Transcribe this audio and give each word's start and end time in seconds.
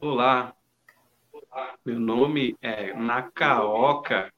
Olá, 0.00 0.54
meu 1.84 1.98
nome 1.98 2.56
é 2.62 2.94
Nakaoka. 2.94 4.32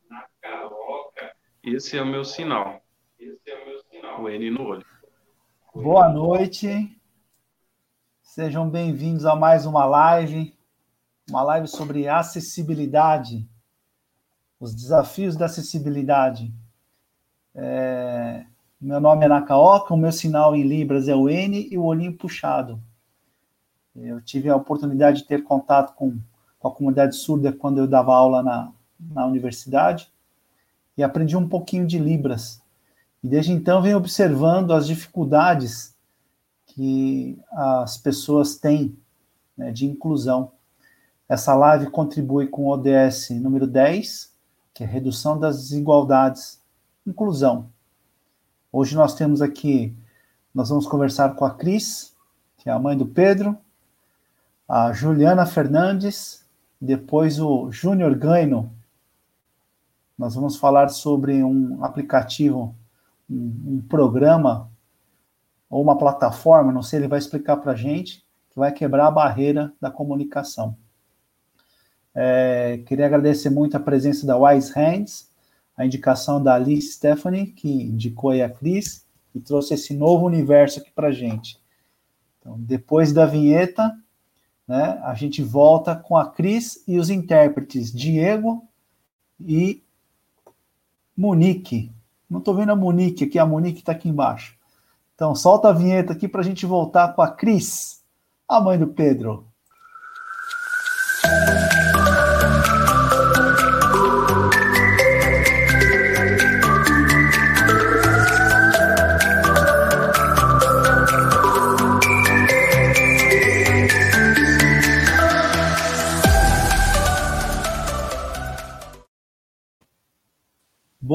Esse 1.62 1.98
é 1.98 2.02
o 2.02 2.06
meu 2.06 2.24
sinal. 2.24 2.80
O 4.18 4.26
N 4.26 4.50
no 4.50 4.62
olho. 4.64 4.86
Boa 5.74 6.08
noite. 6.08 6.98
Sejam 8.22 8.70
bem-vindos 8.70 9.26
a 9.26 9.36
mais 9.36 9.66
uma 9.66 9.84
live, 9.84 10.56
uma 11.28 11.42
live 11.42 11.68
sobre 11.68 12.08
acessibilidade, 12.08 13.46
os 14.58 14.74
desafios 14.74 15.36
da 15.36 15.44
acessibilidade. 15.44 16.54
É... 17.54 18.46
Meu 18.80 18.98
nome 18.98 19.26
é 19.26 19.28
Nakaoka, 19.28 19.92
o 19.92 19.98
meu 19.98 20.10
sinal 20.10 20.56
em 20.56 20.62
Libras 20.62 21.06
é 21.06 21.14
o 21.14 21.28
N 21.28 21.68
e 21.70 21.76
o 21.76 21.84
olhinho 21.84 22.16
puxado. 22.16 22.82
Eu 23.94 24.20
tive 24.20 24.48
a 24.48 24.56
oportunidade 24.56 25.22
de 25.22 25.28
ter 25.28 25.42
contato 25.42 25.94
com, 25.94 26.18
com 26.58 26.68
a 26.68 26.70
comunidade 26.70 27.16
surda 27.16 27.52
quando 27.52 27.78
eu 27.78 27.86
dava 27.86 28.14
aula 28.14 28.42
na, 28.42 28.72
na 28.98 29.26
universidade 29.26 30.10
e 30.96 31.02
aprendi 31.02 31.36
um 31.36 31.48
pouquinho 31.48 31.86
de 31.86 31.98
Libras. 31.98 32.60
E 33.22 33.28
desde 33.28 33.52
então 33.52 33.82
venho 33.82 33.96
observando 33.96 34.72
as 34.72 34.86
dificuldades 34.86 35.94
que 36.66 37.38
as 37.50 37.98
pessoas 37.98 38.56
têm 38.56 38.96
né, 39.56 39.72
de 39.72 39.86
inclusão. 39.86 40.52
Essa 41.28 41.54
live 41.54 41.90
contribui 41.90 42.46
com 42.46 42.64
o 42.64 42.68
ODS 42.70 43.30
número 43.30 43.66
10, 43.66 44.32
que 44.72 44.84
é 44.84 44.86
redução 44.86 45.38
das 45.38 45.60
desigualdades, 45.60 46.60
inclusão. 47.06 47.68
Hoje 48.72 48.94
nós 48.94 49.14
temos 49.14 49.42
aqui, 49.42 49.94
nós 50.54 50.68
vamos 50.68 50.86
conversar 50.86 51.34
com 51.34 51.44
a 51.44 51.50
Cris, 51.50 52.14
que 52.56 52.68
é 52.68 52.72
a 52.72 52.78
mãe 52.78 52.96
do 52.96 53.06
Pedro, 53.06 53.58
a 54.70 54.92
Juliana 54.92 55.44
Fernandes, 55.46 56.46
depois 56.80 57.40
o 57.40 57.72
Júnior 57.72 58.14
Gaino. 58.16 58.72
Nós 60.16 60.36
vamos 60.36 60.56
falar 60.58 60.90
sobre 60.90 61.42
um 61.42 61.84
aplicativo, 61.84 62.72
um, 63.28 63.52
um 63.66 63.84
programa 63.88 64.70
ou 65.68 65.82
uma 65.82 65.98
plataforma, 65.98 66.70
não 66.70 66.84
sei, 66.84 67.00
ele 67.00 67.08
vai 67.08 67.18
explicar 67.18 67.56
para 67.56 67.72
a 67.72 67.74
gente, 67.74 68.24
que 68.48 68.60
vai 68.60 68.70
quebrar 68.70 69.08
a 69.08 69.10
barreira 69.10 69.72
da 69.80 69.90
comunicação. 69.90 70.76
É, 72.14 72.80
queria 72.86 73.06
agradecer 73.06 73.50
muito 73.50 73.76
a 73.76 73.80
presença 73.80 74.24
da 74.24 74.38
Wise 74.38 74.72
Hands, 74.72 75.28
a 75.76 75.84
indicação 75.84 76.40
da 76.40 76.54
Alice 76.54 76.92
Stephanie, 76.92 77.46
que 77.46 77.68
indicou 77.68 78.30
aí 78.30 78.40
a 78.40 78.48
Cris 78.48 79.04
e 79.34 79.40
trouxe 79.40 79.74
esse 79.74 79.94
novo 79.96 80.26
universo 80.26 80.78
aqui 80.78 80.92
para 80.92 81.10
gente. 81.10 81.60
Então, 82.38 82.56
depois 82.56 83.12
da 83.12 83.26
vinheta, 83.26 83.92
né, 84.70 85.00
a 85.02 85.14
gente 85.14 85.42
volta 85.42 85.96
com 85.96 86.16
a 86.16 86.30
Cris 86.30 86.84
e 86.86 86.96
os 86.96 87.10
intérpretes 87.10 87.92
Diego 87.92 88.62
e 89.40 89.82
Monique. 91.16 91.90
Não 92.30 92.38
estou 92.38 92.54
vendo 92.54 92.70
a 92.70 92.76
Monique 92.76 93.24
aqui, 93.24 93.36
a 93.36 93.44
Monique 93.44 93.80
está 93.80 93.90
aqui 93.90 94.08
embaixo. 94.08 94.54
Então, 95.16 95.34
solta 95.34 95.70
a 95.70 95.72
vinheta 95.72 96.12
aqui 96.12 96.28
para 96.28 96.40
a 96.40 96.44
gente 96.44 96.66
voltar 96.66 97.14
com 97.14 97.20
a 97.20 97.28
Cris, 97.28 98.00
a 98.48 98.60
mãe 98.60 98.78
do 98.78 98.86
Pedro. 98.86 99.44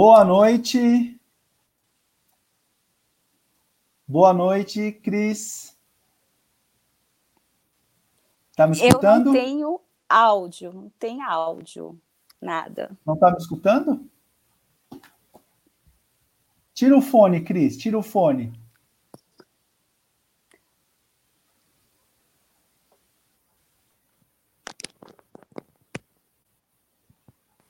Boa 0.07 0.23
noite. 0.23 1.19
Boa 4.07 4.31
noite, 4.31 4.91
Cris. 4.91 5.75
Tá 8.55 8.67
me 8.67 8.73
escutando? 8.73 9.29
Eu 9.29 9.33
não 9.33 9.33
tenho 9.33 9.81
áudio, 10.07 10.71
não 10.71 10.89
tem 10.99 11.23
áudio, 11.23 11.99
nada. 12.39 12.95
Não 13.03 13.17
tá 13.17 13.31
me 13.31 13.37
escutando? 13.37 14.07
Tira 16.71 16.95
o 16.95 17.01
fone, 17.01 17.43
Cris, 17.43 17.75
tira 17.75 17.97
o 17.97 18.03
fone. 18.03 18.53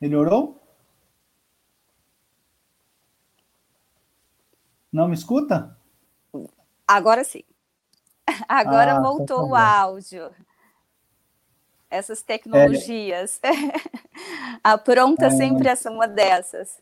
Melhorou? 0.01 0.54
Não 4.95 5.09
me 5.09 5.13
escuta? 5.13 5.75
Agora 6.87 7.25
sim. 7.25 7.43
Agora 8.47 8.93
ah, 8.93 9.01
voltou 9.01 9.39
tá 9.39 9.43
o 9.43 9.53
áudio. 9.53 10.31
Essas 11.89 12.21
tecnologias. 12.21 13.41
É. 13.43 13.49
a 14.63 14.77
pronta 14.77 15.25
é. 15.25 15.29
sempre 15.31 15.67
é 15.67 15.89
uma 15.89 16.07
dessas. 16.07 16.77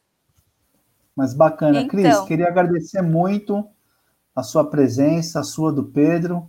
Mas 1.16 1.34
bacana. 1.34 1.80
Então, 1.80 1.90
Cris, 1.90 2.20
queria 2.28 2.50
agradecer 2.50 3.02
muito 3.02 3.68
a 4.36 4.44
sua 4.44 4.70
presença, 4.70 5.40
a 5.40 5.44
sua 5.44 5.74
do 5.74 5.84
Pedro. 5.84 6.48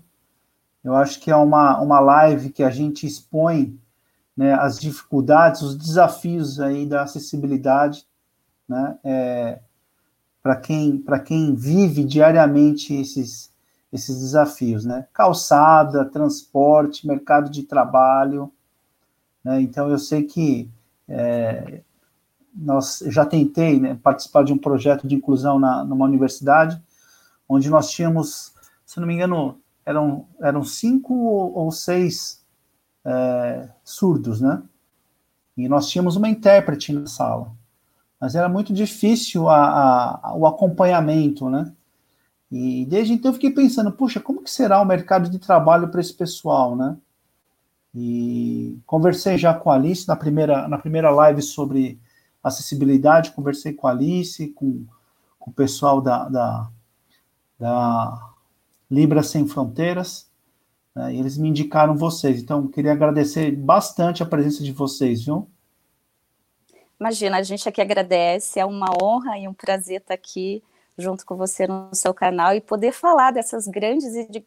Eu 0.84 0.94
acho 0.94 1.18
que 1.18 1.30
é 1.30 1.36
uma, 1.36 1.80
uma 1.80 1.98
live 1.98 2.50
que 2.50 2.62
a 2.62 2.68
gente 2.68 3.06
expõe 3.06 3.80
né, 4.36 4.52
as 4.52 4.78
dificuldades, 4.78 5.62
os 5.62 5.78
desafios 5.78 6.60
aí 6.60 6.84
da 6.84 7.04
acessibilidade, 7.04 8.06
né? 8.68 8.98
É, 9.02 9.60
para 10.44 10.56
quem, 10.56 11.02
quem 11.24 11.54
vive 11.54 12.04
diariamente 12.04 12.92
esses, 12.92 13.50
esses 13.90 14.18
desafios, 14.18 14.84
né? 14.84 15.06
Calçada, 15.10 16.04
transporte, 16.04 17.06
mercado 17.06 17.48
de 17.48 17.62
trabalho, 17.62 18.52
né? 19.42 19.62
Então 19.62 19.88
eu 19.88 19.98
sei 19.98 20.24
que 20.24 20.70
é, 21.08 21.80
nós 22.54 23.02
já 23.06 23.24
tentei 23.24 23.80
né, 23.80 23.98
participar 24.02 24.44
de 24.44 24.52
um 24.52 24.58
projeto 24.58 25.08
de 25.08 25.14
inclusão 25.14 25.58
na, 25.58 25.82
numa 25.82 26.04
universidade, 26.04 26.78
onde 27.48 27.70
nós 27.70 27.90
tínhamos, 27.90 28.52
se 28.84 29.00
não 29.00 29.06
me 29.06 29.14
engano, 29.14 29.58
eram, 29.86 30.26
eram 30.42 30.62
cinco 30.62 31.14
ou 31.14 31.72
seis 31.72 32.44
é, 33.02 33.66
surdos, 33.82 34.42
né? 34.42 34.62
E 35.56 35.70
nós 35.70 35.88
tínhamos 35.88 36.16
uma 36.16 36.28
intérprete 36.28 36.92
na 36.92 37.06
sala 37.06 37.50
mas 38.20 38.34
era 38.34 38.48
muito 38.48 38.72
difícil 38.72 39.48
a, 39.48 40.20
a, 40.22 40.34
o 40.34 40.46
acompanhamento, 40.46 41.48
né? 41.48 41.72
E 42.50 42.86
desde 42.86 43.12
então 43.12 43.30
eu 43.30 43.34
fiquei 43.34 43.50
pensando, 43.50 43.90
puxa, 43.92 44.20
como 44.20 44.42
que 44.42 44.50
será 44.50 44.80
o 44.80 44.84
mercado 44.84 45.28
de 45.28 45.38
trabalho 45.38 45.88
para 45.88 46.00
esse 46.00 46.14
pessoal, 46.14 46.76
né? 46.76 46.96
E 47.94 48.78
conversei 48.86 49.38
já 49.38 49.54
com 49.54 49.70
a 49.70 49.74
Alice 49.74 50.06
na 50.06 50.16
primeira, 50.16 50.66
na 50.68 50.78
primeira 50.78 51.10
live 51.10 51.42
sobre 51.42 52.00
acessibilidade, 52.42 53.32
conversei 53.32 53.72
com 53.72 53.86
a 53.86 53.90
Alice, 53.90 54.48
com, 54.48 54.84
com 55.38 55.50
o 55.50 55.54
pessoal 55.54 56.00
da, 56.00 56.28
da, 56.28 56.70
da 57.58 58.30
Libra 58.90 59.22
Sem 59.22 59.46
Fronteiras, 59.46 60.28
né, 60.94 61.14
e 61.14 61.18
eles 61.18 61.38
me 61.38 61.48
indicaram 61.48 61.96
vocês. 61.96 62.42
Então, 62.42 62.66
queria 62.66 62.92
agradecer 62.92 63.50
bastante 63.54 64.22
a 64.22 64.26
presença 64.26 64.62
de 64.62 64.72
vocês, 64.72 65.24
viu? 65.24 65.48
Imagina, 66.98 67.38
a 67.38 67.42
gente 67.42 67.68
aqui 67.68 67.80
agradece, 67.80 68.60
é 68.60 68.64
uma 68.64 68.86
honra 69.02 69.38
e 69.38 69.48
um 69.48 69.54
prazer 69.54 70.00
estar 70.00 70.14
aqui 70.14 70.62
junto 70.96 71.26
com 71.26 71.36
você 71.36 71.66
no 71.66 71.94
seu 71.94 72.14
canal 72.14 72.54
e 72.54 72.60
poder 72.60 72.92
falar 72.92 73.32
dessas 73.32 73.66
grandes 73.66 74.14
e 74.14 74.28
de, 74.30 74.44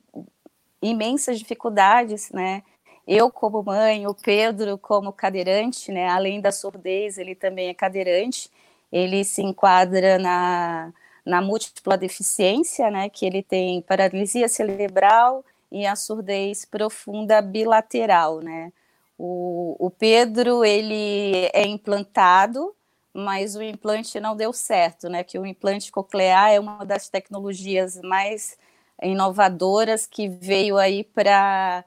imensas 0.81 1.39
dificuldades, 1.39 2.31
né? 2.31 2.63
Eu 3.07 3.31
como 3.31 3.63
mãe, 3.63 4.05
o 4.07 4.13
Pedro 4.13 4.77
como 4.77 5.13
cadeirante, 5.13 5.91
né? 5.91 6.09
Além 6.09 6.41
da 6.41 6.51
surdez, 6.51 7.17
ele 7.17 7.35
também 7.35 7.69
é 7.69 7.73
cadeirante. 7.73 8.49
Ele 8.91 9.23
se 9.23 9.41
enquadra 9.41 10.17
na, 10.17 10.93
na 11.25 11.41
múltipla 11.41 11.97
deficiência, 11.97 12.89
né? 12.91 13.09
Que 13.09 13.25
ele 13.25 13.43
tem 13.43 13.81
paralisia 13.81 14.49
cerebral 14.49 15.43
e 15.71 15.85
a 15.85 15.95
surdez 15.95 16.65
profunda 16.65 17.41
bilateral, 17.41 18.39
né? 18.41 18.71
O, 19.17 19.75
o 19.79 19.89
Pedro, 19.89 20.63
ele 20.63 21.49
é 21.53 21.65
implantado, 21.65 22.75
mas 23.13 23.55
o 23.55 23.63
implante 23.63 24.19
não 24.19 24.35
deu 24.35 24.53
certo, 24.53 25.09
né? 25.09 25.23
Que 25.23 25.39
o 25.39 25.45
implante 25.45 25.91
coclear 25.91 26.51
é 26.51 26.59
uma 26.59 26.85
das 26.85 27.09
tecnologias 27.09 27.99
mais 28.01 28.57
inovadoras 29.01 30.05
que 30.05 30.27
veio 30.27 30.77
aí 30.77 31.03
para 31.03 31.83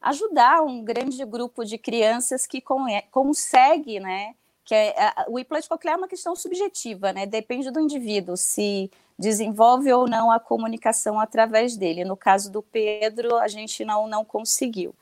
ajudar 0.00 0.62
um 0.62 0.84
grande 0.84 1.24
grupo 1.24 1.64
de 1.64 1.76
crianças 1.78 2.46
que 2.46 2.62
consegue, 3.10 3.98
né? 3.98 4.34
Que 4.64 4.74
é, 4.74 4.94
o 5.28 5.38
implante 5.38 5.68
coclear 5.68 5.96
é 5.96 5.98
uma 5.98 6.08
questão 6.08 6.36
subjetiva, 6.36 7.12
né? 7.12 7.26
Depende 7.26 7.70
do 7.70 7.80
indivíduo 7.80 8.36
se 8.36 8.90
desenvolve 9.18 9.92
ou 9.92 10.06
não 10.06 10.30
a 10.30 10.38
comunicação 10.38 11.18
através 11.18 11.76
dele. 11.76 12.04
No 12.04 12.16
caso 12.16 12.52
do 12.52 12.62
Pedro, 12.62 13.36
a 13.36 13.48
gente 13.48 13.84
não 13.84 14.06
não 14.06 14.24
conseguiu. 14.24 14.94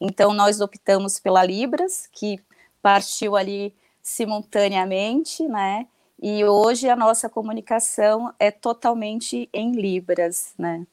Então, 0.00 0.32
nós 0.32 0.60
optamos 0.60 1.18
pela 1.18 1.44
Libras, 1.44 2.08
que 2.12 2.40
partiu 2.82 3.36
ali 3.36 3.74
simultaneamente, 4.02 5.46
né? 5.48 5.86
E 6.20 6.44
hoje 6.44 6.88
a 6.88 6.96
nossa 6.96 7.28
comunicação 7.28 8.32
é 8.38 8.50
totalmente 8.50 9.48
em 9.52 9.72
Libras, 9.72 10.54
né? 10.58 10.86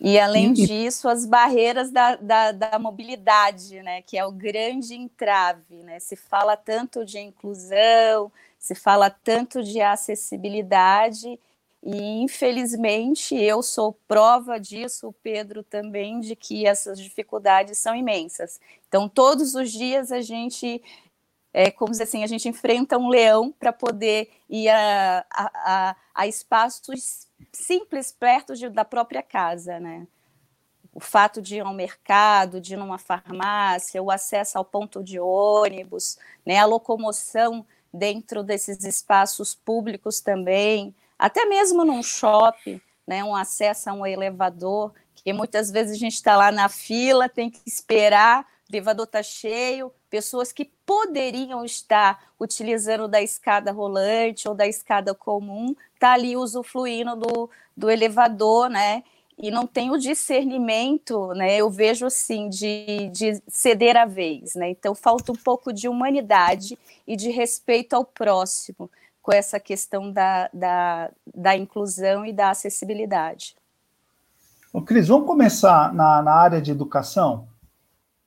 E 0.00 0.18
além 0.18 0.52
disso, 0.52 1.08
as 1.08 1.24
barreiras 1.24 1.90
da, 1.90 2.16
da, 2.16 2.52
da, 2.52 2.78
mobilidade, 2.78 3.80
né, 3.82 4.02
que 4.02 4.18
é 4.18 4.26
o 4.26 4.32
grande 4.32 4.94
entrave, 4.94 5.76
né? 5.82 6.00
Se 6.00 6.16
fala 6.16 6.56
tanto 6.56 7.04
de 7.04 7.18
inclusão, 7.18 8.30
se 8.58 8.74
fala 8.74 9.08
tanto 9.08 9.62
de 9.62 9.80
acessibilidade, 9.80 11.38
e 11.84 12.22
infelizmente 12.22 13.34
eu 13.34 13.62
sou 13.62 13.92
prova 14.08 14.58
disso, 14.58 15.08
o 15.08 15.12
Pedro 15.12 15.62
também, 15.62 16.18
de 16.18 16.34
que 16.34 16.66
essas 16.66 16.98
dificuldades 16.98 17.76
são 17.76 17.94
imensas. 17.94 18.58
Então, 18.88 19.06
todos 19.06 19.54
os 19.54 19.70
dias 19.70 20.10
a 20.10 20.22
gente 20.22 20.82
é 21.52 21.70
como 21.70 21.92
dizer 21.92 22.02
assim, 22.02 22.24
a 22.24 22.26
gente 22.26 22.48
enfrenta 22.48 22.98
um 22.98 23.08
leão 23.08 23.52
para 23.52 23.72
poder 23.72 24.28
ir 24.50 24.68
a, 24.68 25.24
a, 25.30 25.96
a, 26.12 26.26
espaços 26.26 27.28
simples 27.52 28.10
perto 28.10 28.56
de, 28.56 28.68
da 28.68 28.84
própria 28.84 29.22
casa, 29.22 29.78
né? 29.78 30.04
O 30.92 30.98
fato 30.98 31.40
de 31.40 31.56
ir 31.56 31.60
ao 31.60 31.72
mercado, 31.72 32.60
de 32.60 32.74
ir 32.74 32.76
numa 32.76 32.98
farmácia, 32.98 34.02
o 34.02 34.10
acesso 34.10 34.58
ao 34.58 34.64
ponto 34.64 35.02
de 35.02 35.20
ônibus, 35.20 36.18
né? 36.44 36.58
A 36.58 36.66
locomoção 36.66 37.64
dentro 37.92 38.42
desses 38.42 38.82
espaços 38.82 39.54
públicos 39.54 40.20
também, 40.20 40.92
até 41.18 41.44
mesmo 41.44 41.84
num 41.84 42.02
shopping, 42.02 42.80
né? 43.06 43.22
Um 43.22 43.34
acesso 43.34 43.90
a 43.90 43.92
um 43.92 44.06
elevador, 44.06 44.92
que 45.14 45.32
muitas 45.32 45.70
vezes 45.70 45.96
a 45.96 45.98
gente 45.98 46.14
está 46.14 46.36
lá 46.36 46.50
na 46.52 46.68
fila, 46.68 47.28
tem 47.28 47.50
que 47.50 47.60
esperar 47.66 48.46
o 48.70 48.74
elevador 48.74 49.04
está 49.04 49.22
cheio, 49.22 49.92
pessoas 50.08 50.50
que 50.50 50.64
poderiam 50.86 51.64
estar 51.64 52.32
utilizando 52.40 53.06
da 53.06 53.20
escada 53.20 53.70
rolante 53.70 54.48
ou 54.48 54.54
da 54.54 54.66
escada 54.66 55.14
comum, 55.14 55.74
está 55.94 56.12
ali 56.12 56.34
usufruindo 56.34 57.14
do, 57.14 57.50
do 57.76 57.90
elevador, 57.90 58.70
né? 58.70 59.04
E 59.36 59.50
não 59.50 59.66
tem 59.66 59.90
o 59.90 59.98
discernimento, 59.98 61.34
né? 61.34 61.56
Eu 61.56 61.68
vejo 61.68 62.06
assim, 62.06 62.48
de, 62.48 63.10
de 63.10 63.42
ceder 63.48 63.96
a 63.96 64.06
vez, 64.06 64.54
né? 64.54 64.70
Então 64.70 64.94
falta 64.94 65.30
um 65.30 65.36
pouco 65.36 65.72
de 65.72 65.86
humanidade 65.86 66.78
e 67.06 67.16
de 67.16 67.30
respeito 67.30 67.94
ao 67.94 68.04
próximo 68.04 68.90
com 69.24 69.32
essa 69.32 69.58
questão 69.58 70.12
da, 70.12 70.50
da, 70.52 71.10
da 71.34 71.56
inclusão 71.56 72.26
e 72.26 72.32
da 72.32 72.50
acessibilidade. 72.50 73.56
Ô, 74.70 74.82
Cris, 74.82 75.08
vamos 75.08 75.26
começar 75.26 75.94
na, 75.94 76.20
na 76.20 76.34
área 76.34 76.60
de 76.60 76.70
educação? 76.70 77.48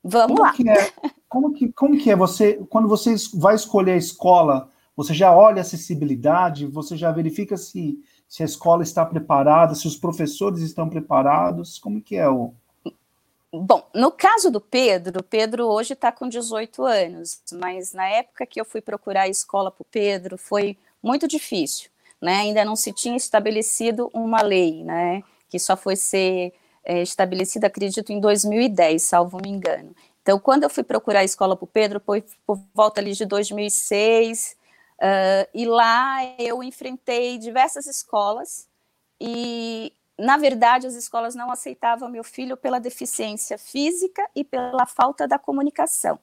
Vamos 0.03 0.35
como 0.35 0.41
lá. 0.41 0.53
Que 0.53 0.67
é, 0.67 0.91
como, 1.29 1.53
que, 1.53 1.71
como 1.71 1.97
que 1.99 2.09
é 2.09 2.15
você, 2.15 2.55
quando 2.67 2.87
você 2.87 3.13
vai 3.35 3.53
escolher 3.53 3.91
a 3.91 3.97
escola, 3.97 4.69
você 4.95 5.13
já 5.13 5.31
olha 5.31 5.59
a 5.59 5.61
acessibilidade, 5.61 6.65
você 6.65 6.97
já 6.97 7.11
verifica 7.11 7.55
se, 7.57 8.03
se 8.27 8.41
a 8.41 8.45
escola 8.47 8.81
está 8.81 9.05
preparada, 9.05 9.75
se 9.75 9.85
os 9.85 9.95
professores 9.95 10.61
estão 10.61 10.89
preparados, 10.89 11.77
como 11.77 12.01
que 12.01 12.15
é 12.15 12.27
o... 12.27 12.55
Bom, 13.53 13.87
no 13.93 14.11
caso 14.11 14.49
do 14.49 14.59
Pedro, 14.59 15.19
o 15.19 15.23
Pedro 15.23 15.67
hoje 15.67 15.93
está 15.93 16.11
com 16.11 16.27
18 16.27 16.83
anos, 16.83 17.39
mas 17.53 17.93
na 17.93 18.07
época 18.07 18.47
que 18.47 18.59
eu 18.59 18.65
fui 18.65 18.81
procurar 18.81 19.21
a 19.21 19.29
escola 19.29 19.69
para 19.69 19.83
o 19.83 19.87
Pedro 19.89 20.39
foi 20.39 20.75
muito 21.07 21.27
difícil, 21.27 21.89
né? 22.21 22.35
Ainda 22.41 22.65
não 22.65 22.75
se 22.75 22.91
tinha 22.91 23.15
estabelecido 23.15 24.09
uma 24.13 24.41
lei, 24.41 24.83
né? 24.83 25.23
Que 25.49 25.57
só 25.57 25.77
foi 25.77 25.95
ser 25.95 26.53
é, 26.83 27.01
estabelecida, 27.01 27.67
acredito, 27.67 28.11
em 28.11 28.19
2010, 28.19 29.01
salvo 29.01 29.39
me 29.41 29.49
engano. 29.49 29.95
Então, 30.21 30.37
quando 30.37 30.63
eu 30.63 30.69
fui 30.69 30.83
procurar 30.83 31.19
a 31.21 31.23
escola 31.23 31.55
para 31.55 31.63
o 31.63 31.67
Pedro, 31.67 32.01
foi 32.05 32.23
por 32.45 32.59
volta 32.73 32.99
ali 32.99 33.13
de 33.13 33.25
2006, 33.25 34.57
uh, 34.99 35.49
e 35.53 35.65
lá 35.65 36.19
eu 36.37 36.61
enfrentei 36.61 37.37
diversas 37.37 37.87
escolas, 37.87 38.67
e, 39.19 39.93
na 40.17 40.37
verdade, 40.37 40.85
as 40.85 40.95
escolas 40.95 41.33
não 41.33 41.49
aceitavam 41.49 42.09
meu 42.09 42.25
filho 42.25 42.57
pela 42.57 42.79
deficiência 42.79 43.57
física 43.57 44.29
e 44.35 44.43
pela 44.43 44.85
falta 44.85 45.27
da 45.27 45.39
comunicação. 45.39 46.19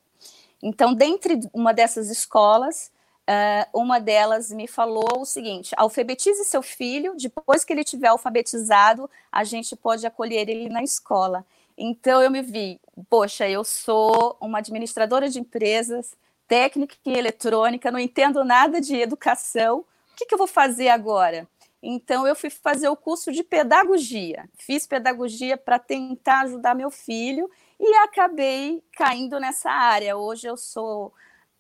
Então, 0.63 0.95
dentre 0.95 1.41
uma 1.53 1.73
dessas 1.75 2.11
escolas, 2.11 2.91
Uh, 3.27 3.81
uma 3.81 3.99
delas 3.99 4.51
me 4.51 4.67
falou 4.67 5.21
o 5.21 5.25
seguinte: 5.25 5.75
alfabetize 5.77 6.45
seu 6.45 6.63
filho, 6.63 7.15
depois 7.17 7.65
que 7.65 7.73
ele 7.73 7.83
tiver 7.83 8.09
alfabetizado, 8.09 9.09
a 9.33 9.45
gente 9.45 9.75
pode 9.75 10.07
acolher 10.07 10.49
ele 10.49 10.69
na 10.69 10.83
escola. 10.83 11.45
Então 11.77 12.23
eu 12.23 12.31
me 12.31 12.43
vi, 12.43 12.81
poxa, 13.09 13.49
eu 13.49 13.65
sou 13.65 14.37
uma 14.41 14.59
administradora 14.59 15.29
de 15.29 15.41
empresas, 15.41 16.15
técnica 16.47 16.97
em 17.05 17.17
eletrônica, 17.17 17.91
não 17.91 17.99
entendo 17.99 18.45
nada 18.45 18.81
de 18.81 18.95
educação, 18.95 19.79
o 19.79 20.17
que, 20.17 20.27
que 20.27 20.35
eu 20.35 20.39
vou 20.39 20.47
fazer 20.47 20.89
agora? 20.89 21.49
Então 21.83 22.27
eu 22.27 22.37
fui 22.37 22.49
fazer 22.51 22.89
o 22.89 22.97
curso 22.97 23.33
de 23.33 23.43
pedagogia, 23.43 24.49
fiz 24.57 24.87
pedagogia 24.87 25.57
para 25.57 25.79
tentar 25.79 26.43
ajudar 26.43 26.75
meu 26.75 26.91
filho 26.91 27.51
e 27.81 27.95
acabei 27.97 28.83
caindo 28.93 29.41
nessa 29.41 29.71
área. 29.71 30.17
Hoje 30.17 30.47
eu 30.47 30.57
sou 30.57 31.13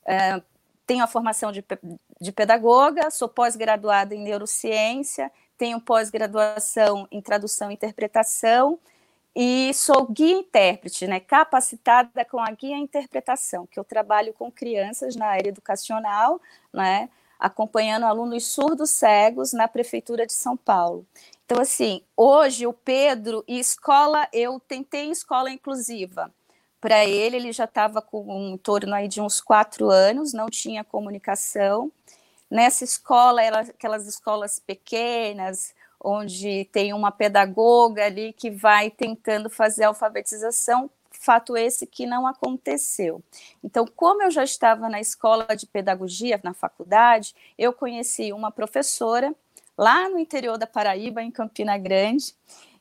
é, 0.06 0.40
tenho 0.86 1.04
a 1.04 1.06
formação 1.06 1.50
de, 1.50 1.64
de 2.20 2.32
pedagoga, 2.32 3.10
sou 3.10 3.28
pós-graduada 3.28 4.14
em 4.14 4.22
neurociência, 4.22 5.30
tenho 5.56 5.80
pós-graduação 5.80 7.06
em 7.10 7.20
tradução 7.20 7.70
e 7.70 7.74
interpretação 7.74 8.78
e 9.34 9.74
sou 9.74 10.06
guia 10.06 10.38
intérprete, 10.38 11.06
né, 11.06 11.18
capacitada 11.18 12.24
com 12.24 12.38
a 12.38 12.50
guia 12.52 12.76
interpretação, 12.76 13.66
que 13.66 13.78
eu 13.78 13.84
trabalho 13.84 14.32
com 14.32 14.50
crianças 14.50 15.16
na 15.16 15.26
área 15.26 15.48
educacional, 15.48 16.40
né, 16.72 17.08
acompanhando 17.38 18.06
alunos 18.06 18.46
surdos 18.46 18.90
cegos 18.90 19.52
na 19.52 19.66
prefeitura 19.66 20.24
de 20.24 20.32
São 20.32 20.56
Paulo. 20.56 21.04
Então, 21.44 21.60
assim, 21.60 22.02
hoje 22.16 22.66
o 22.66 22.72
Pedro 22.72 23.44
e 23.46 23.58
escola, 23.58 24.28
eu 24.32 24.60
tentei 24.60 25.10
escola 25.10 25.50
inclusiva, 25.50 26.32
para 26.84 27.06
ele, 27.06 27.36
ele 27.36 27.50
já 27.50 27.64
estava 27.64 28.02
com 28.02 28.26
um 28.28 28.58
torno 28.58 28.94
aí 28.94 29.08
de 29.08 29.18
uns 29.18 29.40
quatro 29.40 29.88
anos, 29.88 30.34
não 30.34 30.50
tinha 30.50 30.84
comunicação. 30.84 31.90
Nessa 32.50 32.84
escola, 32.84 33.42
era 33.42 33.60
aquelas 33.60 34.06
escolas 34.06 34.58
pequenas, 34.58 35.74
onde 35.98 36.66
tem 36.66 36.92
uma 36.92 37.10
pedagoga 37.10 38.04
ali 38.04 38.34
que 38.34 38.50
vai 38.50 38.90
tentando 38.90 39.48
fazer 39.48 39.84
alfabetização, 39.84 40.90
fato 41.10 41.56
esse 41.56 41.86
que 41.86 42.04
não 42.04 42.26
aconteceu. 42.26 43.22
Então, 43.62 43.86
como 43.86 44.22
eu 44.22 44.30
já 44.30 44.44
estava 44.44 44.86
na 44.86 45.00
escola 45.00 45.56
de 45.56 45.66
pedagogia, 45.66 46.38
na 46.44 46.52
faculdade, 46.52 47.34
eu 47.56 47.72
conheci 47.72 48.30
uma 48.30 48.52
professora 48.52 49.34
lá 49.74 50.10
no 50.10 50.18
interior 50.18 50.58
da 50.58 50.66
Paraíba, 50.66 51.22
em 51.22 51.30
Campina 51.30 51.78
Grande, 51.78 52.34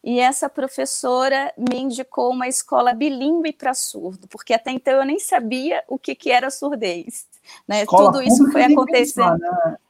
e 0.04 0.20
essa 0.20 0.50
professora 0.50 1.54
me 1.58 1.80
indicou 1.80 2.32
uma 2.32 2.48
escola 2.48 2.94
bilíngue 2.94 3.54
para 3.54 3.74
surdo, 3.74 4.28
porque 4.28 4.54
até 4.54 4.72
então 4.72 4.94
eu 4.94 5.06
nem 5.06 5.18
sabia 5.18 5.82
o 5.88 5.98
que, 5.98 6.14
que 6.14 6.30
era 6.30 6.50
surdez. 6.50 7.26
Né? 7.66 7.86
Tudo 7.86 8.22
isso 8.22 8.52
foi 8.52 8.64
acontecendo. 8.64 9.40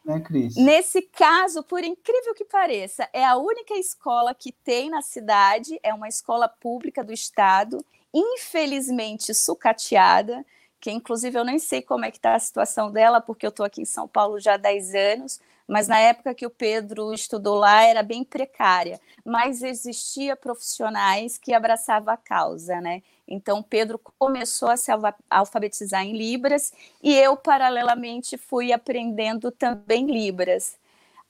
Né, 0.05 0.23
né, 0.29 0.49
Nesse 0.57 1.01
caso, 1.01 1.63
por 1.63 1.83
incrível 1.83 2.35
que 2.35 2.45
pareça, 2.45 3.09
é 3.11 3.25
a 3.25 3.37
única 3.37 3.73
escola 3.73 4.35
que 4.35 4.51
tem 4.51 4.89
na 4.89 5.01
cidade, 5.01 5.79
é 5.81 5.91
uma 5.93 6.07
escola 6.07 6.47
pública 6.47 7.03
do 7.03 7.11
estado, 7.11 7.83
infelizmente 8.13 9.33
sucateada, 9.33 10.45
que 10.79 10.91
inclusive 10.91 11.39
eu 11.39 11.45
nem 11.45 11.57
sei 11.57 11.81
como 11.81 12.05
é 12.05 12.11
que 12.11 12.17
está 12.17 12.35
a 12.35 12.39
situação 12.39 12.91
dela, 12.91 13.19
porque 13.19 13.45
eu 13.45 13.49
estou 13.49 13.65
aqui 13.65 13.81
em 13.81 13.85
São 13.85 14.07
Paulo 14.07 14.39
já 14.39 14.55
há 14.55 14.57
10 14.57 14.93
anos, 14.93 15.41
mas 15.73 15.87
na 15.87 15.97
época 15.97 16.35
que 16.35 16.45
o 16.45 16.51
Pedro 16.51 17.11
estudou 17.11 17.55
lá 17.55 17.81
era 17.81 18.03
bem 18.03 18.23
precária, 18.23 19.01
mas 19.25 19.63
existia 19.63 20.35
profissionais 20.35 21.39
que 21.39 21.51
abraçavam 21.51 22.13
a 22.13 22.17
causa, 22.17 22.79
né? 22.79 23.01
Então 23.27 23.63
Pedro 23.63 23.97
começou 24.19 24.69
a 24.69 24.77
se 24.77 24.91
alfabetizar 25.27 26.03
em 26.03 26.15
Libras 26.15 26.71
e 27.01 27.15
eu 27.15 27.35
paralelamente 27.35 28.37
fui 28.37 28.71
aprendendo 28.71 29.49
também 29.49 30.05
Libras. 30.05 30.77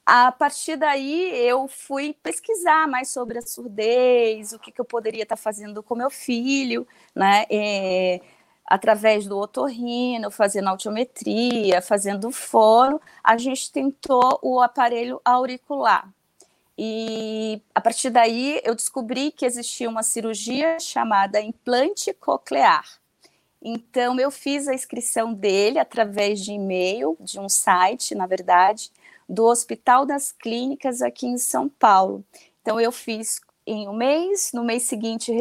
A 0.05 0.29
partir 0.29 0.75
daí 0.75 1.31
eu 1.47 1.65
fui 1.69 2.13
pesquisar 2.21 2.85
mais 2.85 3.09
sobre 3.12 3.38
a 3.38 3.41
surdez, 3.41 4.51
o 4.51 4.59
que, 4.59 4.73
que 4.73 4.81
eu 4.81 4.85
poderia 4.85 5.23
estar 5.23 5.38
fazendo 5.38 5.81
com 5.81 5.95
meu 5.95 6.09
filho, 6.09 6.85
né? 7.15 7.45
É, 7.50 8.19
através 8.65 9.27
do 9.27 9.38
otorrino, 9.38 10.32
fazendo 10.32 10.70
audiometria, 10.70 11.82
fazendo 11.82 12.32
fono, 12.32 13.00
a 13.24 13.38
gente 13.38 13.72
tentou 13.72 14.39
o 14.41 14.62
aparelho 14.62 15.22
auricular. 15.24 16.10
E 16.77 17.62
a 17.75 17.79
partir 17.79 18.10
daí 18.10 18.60
eu 18.63 18.74
descobri 18.74 19.32
que 19.32 19.46
existia 19.46 19.89
uma 19.89 20.01
cirurgia 20.01 20.79
chamada 20.79 21.39
implante 21.39 22.13
coclear. 22.13 22.84
Então 23.62 24.20
eu 24.20 24.32
fiz 24.32 24.67
a 24.67 24.74
inscrição 24.74 25.34
dele 25.34 25.79
através 25.79 26.43
de 26.43 26.51
e-mail, 26.51 27.15
de 27.20 27.39
um 27.39 27.48
site, 27.48 28.15
na 28.15 28.25
verdade, 28.25 28.91
do 29.29 29.46
Hospital 29.46 30.05
das 30.05 30.32
Clínicas 30.32 31.01
aqui 31.01 31.27
em 31.27 31.38
São 31.38 31.70
Paulo. 31.70 32.24
Então 32.62 32.79
eu 32.79 32.91
fiz 32.91 33.39
em 33.65 33.88
um 33.88 33.93
mês, 33.93 34.51
no 34.53 34.63
mês 34.63 34.84
seguinte 34.84 35.32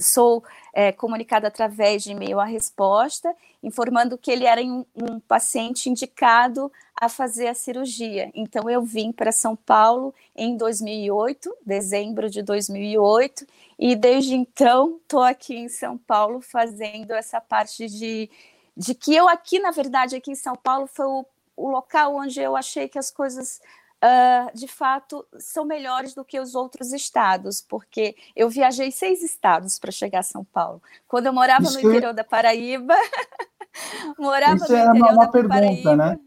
sou 0.00 0.42
é, 0.72 0.92
comunicada 0.92 1.48
através 1.48 2.02
de 2.02 2.12
e-mail 2.12 2.40
a 2.40 2.44
resposta, 2.44 3.34
informando 3.62 4.16
que 4.16 4.30
ele 4.30 4.44
era 4.44 4.62
um, 4.62 4.84
paciente 5.26 5.88
indicado 5.88 6.72
a 6.98 7.08
fazer 7.08 7.48
a 7.48 7.54
cirurgia. 7.54 8.30
Então, 8.34 8.68
eu 8.68 8.82
vim 8.82 9.12
para 9.12 9.32
São 9.32 9.54
Paulo 9.54 10.14
em 10.34 10.56
2008, 10.56 11.54
dezembro 11.64 12.28
de 12.30 12.42
2008, 12.42 13.46
e 13.78 13.96
desde 13.96 14.34
então 14.34 14.98
estou 15.02 15.22
aqui 15.22 15.56
em 15.56 15.68
São 15.68 15.96
Paulo 15.96 16.40
fazendo 16.40 17.12
essa 17.12 17.40
parte 17.40 17.86
de, 17.86 18.30
de 18.76 18.94
que 18.94 19.14
eu 19.14 19.28
aqui, 19.28 19.58
na 19.58 19.70
verdade, 19.70 20.16
aqui 20.16 20.32
em 20.32 20.36
São 20.36 20.54
Paulo 20.54 20.86
foi 20.86 21.06
o, 21.06 21.26
o 21.56 21.70
local 21.70 22.16
onde 22.16 22.40
eu 22.40 22.56
achei 22.56 22.88
que 22.88 22.98
as 22.98 23.10
coisas 23.10 23.60
uh, 24.02 24.56
de 24.56 24.66
fato, 24.66 25.26
são 25.38 25.64
melhores 25.64 26.14
do 26.14 26.24
que 26.24 26.40
os 26.40 26.54
outros 26.54 26.92
estados, 26.92 27.60
porque 27.60 28.16
eu 28.34 28.48
viajei 28.48 28.90
seis 28.90 29.22
estados 29.22 29.78
para 29.78 29.92
chegar 29.92 30.20
a 30.20 30.24
São 30.24 30.44
Paulo. 30.44 30.82
Quando 31.06 31.26
eu 31.26 31.32
morava 31.32 31.64
Isso 31.64 31.74
no 31.74 31.88
interior 31.88 32.10
é... 32.10 32.14
da 32.14 32.24
Paraíba, 32.24 32.94
morava 34.18 34.56
Isso 34.56 34.72
no 34.72 34.78
é 34.78 34.84
interior 34.86 35.12
uma, 35.12 35.26
da 35.26 35.28
pergunta, 35.28 35.54
Paraíba. 35.54 35.96
Né? 35.96 36.18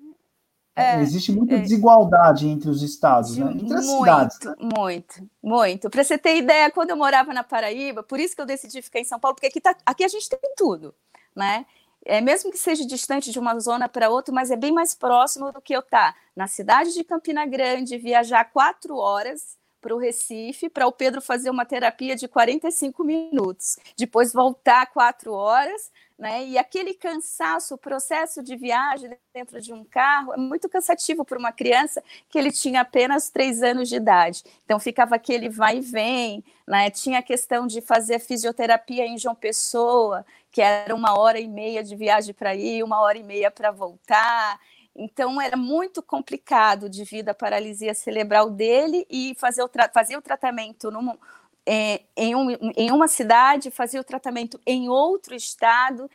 É, 0.76 1.00
Existe 1.02 1.32
muita 1.32 1.54
é, 1.56 1.60
desigualdade 1.60 2.48
entre 2.48 2.68
os 2.68 2.82
estados, 2.82 3.38
né? 3.38 3.52
entre 3.52 3.76
as 3.76 3.86
muito, 3.86 4.00
cidades. 4.00 4.40
Muito, 4.60 5.30
muito. 5.42 5.90
Para 5.90 6.04
você 6.04 6.18
ter 6.18 6.38
ideia, 6.38 6.72
quando 6.72 6.90
eu 6.90 6.98
morava 6.98 7.32
na 7.32 7.44
Paraíba, 7.44 8.02
por 8.02 8.20
isso 8.20 8.36
que 8.36 8.42
eu 8.42 8.46
decidi 8.46 8.82
ficar 8.82 9.00
em 9.00 9.04
São 9.04 9.20
Paulo, 9.20 9.36
porque 9.36 9.48
aqui, 9.48 9.62
tá, 9.62 9.76
aqui 9.86 10.04
a 10.04 10.08
gente 10.08 10.28
tem 10.28 10.40
tudo, 10.58 10.96
né? 11.36 11.66
É, 12.06 12.22
mesmo 12.22 12.52
que 12.52 12.58
seja 12.58 12.86
distante 12.86 13.32
de 13.32 13.40
uma 13.40 13.60
zona 13.60 13.88
para 13.88 14.10
outra, 14.10 14.34
mas 14.34 14.52
é 14.52 14.56
bem 14.56 14.72
mais 14.72 14.94
próximo 14.94 15.52
do 15.52 15.62
que 15.62 15.76
eu 15.76 15.80
estar 15.80 16.14
tá. 16.14 16.20
Na 16.36 16.48
cidade 16.48 16.94
de 16.94 17.04
Campina 17.04 17.46
Grande, 17.46 17.98
viajar 17.98 18.46
quatro 18.46 18.98
horas 18.98 19.58
para 19.84 19.94
o 19.94 20.00
Recife, 20.00 20.70
para 20.70 20.88
o 20.88 20.92
Pedro 20.94 21.22
fazer 21.22 21.50
uma 21.50 21.66
terapia 21.66 22.16
de 22.16 22.26
45 22.26 23.04
minutos, 23.04 23.78
depois 23.98 24.32
voltar 24.32 24.86
quatro 24.88 25.34
horas, 25.34 25.92
né? 26.18 26.46
E 26.46 26.58
aquele 26.58 26.94
cansaço, 26.94 27.76
o 27.76 27.78
processo 27.78 28.42
de 28.42 28.56
viagem 28.56 29.12
dentro 29.34 29.60
de 29.60 29.74
um 29.74 29.84
carro 29.84 30.34
é 30.34 30.38
muito 30.38 30.70
cansativo 30.70 31.26
para 31.26 31.38
uma 31.38 31.52
criança 31.52 32.02
que 32.30 32.38
ele 32.40 32.50
tinha 32.50 32.80
apenas 32.80 33.30
três 33.30 33.62
anos 33.62 33.90
de 33.90 33.98
idade. 33.98 34.42
Então 34.64 34.80
ficava 34.80 35.16
aquele 35.16 35.50
vai 35.50 35.80
e 35.80 35.82
vem, 35.82 36.42
né? 36.66 36.90
Tinha 36.90 37.20
a 37.20 37.24
questão 37.24 37.68
de 37.68 37.82
fazer 37.82 38.20
fisioterapia 38.20 39.06
em 39.06 39.18
João 39.18 39.36
Pessoa, 39.36 40.26
que 40.50 40.62
era 40.62 40.96
uma 40.96 41.20
hora 41.20 41.40
e 41.40 41.48
meia 41.48 41.84
de 41.84 41.96
viagem 41.96 42.34
para 42.34 42.56
ir, 42.56 42.84
uma 42.84 43.02
hora 43.02 43.18
e 43.18 43.24
meia 43.24 43.52
para 43.52 43.72
voltar. 43.72 44.60
Então 44.96 45.42
era 45.42 45.58
muito 45.58 46.04
complicado 46.04 46.88
devido 46.88 47.30
à 47.30 47.34
paralisia 47.34 47.94
cerebral 47.94 48.50
dele 48.50 49.06
e 49.10 49.36
fazer 49.40 49.64
o, 49.64 49.70
fazer 49.92 50.16
o 50.18 50.22
tratamento 50.22 50.92
num, 50.92 51.18
é, 51.66 52.02
em, 52.16 52.36
um, 52.36 52.52
em 52.78 52.92
uma 52.92 53.08
cidade, 53.08 53.72
fazer 53.72 54.00
o 54.00 54.04
tratamento 54.04 54.60
em 54.66 54.90
outro 54.90 55.34
estado, 55.36 56.10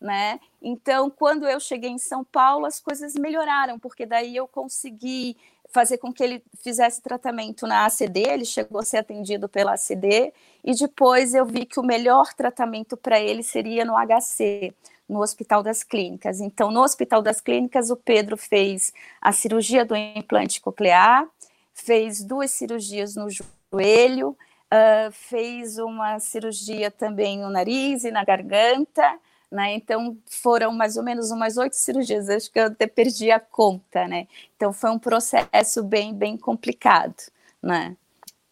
né? 0.00 0.38
Então, 0.62 1.10
quando 1.10 1.46
eu 1.46 1.58
cheguei 1.60 1.90
em 1.90 1.98
São 1.98 2.24
Paulo, 2.24 2.66
as 2.66 2.80
coisas 2.80 3.14
melhoraram, 3.14 3.78
porque 3.78 4.06
daí 4.06 4.36
eu 4.36 4.46
consegui 4.46 5.36
fazer 5.70 5.98
com 5.98 6.12
que 6.12 6.22
ele 6.22 6.42
fizesse 6.62 7.02
tratamento 7.02 7.66
na 7.66 7.84
ACD, 7.84 8.22
ele 8.22 8.44
chegou 8.44 8.80
a 8.80 8.84
ser 8.84 8.98
atendido 8.98 9.48
pela 9.48 9.74
ACD, 9.74 10.32
e 10.64 10.74
depois 10.74 11.34
eu 11.34 11.44
vi 11.44 11.66
que 11.66 11.78
o 11.78 11.82
melhor 11.82 12.32
tratamento 12.34 12.96
para 12.96 13.20
ele 13.20 13.42
seria 13.42 13.84
no 13.84 13.94
HC, 13.94 14.72
no 15.08 15.20
Hospital 15.22 15.62
das 15.62 15.82
Clínicas. 15.82 16.40
Então, 16.40 16.70
no 16.70 16.82
Hospital 16.82 17.22
das 17.22 17.40
Clínicas, 17.40 17.90
o 17.90 17.96
Pedro 17.96 18.36
fez 18.36 18.92
a 19.20 19.32
cirurgia 19.32 19.84
do 19.84 19.96
implante 19.96 20.60
coclear, 20.60 21.26
fez 21.72 22.22
duas 22.22 22.50
cirurgias 22.50 23.16
no 23.16 23.28
joelho, 23.30 24.36
uh, 24.72 25.10
fez 25.12 25.78
uma 25.78 26.18
cirurgia 26.18 26.90
também 26.90 27.38
no 27.38 27.50
nariz 27.50 28.04
e 28.04 28.10
na 28.10 28.24
garganta, 28.24 29.18
né? 29.50 29.74
Então 29.74 30.16
foram 30.26 30.72
mais 30.72 30.96
ou 30.96 31.02
menos 31.02 31.30
umas 31.30 31.56
oito 31.56 31.76
cirurgias, 31.76 32.28
acho 32.28 32.50
que 32.52 32.58
eu 32.58 32.66
até 32.66 32.86
perdi 32.86 33.30
a 33.30 33.40
conta, 33.40 34.06
né? 34.06 34.28
Então 34.56 34.72
foi 34.72 34.90
um 34.90 34.98
processo 34.98 35.82
bem, 35.82 36.14
bem 36.14 36.36
complicado, 36.36 37.16
né? 37.62 37.96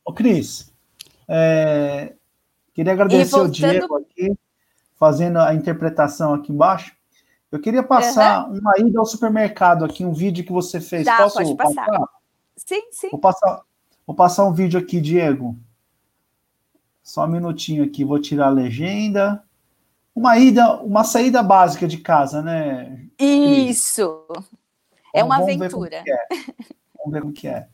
Ô 0.04 0.12
Cris, 0.12 0.72
é... 1.28 2.14
queria 2.72 2.92
agradecer 2.92 3.30
voltando... 3.30 3.48
o 3.48 3.52
Diego 3.52 3.96
aqui, 3.96 4.38
fazendo 4.96 5.38
a 5.38 5.54
interpretação 5.54 6.34
aqui 6.34 6.52
embaixo. 6.52 6.94
Eu 7.50 7.60
queria 7.60 7.82
passar 7.82 8.48
uhum. 8.48 8.58
uma 8.58 8.74
ida 8.78 8.98
ao 8.98 9.06
supermercado 9.06 9.84
aqui, 9.84 10.04
um 10.04 10.12
vídeo 10.12 10.44
que 10.44 10.52
você 10.52 10.80
fez. 10.80 11.04
Tá, 11.04 11.18
Posso 11.18 11.36
pode 11.36 11.54
passar? 11.54 11.86
passar? 11.86 12.08
Sim, 12.56 12.82
sim. 12.90 13.08
Vou 13.10 13.20
passar, 13.20 13.62
vou 14.06 14.16
passar 14.16 14.44
um 14.44 14.52
vídeo 14.52 14.80
aqui, 14.80 15.00
Diego. 15.00 15.56
Só 17.02 17.24
um 17.24 17.28
minutinho 17.28 17.84
aqui, 17.84 18.04
vou 18.04 18.20
tirar 18.20 18.46
a 18.46 18.50
legenda 18.50 19.42
uma 20.16 20.38
ida, 20.38 20.76
uma 20.82 21.04
saída 21.04 21.42
básica 21.42 21.86
de 21.86 21.98
casa, 21.98 22.40
né? 22.40 23.06
Isso. 23.18 24.24
É 25.14 25.22
uma 25.22 25.36
vamos 25.36 25.54
aventura. 25.54 26.02
Ver 26.02 26.10
é. 26.10 26.26
Vamos 26.96 27.12
ver 27.12 27.24
o 27.24 27.32
que 27.32 27.46
é. 27.46 27.68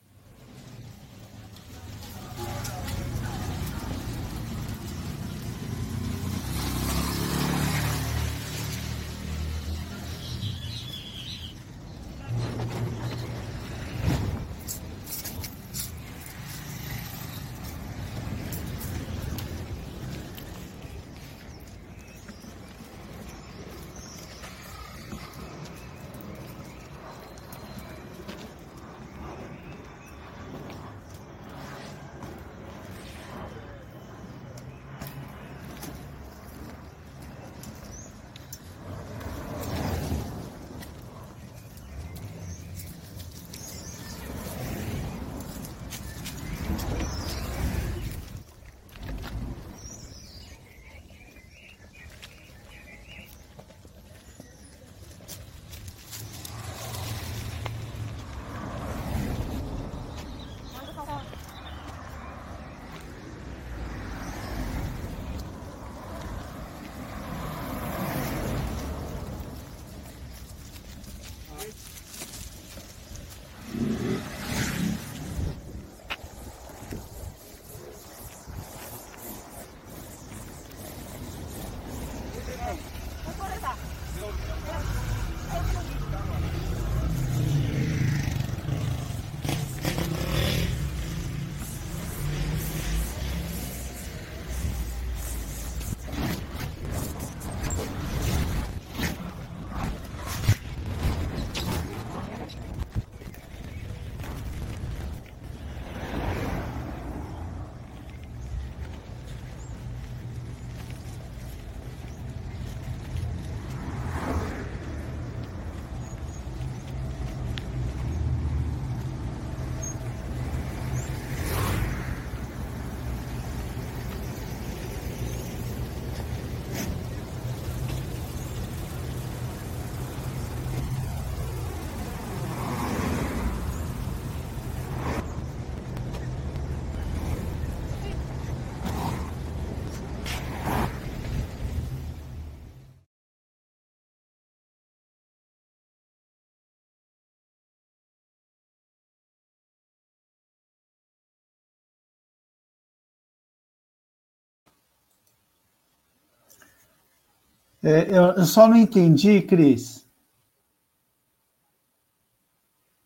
É, 157.83 158.09
eu, 158.17 158.23
eu 158.37 158.45
só 158.45 158.69
não 158.69 158.77
entendi, 158.77 159.43
Cris. 159.43 160.07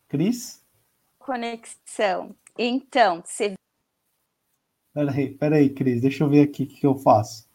Cris? 0.07 0.63
Conexão. 1.17 2.35
Então, 2.57 3.23
você. 3.25 3.55
Peraí, 4.93 5.33
peraí, 5.33 5.69
Cris, 5.69 6.01
deixa 6.01 6.23
eu 6.23 6.29
ver 6.29 6.43
aqui 6.43 6.63
o 6.63 6.67
que, 6.67 6.75
que 6.79 6.85
eu 6.85 6.95
faço. 6.95 7.47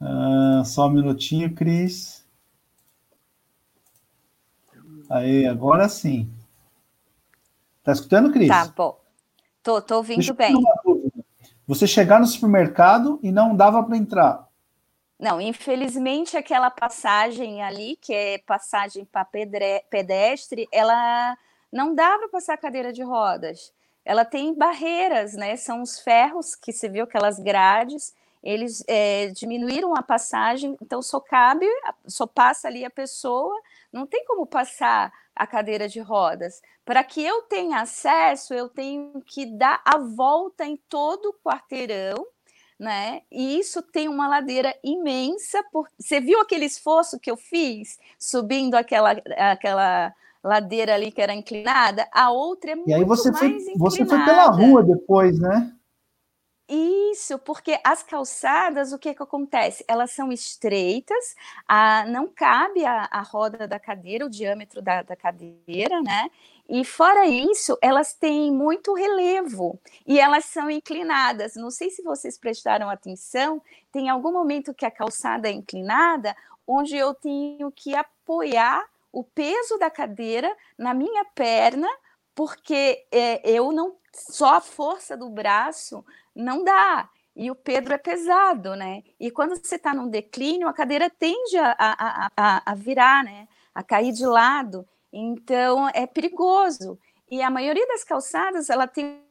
Ah, 0.00 0.62
só 0.64 0.88
um 0.88 0.90
minutinho, 0.90 1.54
Cris. 1.54 2.26
Aí, 5.08 5.46
agora 5.46 5.88
sim. 5.88 6.32
Tá 7.84 7.92
escutando, 7.92 8.32
Cris? 8.32 8.48
Tá, 8.48 8.66
bom. 8.68 9.00
Tô, 9.62 9.80
tô 9.80 9.96
ouvindo 9.96 10.34
bem. 10.34 10.54
Você 11.70 11.86
chegar 11.86 12.18
no 12.18 12.26
supermercado 12.26 13.20
e 13.22 13.30
não 13.30 13.54
dava 13.54 13.80
para 13.80 13.96
entrar. 13.96 14.48
Não, 15.16 15.40
infelizmente 15.40 16.36
aquela 16.36 16.68
passagem 16.68 17.62
ali, 17.62 17.96
que 18.02 18.12
é 18.12 18.38
passagem 18.38 19.04
para 19.04 19.24
pedestre, 19.88 20.66
ela 20.72 21.38
não 21.72 21.94
dá 21.94 22.18
para 22.18 22.28
passar 22.28 22.56
cadeira 22.56 22.92
de 22.92 23.04
rodas. 23.04 23.72
Ela 24.04 24.24
tem 24.24 24.52
barreiras, 24.52 25.34
né? 25.34 25.54
São 25.54 25.80
os 25.80 26.00
ferros 26.00 26.56
que 26.56 26.72
você 26.72 26.88
viu, 26.88 27.04
aquelas 27.04 27.38
grades, 27.38 28.16
eles 28.42 28.82
é, 28.88 29.28
diminuíram 29.28 29.94
a 29.94 30.02
passagem, 30.02 30.76
então 30.82 31.00
só 31.00 31.20
cabe, 31.20 31.66
só 32.04 32.26
passa 32.26 32.66
ali 32.66 32.84
a 32.84 32.90
pessoa, 32.90 33.54
não 33.92 34.08
tem 34.08 34.24
como 34.24 34.44
passar 34.44 35.12
a 35.40 35.46
cadeira 35.46 35.88
de 35.88 36.00
rodas. 36.00 36.60
Para 36.84 37.02
que 37.02 37.24
eu 37.24 37.40
tenha 37.42 37.80
acesso, 37.80 38.52
eu 38.52 38.68
tenho 38.68 39.22
que 39.24 39.46
dar 39.46 39.80
a 39.86 39.96
volta 39.96 40.66
em 40.66 40.78
todo 40.86 41.30
o 41.30 41.34
quarteirão, 41.42 42.26
né? 42.78 43.22
E 43.32 43.58
isso 43.58 43.80
tem 43.80 44.06
uma 44.06 44.28
ladeira 44.28 44.74
imensa. 44.84 45.64
Por... 45.72 45.88
Você 45.98 46.20
viu 46.20 46.38
aquele 46.40 46.66
esforço 46.66 47.18
que 47.18 47.30
eu 47.30 47.38
fiz 47.38 47.98
subindo 48.18 48.74
aquela, 48.74 49.12
aquela 49.38 50.14
ladeira 50.44 50.94
ali 50.94 51.10
que 51.10 51.22
era 51.22 51.32
inclinada? 51.32 52.06
A 52.12 52.30
outra 52.30 52.72
é 52.72 52.74
muito 52.74 52.90
e 52.90 52.92
aí 52.92 53.04
você 53.04 53.30
mais 53.30 53.38
foi, 53.40 53.48
inclinada. 53.48 53.78
Você 53.78 54.04
foi 54.04 54.22
pela 54.22 54.46
rua 54.50 54.82
depois, 54.82 55.40
né? 55.40 55.72
Isso, 56.72 57.36
porque 57.40 57.80
as 57.82 58.00
calçadas, 58.04 58.92
o 58.92 58.98
que, 58.98 59.12
que 59.12 59.22
acontece? 59.24 59.84
Elas 59.88 60.12
são 60.12 60.30
estreitas, 60.30 61.34
a, 61.66 62.06
não 62.06 62.28
cabe 62.28 62.84
a, 62.84 63.08
a 63.10 63.22
roda 63.22 63.66
da 63.66 63.80
cadeira, 63.80 64.24
o 64.24 64.30
diâmetro 64.30 64.80
da, 64.80 65.02
da 65.02 65.16
cadeira, 65.16 66.00
né? 66.00 66.30
E 66.68 66.84
fora 66.84 67.26
isso, 67.26 67.76
elas 67.82 68.14
têm 68.14 68.52
muito 68.52 68.94
relevo 68.94 69.80
e 70.06 70.20
elas 70.20 70.44
são 70.44 70.70
inclinadas. 70.70 71.56
Não 71.56 71.72
sei 71.72 71.90
se 71.90 72.04
vocês 72.04 72.38
prestaram 72.38 72.88
atenção, 72.88 73.60
tem 73.90 74.08
algum 74.08 74.30
momento 74.30 74.72
que 74.72 74.86
a 74.86 74.92
calçada 74.92 75.48
é 75.48 75.52
inclinada, 75.52 76.36
onde 76.64 76.96
eu 76.96 77.12
tenho 77.14 77.72
que 77.72 77.96
apoiar 77.96 78.86
o 79.10 79.24
peso 79.24 79.76
da 79.76 79.90
cadeira 79.90 80.56
na 80.78 80.94
minha 80.94 81.24
perna, 81.34 81.88
porque 82.32 83.04
é, 83.10 83.40
eu 83.50 83.72
não 83.72 83.96
só 84.12 84.54
a 84.54 84.60
força 84.60 85.16
do 85.16 85.28
braço 85.28 86.04
não 86.34 86.64
dá. 86.64 87.08
E 87.34 87.50
o 87.50 87.54
Pedro 87.54 87.94
é 87.94 87.98
pesado, 87.98 88.74
né? 88.74 89.02
E 89.18 89.30
quando 89.30 89.56
você 89.56 89.76
está 89.76 89.94
num 89.94 90.08
declínio, 90.08 90.68
a 90.68 90.72
cadeira 90.72 91.08
tende 91.08 91.56
a, 91.56 91.74
a, 91.78 92.30
a, 92.36 92.72
a 92.72 92.74
virar, 92.74 93.24
né? 93.24 93.48
A 93.74 93.82
cair 93.82 94.12
de 94.12 94.26
lado. 94.26 94.86
Então 95.12 95.88
é 95.94 96.06
perigoso. 96.06 96.98
E 97.30 97.40
a 97.40 97.50
maioria 97.50 97.86
das 97.86 98.04
calçadas 98.04 98.68
ela 98.68 98.86
tem 98.86 99.22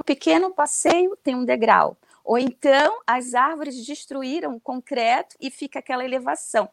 um 0.00 0.04
pequeno 0.04 0.54
passeio, 0.54 1.16
tem 1.22 1.34
um 1.34 1.44
degrau. 1.44 1.96
Ou 2.24 2.38
então 2.38 3.00
as 3.06 3.34
árvores 3.34 3.84
destruíram 3.84 4.54
o 4.56 4.60
concreto 4.60 5.36
e 5.40 5.50
fica 5.50 5.80
aquela 5.80 6.04
elevação. 6.04 6.68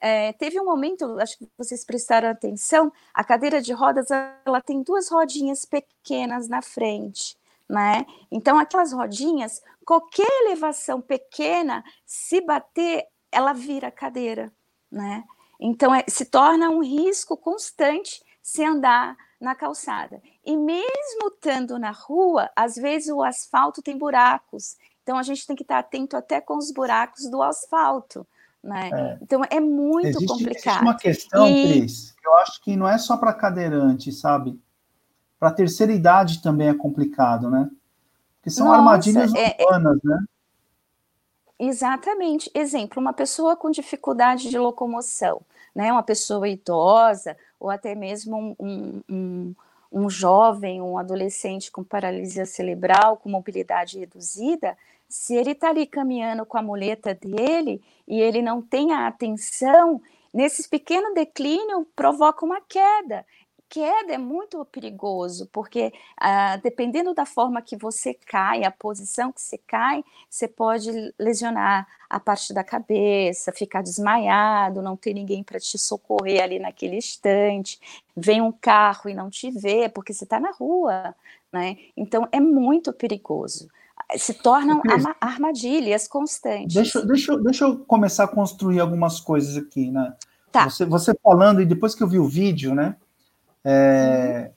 É, 0.00 0.32
teve 0.32 0.58
um 0.58 0.64
momento, 0.64 1.20
acho 1.20 1.36
que 1.36 1.46
vocês 1.58 1.84
prestaram 1.84 2.30
atenção, 2.30 2.90
a 3.12 3.22
cadeira 3.22 3.60
de 3.60 3.74
rodas 3.74 4.08
ela 4.46 4.62
tem 4.62 4.82
duas 4.82 5.10
rodinhas 5.10 5.66
pequenas 5.66 6.48
na 6.48 6.62
frente 6.62 7.38
né? 7.70 8.04
Então, 8.30 8.58
aquelas 8.58 8.92
rodinhas, 8.92 9.62
qualquer 9.86 10.28
elevação 10.42 11.00
pequena, 11.00 11.84
se 12.04 12.40
bater, 12.40 13.06
ela 13.30 13.52
vira 13.52 13.92
cadeira, 13.92 14.52
né? 14.90 15.22
Então, 15.60 15.94
é, 15.94 16.04
se 16.08 16.24
torna 16.24 16.68
um 16.68 16.82
risco 16.82 17.36
constante 17.36 18.22
se 18.42 18.64
andar 18.64 19.16
na 19.40 19.54
calçada. 19.54 20.20
E 20.44 20.56
mesmo 20.56 21.28
estando 21.28 21.78
na 21.78 21.92
rua, 21.92 22.50
às 22.56 22.74
vezes 22.74 23.08
o 23.08 23.22
asfalto 23.22 23.80
tem 23.80 23.96
buracos. 23.96 24.76
Então, 25.02 25.16
a 25.16 25.22
gente 25.22 25.46
tem 25.46 25.54
que 25.54 25.62
estar 25.62 25.78
atento 25.78 26.16
até 26.16 26.40
com 26.40 26.56
os 26.56 26.72
buracos 26.72 27.30
do 27.30 27.40
asfalto. 27.40 28.26
Né? 28.62 28.90
É. 28.92 29.18
Então, 29.22 29.42
é 29.48 29.60
muito 29.60 30.08
existe, 30.08 30.26
complicado. 30.26 30.58
Existe 30.66 30.82
uma 30.82 30.96
questão, 30.96 31.46
e... 31.46 31.80
Cris, 31.80 32.16
que 32.20 32.26
eu 32.26 32.34
acho 32.38 32.60
que 32.62 32.76
não 32.76 32.88
é 32.88 32.98
só 32.98 33.16
para 33.16 33.32
cadeirante, 33.32 34.10
sabe? 34.10 34.60
Para 35.40 35.48
a 35.48 35.52
terceira 35.52 35.90
idade 35.90 36.42
também 36.42 36.68
é 36.68 36.74
complicado, 36.74 37.48
né? 37.50 37.70
Que 38.42 38.50
são 38.50 38.66
Nossa, 38.66 38.78
armadilhas 38.78 39.34
é, 39.34 39.56
urbanas, 39.58 39.98
é... 40.04 40.08
né? 40.08 40.24
Exatamente. 41.58 42.50
Exemplo, 42.54 43.00
uma 43.00 43.14
pessoa 43.14 43.56
com 43.56 43.70
dificuldade 43.70 44.50
de 44.50 44.58
locomoção, 44.58 45.40
né? 45.74 45.90
Uma 45.90 46.02
pessoa 46.02 46.46
idosa, 46.46 47.34
ou 47.58 47.70
até 47.70 47.94
mesmo 47.94 48.36
um, 48.36 48.56
um, 48.60 49.02
um, 49.08 49.54
um 49.90 50.10
jovem, 50.10 50.82
um 50.82 50.98
adolescente 50.98 51.72
com 51.72 51.82
paralisia 51.82 52.44
cerebral, 52.44 53.16
com 53.16 53.30
mobilidade 53.30 53.98
reduzida, 53.98 54.76
se 55.08 55.34
ele 55.34 55.52
está 55.52 55.70
ali 55.70 55.86
caminhando 55.86 56.44
com 56.44 56.58
a 56.58 56.62
muleta 56.62 57.14
dele 57.14 57.82
e 58.06 58.20
ele 58.20 58.42
não 58.42 58.60
tem 58.62 58.92
a 58.92 59.06
atenção, 59.06 60.00
nesse 60.32 60.68
pequeno 60.68 61.14
declínio 61.14 61.86
provoca 61.96 62.44
uma 62.44 62.60
queda 62.60 63.24
queda 63.70 64.12
é 64.12 64.18
muito 64.18 64.64
perigoso, 64.64 65.48
porque 65.52 65.92
ah, 66.16 66.56
dependendo 66.56 67.14
da 67.14 67.24
forma 67.24 67.62
que 67.62 67.76
você 67.76 68.12
cai, 68.12 68.64
a 68.64 68.70
posição 68.70 69.30
que 69.30 69.40
você 69.40 69.56
cai, 69.56 70.04
você 70.28 70.48
pode 70.48 70.90
lesionar 71.16 71.86
a 72.08 72.18
parte 72.18 72.52
da 72.52 72.64
cabeça, 72.64 73.52
ficar 73.52 73.82
desmaiado, 73.82 74.82
não 74.82 74.96
ter 74.96 75.14
ninguém 75.14 75.44
para 75.44 75.60
te 75.60 75.78
socorrer 75.78 76.42
ali 76.42 76.58
naquele 76.58 76.96
instante, 76.96 77.78
vem 78.16 78.42
um 78.42 78.50
carro 78.50 79.08
e 79.08 79.14
não 79.14 79.30
te 79.30 79.52
vê, 79.52 79.88
porque 79.88 80.12
você 80.12 80.24
está 80.24 80.40
na 80.40 80.50
rua, 80.50 81.14
né? 81.52 81.76
Então 81.96 82.28
é 82.32 82.40
muito 82.40 82.92
perigoso. 82.92 83.70
Se 84.16 84.34
tornam 84.34 84.82
armadilhas 85.20 86.08
constantes. 86.08 86.74
Deixa, 86.74 87.06
deixa, 87.06 87.38
deixa 87.38 87.64
eu 87.64 87.78
começar 87.78 88.24
a 88.24 88.28
construir 88.28 88.80
algumas 88.80 89.20
coisas 89.20 89.56
aqui, 89.56 89.88
né? 89.88 90.12
Tá. 90.50 90.68
Você, 90.68 90.84
você 90.84 91.14
falando, 91.22 91.62
e 91.62 91.66
depois 91.66 91.94
que 91.94 92.02
eu 92.02 92.08
vi 92.08 92.18
o 92.18 92.26
vídeo, 92.26 92.74
né? 92.74 92.96
É, 93.64 94.50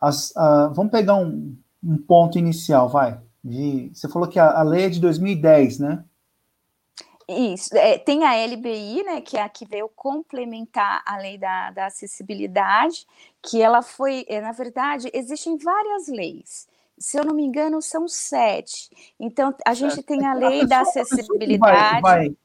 as, 0.00 0.36
a, 0.36 0.68
vamos 0.68 0.90
pegar 0.90 1.16
um, 1.16 1.56
um, 1.82 1.98
ponto 1.98 2.38
inicial, 2.38 2.88
vai. 2.88 3.20
De, 3.42 3.90
você 3.94 4.08
falou 4.08 4.28
que 4.28 4.38
a, 4.38 4.58
a, 4.58 4.62
lei 4.62 4.86
é 4.86 4.88
de 4.88 5.00
2010, 5.00 5.78
né? 5.78 6.04
Isso. 7.28 7.76
É, 7.76 7.96
tem 7.96 8.24
a 8.24 8.34
LBI, 8.44 9.04
né, 9.04 9.20
que 9.20 9.36
é 9.36 9.42
a 9.42 9.48
que 9.48 9.64
veio 9.64 9.88
complementar 9.94 11.02
a 11.06 11.16
lei 11.18 11.38
da, 11.38 11.70
da 11.70 11.86
acessibilidade, 11.86 13.06
que 13.40 13.62
ela 13.62 13.82
foi, 13.82 14.24
é, 14.28 14.40
na 14.40 14.50
verdade, 14.50 15.08
existem 15.14 15.56
várias 15.56 16.08
leis. 16.08 16.68
Se 16.98 17.18
eu 17.18 17.24
não 17.24 17.34
me 17.34 17.44
engano, 17.44 17.80
são 17.80 18.08
sete. 18.08 18.90
Então, 19.18 19.54
a 19.64 19.74
gente 19.74 20.02
tem 20.02 20.26
a 20.26 20.34
lei 20.34 20.46
a 20.46 20.50
pessoa, 20.50 20.68
da 20.68 20.80
acessibilidade. 20.80 22.00
Vai, 22.02 22.28
vai 22.28 22.36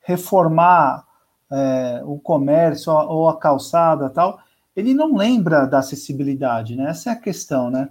reformar 0.00 1.06
é, 1.50 2.02
o 2.04 2.18
comércio 2.18 2.92
ou 2.92 3.28
a 3.28 3.38
calçada 3.38 4.10
tal 4.10 4.40
ele 4.74 4.94
não 4.94 5.16
lembra 5.16 5.66
da 5.66 5.78
acessibilidade, 5.78 6.76
né? 6.76 6.90
Essa 6.90 7.10
é 7.10 7.12
a 7.12 7.20
questão, 7.20 7.70
né? 7.70 7.88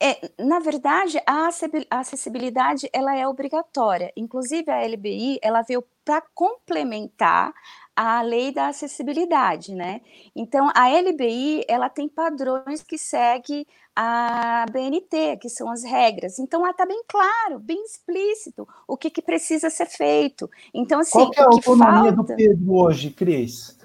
É, 0.00 0.44
na 0.44 0.58
verdade, 0.58 1.18
a 1.26 1.48
acessibilidade 1.90 2.88
ela 2.92 3.16
é 3.16 3.26
obrigatória. 3.26 4.12
Inclusive, 4.16 4.70
a 4.70 4.86
LBI 4.86 5.38
ela 5.40 5.62
veio 5.62 5.82
para 6.04 6.22
complementar 6.34 7.54
a 7.96 8.20
lei 8.22 8.52
da 8.52 8.68
acessibilidade, 8.68 9.74
né? 9.74 10.00
Então, 10.34 10.68
a 10.74 10.88
LBI 10.88 11.64
ela 11.68 11.88
tem 11.88 12.08
padrões 12.08 12.82
que 12.82 12.98
segue 12.98 13.66
a 13.94 14.66
BNT, 14.72 15.36
que 15.40 15.48
são 15.48 15.70
as 15.70 15.84
regras. 15.84 16.38
Então, 16.40 16.62
lá 16.62 16.70
está 16.70 16.84
bem 16.84 17.02
claro, 17.06 17.60
bem 17.60 17.82
explícito 17.84 18.66
o 18.88 18.96
que, 18.96 19.08
que 19.08 19.22
precisa 19.22 19.70
ser 19.70 19.86
feito. 19.86 20.50
Então, 20.74 21.00
assim, 21.00 21.12
qual 21.12 21.30
que 21.30 21.40
é 21.40 21.42
a 21.44 21.46
autonomia 21.46 22.12
falta... 22.12 22.34
do 22.34 22.36
Pedro 22.36 22.74
hoje, 22.74 23.10
Cris? 23.10 23.78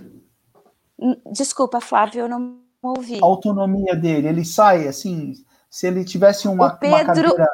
Desculpa, 1.32 1.80
Flávio, 1.80 2.22
eu 2.22 2.30
não 2.30 2.60
ouvi. 2.82 3.20
A 3.22 3.26
autonomia 3.26 3.96
dele, 3.96 4.28
ele 4.28 4.46
sai 4.46 4.88
assim, 4.88 5.34
se 5.70 5.88
ele 5.88 6.04
tivesse 6.04 6.48
uma, 6.48 6.72
Pedro... 6.76 6.96
uma 6.96 7.06
cadeira... 7.06 7.48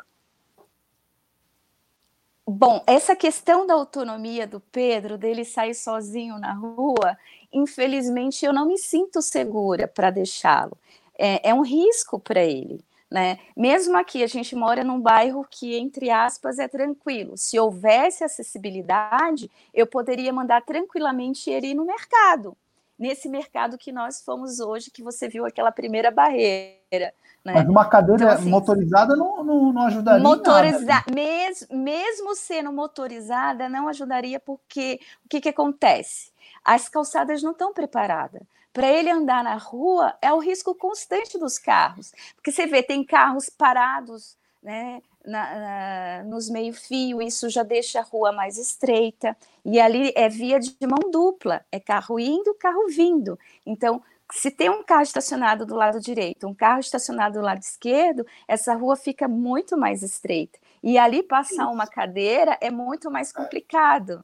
Bom, 2.48 2.84
essa 2.86 3.16
questão 3.16 3.66
da 3.66 3.74
autonomia 3.74 4.46
do 4.46 4.60
Pedro, 4.60 5.18
dele 5.18 5.44
sair 5.44 5.74
sozinho 5.74 6.38
na 6.38 6.54
rua, 6.54 7.18
infelizmente 7.52 8.46
eu 8.46 8.54
não 8.54 8.68
me 8.68 8.78
sinto 8.78 9.20
segura 9.20 9.88
para 9.88 10.12
deixá-lo. 10.12 10.78
É, 11.18 11.50
é, 11.50 11.54
um 11.54 11.62
risco 11.62 12.20
para 12.20 12.44
ele, 12.44 12.84
Né? 13.10 13.40
Mesmo 13.56 13.98
aqui, 13.98 14.24
a 14.24 14.28
gente 14.28 14.56
mora 14.56 14.84
num 14.84 15.00
bairro 15.00 15.46
que, 15.50 15.76
entre 15.76 16.10
aspas, 16.10 16.60
é 16.60 16.68
tranquilo. 16.68 17.38
Se 17.38 17.58
houvesse 17.60 18.24
acessibilidade, 18.24 19.50
eu 19.74 19.88
poderia 19.88 20.34
mandar 20.34 20.62
tranquilamente 20.62 21.50
ele 21.50 21.68
ir 21.68 21.76
no 21.76 21.86
mercado. 21.86 22.58
Nesse 22.98 23.28
mercado 23.28 23.78
que 23.78 23.92
nós 23.92 24.22
fomos 24.22 24.60
hoje, 24.60 24.90
que 24.90 25.04
você 25.04 25.28
viu 25.28 25.46
aquela 25.46 25.72
primeira 25.72 26.12
barreira. 26.12 27.14
Né? 27.44 27.54
Mas 27.54 27.68
uma 27.68 27.86
cadeira 27.88 28.24
então, 28.24 28.36
assim, 28.36 28.50
motorizada 28.50 29.16
não, 29.16 29.44
não, 29.44 29.74
não 29.74 29.82
ajudaria. 29.84 30.24
Motoriza. 30.24 31.04
Mes, 31.14 31.68
mesmo 31.70 32.36
sendo 32.36 32.72
motorizada, 32.72 33.70
não 33.70 33.88
ajudaria, 33.88 34.40
porque 34.40 35.00
o 35.26 35.30
que, 35.30 35.42
que 35.42 35.50
acontece? 35.50 36.32
As 36.64 36.90
calçadas 36.90 37.44
não 37.44 37.52
estão 37.52 37.74
preparadas. 37.74 38.42
Para 38.74 38.88
ele 38.88 39.10
andar 39.10 39.44
na 39.44 39.56
rua, 39.56 40.14
é 40.22 40.34
o 40.34 40.40
risco 40.40 40.74
constante 40.74 41.38
dos 41.38 41.58
carros. 41.58 42.12
Porque 42.36 42.52
você 42.52 42.66
vê, 42.66 42.82
tem 42.82 43.04
carros 43.04 43.50
parados 43.50 44.36
né, 44.62 45.02
na, 45.26 45.60
na, 45.60 46.24
nos 46.24 46.50
meio-fio, 46.50 47.22
isso 47.22 47.50
já 47.50 47.64
deixa 47.64 48.00
a 48.00 48.04
rua 48.04 48.32
mais 48.32 48.58
estreita. 48.58 49.36
E 49.64 49.80
ali 49.80 50.12
é 50.16 50.30
via 50.30 50.60
de 50.60 50.76
mão 50.82 51.12
dupla, 51.12 51.66
é 51.72 51.80
carro 51.80 52.20
indo, 52.20 52.54
carro 52.56 52.88
vindo. 52.88 53.38
Então, 53.66 54.02
se 54.32 54.50
tem 54.50 54.70
um 54.70 54.84
carro 54.84 55.04
estacionado 55.04 55.66
do 55.66 55.76
lado 55.76 56.00
direito, 56.00 56.48
um 56.48 56.54
carro 56.54 56.80
estacionado 56.80 57.40
do 57.40 57.46
lado 57.46 57.62
esquerdo, 57.62 58.26
essa 58.48 58.74
rua 58.74 58.96
fica 58.96 59.28
muito 59.28 59.78
mais 59.78 60.02
estreita. 60.02 60.58
E 60.82 60.98
ali 60.98 61.22
passar 61.24 61.68
uma 61.68 61.88
cadeira 61.88 62.58
é 62.62 62.72
muito 62.72 63.10
mais 63.12 63.32
complicado. 63.32 64.24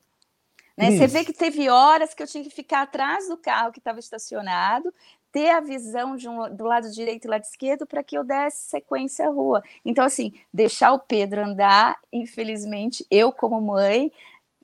Né? 0.78 0.92
Você 0.92 1.08
vê 1.08 1.24
que 1.24 1.34
teve 1.34 1.70
horas 1.70 2.14
que 2.14 2.24
eu 2.24 2.28
tinha 2.28 2.44
que 2.44 2.50
ficar 2.50 2.84
atrás 2.84 3.28
do 3.28 3.38
carro 3.38 3.72
que 3.72 3.80
estava 3.80 4.00
estacionado, 4.00 4.94
ter 5.32 5.50
a 5.50 5.60
visão 5.60 6.16
de 6.16 6.28
um, 6.28 6.54
do 6.54 6.66
lado 6.66 6.90
direito 6.92 7.26
e 7.26 7.30
lado 7.30 7.44
esquerdo 7.44 7.86
para 7.86 8.04
que 8.04 8.18
eu 8.18 8.24
desse 8.24 8.70
sequência 8.70 9.28
à 9.28 9.30
rua. 9.30 9.64
Então, 9.86 10.04
assim, 10.06 10.34
deixar 10.54 10.94
o 10.94 11.00
Pedro 11.00 11.42
andar, 11.42 11.98
infelizmente, 12.12 13.06
eu 13.10 13.32
como 13.32 13.62
mãe, 13.62 14.12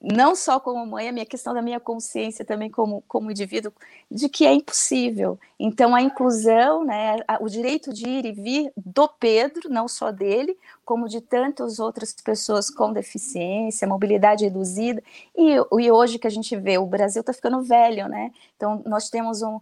não 0.01 0.35
só 0.35 0.59
como 0.59 0.85
mãe, 0.85 1.09
a 1.09 1.11
minha 1.11 1.25
questão 1.25 1.53
da 1.53 1.61
minha 1.61 1.79
consciência 1.79 2.45
também 2.45 2.69
como, 2.69 3.03
como 3.07 3.31
indivíduo, 3.31 3.73
de 4.11 4.29
que 4.29 4.45
é 4.45 4.53
impossível. 4.53 5.39
Então, 5.59 5.95
a 5.95 6.01
inclusão, 6.01 6.85
né, 6.85 7.17
o 7.41 7.49
direito 7.49 7.91
de 7.91 8.07
ir 8.07 8.25
e 8.25 8.31
vir 8.31 8.71
do 8.77 9.07
Pedro, 9.07 9.69
não 9.69 9.87
só 9.87 10.11
dele, 10.11 10.55
como 10.85 11.09
de 11.09 11.19
tantas 11.19 11.79
outras 11.79 12.13
pessoas 12.13 12.69
com 12.69 12.93
deficiência, 12.93 13.87
mobilidade 13.87 14.43
reduzida, 14.45 15.01
e, 15.35 15.55
e 15.55 15.91
hoje 15.91 16.19
que 16.19 16.27
a 16.27 16.31
gente 16.31 16.55
vê, 16.55 16.77
o 16.77 16.85
Brasil 16.85 17.21
está 17.21 17.33
ficando 17.33 17.63
velho, 17.63 18.07
né? 18.07 18.31
Então, 18.55 18.83
nós 18.85 19.09
temos 19.09 19.41
um, 19.41 19.59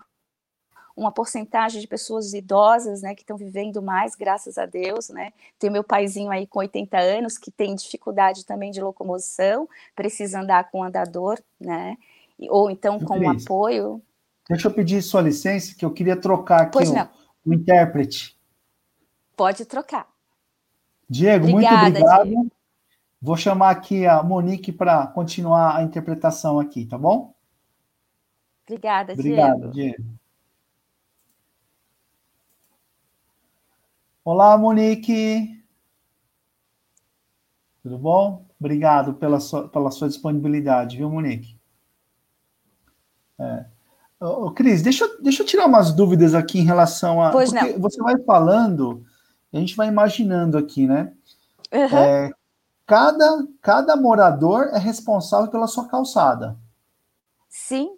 uma 0.95 1.12
porcentagem 1.12 1.81
de 1.81 1.88
pessoas 1.88 2.34
idosas, 2.34 3.01
né, 3.01 3.13
que 3.13 3.21
estão 3.21 3.36
vivendo 3.36 3.81
mais, 3.81 4.15
graças 4.15 4.58
a 4.58 4.65
Deus, 4.65 5.10
né? 5.10 5.34
Tem 5.60 5.69
meu 5.69 5.84
paizinho 5.84 6.31
aí 6.31 6.47
com 6.47 6.60
80 6.60 6.97
anos 6.97 7.38
que 7.38 7.51
tem 7.51 7.75
dificuldade 7.75 8.45
também 8.45 8.71
de 8.71 8.81
locomoção, 8.81 9.67
precisa 9.93 10.39
andar 10.39 10.71
com 10.71 10.84
andador, 10.84 11.38
né? 11.60 11.97
Ou 12.49 12.71
então 12.71 12.99
com 12.99 13.19
um 13.19 13.29
apoio. 13.29 14.01
Deixa 14.49 14.67
eu 14.67 14.73
pedir 14.73 15.01
sua 15.01 15.21
licença, 15.21 15.75
que 15.75 15.84
eu 15.84 15.91
queria 15.91 16.15
trocar 16.15 16.62
aqui 16.63 16.77
o, 16.77 17.49
o, 17.49 17.53
intérprete. 17.53 18.38
Pode 19.36 19.65
trocar. 19.65 20.08
Diego, 21.10 21.49
Obrigada, 21.49 21.81
muito 21.81 21.97
obrigado. 21.97 22.27
Diego. 22.27 22.51
Vou 23.21 23.36
chamar 23.36 23.71
aqui 23.71 24.05
a 24.05 24.21
Monique 24.21 24.71
para 24.71 25.08
continuar 25.08 25.75
a 25.75 25.84
interpretação 25.84 26.60
aqui, 26.60 26.86
tá 26.86 26.97
bom? 26.97 27.34
Obrigada, 28.65 29.13
Obrigado, 29.13 29.71
Diego. 29.71 29.73
Diego. 29.73 30.24
Olá, 34.25 34.57
Monique. 34.57 35.63
Tudo 37.83 37.99
bom? 37.99 38.43
Obrigado 38.59 39.13
pela 39.13 39.39
sua, 39.39 39.69
pela 39.69 39.91
sua 39.91 40.07
disponibilidade, 40.07 40.97
viu, 40.97 41.11
Monique? 41.11 41.55
É. 43.38 43.65
Ô, 44.19 44.49
Cris, 44.49 44.81
deixa, 44.81 45.07
deixa 45.21 45.43
eu 45.43 45.45
tirar 45.45 45.67
umas 45.67 45.93
dúvidas 45.93 46.33
aqui 46.33 46.57
em 46.57 46.65
relação 46.65 47.21
a. 47.21 47.29
Pois 47.29 47.51
não. 47.51 47.77
Você 47.77 48.01
vai 48.01 48.17
falando, 48.23 49.05
a 49.53 49.59
gente 49.59 49.75
vai 49.75 49.89
imaginando 49.89 50.57
aqui, 50.57 50.88
né? 50.88 51.13
Uhum. 51.71 51.97
É, 51.97 52.31
cada, 52.88 53.47
cada 53.61 53.95
morador 53.95 54.71
é 54.73 54.79
responsável 54.79 55.51
pela 55.51 55.67
sua 55.67 55.88
calçada. 55.88 56.57
Sim. 57.47 57.95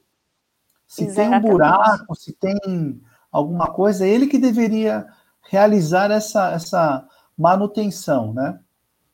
Se 0.86 1.06
Exatamente. 1.06 1.42
tem 1.42 1.50
um 1.50 1.54
buraco, 1.54 2.16
se 2.16 2.34
tem 2.34 3.02
alguma 3.32 3.68
coisa, 3.72 4.06
é 4.06 4.10
ele 4.10 4.28
que 4.28 4.38
deveria 4.38 5.08
realizar 5.50 6.12
essa, 6.12 6.52
essa 6.52 7.08
manutenção, 7.38 8.34
né? 8.34 8.60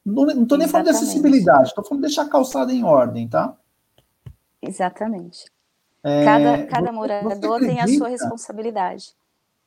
Não 0.05 0.43
estou 0.43 0.57
nem 0.57 0.67
falando 0.67 0.87
de 0.87 0.91
acessibilidade, 0.91 1.69
estou 1.69 1.83
falando 1.83 2.01
de 2.01 2.07
deixar 2.07 2.23
a 2.23 2.29
calçada 2.29 2.73
em 2.73 2.83
ordem, 2.83 3.27
tá? 3.27 3.55
Exatamente. 4.61 5.45
É, 6.03 6.25
cada, 6.25 6.65
cada 6.65 6.91
morador 6.91 7.31
acredita, 7.31 7.59
tem 7.59 7.79
a 7.79 7.87
sua 7.87 8.09
responsabilidade. 8.09 9.13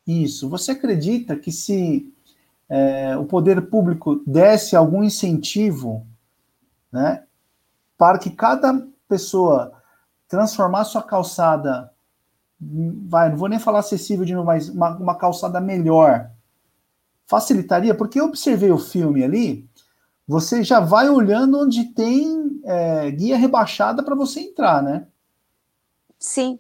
Isso. 0.06 0.48
Você 0.50 0.72
acredita 0.72 1.36
que 1.36 1.50
se 1.50 2.12
é, 2.68 3.16
o 3.16 3.24
poder 3.24 3.68
público 3.68 4.22
desse 4.26 4.76
algum 4.76 5.02
incentivo, 5.02 6.06
né, 6.92 7.24
para 7.96 8.18
que 8.18 8.30
cada 8.30 8.86
pessoa 9.08 9.72
transformar 10.28 10.84
sua 10.84 11.02
calçada, 11.02 11.90
vai, 12.60 13.30
não 13.30 13.36
vou 13.36 13.48
nem 13.48 13.58
falar 13.58 13.78
acessível 13.78 14.24
de 14.24 14.34
novo, 14.34 14.46
mas 14.46 14.68
uma, 14.68 14.96
uma 14.96 15.14
calçada 15.14 15.60
melhor, 15.60 16.30
facilitaria, 17.26 17.94
porque 17.94 18.20
eu 18.20 18.24
observei 18.24 18.70
o 18.70 18.78
filme 18.78 19.24
ali, 19.24 19.68
você 20.26 20.62
já 20.62 20.80
vai 20.80 21.08
olhando 21.08 21.60
onde 21.60 21.84
tem 21.92 22.60
é, 22.64 23.10
guia 23.10 23.36
rebaixada 23.36 24.02
para 24.02 24.14
você 24.14 24.40
entrar, 24.40 24.82
né? 24.82 25.06
Sim. 26.18 26.58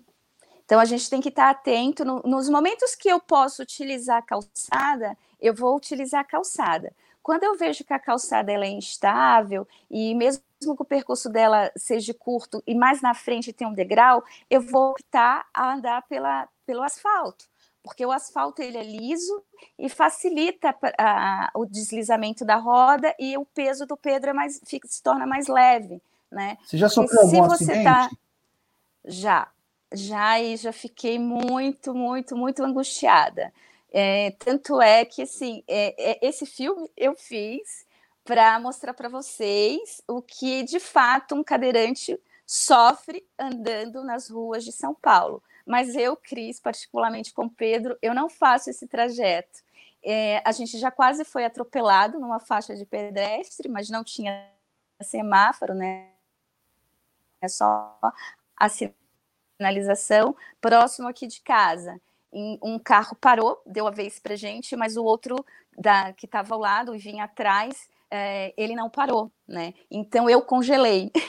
Então 0.64 0.78
a 0.80 0.84
gente 0.84 1.08
tem 1.08 1.20
que 1.20 1.28
estar 1.28 1.50
atento 1.50 2.04
no, 2.04 2.22
nos 2.24 2.48
momentos 2.48 2.94
que 2.94 3.08
eu 3.08 3.20
posso 3.20 3.62
utilizar 3.62 4.18
a 4.18 4.22
calçada, 4.22 5.16
eu 5.40 5.54
vou 5.54 5.76
utilizar 5.76 6.20
a 6.20 6.24
calçada. 6.24 6.92
Quando 7.22 7.44
eu 7.44 7.56
vejo 7.56 7.84
que 7.84 7.92
a 7.92 7.98
calçada 7.98 8.52
ela 8.52 8.64
é 8.64 8.70
instável 8.70 9.66
e 9.90 10.14
mesmo 10.14 10.42
que 10.60 10.82
o 10.82 10.84
percurso 10.84 11.28
dela 11.28 11.72
seja 11.76 12.14
curto 12.14 12.62
e 12.66 12.74
mais 12.74 13.00
na 13.00 13.14
frente 13.14 13.52
tem 13.52 13.66
um 13.66 13.74
degrau, 13.74 14.24
eu 14.48 14.60
vou 14.60 14.90
optar 14.90 15.46
a 15.52 15.74
andar 15.74 16.02
pela, 16.02 16.48
pelo 16.64 16.82
asfalto 16.82 17.46
porque 17.86 18.04
o 18.04 18.10
asfalto 18.10 18.60
ele 18.60 18.76
é 18.76 18.82
liso 18.82 19.40
e 19.78 19.88
facilita 19.88 20.74
a, 20.98 21.52
o 21.54 21.64
deslizamento 21.64 22.44
da 22.44 22.56
roda 22.56 23.14
e 23.16 23.38
o 23.38 23.44
peso 23.46 23.86
do 23.86 23.96
Pedro 23.96 24.30
é 24.30 24.32
mais, 24.32 24.60
fica, 24.66 24.88
se 24.88 25.00
torna 25.00 25.24
mais 25.24 25.46
leve, 25.46 26.02
né? 26.28 26.58
Você 26.64 26.76
já 26.76 26.88
sofreu 26.88 27.20
algum 27.20 27.44
você 27.44 27.62
acidente? 27.62 27.84
Tá, 27.84 28.10
já, 29.04 29.48
já 29.94 30.40
e 30.40 30.56
já 30.56 30.72
fiquei 30.72 31.16
muito, 31.16 31.94
muito, 31.94 32.36
muito 32.36 32.64
angustiada. 32.64 33.52
É, 33.92 34.32
tanto 34.32 34.82
é 34.82 35.04
que 35.04 35.22
assim, 35.22 35.62
é, 35.68 35.94
é, 36.10 36.26
esse 36.26 36.44
filme 36.44 36.90
eu 36.96 37.14
fiz 37.14 37.86
para 38.24 38.58
mostrar 38.58 38.94
para 38.94 39.08
vocês 39.08 40.02
o 40.08 40.20
que 40.20 40.64
de 40.64 40.80
fato 40.80 41.36
um 41.36 41.44
cadeirante 41.44 42.18
sofre 42.44 43.24
andando 43.38 44.02
nas 44.02 44.28
ruas 44.28 44.64
de 44.64 44.72
São 44.72 44.92
Paulo. 44.92 45.40
Mas 45.66 45.96
eu, 45.96 46.16
Cris, 46.16 46.60
particularmente 46.60 47.34
com 47.34 47.48
Pedro, 47.48 47.98
eu 48.00 48.14
não 48.14 48.30
faço 48.30 48.70
esse 48.70 48.86
trajeto. 48.86 49.60
É, 50.02 50.40
a 50.44 50.52
gente 50.52 50.78
já 50.78 50.90
quase 50.90 51.24
foi 51.24 51.44
atropelado 51.44 52.20
numa 52.20 52.38
faixa 52.38 52.76
de 52.76 52.86
pedestre, 52.86 53.68
mas 53.68 53.90
não 53.90 54.04
tinha 54.04 54.48
semáforo, 55.02 55.74
né? 55.74 56.08
É 57.40 57.48
só 57.48 57.98
a 58.56 58.68
sinalização 59.58 60.36
próximo 60.60 61.08
aqui 61.08 61.26
de 61.26 61.40
casa. 61.40 62.00
Um 62.32 62.78
carro 62.78 63.16
parou, 63.16 63.60
deu 63.66 63.86
a 63.86 63.90
vez 63.90 64.18
para 64.18 64.36
gente, 64.36 64.76
mas 64.76 64.96
o 64.96 65.04
outro 65.04 65.44
da, 65.76 66.12
que 66.12 66.26
estava 66.26 66.54
ao 66.54 66.60
lado 66.60 66.94
e 66.94 66.98
vinha 66.98 67.24
atrás, 67.24 67.88
é, 68.10 68.52
ele 68.56 68.74
não 68.74 68.90
parou, 68.90 69.32
né? 69.48 69.74
Então 69.90 70.28
eu 70.28 70.42
congelei. 70.42 71.10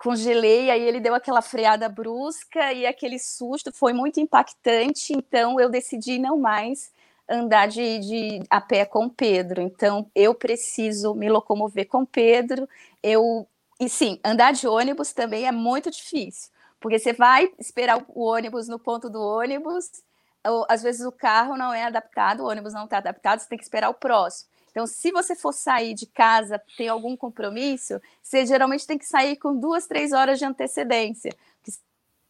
congelei, 0.00 0.70
aí 0.70 0.82
ele 0.82 0.98
deu 0.98 1.14
aquela 1.14 1.42
freada 1.42 1.86
brusca 1.88 2.72
e 2.72 2.86
aquele 2.86 3.18
susto 3.18 3.70
foi 3.72 3.92
muito 3.92 4.18
impactante, 4.18 5.12
então 5.12 5.60
eu 5.60 5.68
decidi 5.68 6.18
não 6.18 6.38
mais 6.38 6.90
andar 7.28 7.68
de, 7.68 7.98
de 7.98 8.42
a 8.48 8.60
pé 8.62 8.86
com 8.86 9.10
Pedro. 9.10 9.60
Então 9.60 10.10
eu 10.14 10.34
preciso 10.34 11.14
me 11.14 11.28
locomover 11.28 11.86
com 11.86 12.04
Pedro. 12.04 12.66
Eu 13.02 13.46
e 13.78 13.88
sim, 13.88 14.18
andar 14.24 14.52
de 14.52 14.66
ônibus 14.66 15.12
também 15.12 15.46
é 15.46 15.52
muito 15.52 15.90
difícil, 15.90 16.50
porque 16.80 16.98
você 16.98 17.12
vai 17.12 17.50
esperar 17.58 18.02
o 18.08 18.22
ônibus 18.22 18.68
no 18.68 18.78
ponto 18.78 19.08
do 19.10 19.20
ônibus, 19.20 20.02
ou, 20.46 20.66
às 20.68 20.82
vezes 20.82 21.04
o 21.06 21.12
carro 21.12 21.56
não 21.56 21.72
é 21.74 21.84
adaptado, 21.84 22.40
o 22.42 22.48
ônibus 22.48 22.72
não 22.72 22.84
está 22.84 22.98
adaptado, 22.98 23.40
você 23.40 23.48
tem 23.48 23.58
que 23.58 23.64
esperar 23.64 23.90
o 23.90 23.94
próximo. 23.94 24.49
Então, 24.70 24.86
se 24.86 25.10
você 25.10 25.34
for 25.34 25.52
sair 25.52 25.94
de 25.94 26.06
casa, 26.06 26.60
tem 26.76 26.88
algum 26.88 27.16
compromisso, 27.16 28.00
você 28.22 28.46
geralmente 28.46 28.86
tem 28.86 28.98
que 28.98 29.06
sair 29.06 29.36
com 29.36 29.58
duas, 29.58 29.86
três 29.86 30.12
horas 30.12 30.38
de 30.38 30.44
antecedência. 30.44 31.32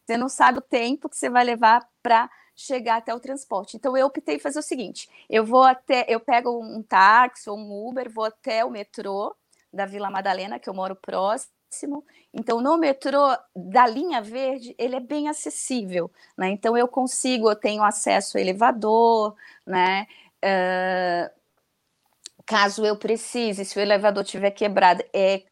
Você 0.05 0.17
não 0.17 0.27
sabe 0.27 0.57
o 0.57 0.61
tempo 0.61 1.07
que 1.07 1.15
você 1.15 1.29
vai 1.29 1.43
levar 1.43 1.87
para 2.01 2.29
chegar 2.55 2.97
até 2.97 3.13
o 3.13 3.19
transporte. 3.19 3.77
Então 3.77 3.95
eu 3.95 4.07
optei 4.07 4.39
fazer 4.39 4.59
o 4.59 4.63
seguinte: 4.63 5.09
eu 5.29 5.45
vou 5.45 5.63
até, 5.63 6.05
eu 6.07 6.19
pego 6.19 6.59
um 6.59 6.81
táxi 6.83 7.49
ou 7.49 7.57
um 7.57 7.87
Uber, 7.87 8.11
vou 8.11 8.25
até 8.25 8.63
o 8.65 8.69
metrô 8.69 9.35
da 9.71 9.85
Vila 9.85 10.09
Madalena, 10.09 10.59
que 10.59 10.69
eu 10.69 10.73
moro 10.73 10.95
próximo. 10.95 12.05
Então 12.33 12.59
no 12.61 12.77
metrô 12.77 13.19
da 13.55 13.87
linha 13.87 14.21
verde 14.21 14.75
ele 14.77 14.95
é 14.95 14.99
bem 14.99 15.29
acessível, 15.29 16.11
né? 16.37 16.49
Então 16.49 16.77
eu 16.77 16.87
consigo, 16.87 17.49
eu 17.49 17.55
tenho 17.55 17.83
acesso 17.83 18.37
ao 18.37 18.41
elevador, 18.41 19.35
né? 19.65 20.07
Uh, 20.43 21.40
caso 22.51 22.85
eu 22.85 22.97
precise, 22.97 23.63
se 23.63 23.79
o 23.79 23.81
elevador 23.81 24.25
tiver 24.25 24.51
quebrado, 24.51 25.01
é 25.13 25.43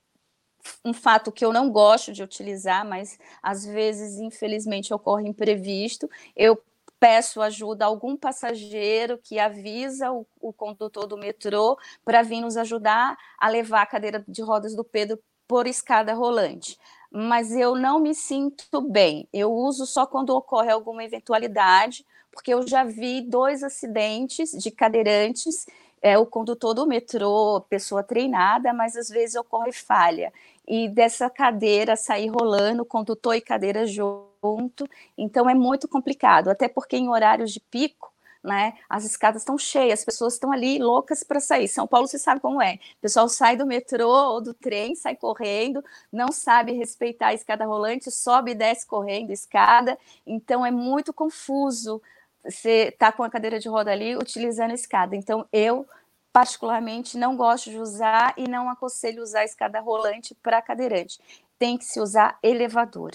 um 0.84 0.94
fato 0.94 1.32
que 1.32 1.46
eu 1.46 1.54
não 1.54 1.72
gosto 1.72 2.12
de 2.12 2.22
utilizar, 2.22 2.86
mas 2.86 3.18
às 3.42 3.66
vezes, 3.66 4.20
infelizmente, 4.20 4.94
ocorre 4.94 5.26
imprevisto. 5.26 6.10
Eu 6.36 6.62
peço 7.00 7.42
ajuda 7.42 7.86
a 7.86 7.88
algum 7.88 8.18
passageiro 8.18 9.18
que 9.18 9.40
avisa 9.40 10.12
o, 10.12 10.28
o 10.42 10.52
condutor 10.52 11.08
do 11.08 11.18
metrô 11.18 11.80
para 12.04 12.22
vir 12.22 12.42
nos 12.42 12.58
ajudar 12.58 13.18
a 13.40 13.48
levar 13.48 13.84
a 13.84 13.86
cadeira 13.86 14.22
de 14.28 14.42
rodas 14.42 14.76
do 14.76 14.84
Pedro 14.84 15.18
por 15.48 15.68
escada 15.68 16.14
rolante. 16.14 16.78
Mas 17.10 17.54
eu 17.54 17.76
não 17.76 18.02
me 18.02 18.14
sinto 18.14 18.82
bem. 18.82 19.26
Eu 19.32 19.54
uso 19.54 19.86
só 19.86 20.06
quando 20.06 20.32
ocorre 20.32 20.70
alguma 20.70 21.06
eventualidade, 21.06 22.06
porque 22.30 22.54
eu 22.54 22.68
já 22.68 22.84
vi 22.84 23.22
dois 23.22 23.64
acidentes 23.64 24.52
de 24.52 24.70
cadeirantes 24.70 25.66
é 26.02 26.18
o 26.18 26.26
condutor 26.26 26.74
do 26.74 26.88
metrô, 26.88 27.62
pessoa 27.70 28.04
treinada, 28.04 28.74
mas 28.74 28.96
às 28.96 29.10
vezes 29.10 29.36
ocorre 29.36 29.72
falha. 29.72 30.32
E 30.68 30.88
dessa 30.88 31.30
cadeira 31.30 31.96
sair 31.96 32.28
rolando, 32.28 32.86
condutor 32.86 33.36
e 33.36 33.42
cadeira 33.42 33.86
junto, 33.86 34.88
então 35.18 35.50
é 35.50 35.54
muito 35.54 35.88
complicado, 35.88 36.50
até 36.50 36.68
porque 36.68 36.96
em 36.96 37.10
horários 37.10 37.52
de 37.52 37.60
pico, 37.60 38.14
né, 38.42 38.74
as 38.88 39.04
escadas 39.04 39.42
estão 39.42 39.58
cheias, 39.58 40.00
as 40.00 40.06
pessoas 40.06 40.34
estão 40.34 40.52
ali 40.52 40.80
loucas 40.80 41.24
para 41.24 41.42
sair. 41.42 41.68
São 41.68 41.86
Paulo, 41.86 42.08
você 42.08 42.18
sabe 42.18 42.40
como 42.40 42.62
é. 42.62 42.76
O 42.76 43.02
pessoal 43.02 43.28
sai 43.28 43.58
do 43.58 43.66
metrô 43.66 44.10
ou 44.10 44.42
do 44.42 44.54
trem, 44.54 44.96
sai 44.96 45.16
correndo, 45.16 45.84
não 46.12 46.32
sabe 46.32 46.72
respeitar 46.72 47.28
a 47.28 47.34
escada 47.34 47.66
rolante, 47.66 48.10
sobe 48.10 48.52
e 48.52 48.56
desce 48.56 48.88
correndo 48.88 49.32
escada, 49.32 49.98
então 50.26 50.66
é 50.66 50.72
muito 50.72 51.14
confuso 51.14 52.02
você 52.44 52.90
está 52.94 53.12
com 53.12 53.24
a 53.24 53.30
cadeira 53.30 53.60
de 53.60 53.68
roda 53.68 53.92
ali 53.92 54.16
utilizando 54.16 54.72
a 54.72 54.76
escada. 54.76 55.16
Então, 55.16 55.46
eu, 55.52 55.88
particularmente, 56.32 57.18
não 57.18 57.36
gosto 57.36 57.70
de 57.70 57.78
usar 57.78 58.34
e 58.38 58.48
não 58.48 58.70
aconselho 58.70 59.22
usar 59.22 59.42
a 59.42 59.46
escada 59.46 59.80
rolante 59.80 60.36
para 60.36 60.62
cadeirante. 60.62 61.20
Tem 61.58 61.78
que 61.78 61.86
se 61.86 62.00
usar 62.00 62.38
elevador. 62.42 63.12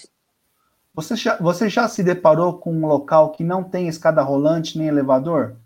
Você 0.93 1.15
já, 1.15 1.35
você 1.37 1.67
já 1.67 1.87
se 1.87 2.03
deparou 2.03 2.57
com 2.57 2.71
um 2.71 2.85
local 2.85 3.31
que 3.31 3.43
não 3.43 3.63
tem 3.63 3.87
escada 3.87 4.21
rolante 4.21 4.77
nem 4.77 4.87
elevador? 4.87 5.57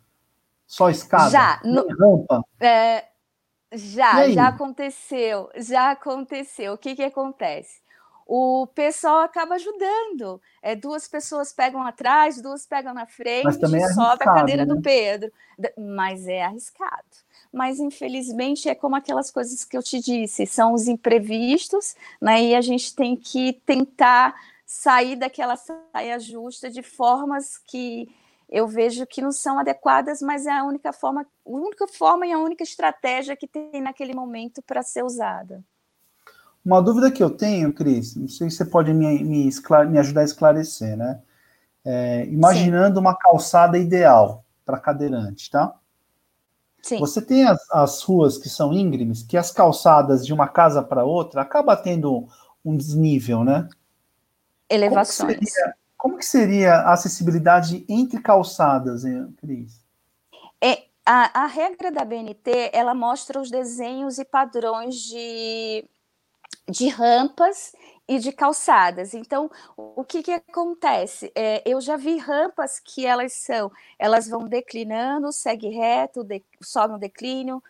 Só 0.66 0.90
escada? 0.90 1.30
Já. 1.30 1.62
No, 1.64 1.88
rampa? 2.00 2.44
É, 2.60 3.06
já, 3.72 4.30
já 4.30 4.48
aconteceu. 4.48 5.50
Já 5.58 5.92
aconteceu. 5.92 6.74
O 6.74 6.78
que, 6.78 6.96
que 6.96 7.04
acontece? 7.04 7.82
O 8.32 8.68
pessoal 8.68 9.22
acaba 9.22 9.56
ajudando. 9.56 10.40
É, 10.62 10.76
duas 10.76 11.08
pessoas 11.08 11.52
pegam 11.52 11.82
atrás, 11.82 12.40
duas 12.40 12.64
pegam 12.64 12.94
na 12.94 13.08
frente, 13.08 13.48
é 13.48 13.94
sobe 13.94 14.24
a 14.24 14.34
cadeira 14.34 14.68
né? 14.68 14.76
do 14.76 14.80
Pedro. 14.80 15.34
Mas 15.76 16.28
é 16.28 16.44
arriscado. 16.44 17.08
Mas 17.52 17.80
infelizmente 17.80 18.70
é 18.70 18.76
como 18.76 18.96
aquelas 18.96 19.32
coisas 19.32 19.66
que 19.66 19.76
eu 19.76 19.82
te 19.82 20.00
disse, 20.00 20.46
são 20.46 20.74
os 20.74 20.88
imprevistos, 20.88 21.96
né? 22.22 22.44
E 22.44 22.56
a 22.56 22.62
gente 22.62 22.96
tem 22.96 23.16
que 23.16 23.54
tentar 23.66 24.36
sair 24.64 25.16
daquela 25.16 25.56
saia 25.56 26.20
justa 26.20 26.70
de 26.70 26.84
formas 26.84 27.58
que 27.58 28.08
eu 28.48 28.68
vejo 28.68 29.08
que 29.08 29.24
não 29.24 29.32
são 29.32 29.58
adequadas, 29.58 30.22
mas 30.22 30.46
é 30.46 30.52
a 30.52 30.64
única 30.64 30.94
forma, 30.94 31.24
a 31.24 31.28
única 31.50 31.88
forma 31.88 32.28
e 32.28 32.32
a 32.32 32.38
única 32.38 32.62
estratégia 32.62 33.36
que 33.36 33.48
tem 33.48 33.82
naquele 33.82 34.14
momento 34.14 34.62
para 34.62 34.84
ser 34.84 35.04
usada. 35.04 35.64
Uma 36.66 36.82
dúvida 36.82 37.12
que 37.12 37.24
eu 37.24 37.30
tenho, 37.30 37.74
Cris, 37.74 38.16
não 38.16 38.28
sei 38.28 38.50
se 38.50 38.58
você 38.58 38.66
pode 38.66 38.94
me, 38.94 39.24
me, 39.24 39.50
me 39.90 40.00
ajudar 40.00 40.22
a 40.22 40.26
esclarecer, 40.26 40.98
né? 40.98 41.22
É, 41.86 42.26
imaginando 42.26 42.96
Sim. 42.96 43.02
uma 43.02 43.16
calçada 43.16 43.78
ideal 43.78 44.44
para 44.66 44.80
cadeirante, 44.80 45.50
tá? 45.50 45.74
Sim. 46.82 47.00
Você 47.00 47.22
tem 47.22 47.46
as, 47.46 47.60
as, 47.72 48.02
ruas 48.02 48.38
que 48.38 48.50
são 48.50 48.74
íngremes, 48.74 49.24
que 49.24 49.38
as 49.38 49.52
calçadas 49.52 50.26
de 50.26 50.34
uma 50.34 50.48
casa 50.48 50.82
para 50.82 51.04
outra 51.04 51.42
acaba 51.42 51.76
tendo 51.76 52.28
um 52.64 52.76
desnível, 52.76 53.44
né? 53.44 53.68
Elevações. 54.70 55.18
Como 55.18 55.40
que 55.40 55.46
seria, 55.46 55.76
como 55.98 56.18
que 56.18 56.26
seria 56.26 56.74
a 56.76 56.94
acessibilidade 56.94 57.86
entre 57.90 58.22
calçadas, 58.22 59.04
Cris? 59.38 59.82
É, 60.62 60.84
a, 61.06 61.44
a 61.44 61.46
regra 61.48 61.92
da 61.92 62.06
BNT, 62.06 62.70
ela 62.74 62.94
mostra 62.94 63.40
os 63.42 63.50
desenhos 63.50 64.20
e 64.20 64.26
padrões 64.26 64.96
de 64.96 65.86
de 66.70 66.88
rampas 66.88 67.74
e 68.08 68.18
de 68.18 68.32
calçadas. 68.32 69.14
Então, 69.14 69.50
o 69.78 70.04
que, 70.04 70.24
que 70.24 70.32
acontece? 70.32 71.32
É, 71.36 71.62
eu 71.66 71.80
já 71.80 71.96
vi 71.96 72.18
rampas 72.18 72.80
que 72.80 73.06
elas 73.06 73.34
são, 73.34 73.72
elas 73.98 74.28
vão 74.28 74.48
declinando, 74.48 75.32
segue 75.32 75.70
reto, 75.70 76.24
de, 76.24 76.44
sobe 76.62 76.96
um 76.96 77.00
declínio, 77.00 77.62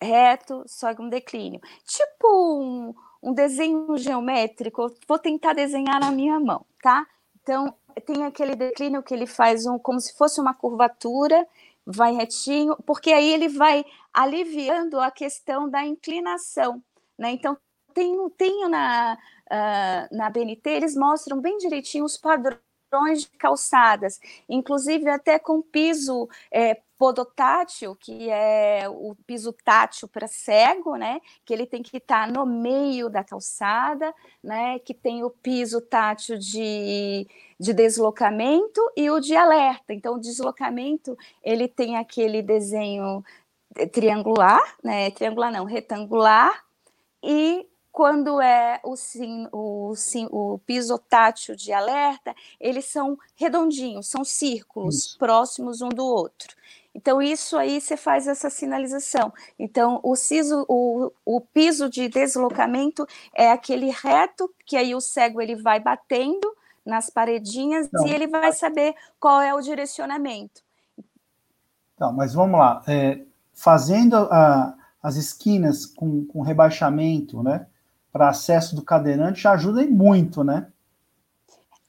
reto, 0.00 0.64
sobe 0.66 1.00
um 1.02 1.08
declínio. 1.08 1.60
Tipo 1.84 2.26
um, 2.60 2.94
um 3.22 3.32
desenho 3.32 3.96
geométrico, 3.96 4.92
vou 5.06 5.18
tentar 5.18 5.52
desenhar 5.52 6.00
na 6.00 6.10
minha 6.10 6.40
mão, 6.40 6.66
tá? 6.82 7.06
Então, 7.42 7.74
tem 8.06 8.24
aquele 8.24 8.56
declínio 8.56 9.02
que 9.02 9.14
ele 9.14 9.26
faz 9.26 9.66
um, 9.66 9.78
como 9.78 10.00
se 10.00 10.16
fosse 10.16 10.40
uma 10.40 10.54
curvatura, 10.54 11.46
vai 11.86 12.14
retinho, 12.14 12.76
porque 12.86 13.12
aí 13.12 13.32
ele 13.32 13.48
vai 13.48 13.84
aliviando 14.12 14.98
a 15.00 15.10
questão 15.10 15.68
da 15.68 15.84
inclinação, 15.84 16.82
né? 17.18 17.30
Então, 17.30 17.56
tenho, 17.94 18.28
tenho 18.30 18.68
na, 18.68 19.16
uh, 19.46 20.16
na 20.16 20.28
BNT, 20.30 20.68
eles 20.68 20.96
mostram 20.96 21.40
bem 21.40 21.56
direitinho 21.58 22.04
os 22.04 22.16
padrões 22.16 22.60
de 23.22 23.28
calçadas, 23.38 24.20
inclusive 24.48 25.08
até 25.08 25.38
com 25.38 25.60
piso 25.60 26.28
é, 26.50 26.80
podotátil, 26.96 27.96
que 27.96 28.30
é 28.30 28.88
o 28.88 29.16
piso 29.26 29.52
tátil 29.64 30.08
para 30.08 30.28
cego, 30.28 30.96
né? 30.96 31.20
Que 31.44 31.52
ele 31.52 31.66
tem 31.66 31.82
que 31.82 31.96
estar 31.96 32.26
tá 32.26 32.32
no 32.32 32.46
meio 32.46 33.10
da 33.10 33.24
calçada, 33.24 34.14
né? 34.42 34.78
Que 34.78 34.94
tem 34.94 35.24
o 35.24 35.30
piso 35.30 35.80
tátil 35.80 36.38
de, 36.38 37.26
de 37.58 37.72
deslocamento 37.72 38.80
e 38.96 39.10
o 39.10 39.20
de 39.20 39.34
alerta. 39.34 39.92
Então, 39.92 40.14
o 40.14 40.20
deslocamento 40.20 41.16
ele 41.42 41.66
tem 41.66 41.96
aquele 41.96 42.40
desenho 42.42 43.24
triangular, 43.92 44.76
né? 44.82 45.10
Triangular 45.10 45.52
não, 45.52 45.64
retangular 45.64 46.64
e 47.22 47.66
quando 47.94 48.40
é 48.40 48.80
o, 48.82 48.96
sim, 48.96 49.46
o, 49.52 49.94
sim, 49.94 50.26
o 50.32 50.58
piso 50.66 50.98
tátil 50.98 51.54
de 51.54 51.72
alerta, 51.72 52.34
eles 52.58 52.86
são 52.86 53.16
redondinhos, 53.36 54.08
são 54.08 54.24
círculos 54.24 54.96
isso. 54.96 55.18
próximos 55.18 55.80
um 55.80 55.90
do 55.90 56.04
outro. 56.04 56.56
Então, 56.92 57.22
isso 57.22 57.56
aí 57.56 57.80
você 57.80 57.96
faz 57.96 58.26
essa 58.26 58.50
sinalização. 58.50 59.32
Então, 59.56 60.00
o, 60.02 60.16
siso, 60.16 60.66
o, 60.68 61.12
o 61.24 61.40
piso 61.40 61.88
de 61.88 62.08
deslocamento 62.08 63.06
é 63.32 63.52
aquele 63.52 63.90
reto 63.90 64.52
que 64.66 64.76
aí 64.76 64.92
o 64.92 65.00
cego 65.00 65.40
ele 65.40 65.54
vai 65.54 65.78
batendo 65.78 66.52
nas 66.84 67.08
paredinhas 67.08 67.88
e 68.04 68.10
ele 68.10 68.26
vai 68.26 68.52
saber 68.52 68.96
qual 69.20 69.40
é 69.40 69.54
o 69.54 69.60
direcionamento. 69.60 70.62
Então, 71.94 72.12
mas 72.12 72.34
vamos 72.34 72.58
lá. 72.58 72.82
É, 72.88 73.20
fazendo 73.52 74.16
a, 74.16 74.74
as 75.00 75.14
esquinas 75.14 75.86
com, 75.86 76.24
com 76.24 76.42
rebaixamento, 76.42 77.40
né? 77.40 77.68
Para 78.14 78.28
acesso 78.28 78.76
do 78.76 78.82
cadeirante 78.82 79.42
já 79.42 79.54
ajuda 79.54 79.84
muito, 79.88 80.44
né? 80.44 80.68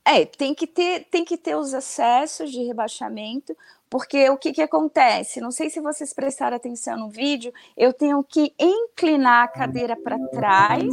É, 0.04 0.26
tem 0.26 0.56
que 0.56 0.66
ter, 0.66 1.06
tem 1.06 1.24
que 1.24 1.38
ter 1.38 1.56
os 1.56 1.72
acessos 1.72 2.52
de 2.52 2.64
rebaixamento, 2.64 3.56
porque 3.88 4.28
o 4.32 4.38
que, 4.38 4.52
que 4.52 4.62
acontece? 4.64 5.40
Não 5.40 5.52
sei 5.52 5.70
se 5.70 5.80
vocês 5.80 6.14
prestaram 6.14 6.58
atenção 6.58 6.98
no 6.98 7.10
vídeo, 7.10 7.54
eu 7.78 7.94
tenho 7.94 8.24
que 8.24 8.56
inclinar 8.60 9.44
a 9.44 9.48
cadeira 9.48 9.96
para 9.96 10.18
trás 10.30 10.92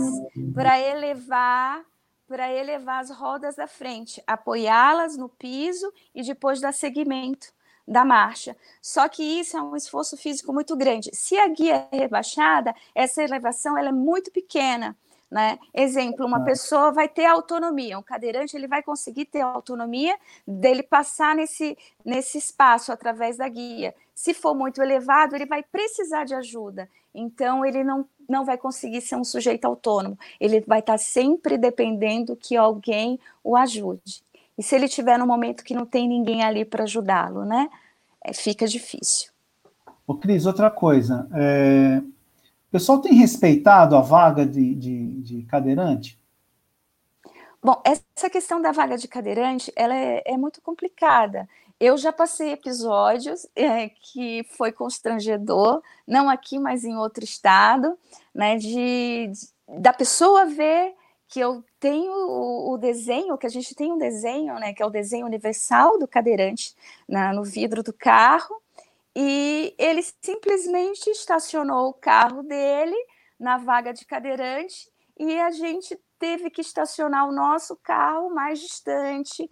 para 0.55 0.79
elevar 0.79 1.83
para 2.29 2.51
elevar 2.51 3.01
as 3.01 3.11
rodas 3.11 3.57
da 3.57 3.67
frente, 3.67 4.23
apoiá-las 4.27 5.19
no 5.19 5.29
piso 5.29 5.93
e 6.15 6.23
depois 6.23 6.61
dar 6.61 6.73
seguimento 6.73 7.53
da 7.87 8.05
marcha. 8.05 8.57
Só 8.81 9.07
que 9.09 9.23
isso 9.23 9.57
é 9.57 9.63
um 9.63 9.77
esforço 9.77 10.17
físico 10.17 10.53
muito 10.53 10.75
grande. 10.75 11.11
Se 11.13 11.37
a 11.37 11.49
guia 11.49 11.89
é 11.91 11.97
rebaixada, 11.97 12.75
essa 12.95 13.23
elevação 13.23 13.77
ela 13.77 13.91
é 13.91 13.93
muito 13.93 14.31
pequena. 14.31 14.97
Né? 15.33 15.59
Exemplo, 15.73 16.27
uma 16.27 16.45
pessoa 16.45 16.93
vai 16.93 17.09
ter 17.09 17.25
autonomia, 17.25 17.99
um 17.99 18.03
cadeirante 18.03 18.55
ele 18.55 18.69
vai 18.69 18.83
conseguir 18.83 19.25
ter 19.25 19.41
autonomia 19.41 20.15
dele 20.47 20.83
passar 20.83 21.35
nesse, 21.35 21.75
nesse 22.05 22.37
espaço 22.37 22.93
através 22.93 23.39
da 23.39 23.49
guia. 23.49 23.95
Se 24.15 24.35
for 24.35 24.55
muito 24.55 24.83
elevado, 24.83 25.35
ele 25.35 25.47
vai 25.47 25.63
precisar 25.63 26.25
de 26.25 26.35
ajuda. 26.35 26.87
Então, 27.15 27.65
ele 27.65 27.83
não, 27.83 28.05
não 28.29 28.45
vai 28.45 28.59
conseguir 28.59 29.01
ser 29.01 29.17
um 29.17 29.25
sujeito 29.25 29.65
autônomo. 29.65 30.19
Ele 30.39 30.61
vai 30.61 30.81
estar 30.81 30.99
sempre 30.99 31.57
dependendo 31.57 32.37
que 32.37 32.55
alguém 32.55 33.19
o 33.43 33.57
ajude. 33.57 34.23
E 34.59 34.63
se 34.63 34.75
ele 34.75 34.87
tiver 34.87 35.19
num 35.19 35.27
momento 35.27 35.65
que 35.65 35.73
não 35.73 35.87
tem 35.87 36.07
ninguém 36.07 36.45
ali 36.45 36.63
para 36.63 36.85
ajudá-lo, 36.85 37.47
né? 37.47 37.71
É, 38.23 38.35
fica 38.35 38.67
difícil. 38.67 39.31
Ô, 40.07 40.15
Cris, 40.15 40.45
outra 40.45 40.71
coisa. 40.71 41.27
É... 41.33 42.03
Pessoal 42.73 43.03
tem 43.03 43.13
respeitado 43.13 43.95
a 43.95 44.01
vaga 44.01 44.47
de, 44.47 44.75
de, 44.75 45.21
de, 45.21 45.43
cadeirante? 45.43 46.19
Bom, 47.63 47.83
essa 47.85 48.31
questão 48.31 48.63
da 48.63 48.73
vaga 48.73 48.97
de 48.97 49.07
cadeirante, 49.07 49.71
ela 49.77 49.95
é, 49.95 50.23
é 50.25 50.39
muito 50.39 50.63
complicada. 50.63 51.47
Eu 51.79 51.99
já 51.99 52.11
passei 52.11 52.51
episódios 52.51 53.47
é, 53.55 53.91
que 53.91 54.43
foi 54.57 54.73
constrangedor, 54.73 55.83
não 56.07 56.31
aqui, 56.31 56.59
mas 56.59 56.83
em 56.83 56.97
outro 56.97 57.23
estado, 57.23 57.99
né, 58.35 58.57
de, 58.57 59.29
de 59.29 59.53
da 59.81 59.93
pessoa 59.93 60.47
ver 60.47 60.95
que 61.29 61.41
eu 61.41 61.63
tenho 61.79 62.11
o, 62.11 62.73
o, 62.73 62.79
desenho, 62.79 63.37
que 63.37 63.47
a 63.47 63.51
gente 63.51 63.75
tem 63.75 63.93
um 63.93 63.99
desenho, 63.99 64.55
né, 64.55 64.73
que 64.73 64.83
é 64.83 64.87
o 64.87 64.91
desenho 64.91 65.27
universal 65.27 65.99
do 65.99 66.09
cadeirante 66.09 66.75
na, 67.07 67.35
no 67.35 67.45
vidro 67.45 67.83
do 67.83 67.93
carro, 67.93 68.62
e 69.15 69.75
ele 69.79 70.03
simplesmente 70.23 71.11
estacionou 71.11 71.91
o 71.91 71.95
carro 71.95 72.43
dele 72.43 72.97
na 73.39 73.59
vaga 73.59 73.93
de 73.93 74.05
cadeirante 74.05 74.91
e 75.19 75.39
a 75.39 75.51
gente 75.51 75.99
teve 76.19 76.51
que 76.51 76.61
estacionar 76.61 77.29
o 77.29 77.33
nosso 77.33 77.77
carro 77.83 78.33
mais 78.35 78.61
distante, 78.61 79.51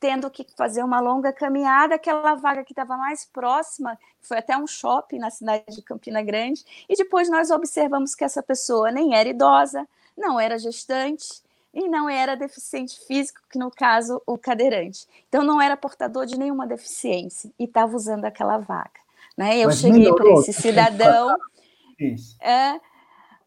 tendo 0.00 0.30
que 0.30 0.46
fazer 0.56 0.82
uma 0.82 1.00
longa 1.00 1.32
caminhada, 1.32 1.94
aquela 1.94 2.34
vaga 2.34 2.64
que 2.64 2.72
estava 2.72 2.96
mais 2.96 3.24
próxima, 3.26 3.98
foi 4.20 4.38
até 4.38 4.56
um 4.56 4.66
shopping 4.66 5.18
na 5.18 5.30
cidade 5.30 5.64
de 5.68 5.82
Campina 5.82 6.22
Grande, 6.22 6.64
e 6.88 6.96
depois 6.96 7.28
nós 7.30 7.50
observamos 7.50 8.14
que 8.14 8.24
essa 8.24 8.42
pessoa 8.42 8.90
nem 8.90 9.14
era 9.14 9.28
idosa, 9.28 9.86
não 10.16 10.40
era 10.40 10.58
gestante 10.58 11.45
e 11.76 11.90
não 11.90 12.08
era 12.08 12.34
deficiente 12.34 12.98
físico, 13.06 13.38
que 13.50 13.58
no 13.58 13.70
caso 13.70 14.22
o 14.26 14.38
cadeirante. 14.38 15.06
Então 15.28 15.44
não 15.44 15.60
era 15.60 15.76
portador 15.76 16.24
de 16.24 16.38
nenhuma 16.38 16.66
deficiência 16.66 17.52
e 17.58 17.64
estava 17.64 17.94
usando 17.94 18.24
aquela 18.24 18.56
vaga. 18.56 18.98
Né? 19.36 19.58
Eu 19.58 19.66
Mas 19.66 19.80
cheguei 19.80 20.10
para 20.10 20.32
esse 20.32 20.54
cidadão. 20.54 21.36
É, 22.40 22.80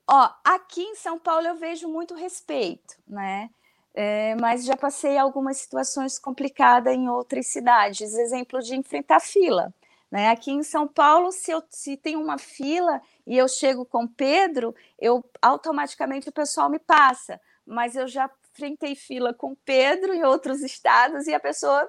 ó, 0.07 0.29
aqui 0.43 0.81
em 0.81 0.95
São 0.95 1.17
Paulo 1.17 1.47
eu 1.47 1.55
vejo 1.55 1.87
muito 1.87 2.13
respeito, 2.13 2.97
né? 3.07 3.49
É, 3.95 4.35
mas 4.35 4.63
já 4.63 4.77
passei 4.77 5.17
algumas 5.17 5.57
situações 5.57 6.19
complicadas 6.19 6.93
em 6.93 7.09
outras 7.09 7.47
cidades, 7.47 8.13
exemplo 8.13 8.61
de 8.61 8.75
enfrentar 8.75 9.19
fila. 9.19 9.73
Né? 10.11 10.29
Aqui 10.29 10.51
em 10.51 10.61
São 10.61 10.87
Paulo, 10.87 11.31
se, 11.31 11.51
eu, 11.51 11.63
se 11.69 11.97
tem 11.97 12.15
uma 12.15 12.37
fila 12.37 13.01
e 13.25 13.35
eu 13.35 13.47
chego 13.47 13.85
com 13.85 14.07
Pedro, 14.07 14.75
eu 14.99 15.25
automaticamente 15.41 16.29
o 16.29 16.31
pessoal 16.31 16.69
me 16.69 16.79
passa. 16.79 17.41
Mas 17.69 17.95
eu 17.95 18.07
já 18.07 18.29
enfrentei 18.51 18.95
fila 18.95 19.33
com 19.33 19.55
Pedro 19.63 20.13
em 20.13 20.23
outros 20.23 20.61
estados 20.61 21.27
e 21.27 21.33
a 21.33 21.39
pessoa 21.39 21.87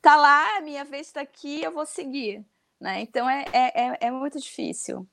tá 0.00 0.16
lá, 0.16 0.58
a 0.58 0.60
minha 0.60 0.84
vez 0.84 1.06
está 1.06 1.20
aqui, 1.20 1.62
eu 1.62 1.72
vou 1.72 1.86
seguir. 1.86 2.44
Né? 2.80 3.00
Então 3.00 3.28
é, 3.28 3.44
é, 3.52 3.86
é, 3.86 3.98
é 4.00 4.10
muito 4.10 4.38
difícil. 4.38 5.06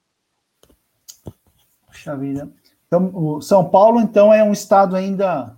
Puxa 1.87 2.15
vida. 2.17 2.51
Então, 2.87 3.11
o 3.13 3.41
São 3.41 3.69
Paulo, 3.69 4.01
então, 4.01 4.33
é 4.33 4.43
um 4.43 4.51
estado 4.51 4.95
ainda 4.95 5.55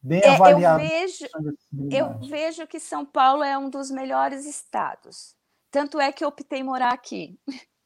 bem 0.00 0.20
é, 0.22 0.34
avaliado. 0.34 0.82
Eu 0.82 0.88
vejo, 0.88 1.26
eu 1.90 2.18
vejo 2.20 2.66
que 2.68 2.78
São 2.78 3.04
Paulo 3.04 3.42
é 3.42 3.58
um 3.58 3.68
dos 3.68 3.90
melhores 3.90 4.46
estados. 4.46 5.34
Tanto 5.70 6.00
é 6.00 6.12
que 6.12 6.22
eu 6.22 6.28
optei 6.28 6.62
morar 6.62 6.92
aqui. 6.92 7.38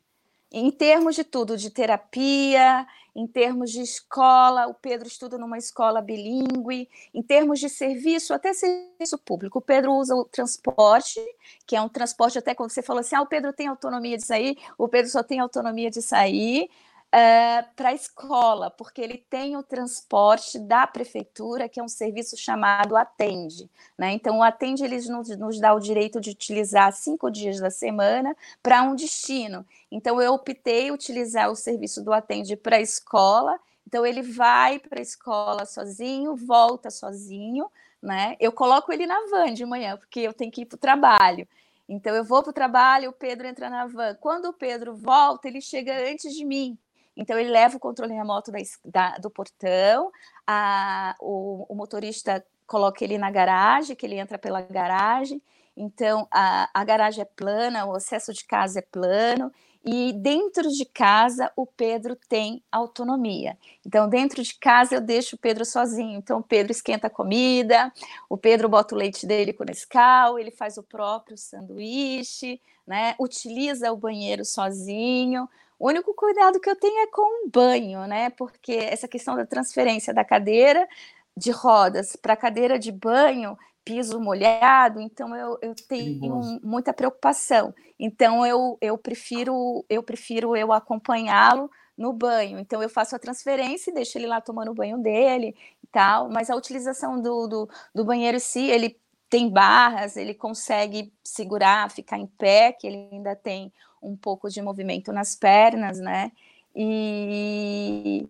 em 0.53 0.71
termos 0.71 1.15
de 1.15 1.25
tudo, 1.25 1.57
de 1.57 1.71
terapia, 1.71 2.87
em 3.14 3.27
termos 3.27 3.70
de 3.70 3.81
escola, 3.81 4.66
o 4.66 4.75
Pedro 4.75 5.09
estuda 5.09 5.37
numa 5.37 5.59
escola 5.59 6.01
bilíngue, 6.01 6.88
em 7.12 7.23
termos 7.23 7.59
de 7.59 7.68
serviço, 7.68 8.33
até 8.33 8.53
serviço 8.53 9.18
público. 9.18 9.59
O 9.59 9.62
Pedro 9.62 9.92
usa 9.94 10.14
o 10.14 10.25
transporte, 10.25 11.20
que 11.66 11.77
é 11.77 11.83
um 11.83 11.88
transporte, 11.88 12.38
até 12.38 12.55
quando 12.55 12.70
você 12.70 12.83
falou 12.83 13.01
assim: 13.01 13.16
ah, 13.16 13.23
o 13.23 13.27
Pedro 13.27 13.53
tem 13.53 13.66
autonomia 13.66 14.16
de 14.16 14.25
sair, 14.25 14.57
o 14.79 14.88
Pedro 14.88 15.11
só 15.11 15.23
tem 15.23 15.40
autonomia 15.40 15.90
de 15.90 16.03
sair 16.03 16.70
uh, 17.12 17.16
eh, 17.16 17.64
para 17.77 17.90
a 17.90 17.94
escola, 17.94 18.70
porque 18.70 19.01
ele 19.01 19.18
tem 19.18 19.57
o 19.57 19.62
transporte 19.62 20.59
da 20.59 20.87
prefeitura, 20.87 21.68
que 21.68 21.81
é 21.81 21.83
um 21.83 21.88
serviço 21.88 22.37
chamado 22.37 22.96
Atende. 22.96 23.68
Né? 23.99 24.12
Então, 24.12 24.38
o 24.38 24.42
Atende 24.42 24.85
eles 24.85 25.09
nos, 25.09 25.29
nos 25.37 25.61
dá 25.61 25.75
o 25.75 25.81
direito 25.81 26.20
de 26.20 26.31
utilizar 26.31 26.92
cinco 26.92 27.31
dias 27.31 27.61
da 27.61 27.70
semana 27.70 28.37
para 28.62 28.83
um 28.83 28.94
destino. 28.94 29.66
Então, 29.90 30.20
eu 30.20 30.33
optei 30.35 30.90
utilizar 30.90 31.51
o 31.51 31.57
serviço 31.57 32.03
do 32.03 32.12
Atende 32.12 32.57
para 32.57 32.77
a 32.77 32.81
escola. 32.81 33.59
Então, 33.87 34.07
ele 34.07 34.23
vai 34.23 34.79
para 34.79 35.01
a 35.01 35.03
escola 35.03 35.66
sozinho, 35.66 36.37
volta 36.37 36.90
sozinho. 36.90 37.70
Né? 38.03 38.37
Eu 38.40 38.53
coloco 38.53 38.92
ele 38.92 39.07
na 39.07 39.27
van 39.31 39.53
de 39.53 39.64
manhã, 39.66 39.96
porque 39.96 40.20
eu 40.20 40.33
tenho 40.33 40.51
que 40.51 40.62
ir 40.62 40.66
para 40.66 40.77
o 40.77 40.79
trabalho. 40.79 41.46
Então 41.87 42.14
eu 42.14 42.23
vou 42.23 42.40
para 42.40 42.51
o 42.51 42.53
trabalho, 42.53 43.11
o 43.11 43.12
Pedro 43.12 43.49
entra 43.49 43.68
na 43.68 43.85
van. 43.85 44.14
Quando 44.14 44.44
o 44.44 44.53
Pedro 44.53 44.94
volta, 44.94 45.49
ele 45.49 45.61
chega 45.61 46.09
antes 46.09 46.33
de 46.33 46.44
mim. 46.44 46.79
Então, 47.21 47.39
ele 47.39 47.51
leva 47.51 47.77
o 47.77 47.81
controle 47.81 48.15
remoto 48.15 48.51
da, 48.51 48.59
da, 48.83 49.19
do 49.19 49.29
portão, 49.29 50.11
a, 50.47 51.15
o, 51.21 51.67
o, 51.69 51.75
motorista 51.75 52.43
coloca 52.67 53.05
ele 53.05 53.19
na 53.19 53.31
garagem, 53.31 53.95
que 53.95 54.07
ele 54.07 54.19
entra 54.19 54.39
pela 54.39 54.63
garagem. 54.63 55.43
Então, 55.77 56.27
a, 56.31 56.71
a 56.73 56.83
garagem 56.83 57.21
é 57.21 57.27
plana, 57.27 57.85
o 57.85 57.95
acesso 57.95 58.33
de 58.33 58.43
casa 58.47 58.79
é 58.79 58.83
plano, 58.83 59.53
e 59.85 60.15
dentro 60.15 60.71
de 60.71 60.87
casa 60.87 61.53
o 61.55 61.67
Pedro 61.67 62.17
tem 62.27 62.65
autonomia. 62.73 63.59
Então, 63.85 64.09
dentro 64.09 64.43
de 64.43 64.55
casa 64.55 64.95
eu 64.95 65.01
deixo 65.03 65.37
o 65.37 65.39
Pedro 65.39 65.67
sozinho. 65.67 66.17
Então, 66.17 66.39
o 66.39 66.43
Pedro 66.43 66.73
esquenta 66.73 67.09
a 67.09 67.11
comida, 67.11 67.93
o 68.31 68.37
Pedro 68.39 68.67
bota 68.67 68.95
o 68.95 68.99
leite 68.99 69.27
dele 69.27 69.53
com 69.53 69.65
Nescau, 69.65 70.39
ele 70.39 70.51
faz 70.51 70.79
o 70.79 70.83
próprio 70.83 71.37
sanduíche, 71.37 72.59
né? 72.87 73.15
Utiliza 73.19 73.93
o 73.93 73.97
banheiro 73.97 74.43
sozinho. 74.43 75.47
O 75.81 75.88
único 75.88 76.12
cuidado 76.12 76.61
que 76.61 76.69
eu 76.69 76.77
tenho 76.77 77.01
é 77.01 77.07
com 77.07 77.47
o 77.47 77.51
banho, 77.51 78.07
né? 78.07 78.29
Porque 78.29 78.73
essa 78.73 79.09
questão 79.09 79.35
da 79.35 79.47
transferência 79.47 80.12
da 80.12 80.23
cadeira 80.23 80.87
de 81.35 81.51
rodas 81.51 82.14
para 82.16 82.35
a 82.35 82.37
cadeira 82.37 82.79
de 82.79 82.93
banho, 82.93 83.57
piso 83.83 84.21
molhado, 84.21 85.01
então 85.01 85.35
eu, 85.35 85.59
eu 85.62 85.75
tenho 85.88 86.61
muita 86.62 86.93
preocupação. 86.93 87.75
Então 87.99 88.45
eu, 88.45 88.77
eu 88.79 88.99
prefiro 88.99 89.83
eu 89.88 90.03
prefiro 90.03 90.55
eu 90.55 90.71
acompanhá-lo 90.71 91.71
no 91.97 92.12
banho. 92.12 92.59
Então 92.59 92.83
eu 92.83 92.90
faço 92.90 93.16
a 93.16 93.19
transferência 93.19 93.90
e 93.90 93.95
deixo 93.95 94.19
ele 94.19 94.27
lá 94.27 94.38
tomando 94.38 94.73
o 94.73 94.75
banho 94.75 94.99
dele 94.99 95.57
e 95.83 95.87
tal. 95.87 96.29
Mas 96.29 96.51
a 96.51 96.57
utilização 96.57 97.23
do, 97.23 97.47
do, 97.47 97.71
do 97.95 98.05
banheiro 98.05 98.37
em 98.37 98.40
si, 98.40 98.69
ele 98.69 98.99
tem 99.31 99.49
barras, 99.49 100.16
ele 100.16 100.35
consegue 100.35 101.12
segurar, 101.23 101.88
ficar 101.88 102.19
em 102.19 102.27
pé, 102.27 102.73
que 102.73 102.85
ele 102.85 103.09
ainda 103.12 103.37
tem 103.37 103.73
um 104.03 104.16
pouco 104.16 104.51
de 104.51 104.61
movimento 104.61 105.12
nas 105.12 105.37
pernas, 105.37 106.01
né? 106.01 106.33
E 106.75 108.29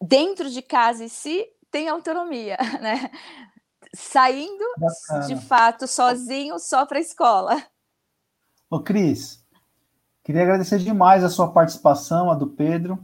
dentro 0.00 0.50
de 0.50 0.60
casa 0.60 1.02
em 1.02 1.08
si 1.08 1.48
tem 1.70 1.88
autonomia, 1.88 2.58
né? 2.80 3.10
Saindo 3.94 4.64
Bacana. 4.76 5.26
de 5.26 5.36
fato 5.46 5.86
sozinho 5.86 6.58
só 6.58 6.84
para 6.84 6.98
a 6.98 7.00
escola. 7.00 7.62
Ô, 8.68 8.80
Cris, 8.80 9.42
queria 10.22 10.42
agradecer 10.42 10.78
demais 10.78 11.24
a 11.24 11.30
sua 11.30 11.50
participação, 11.50 12.30
a 12.30 12.34
do 12.34 12.48
Pedro, 12.48 12.98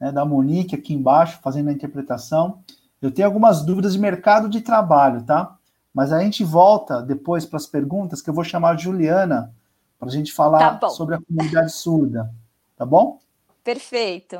né, 0.00 0.10
da 0.10 0.24
Monique 0.24 0.74
aqui 0.74 0.94
embaixo, 0.94 1.38
fazendo 1.42 1.68
a 1.68 1.72
interpretação. 1.72 2.64
Eu 3.00 3.12
tenho 3.12 3.28
algumas 3.28 3.62
dúvidas 3.62 3.92
de 3.92 3.98
mercado 3.98 4.48
de 4.48 4.62
trabalho, 4.62 5.22
tá? 5.22 5.56
Mas 5.96 6.12
a 6.12 6.20
gente 6.20 6.44
volta 6.44 7.00
depois 7.00 7.46
para 7.46 7.56
as 7.56 7.66
perguntas, 7.66 8.20
que 8.20 8.28
eu 8.28 8.34
vou 8.34 8.44
chamar 8.44 8.72
a 8.72 8.76
Juliana 8.76 9.54
para 9.98 10.08
a 10.08 10.12
gente 10.12 10.30
falar 10.30 10.78
tá 10.78 10.90
sobre 10.90 11.14
a 11.14 11.20
comunidade 11.22 11.72
surda. 11.72 12.30
Tá 12.76 12.84
bom? 12.84 13.18
Perfeito. 13.64 14.38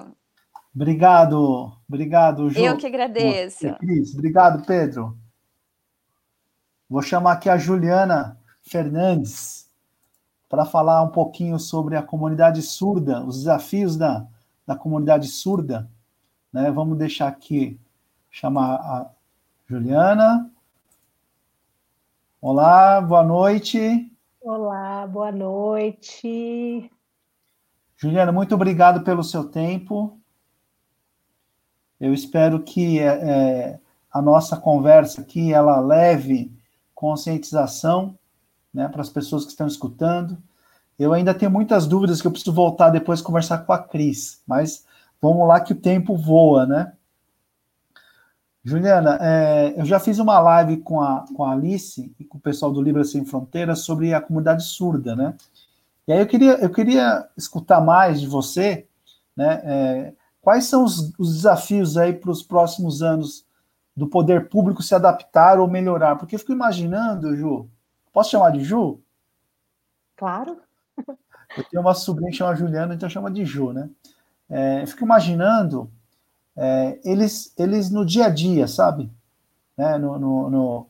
Obrigado, 0.74 1.72
obrigado, 1.88 2.50
Ju. 2.50 2.60
Eu 2.60 2.76
que 2.76 2.86
agradeço. 2.86 3.74
Cris, 3.76 4.12
obrigado, 4.12 4.66
Pedro. 4.66 5.16
Vou 6.90 7.00
chamar 7.00 7.32
aqui 7.32 7.48
a 7.48 7.56
Juliana 7.56 8.38
Fernandes 8.60 9.70
para 10.50 10.66
falar 10.66 11.02
um 11.04 11.08
pouquinho 11.08 11.58
sobre 11.58 11.96
a 11.96 12.02
comunidade 12.02 12.60
surda, 12.60 13.24
os 13.24 13.38
desafios 13.38 13.96
da, 13.96 14.26
da 14.66 14.76
comunidade 14.76 15.26
surda. 15.26 15.88
Né? 16.52 16.70
Vamos 16.70 16.98
deixar 16.98 17.28
aqui, 17.28 17.80
chamar 18.30 18.74
a 18.74 19.10
Juliana. 19.66 20.50
Olá, 22.48 23.00
boa 23.00 23.24
noite. 23.24 24.08
Olá, 24.40 25.04
boa 25.04 25.32
noite. 25.32 26.88
Juliana, 27.96 28.30
muito 28.30 28.54
obrigado 28.54 29.02
pelo 29.02 29.24
seu 29.24 29.48
tempo. 29.48 30.16
Eu 31.98 32.14
espero 32.14 32.62
que 32.62 33.00
é, 33.00 33.06
é, 33.06 33.80
a 34.12 34.22
nossa 34.22 34.56
conversa 34.56 35.22
aqui 35.22 35.52
ela 35.52 35.80
leve 35.80 36.56
conscientização 36.94 38.16
né, 38.72 38.86
para 38.86 39.02
as 39.02 39.08
pessoas 39.08 39.42
que 39.44 39.50
estão 39.50 39.66
escutando. 39.66 40.38
Eu 40.96 41.12
ainda 41.12 41.34
tenho 41.34 41.50
muitas 41.50 41.84
dúvidas 41.84 42.20
que 42.20 42.28
eu 42.28 42.30
preciso 42.30 42.54
voltar 42.54 42.90
depois 42.90 43.20
conversar 43.20 43.66
com 43.66 43.72
a 43.72 43.78
Cris, 43.82 44.40
mas 44.46 44.86
vamos 45.20 45.48
lá 45.48 45.58
que 45.58 45.72
o 45.72 45.80
tempo 45.80 46.16
voa, 46.16 46.64
né? 46.64 46.92
Juliana, 48.66 49.16
é, 49.22 49.80
eu 49.80 49.84
já 49.84 50.00
fiz 50.00 50.18
uma 50.18 50.40
live 50.40 50.78
com 50.78 51.00
a, 51.00 51.24
com 51.36 51.44
a 51.44 51.52
Alice 51.52 52.12
e 52.18 52.24
com 52.24 52.36
o 52.36 52.40
pessoal 52.40 52.72
do 52.72 52.82
Libra 52.82 53.04
Sem 53.04 53.24
Fronteiras 53.24 53.82
sobre 53.82 54.12
a 54.12 54.20
comunidade 54.20 54.64
surda, 54.64 55.14
né? 55.14 55.36
E 56.08 56.12
aí 56.12 56.18
eu 56.18 56.26
queria, 56.26 56.54
eu 56.54 56.68
queria 56.68 57.28
escutar 57.36 57.80
mais 57.80 58.20
de 58.20 58.26
você, 58.26 58.88
né? 59.36 59.60
É, 59.62 60.12
quais 60.42 60.64
são 60.64 60.82
os, 60.82 61.12
os 61.16 61.36
desafios 61.36 61.96
aí 61.96 62.12
para 62.12 62.32
os 62.32 62.42
próximos 62.42 63.04
anos 63.04 63.46
do 63.96 64.08
poder 64.08 64.48
público 64.48 64.82
se 64.82 64.96
adaptar 64.96 65.60
ou 65.60 65.70
melhorar? 65.70 66.16
Porque 66.16 66.34
eu 66.34 66.40
fico 66.40 66.50
imaginando, 66.50 67.36
Ju, 67.36 67.68
posso 68.12 68.32
chamar 68.32 68.50
de 68.50 68.64
Ju? 68.64 69.00
Claro. 70.16 70.60
Eu 71.56 71.62
tenho 71.70 71.82
uma 71.82 71.94
sobrinha 71.94 72.32
que 72.32 72.38
chama 72.38 72.56
Juliana, 72.56 72.96
então 72.96 73.08
chama 73.08 73.30
de 73.30 73.44
Ju, 73.44 73.72
né? 73.72 73.88
É, 74.50 74.82
eu 74.82 74.86
fico 74.88 75.04
imaginando 75.04 75.88
é, 76.56 76.98
eles, 77.04 77.52
eles 77.58 77.90
no 77.90 78.04
dia 78.04 78.26
a 78.26 78.30
dia, 78.30 78.66
sabe? 78.66 79.10
Né? 79.76 79.98
No, 79.98 80.18
no, 80.18 80.50
no, 80.50 80.86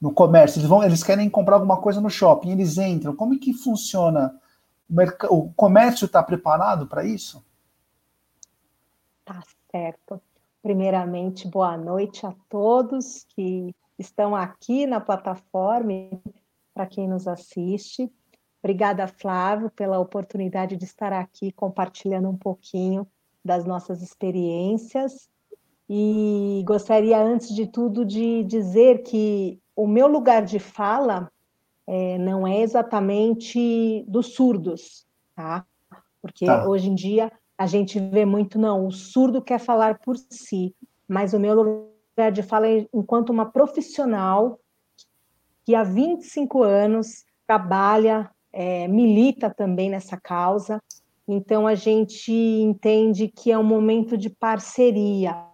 no, 0.00 0.12
comércio, 0.12 0.60
eles, 0.60 0.68
vão, 0.68 0.82
eles 0.82 1.02
querem 1.02 1.28
comprar 1.28 1.56
alguma 1.56 1.80
coisa 1.80 2.00
no 2.00 2.08
shopping, 2.08 2.50
eles 2.50 2.78
entram. 2.78 3.16
Como 3.16 3.34
é 3.34 3.38
que 3.38 3.52
funciona? 3.52 4.38
O, 5.28 5.36
o 5.36 5.52
comércio 5.54 6.04
está 6.04 6.22
preparado 6.22 6.86
para 6.86 7.04
isso? 7.04 7.44
Tá 9.24 9.42
certo. 9.70 10.20
Primeiramente, 10.62 11.48
boa 11.48 11.76
noite 11.76 12.24
a 12.24 12.34
todos 12.48 13.24
que 13.30 13.74
estão 13.98 14.36
aqui 14.36 14.86
na 14.86 15.00
plataforma, 15.00 15.92
para 16.72 16.86
quem 16.86 17.08
nos 17.08 17.26
assiste. 17.26 18.10
Obrigada, 18.62 19.06
Flávio, 19.08 19.70
pela 19.70 19.98
oportunidade 19.98 20.76
de 20.76 20.84
estar 20.84 21.12
aqui 21.12 21.50
compartilhando 21.52 22.28
um 22.28 22.36
pouquinho 22.36 23.06
das 23.48 23.64
nossas 23.64 24.02
experiências. 24.02 25.28
E 25.88 26.62
gostaria, 26.66 27.18
antes 27.18 27.48
de 27.48 27.66
tudo, 27.66 28.04
de 28.04 28.44
dizer 28.44 29.02
que 29.02 29.58
o 29.74 29.86
meu 29.86 30.06
lugar 30.06 30.44
de 30.44 30.58
fala 30.58 31.32
é, 31.86 32.18
não 32.18 32.46
é 32.46 32.60
exatamente 32.60 34.04
dos 34.06 34.34
surdos, 34.34 35.06
tá? 35.34 35.64
Porque 36.20 36.44
tá. 36.44 36.68
hoje 36.68 36.90
em 36.90 36.94
dia 36.94 37.32
a 37.56 37.66
gente 37.66 37.98
vê 37.98 38.26
muito, 38.26 38.58
não, 38.58 38.86
o 38.86 38.92
surdo 38.92 39.40
quer 39.40 39.58
falar 39.58 39.98
por 40.00 40.16
si, 40.16 40.74
mas 41.08 41.32
o 41.32 41.40
meu 41.40 41.54
lugar 41.54 42.30
de 42.30 42.42
fala 42.42 42.68
é 42.68 42.86
enquanto 42.92 43.30
uma 43.30 43.46
profissional 43.50 44.60
que 45.64 45.74
há 45.74 45.82
25 45.82 46.62
anos 46.62 47.24
trabalha, 47.46 48.30
é, 48.52 48.86
milita 48.86 49.48
também 49.48 49.88
nessa 49.88 50.18
causa, 50.18 50.82
então, 51.28 51.66
a 51.66 51.74
gente 51.74 52.32
entende 52.32 53.28
que 53.28 53.52
é 53.52 53.58
um 53.58 53.62
momento 53.62 54.16
de 54.16 54.30
parceria. 54.30 55.46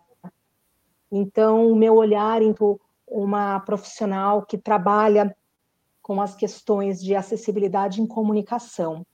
Então, 1.10 1.68
o 1.70 1.74
meu 1.74 1.96
olhar 1.96 2.40
enquanto 2.40 2.80
uma 3.06 3.60
profissional 3.60 4.44
que 4.44 4.56
trabalha 4.56 5.36
com 6.00 6.20
as 6.20 6.34
questões 6.34 7.02
de 7.02 7.14
acessibilidade 7.14 8.00
em 8.00 8.06
comunicação. 8.06 9.04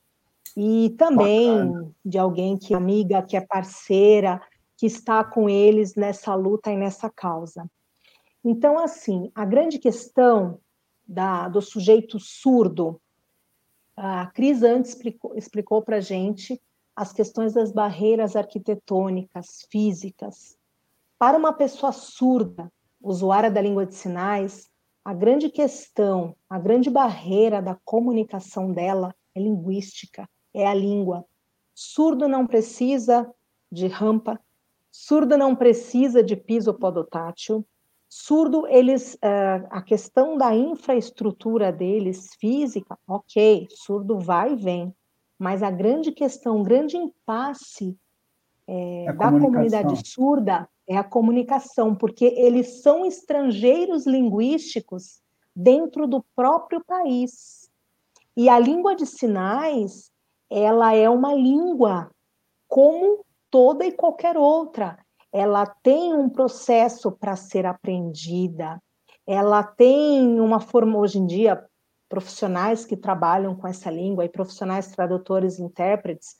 E 0.55 0.93
também 0.97 1.57
Bacana. 1.57 1.91
de 2.05 2.17
alguém 2.17 2.57
que 2.57 2.73
é 2.73 2.77
amiga, 2.77 3.21
que 3.21 3.37
é 3.37 3.41
parceira, 3.41 4.41
que 4.77 4.85
está 4.85 5.23
com 5.23 5.49
eles 5.49 5.95
nessa 5.95 6.35
luta 6.35 6.71
e 6.71 6.77
nessa 6.77 7.09
causa. 7.09 7.65
Então, 8.43 8.77
assim, 8.77 9.31
a 9.33 9.45
grande 9.45 9.79
questão 9.79 10.59
da, 11.07 11.47
do 11.47 11.61
sujeito 11.61 12.19
surdo 12.19 12.99
a 14.03 14.25
Cris 14.25 14.63
antes 14.63 14.91
explicou, 14.91 15.37
explicou 15.37 15.79
para 15.83 15.97
a 15.97 16.01
gente 16.01 16.59
as 16.95 17.13
questões 17.13 17.53
das 17.53 17.71
barreiras 17.71 18.35
arquitetônicas, 18.35 19.67
físicas. 19.69 20.57
Para 21.19 21.37
uma 21.37 21.53
pessoa 21.53 21.91
surda, 21.91 22.73
usuária 22.99 23.51
da 23.51 23.61
língua 23.61 23.85
de 23.85 23.93
sinais, 23.93 24.67
a 25.05 25.13
grande 25.13 25.49
questão, 25.49 26.35
a 26.49 26.57
grande 26.57 26.89
barreira 26.89 27.61
da 27.61 27.77
comunicação 27.85 28.71
dela 28.71 29.13
é 29.35 29.39
linguística, 29.39 30.27
é 30.51 30.65
a 30.65 30.73
língua. 30.73 31.23
Surdo 31.71 32.27
não 32.27 32.47
precisa 32.47 33.31
de 33.71 33.85
rampa, 33.85 34.39
surdo 34.91 35.37
não 35.37 35.55
precisa 35.55 36.23
de 36.23 36.35
piso 36.35 36.73
podotátil, 36.73 37.63
Surdo, 38.13 38.67
eles, 38.67 39.13
uh, 39.13 39.67
a 39.69 39.81
questão 39.81 40.37
da 40.37 40.53
infraestrutura 40.53 41.71
deles, 41.71 42.35
física, 42.37 42.99
ok, 43.07 43.65
surdo 43.69 44.19
vai 44.19 44.51
e 44.51 44.55
vem, 44.57 44.93
mas 45.39 45.63
a 45.63 45.71
grande 45.71 46.11
questão, 46.11 46.59
o 46.59 46.63
grande 46.63 46.97
impasse 46.97 47.97
é, 48.67 49.05
é 49.05 49.13
da 49.13 49.31
comunidade 49.31 50.05
surda 50.05 50.67
é 50.85 50.97
a 50.97 51.05
comunicação, 51.05 51.95
porque 51.95 52.25
eles 52.25 52.81
são 52.81 53.05
estrangeiros 53.05 54.05
linguísticos 54.05 55.21
dentro 55.55 56.05
do 56.05 56.21
próprio 56.35 56.83
país. 56.83 57.71
E 58.35 58.49
a 58.49 58.59
língua 58.59 58.93
de 58.93 59.05
sinais, 59.05 60.11
ela 60.49 60.93
é 60.93 61.09
uma 61.09 61.33
língua 61.33 62.11
como 62.67 63.23
toda 63.49 63.85
e 63.85 63.93
qualquer 63.93 64.35
outra 64.35 64.99
ela 65.31 65.65
tem 65.65 66.13
um 66.13 66.29
processo 66.29 67.11
para 67.11 67.35
ser 67.35 67.65
aprendida, 67.65 68.81
ela 69.25 69.63
tem 69.63 70.39
uma 70.39 70.59
forma, 70.59 70.97
hoje 70.97 71.19
em 71.19 71.25
dia, 71.25 71.63
profissionais 72.09 72.85
que 72.85 72.97
trabalham 72.97 73.55
com 73.55 73.67
essa 73.67 73.89
língua, 73.89 74.25
e 74.25 74.29
profissionais 74.29 74.91
tradutores 74.91 75.57
e 75.57 75.63
intérpretes, 75.63 76.35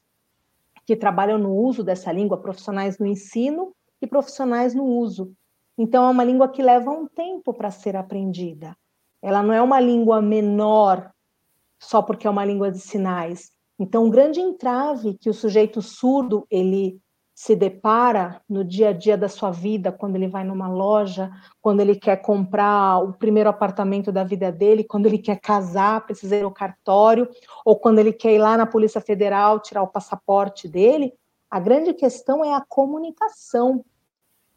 que 0.86 0.96
trabalham 0.96 1.38
no 1.38 1.56
uso 1.56 1.84
dessa 1.84 2.12
língua, 2.12 2.42
profissionais 2.42 3.00
no 3.00 3.06
ensino 3.06 3.74
e 4.02 4.08
profissionais 4.08 4.74
no 4.74 4.84
uso. 4.84 5.32
Então, 5.78 6.06
é 6.06 6.10
uma 6.10 6.24
língua 6.24 6.50
que 6.50 6.62
leva 6.62 6.92
um 6.92 7.08
tempo 7.08 7.54
para 7.54 7.72
ser 7.72 7.96
aprendida. 7.96 8.76
Ela 9.22 9.42
não 9.42 9.54
é 9.54 9.62
uma 9.62 9.80
língua 9.80 10.22
menor 10.22 11.12
só 11.80 12.02
porque 12.02 12.28
é 12.28 12.30
uma 12.30 12.46
língua 12.46 12.72
de 12.72 12.80
sinais. 12.80 13.52
Então, 13.80 14.06
um 14.06 14.10
grande 14.10 14.40
entrave 14.40 15.18
que 15.18 15.30
o 15.30 15.34
sujeito 15.34 15.82
surdo 15.82 16.46
ele 16.50 17.00
se 17.42 17.56
depara 17.56 18.40
no 18.48 18.64
dia 18.64 18.90
a 18.90 18.94
dia 18.94 19.18
da 19.18 19.28
sua 19.28 19.50
vida, 19.50 19.92
quando 19.92 20.16
ele 20.16 20.28
vai 20.28 20.44
numa 20.44 20.70
loja, 20.70 21.32
quando 21.60 21.80
ele 21.80 21.96
quer 21.96 22.18
comprar 22.18 23.00
o 23.00 23.14
primeiro 23.14 23.50
apartamento 23.50 24.12
da 24.12 24.24
vida 24.24 24.52
dele, 24.52 24.84
quando 24.84 25.08
ele 25.08 25.18
quer 25.18 25.40
casar, 25.40 26.06
precisa 26.06 26.36
ir 26.36 26.44
ao 26.44 26.52
cartório, 26.52 27.28
ou 27.66 27.76
quando 27.76 27.98
ele 27.98 28.14
quer 28.14 28.34
ir 28.34 28.38
lá 28.38 28.56
na 28.56 28.68
Polícia 28.68 29.02
Federal 29.02 29.60
tirar 29.60 29.82
o 29.82 29.88
passaporte 29.88 30.68
dele, 30.68 31.16
a 31.50 31.60
grande 31.60 31.96
questão 31.96 32.46
é 32.46 32.54
a 32.54 32.62
comunicação. 32.62 33.84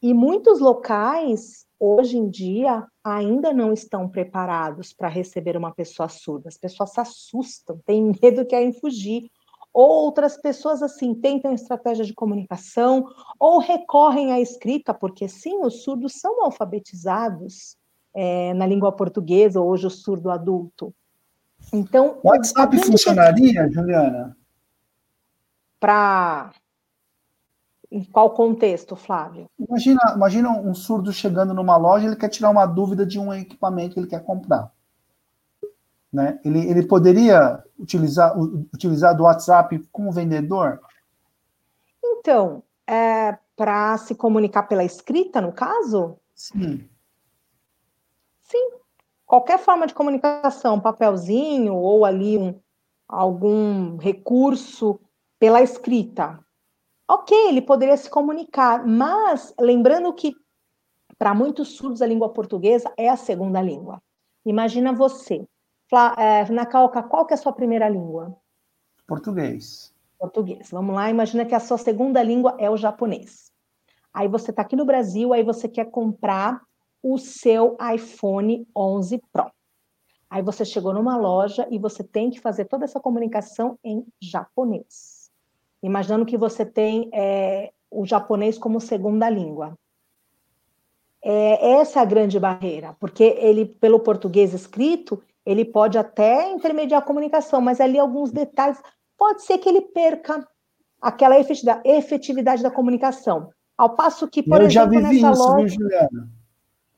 E 0.03 0.13
muitos 0.13 0.61
locais, 0.61 1.65
hoje 1.81 2.19
em 2.19 2.29
dia, 2.29 2.87
ainda 3.03 3.51
não 3.51 3.73
estão 3.73 4.07
preparados 4.07 4.93
para 4.93 5.09
receber 5.09 5.57
uma 5.57 5.73
pessoa 5.73 6.11
surda. 6.11 6.51
As 6.51 6.59
pessoas 6.59 6.91
se 6.91 7.01
assustam, 7.01 7.81
têm 7.87 8.13
medo, 8.21 8.45
querem 8.45 8.75
fugir 8.75 9.31
outras 9.75 10.37
pessoas 10.37 10.83
assim 10.83 11.13
tentam 11.15 11.53
estratégia 11.53 12.05
de 12.05 12.15
comunicação 12.15 13.05
ou 13.39 13.59
recorrem 13.59 14.33
à 14.33 14.41
escrita, 14.41 14.95
porque 14.95 15.29
sim, 15.29 15.59
os 15.65 15.83
surdos 15.83 16.15
são 16.21 16.45
alfabetizados 16.45 17.77
é, 18.15 18.55
na 18.55 18.67
língua 18.67 18.93
portuguesa, 18.93 19.61
hoje 19.61 19.89
o 19.89 19.91
surdo 19.91 20.31
adulto. 20.31 20.95
Então, 21.73 22.21
o 22.23 22.29
WhatsApp 22.29 22.79
funcionaria, 22.79 23.69
Juliana? 23.71 24.37
Para 25.81 26.53
em 27.91 28.03
qual 28.03 28.31
contexto, 28.31 28.97
Flávio? 28.97 29.49
Imagina, 29.59 30.01
imagina 30.17 30.51
um 30.51 30.75
surdo 30.75 31.13
chegando 31.13 31.55
numa 31.55 31.77
loja, 31.77 32.07
ele 32.07 32.17
quer 32.17 32.29
tirar 32.29 32.51
uma 32.51 32.67
dúvida 32.67 33.07
de 33.07 33.19
um 33.19 33.33
equipamento 33.33 33.95
que 33.95 34.01
ele 34.01 34.09
quer 34.09 34.25
comprar. 34.25 34.73
Né? 36.15 36.39
Ele, 36.45 36.61
ele 36.71 36.87
poderia 36.87 37.61
utilizar, 37.77 38.39
utilizar 38.39 39.17
do 39.17 39.25
WhatsApp 39.25 39.77
com 39.91 40.09
o 40.09 40.13
vendedor? 40.13 40.81
Então, 42.05 42.63
é, 42.87 43.37
para 43.57 43.99
se 43.99 44.15
comunicar 44.15 44.63
pela 44.63 44.85
escrita, 44.85 45.41
no 45.41 45.53
caso? 45.53 46.17
Sim. 46.33 46.89
Sim. 48.43 48.71
Qualquer 49.27 49.59
forma 49.59 49.89
de 49.89 49.95
comunicação, 49.95 50.79
papelzinho 50.79 51.75
ou 51.75 52.05
ali 52.05 52.39
um, 52.39 52.61
algum 53.09 53.97
recurso 53.97 55.01
pela 55.41 55.63
escrita. 55.63 56.39
Ok, 57.09 57.37
ele 57.49 57.61
poderia 57.61 57.97
se 57.97 58.09
comunicar, 58.09 58.87
mas 58.87 59.53
lembrando 59.59 60.15
que 60.15 60.33
para 61.19 61.35
muitos 61.35 61.77
surdos 61.77 62.01
a 62.01 62.07
língua 62.07 62.33
portuguesa 62.33 62.93
é 62.97 63.09
a 63.09 63.17
segunda 63.17 63.61
língua. 63.61 64.01
Imagina 64.47 64.93
você, 64.93 65.45
é, 66.19 66.51
Nakaoka, 66.51 67.03
qual 67.03 67.27
que 67.27 67.35
é 67.35 67.37
a 67.37 67.39
sua 67.39 67.53
primeira 67.53 67.89
língua? 67.89 68.37
Português. 69.07 69.95
Português. 70.19 70.71
Vamos 70.71 70.95
lá, 70.95 71.11
imagina 71.11 71.45
que 71.45 71.55
a 71.55 71.61
sua 71.61 71.79
segunda 71.79 72.23
língua 72.23 72.57
é 72.59 72.71
o 72.71 72.77
japonês. 72.77 73.53
Aí 74.13 74.29
você 74.29 74.51
está 74.51 74.63
aqui 74.63 74.77
no 74.77 74.85
Brasil, 74.85 75.33
aí 75.33 75.43
você 75.43 75.69
quer 75.69 75.91
comprar 75.91 76.63
o 77.03 77.19
seu 77.19 77.77
iPhone 77.95 78.67
11 78.75 79.21
Pro. 79.33 79.51
Aí 80.31 80.43
você 80.43 80.65
chegou 80.65 80.95
numa 80.95 81.17
loja 81.17 81.67
e 81.71 81.79
você 81.79 82.03
tem 82.03 82.31
que 82.31 82.41
fazer 82.41 82.65
toda 82.65 82.85
essa 82.85 82.99
comunicação 82.99 83.79
em 83.85 84.07
japonês. 84.21 85.31
Imaginando 85.83 86.25
que 86.25 86.39
você 86.39 86.65
tem 86.65 87.11
é, 87.13 87.73
o 87.91 88.07
japonês 88.07 88.57
como 88.57 88.81
segunda 88.81 89.29
língua. 89.29 89.79
É 91.23 91.73
essa 91.75 92.01
a 92.01 92.05
grande 92.05 92.39
barreira, 92.39 92.97
porque 92.99 93.23
ele, 93.23 93.65
pelo 93.65 94.01
português 94.01 94.53
escrito, 94.53 95.23
ele 95.45 95.65
pode 95.65 95.99
até 95.99 96.51
intermediar 96.51 97.03
a 97.03 97.05
comunicação, 97.05 97.61
mas 97.61 97.81
ali 97.81 97.99
alguns 97.99 98.33
detalhes, 98.33 98.81
pode 99.17 99.43
ser 99.43 99.59
que 99.59 99.69
ele 99.69 99.81
perca 99.81 100.47
aquela 101.01 101.37
efetividade 101.85 102.63
da 102.63 102.71
comunicação. 102.71 103.51
Ao 103.77 103.95
passo 103.95 104.29
que, 104.29 104.43
por 104.43 104.61
eu 104.61 104.67
exemplo, 104.67 105.01
nessa 105.01 105.15
isso, 105.15 105.43
loja. 105.43 105.57
Viu, 105.57 105.69
Juliana? 105.69 106.31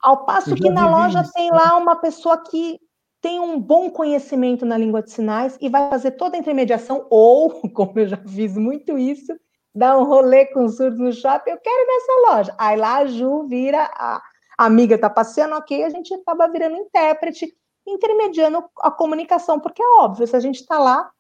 Ao 0.01 0.25
passo 0.25 0.55
que 0.55 0.71
na 0.71 0.89
loja 0.89 1.23
isso. 1.23 1.33
tem 1.33 1.51
lá 1.51 1.77
uma 1.77 1.97
pessoa 1.97 2.39
que 2.39 2.79
tem 3.21 3.41
um 3.41 3.59
bom 3.59 3.91
conhecimento 3.91 4.65
na 4.65 4.77
língua 4.77 5.03
de 5.03 5.11
sinais 5.11 5.59
e 5.61 5.69
vai 5.69 5.91
fazer 5.91 6.13
toda 6.13 6.37
a 6.37 6.39
intermediação, 6.39 7.07
ou, 7.11 7.51
como 7.75 7.99
eu 7.99 8.07
já 8.07 8.17
fiz 8.17 8.57
muito 8.57 8.97
isso, 8.97 9.35
dar 9.75 9.99
um 9.99 10.05
rolê 10.05 10.47
com 10.47 10.69
surdos 10.69 11.01
no 11.01 11.13
shopping, 11.13 11.51
eu 11.51 11.59
quero 11.59 11.83
ir 11.83 11.87
nessa 11.87 12.31
loja. 12.31 12.55
Aí 12.57 12.77
lá 12.77 12.99
a 12.99 13.07
Ju 13.07 13.47
vira, 13.49 13.91
a 13.95 14.23
amiga 14.57 14.95
está 14.95 15.11
passeando, 15.11 15.57
ok, 15.57 15.85
a 15.85 15.91
gente 15.91 16.15
acaba 16.15 16.47
virando 16.47 16.77
intérprete, 16.77 17.53
intermediando 17.87 18.65
a 18.81 18.91
comunicação, 18.91 19.61
porque 19.61 19.83
é 19.83 20.01
óbvio, 20.01 20.27
se 20.27 20.37
a 20.37 20.41
gente 20.41 20.61
está 20.61 20.79
lá, 20.79 21.11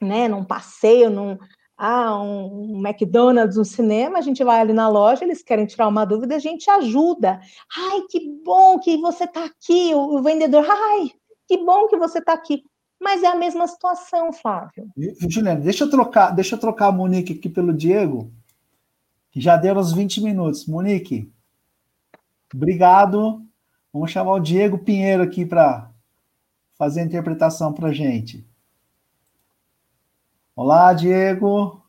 né, 0.00 0.28
num 0.28 0.44
passeio, 0.44 1.08
num, 1.08 1.38
ah, 1.76 2.20
um, 2.22 2.80
McDonald's, 2.86 3.56
um 3.56 3.64
cinema, 3.64 4.18
a 4.18 4.20
gente 4.20 4.44
vai 4.44 4.60
ali 4.60 4.72
na 4.72 4.88
loja, 4.88 5.24
eles 5.24 5.42
querem 5.42 5.66
tirar 5.66 5.88
uma 5.88 6.04
dúvida, 6.04 6.36
a 6.36 6.38
gente 6.38 6.70
ajuda. 6.70 7.40
Ai, 7.76 8.02
que 8.08 8.20
bom 8.44 8.78
que 8.78 8.96
você 8.98 9.24
está 9.24 9.44
aqui, 9.44 9.92
o, 9.94 10.16
o, 10.16 10.22
vendedor, 10.22 10.64
ai, 10.68 11.10
que 11.48 11.58
bom 11.58 11.88
que 11.88 11.96
você 11.96 12.18
está 12.18 12.32
aqui. 12.32 12.64
Mas 13.00 13.22
é 13.22 13.26
a 13.26 13.34
mesma 13.34 13.66
situação, 13.66 14.32
Flávio. 14.32 14.88
Juliana, 15.28 15.60
deixa 15.60 15.84
eu 15.84 15.90
trocar, 15.90 16.30
deixa 16.30 16.54
eu 16.54 16.60
trocar 16.60 16.86
a 16.86 16.92
Monique 16.92 17.34
aqui 17.34 17.48
pelo 17.48 17.72
Diego, 17.72 18.32
que 19.30 19.40
já 19.40 19.56
deu 19.56 19.76
uns 19.76 19.92
20 19.92 20.22
minutos. 20.22 20.66
Monique, 20.66 21.30
obrigado. 22.54 23.42
Vamos 23.92 24.10
chamar 24.10 24.32
o 24.32 24.40
Diego 24.40 24.78
Pinheiro 24.78 25.22
aqui 25.22 25.44
para 25.44 25.90
fazer 26.76 27.00
a 27.00 27.04
interpretação 27.04 27.72
para 27.72 27.92
gente. 27.92 28.46
Olá, 30.56 30.92
Diego. 30.92 31.82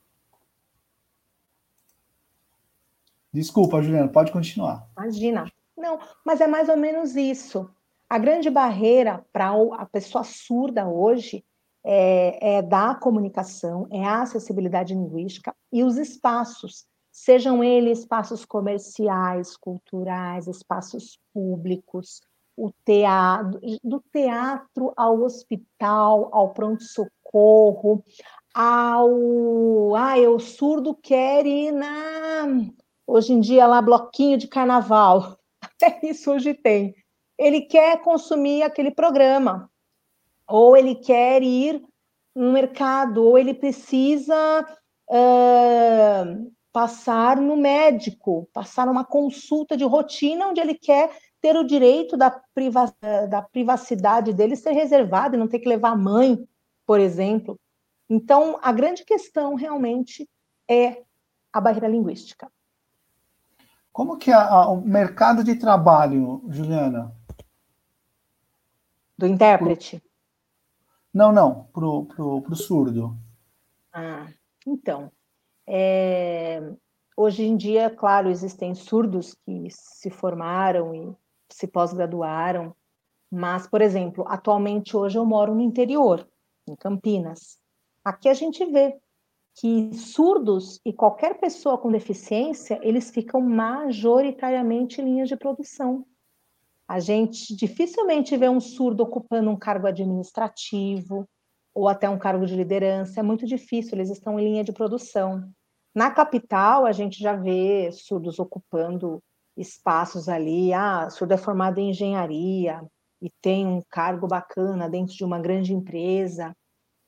Desculpa, 3.31 3.81
Juliana, 3.81 4.07
pode 4.07 4.31
continuar. 4.31 4.87
Imagina. 4.97 5.51
Não, 5.77 5.99
mas 6.25 6.39
é 6.39 6.47
mais 6.47 6.69
ou 6.69 6.77
menos 6.77 7.15
isso. 7.15 7.69
A 8.09 8.17
grande 8.17 8.49
barreira 8.49 9.25
para 9.33 9.51
a 9.77 9.85
pessoa 9.85 10.23
surda 10.23 10.87
hoje 10.87 11.43
é, 11.83 12.57
é 12.57 12.61
da 12.61 12.95
comunicação, 12.95 13.87
é 13.91 14.03
a 14.03 14.21
acessibilidade 14.21 14.93
linguística 14.93 15.53
e 15.71 15.83
os 15.83 15.97
espaços, 15.97 16.87
sejam 17.11 17.63
eles 17.63 17.99
espaços 17.99 18.45
comerciais, 18.45 19.55
culturais, 19.55 20.47
espaços 20.47 21.19
públicos, 21.33 22.21
o 22.57 22.71
teatro, 22.85 23.59
do 23.83 24.01
teatro 24.11 24.93
ao 24.95 25.21
hospital, 25.21 26.29
ao 26.31 26.53
pronto-socorro, 26.53 28.03
ao. 28.53 29.95
Ah, 29.95 30.15
o 30.17 30.39
surdo 30.39 30.95
quer 30.95 31.45
ir 31.45 31.71
na. 31.71 32.47
Hoje 33.05 33.33
em 33.33 33.39
dia, 33.39 33.67
lá, 33.67 33.81
bloquinho 33.81 34.37
de 34.37 34.47
carnaval. 34.47 35.37
Até 35.61 35.99
isso 36.03 36.31
hoje 36.31 36.53
tem. 36.53 36.95
Ele 37.37 37.61
quer 37.61 38.01
consumir 38.01 38.63
aquele 38.63 38.91
programa, 38.91 39.69
ou 40.47 40.77
ele 40.77 40.95
quer 40.95 41.43
ir 41.43 41.83
no 42.33 42.53
mercado, 42.53 43.23
ou 43.23 43.37
ele 43.37 43.53
precisa 43.53 44.65
uh, 45.09 46.51
passar 46.71 47.37
no 47.37 47.57
médico, 47.57 48.49
passar 48.53 48.87
uma 48.87 49.03
consulta 49.03 49.75
de 49.75 49.83
rotina, 49.83 50.47
onde 50.47 50.61
ele 50.61 50.75
quer 50.75 51.09
ter 51.45 51.55
o 51.55 51.63
direito 51.63 52.17
da, 52.17 52.31
priva 52.31 52.91
da 53.29 53.39
privacidade 53.39 54.33
dele 54.33 54.55
ser 54.55 54.71
reservado 54.71 55.35
e 55.35 55.37
não 55.37 55.47
ter 55.47 55.59
que 55.59 55.69
levar 55.69 55.91
a 55.91 55.95
mãe, 55.95 56.43
por 56.87 56.99
exemplo. 56.99 57.59
Então, 58.09 58.57
a 58.63 58.71
grande 58.71 59.05
questão 59.05 59.53
realmente 59.53 60.27
é 60.67 61.03
a 61.53 61.61
barreira 61.61 61.87
linguística. 61.87 62.51
Como 63.93 64.17
que 64.17 64.31
é 64.31 64.37
o 64.37 64.77
mercado 64.77 65.43
de 65.43 65.53
trabalho, 65.53 66.43
Juliana? 66.49 67.15
Do 69.15 69.27
intérprete? 69.27 70.01
Não, 71.13 71.31
não, 71.31 71.65
para 71.65 71.85
o 71.85 72.05
pro, 72.05 72.41
pro 72.41 72.55
surdo. 72.55 73.15
Ah, 73.93 74.25
então, 74.65 75.11
é, 75.67 76.73
hoje 77.15 77.43
em 77.43 77.55
dia, 77.55 77.87
claro, 77.91 78.31
existem 78.31 78.73
surdos 78.73 79.35
que 79.45 79.67
se 79.69 80.09
formaram 80.09 80.95
e 80.95 81.24
se 81.55 81.67
pós-graduaram, 81.67 82.75
mas, 83.31 83.65
por 83.65 83.81
exemplo, 83.81 84.25
atualmente 84.27 84.95
hoje 84.97 85.17
eu 85.17 85.25
moro 85.25 85.55
no 85.55 85.61
interior, 85.61 86.27
em 86.67 86.75
Campinas. 86.75 87.57
Aqui 88.03 88.27
a 88.27 88.33
gente 88.33 88.65
vê 88.65 88.99
que 89.53 89.93
surdos 89.93 90.81
e 90.83 90.91
qualquer 90.91 91.39
pessoa 91.39 91.77
com 91.77 91.89
deficiência, 91.89 92.77
eles 92.83 93.09
ficam 93.09 93.39
majoritariamente 93.39 94.99
em 94.99 95.05
linhas 95.05 95.29
de 95.29 95.37
produção. 95.37 96.05
A 96.85 96.99
gente 96.99 97.55
dificilmente 97.55 98.35
vê 98.35 98.49
um 98.49 98.59
surdo 98.59 99.03
ocupando 99.03 99.49
um 99.49 99.55
cargo 99.55 99.87
administrativo 99.87 101.25
ou 101.73 101.87
até 101.87 102.09
um 102.09 102.19
cargo 102.19 102.45
de 102.45 102.53
liderança, 102.53 103.21
é 103.21 103.23
muito 103.23 103.45
difícil, 103.45 103.93
eles 103.93 104.09
estão 104.09 104.37
em 104.37 104.43
linha 104.43 104.63
de 104.63 104.73
produção. 104.73 105.49
Na 105.95 106.11
capital, 106.11 106.85
a 106.85 106.91
gente 106.91 107.17
já 107.17 107.33
vê 107.33 107.89
surdos 107.93 108.39
ocupando 108.39 109.23
espaços 109.57 110.29
ali. 110.29 110.73
Ah, 110.73 111.09
surdo 111.09 111.33
é 111.33 111.37
formado 111.37 111.79
em 111.79 111.89
engenharia 111.89 112.81
e 113.21 113.29
tem 113.41 113.65
um 113.65 113.81
cargo 113.89 114.27
bacana 114.27 114.89
dentro 114.89 115.15
de 115.15 115.23
uma 115.23 115.39
grande 115.39 115.73
empresa 115.73 116.55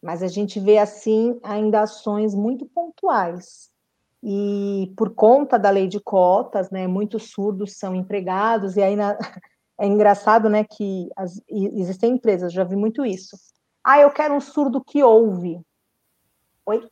mas 0.02 0.22
a 0.22 0.28
gente 0.28 0.60
vê 0.60 0.78
assim 0.78 1.40
ainda 1.44 1.82
ações 1.82 2.36
muito 2.36 2.66
pontuais. 2.68 3.70
E 4.24 4.94
por 4.98 5.14
conta 5.14 5.58
da 5.58 5.70
lei 5.70 5.88
de 5.88 6.00
cotas, 6.00 6.70
né, 6.72 6.88
muitos 6.88 7.32
surdos 7.32 7.78
são 7.78 7.96
empregados, 7.96 8.76
e 8.76 8.82
aí 8.82 8.96
na... 8.96 9.18
é 9.80 9.86
engraçado 9.86 10.50
né, 10.50 10.64
que 10.64 11.10
as... 11.16 11.42
existem 11.50 12.14
empresas, 12.14 12.54
já 12.54 12.64
vi 12.64 12.76
muito 12.76 13.06
isso. 13.06 13.38
Ah, 13.84 14.00
eu 14.00 14.12
quero 14.12 14.34
um 14.34 14.42
surdo 14.42 14.84
que 14.84 15.04
ouve. 15.04 15.62
Oi? 16.66 16.88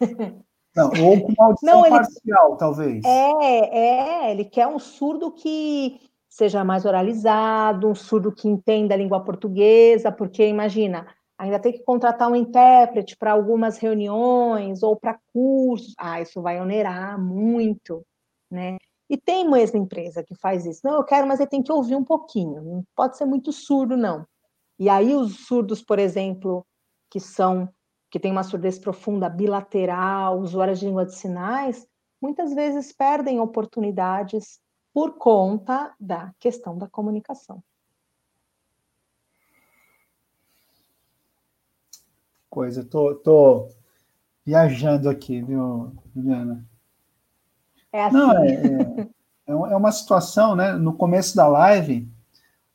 Não, 0.76 0.90
ou 1.04 1.20
com 1.20 1.32
uma 1.32 1.46
audição 1.46 1.74
Não, 1.74 1.86
ele... 1.86 1.96
parcial, 1.96 2.56
talvez. 2.56 3.04
É, 3.04 4.28
é, 4.28 4.30
ele 4.30 4.44
quer 4.44 4.66
um 4.66 4.78
surdo 4.78 5.30
que 5.30 6.00
seja 6.28 6.64
mais 6.64 6.84
oralizado, 6.84 7.88
um 7.88 7.94
surdo 7.94 8.32
que 8.32 8.48
entenda 8.48 8.92
a 8.94 8.96
língua 8.96 9.22
portuguesa, 9.22 10.10
porque 10.10 10.44
imagina, 10.48 11.06
ainda 11.38 11.60
tem 11.60 11.72
que 11.72 11.84
contratar 11.84 12.28
um 12.28 12.34
intérprete 12.34 13.16
para 13.16 13.30
algumas 13.30 13.78
reuniões 13.78 14.82
ou 14.82 14.96
para 14.96 15.18
cursos. 15.32 15.94
Ah, 15.96 16.20
isso 16.20 16.42
vai 16.42 16.60
onerar 16.60 17.20
muito, 17.20 18.04
né? 18.50 18.76
E 19.08 19.16
tem 19.16 19.48
mesmo 19.48 19.78
empresa 19.78 20.24
que 20.24 20.34
faz 20.34 20.66
isso. 20.66 20.80
Não, 20.82 20.94
eu 20.94 21.04
quero, 21.04 21.26
mas 21.26 21.38
ele 21.38 21.48
tem 21.50 21.62
que 21.62 21.70
ouvir 21.70 21.94
um 21.94 22.04
pouquinho. 22.04 22.62
Não 22.62 22.84
pode 22.96 23.16
ser 23.16 23.26
muito 23.26 23.52
surdo, 23.52 23.96
não. 23.96 24.26
E 24.76 24.88
aí 24.88 25.14
os 25.14 25.46
surdos, 25.46 25.82
por 25.82 26.00
exemplo, 26.00 26.66
que 27.08 27.20
são 27.20 27.68
que 28.14 28.20
tem 28.20 28.30
uma 28.30 28.44
surdez 28.44 28.78
profunda 28.78 29.28
bilateral, 29.28 30.38
usuários 30.38 30.78
de 30.78 30.86
língua 30.86 31.04
de 31.04 31.16
sinais, 31.16 31.84
muitas 32.22 32.54
vezes 32.54 32.92
perdem 32.92 33.40
oportunidades 33.40 34.60
por 34.92 35.18
conta 35.18 35.92
da 35.98 36.32
questão 36.38 36.78
da 36.78 36.88
comunicação. 36.88 37.60
coisa. 42.48 42.84
Tô, 42.84 43.16
tô 43.16 43.68
viajando 44.46 45.10
aqui, 45.10 45.42
viu, 45.42 45.92
Juliana? 46.14 46.64
É 47.92 48.04
assim. 48.04 48.16
Não, 48.16 48.32
é, 48.44 48.46
é, 48.46 49.00
é, 49.48 49.52
é 49.52 49.76
uma 49.76 49.90
situação, 49.90 50.54
né? 50.54 50.74
No 50.74 50.92
começo 50.92 51.34
da 51.34 51.48
live, 51.48 52.08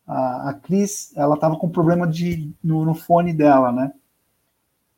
a, 0.06 0.50
a 0.50 0.54
Cris, 0.54 1.16
ela 1.16 1.40
tava 1.40 1.58
com 1.58 1.70
problema 1.70 2.06
de, 2.06 2.54
no, 2.62 2.84
no 2.84 2.94
fone 2.94 3.32
dela, 3.32 3.72
né? 3.72 3.94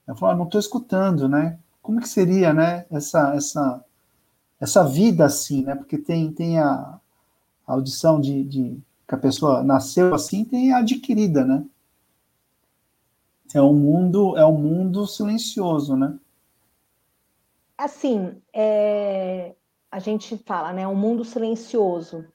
Ela 0.08 0.18
falou, 0.18 0.34
ah, 0.34 0.38
não 0.38 0.46
estou 0.46 0.60
escutando, 0.60 1.28
né? 1.30 1.60
Como 1.82 2.00
que 2.00 2.10
seria, 2.10 2.54
né? 2.54 2.86
Essa, 2.92 3.36
essa, 3.36 3.86
essa 4.60 4.84
vida 4.84 5.26
assim, 5.26 5.64
né? 5.64 5.76
Porque 5.76 5.98
tem, 5.98 6.32
tem 6.32 6.60
a, 6.60 7.00
a 7.68 7.74
audição 7.74 8.20
de, 8.20 8.44
de 8.44 8.80
que 9.08 9.16
a 9.16 9.18
pessoa 9.18 9.64
nasceu 9.64 10.14
assim, 10.14 10.46
tem 10.46 10.72
a 10.72 10.80
adquirida, 10.80 11.44
né? 11.46 11.66
É 13.54 13.62
um 13.62 13.74
mundo, 13.74 14.38
é 14.38 14.46
um 14.46 14.58
mundo 14.58 15.06
silencioso, 15.06 15.98
né? 15.98 16.18
Assim, 17.78 18.42
é, 18.54 19.54
a 19.92 20.00
gente 20.00 20.38
fala, 20.46 20.72
né? 20.72 20.88
Um 20.88 20.96
mundo 20.96 21.26
silencioso. 21.26 22.26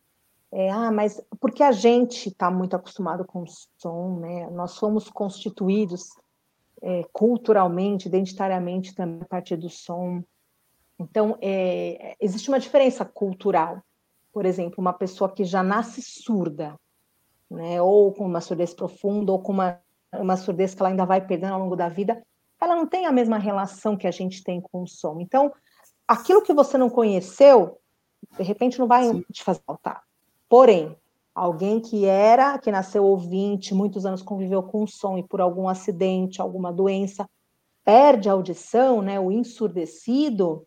É, 0.53 0.71
ah, 0.71 0.91
mas 0.93 1.23
porque 1.41 1.63
a 1.63 1.73
gente 1.73 2.29
está 2.29 2.51
muito 2.51 2.77
acostumado 2.77 3.25
com 3.25 3.43
o 3.43 3.47
som, 3.79 4.19
né? 4.21 4.51
Nós 4.51 4.73
somos 4.73 5.09
constituídos 5.09 6.11
é, 6.83 7.05
culturalmente, 7.13 8.09
identitariamente 8.09 8.95
também 8.95 9.21
a 9.23 9.27
partir 9.27 9.57
do 9.57 9.69
som. 9.69 10.23
Então, 10.99 11.37
é, 11.41 12.17
existe 12.21 12.49
uma 12.49 12.61
diferença 12.61 13.05
cultural. 13.05 13.83
por 14.33 14.45
exemplo, 14.45 14.77
uma 14.79 14.93
pessoa 14.93 15.33
que 15.33 15.45
já 15.45 15.63
nasce 15.63 16.03
surda, 16.03 16.79
né, 17.51 17.81
ou 17.81 18.13
com 18.13 18.27
uma 18.27 18.43
surdez 18.43 18.75
profunda, 18.75 19.33
ou 19.33 19.41
com 19.41 19.53
uma, 19.53 19.81
uma 20.13 20.37
surdez 20.37 20.75
que 20.75 20.83
ela 20.83 20.91
ainda 20.91 21.07
vai 21.07 21.27
perdendo 21.27 21.55
ao 21.55 21.61
longo 21.61 21.75
da 21.75 21.89
vida, 21.89 22.23
ela 22.61 22.77
não 22.77 22.87
tem 22.87 23.07
a 23.07 23.13
mesma 23.13 23.39
relação 23.39 23.97
que 23.97 24.07
a 24.07 24.11
gente 24.11 24.43
tem 24.45 24.61
com 24.61 24.83
o 24.83 24.87
som. 24.87 25.21
Então, 25.21 25.51
aquilo 26.07 26.43
que 26.43 26.53
você 26.53 26.77
não 26.77 26.91
conheceu, 26.91 27.79
de 28.37 28.43
repente 28.43 28.79
não 28.79 28.87
vai 28.87 29.05
Sim. 29.05 29.25
te 29.33 29.43
fazer 29.43 29.61
faltar. 29.67 30.03
Porém, 30.49 30.95
alguém 31.37 31.79
que 31.81 32.07
era, 32.07 32.59
que 32.59 32.73
nasceu 32.73 33.05
ouvinte, 33.05 33.75
muitos 33.75 34.07
anos 34.07 34.23
conviveu 34.23 34.63
com 34.63 34.87
som 34.87 35.19
e 35.19 35.23
por 35.23 35.39
algum 35.39 35.69
acidente, 35.69 36.41
alguma 36.41 36.73
doença, 36.73 37.29
perde 37.85 38.27
a 38.27 38.33
audição, 38.33 39.03
né, 39.03 39.21
o 39.21 39.31
ensurdecido, 39.31 40.67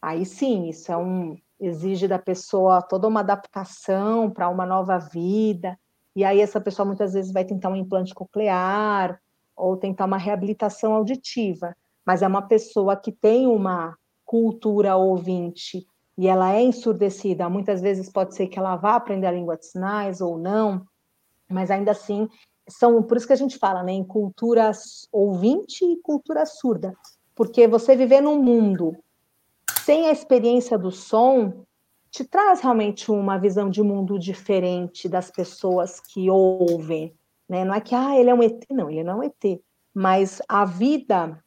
aí 0.00 0.24
sim, 0.24 0.70
isso 0.70 0.90
é 0.90 0.96
um 0.96 1.36
exige 1.60 2.08
da 2.08 2.18
pessoa 2.18 2.80
toda 2.80 3.06
uma 3.06 3.20
adaptação 3.20 4.30
para 4.30 4.48
uma 4.48 4.66
nova 4.66 4.98
vida. 4.98 5.78
E 6.14 6.24
aí 6.24 6.40
essa 6.40 6.60
pessoa 6.60 6.84
muitas 6.84 7.12
vezes 7.14 7.32
vai 7.32 7.44
tentar 7.44 7.70
um 7.70 7.76
implante 7.76 8.14
coclear 8.14 9.20
ou 9.54 9.76
tentar 9.76 10.06
uma 10.06 10.18
reabilitação 10.18 10.94
auditiva, 10.94 11.74
mas 12.04 12.22
é 12.22 12.26
uma 12.26 12.42
pessoa 12.42 12.96
que 12.96 13.12
tem 13.12 13.46
uma 13.46 13.96
cultura 14.24 14.96
ouvinte 14.96 15.86
e 16.18 16.26
ela 16.26 16.52
é 16.52 16.62
ensurdecida, 16.62 17.48
muitas 17.48 17.80
vezes 17.80 18.08
pode 18.08 18.34
ser 18.34 18.46
que 18.46 18.58
ela 18.58 18.76
vá 18.76 18.96
aprender 18.96 19.26
a 19.26 19.32
língua 19.32 19.56
de 19.56 19.66
sinais 19.66 20.20
ou 20.20 20.38
não, 20.38 20.86
mas 21.48 21.70
ainda 21.70 21.90
assim 21.90 22.28
são 22.68 23.02
por 23.02 23.16
isso 23.16 23.26
que 23.26 23.32
a 23.32 23.36
gente 23.36 23.58
fala, 23.58 23.82
né, 23.82 23.92
em 23.92 24.04
cultura 24.04 24.72
ouvinte 25.12 25.84
e 25.84 26.00
cultura 26.00 26.44
surda, 26.46 26.96
porque 27.34 27.68
você 27.68 27.94
viver 27.94 28.20
num 28.20 28.42
mundo 28.42 28.96
sem 29.84 30.08
a 30.08 30.12
experiência 30.12 30.76
do 30.76 30.90
som 30.90 31.64
te 32.10 32.24
traz 32.24 32.60
realmente 32.60 33.10
uma 33.10 33.38
visão 33.38 33.68
de 33.68 33.82
mundo 33.82 34.18
diferente 34.18 35.08
das 35.08 35.30
pessoas 35.30 36.00
que 36.00 36.30
ouvem, 36.30 37.14
né? 37.48 37.64
Não 37.64 37.74
é 37.74 37.80
que 37.80 37.94
ah, 37.94 38.18
ele 38.18 38.30
é 38.30 38.34
um 38.34 38.42
ET, 38.42 38.64
não, 38.70 38.88
ele 38.88 39.04
não 39.04 39.14
é 39.14 39.16
um 39.16 39.22
ET, 39.24 39.60
mas 39.94 40.40
a 40.48 40.64
vida 40.64 41.38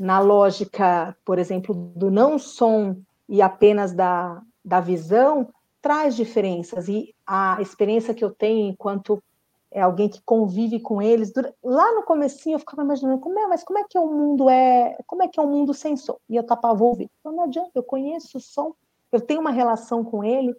na 0.00 0.18
lógica, 0.18 1.14
por 1.24 1.38
exemplo, 1.38 1.74
do 1.74 2.10
não 2.10 2.38
som 2.38 2.96
e 3.28 3.42
apenas 3.42 3.92
da, 3.92 4.40
da 4.64 4.80
visão, 4.80 5.48
traz 5.80 6.16
diferenças. 6.16 6.88
E 6.88 7.14
a 7.26 7.60
experiência 7.60 8.14
que 8.14 8.24
eu 8.24 8.30
tenho 8.30 8.68
enquanto 8.68 9.22
é 9.70 9.80
alguém 9.80 10.08
que 10.08 10.22
convive 10.24 10.80
com 10.80 11.02
eles, 11.02 11.32
lá 11.62 11.94
no 11.94 12.02
comecinho 12.02 12.54
eu 12.54 12.58
ficava 12.60 12.82
imaginando, 12.82 13.20
como 13.20 13.38
é, 13.38 13.46
mas 13.46 13.62
como 13.62 13.78
é 13.78 13.84
que 13.88 13.98
o 13.98 14.06
mundo 14.06 14.48
é, 14.48 14.96
como 15.06 15.22
é 15.22 15.28
que 15.28 15.38
é 15.38 15.42
um 15.42 15.50
mundo 15.50 15.74
sem 15.74 15.96
som? 15.96 16.16
E 16.30 16.36
eu 16.36 16.44
tapava 16.44 16.82
o 16.82 16.86
ouvido. 16.86 17.10
Então, 17.20 17.32
não 17.32 17.44
adianta, 17.44 17.72
eu 17.74 17.82
conheço 17.82 18.38
o 18.38 18.40
som, 18.40 18.72
eu 19.12 19.20
tenho 19.20 19.40
uma 19.40 19.50
relação 19.50 20.02
com 20.02 20.24
ele, 20.24 20.54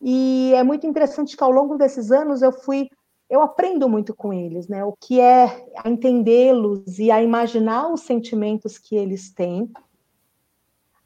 e 0.00 0.52
é 0.54 0.62
muito 0.62 0.86
interessante 0.86 1.36
que 1.36 1.44
ao 1.44 1.50
longo 1.50 1.76
desses 1.76 2.10
anos 2.10 2.42
eu 2.42 2.52
fui 2.52 2.88
eu 3.30 3.42
aprendo 3.42 3.88
muito 3.88 4.14
com 4.14 4.32
eles, 4.32 4.68
né? 4.68 4.82
O 4.84 4.94
que 4.98 5.20
é 5.20 5.66
a 5.76 5.88
entendê-los 5.88 6.98
e 6.98 7.10
a 7.10 7.22
imaginar 7.22 7.92
os 7.92 8.00
sentimentos 8.00 8.78
que 8.78 8.96
eles 8.96 9.30
têm 9.32 9.70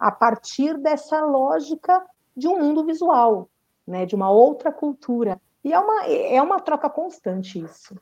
a 0.03 0.11
partir 0.11 0.77
dessa 0.79 1.25
lógica 1.25 2.05
de 2.37 2.49
um 2.49 2.59
mundo 2.59 2.85
visual, 2.85 3.49
né, 3.87 4.05
de 4.05 4.17
uma 4.17 4.29
outra 4.31 4.73
cultura. 4.73 5.41
E 5.65 5.73
é 5.73 5.79
uma, 5.79 6.05
é 6.07 6.43
uma 6.43 6.59
troca 6.59 6.91
constante 6.91 7.61
isso. 7.61 7.95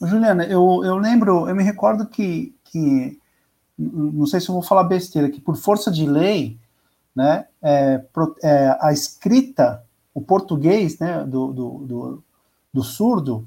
Juliana, 0.00 0.44
eu, 0.46 0.82
eu 0.82 0.96
lembro, 0.96 1.46
eu 1.46 1.54
me 1.54 1.62
recordo 1.62 2.06
que, 2.06 2.56
que, 2.64 3.20
não 3.76 4.24
sei 4.24 4.40
se 4.40 4.48
eu 4.48 4.54
vou 4.54 4.62
falar 4.62 4.84
besteira, 4.84 5.28
que 5.28 5.38
por 5.38 5.54
força 5.54 5.90
de 5.90 6.06
lei, 6.06 6.56
né, 7.14 7.46
é, 7.60 8.02
é, 8.42 8.78
a 8.80 8.90
escrita, 8.90 9.84
o 10.14 10.22
português, 10.22 10.98
né, 10.98 11.24
do, 11.24 11.52
do, 11.52 11.70
do, 11.80 12.24
do 12.72 12.82
surdo, 12.82 13.46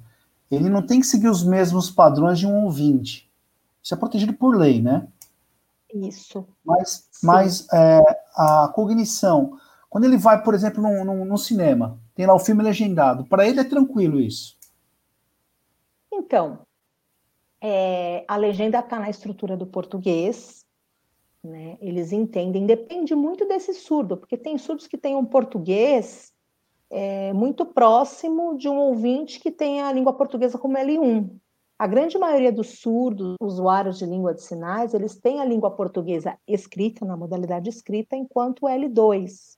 ele 0.51 0.69
não 0.69 0.83
tem 0.83 0.99
que 0.99 1.07
seguir 1.07 1.29
os 1.29 1.43
mesmos 1.43 1.89
padrões 1.89 2.37
de 2.37 2.45
um 2.45 2.63
ouvinte. 2.63 3.27
Isso 3.81 3.95
é 3.95 3.97
protegido 3.97 4.33
por 4.33 4.55
lei, 4.55 4.79
né? 4.83 5.07
Isso. 5.93 6.47
Mas, 6.63 7.09
mas 7.23 7.67
é, 7.73 8.01
a 8.35 8.71
cognição, 8.73 9.57
quando 9.89 10.05
ele 10.05 10.17
vai, 10.17 10.41
por 10.41 10.53
exemplo, 10.53 10.81
no, 10.81 11.03
no, 11.03 11.25
no 11.25 11.37
cinema, 11.37 11.99
tem 12.15 12.25
lá 12.25 12.33
o 12.33 12.39
filme 12.39 12.63
legendado, 12.63 13.25
para 13.25 13.47
ele 13.47 13.59
é 13.59 13.63
tranquilo 13.63 14.19
isso? 14.19 14.57
Então, 16.11 16.59
é, 17.59 18.25
a 18.27 18.35
legenda 18.35 18.79
está 18.79 18.99
na 18.99 19.09
estrutura 19.09 19.55
do 19.55 19.65
português, 19.65 20.65
né? 21.43 21.77
Eles 21.81 22.11
entendem, 22.11 22.65
depende 22.65 23.15
muito 23.15 23.47
desse 23.47 23.73
surdo, 23.73 24.17
porque 24.17 24.37
tem 24.37 24.57
surdos 24.57 24.87
que 24.87 24.97
têm 24.97 25.15
um 25.15 25.25
português 25.25 26.31
é, 26.89 27.33
muito 27.33 27.65
próximo 27.65 28.57
de 28.57 28.67
um 28.69 28.77
ouvinte 28.77 29.39
que 29.39 29.49
tem 29.49 29.81
a 29.81 29.91
língua 29.91 30.13
portuguesa 30.13 30.57
como 30.57 30.77
L1. 30.77 31.29
A 31.81 31.87
grande 31.87 32.15
maioria 32.15 32.51
dos 32.51 32.79
surdos, 32.79 33.35
usuários 33.41 33.97
de 33.97 34.05
língua 34.05 34.35
de 34.35 34.43
sinais, 34.43 34.93
eles 34.93 35.15
têm 35.15 35.41
a 35.41 35.45
língua 35.45 35.71
portuguesa 35.71 36.37
escrita, 36.47 37.03
na 37.03 37.17
modalidade 37.17 37.71
escrita, 37.71 38.15
enquanto 38.15 38.67
L2. 38.67 39.57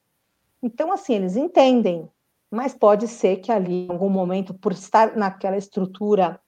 Então, 0.61 0.93
assim, 0.93 1.15
eles 1.15 1.36
entendem, 1.36 2.07
mas 2.49 2.74
pode 2.74 3.09
ser 3.09 3.41
que 3.41 3.51
ali, 3.51 3.88
em 3.88 3.91
algum 3.91 4.09
momento, 4.09 4.53
por 4.53 4.71
estar 4.71 5.17
naquela 5.17 5.57
estrutura 5.57 6.39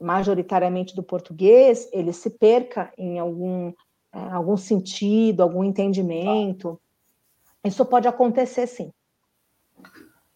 majoritariamente 0.00 0.92
do 0.96 1.04
português, 1.04 1.88
ele 1.92 2.12
se 2.12 2.28
perca 2.28 2.92
em 2.98 3.20
algum, 3.20 3.72
é, 4.12 4.18
algum 4.32 4.56
sentido, 4.56 5.44
algum 5.44 5.62
entendimento. 5.62 6.80
Isso 7.62 7.84
pode 7.84 8.08
acontecer, 8.08 8.66
sim. 8.66 8.90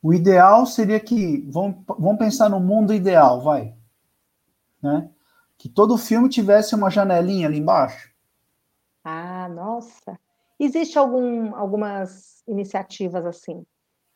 O 0.01 0.15
ideal 0.15 0.65
seria 0.65 1.01
que, 1.01 1.45
vamos, 1.51 1.79
vamos 1.89 2.19
pensar 2.19 2.49
no 2.49 2.61
mundo 2.61 2.95
ideal, 2.95 3.43
vai 3.43 3.76
né? 4.83 5.11
Que 5.59 5.69
todo 5.69 5.97
filme 5.97 6.29
tivesse 6.29 6.75
uma 6.75 6.91
janelinha 6.91 7.49
ali 7.49 7.59
embaixo. 7.59 8.11
Ah, 9.05 9.49
nossa. 9.49 10.19
Existe 10.59 10.99
algum, 10.99 11.55
algumas 11.55 12.43
iniciativas 12.47 13.25
assim, 13.25 13.65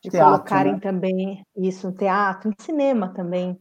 de 0.01 0.09
teatro, 0.09 0.31
colocarem 0.31 0.73
né? 0.73 0.79
também 0.79 1.45
isso 1.55 1.87
no 1.87 1.95
teatro, 1.95 2.49
em 2.49 2.63
cinema 2.63 3.09
também. 3.13 3.59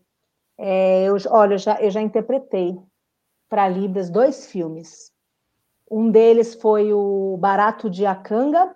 É, 0.58 1.04
eu, 1.04 1.16
olha, 1.28 1.54
eu 1.54 1.58
já, 1.58 1.80
eu 1.80 1.90
já 1.90 2.00
interpretei 2.00 2.78
para 3.48 3.68
Libras 3.68 4.10
dois 4.10 4.46
filmes. 4.46 5.12
Um 5.90 6.10
deles 6.10 6.54
foi 6.54 6.92
o 6.92 7.36
Barato 7.38 7.90
de 7.90 8.06
Acanga 8.06 8.74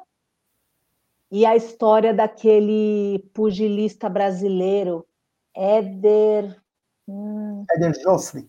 e 1.31 1.47
a 1.47 1.57
história 1.57 2.13
daquele 2.13 3.19
pugilista 3.33 4.09
brasileiro, 4.09 5.07
Éder. 5.55 6.61
Hum. 7.09 7.65
Éder 7.71 7.95
Joffre. 8.03 8.47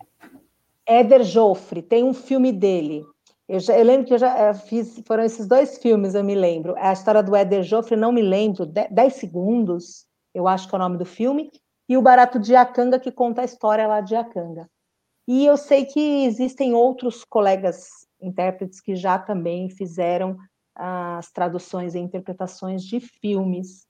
Éder 0.86 1.24
Joffre, 1.24 1.82
tem 1.82 2.04
um 2.04 2.14
filme 2.14 2.52
dele. 2.52 3.04
Eu, 3.48 3.60
já, 3.60 3.78
eu 3.78 3.86
lembro 3.86 4.08
que 4.08 4.14
eu 4.14 4.18
já 4.18 4.54
fiz, 4.54 5.00
foram 5.06 5.24
esses 5.24 5.48
dois 5.48 5.78
filmes, 5.78 6.16
eu 6.16 6.24
me 6.24 6.36
lembro. 6.36 6.76
A 6.78 6.94
história 6.94 7.22
do 7.22 7.36
Éder 7.36 7.64
Joffre, 7.64 7.96
não 7.96 8.12
me 8.12 8.22
lembro, 8.22 8.66
10 8.66 9.16
segundos, 9.16 10.06
eu 10.34 10.48
acho 10.48 10.68
que 10.68 10.76
é 10.76 10.78
o 10.78 10.80
nome 10.80 10.98
do 10.98 11.06
filme, 11.06 11.52
e 11.88 11.96
o 11.96 12.02
Barato 12.02 12.40
de 12.40 12.56
Acanga, 12.56 13.00
que 13.00 13.12
conta 13.12 13.42
a 13.42 13.46
história 13.46 13.88
lá 13.88 14.02
de 14.02 14.16
Acanga. 14.16 14.68
E 15.28 15.46
eu 15.46 15.58
sei 15.58 15.86
que 15.86 16.26
existem 16.26 16.74
outros 16.74 17.24
colegas 17.24 17.88
intérpretes 18.22 18.82
que 18.82 18.96
já 18.96 19.18
também 19.20 19.70
fizeram 19.70 20.38
as 20.76 21.32
traduções 21.32 21.96
e 21.96 22.00
interpretações 22.00 22.84
de 22.84 23.00
filmes. 23.00 23.88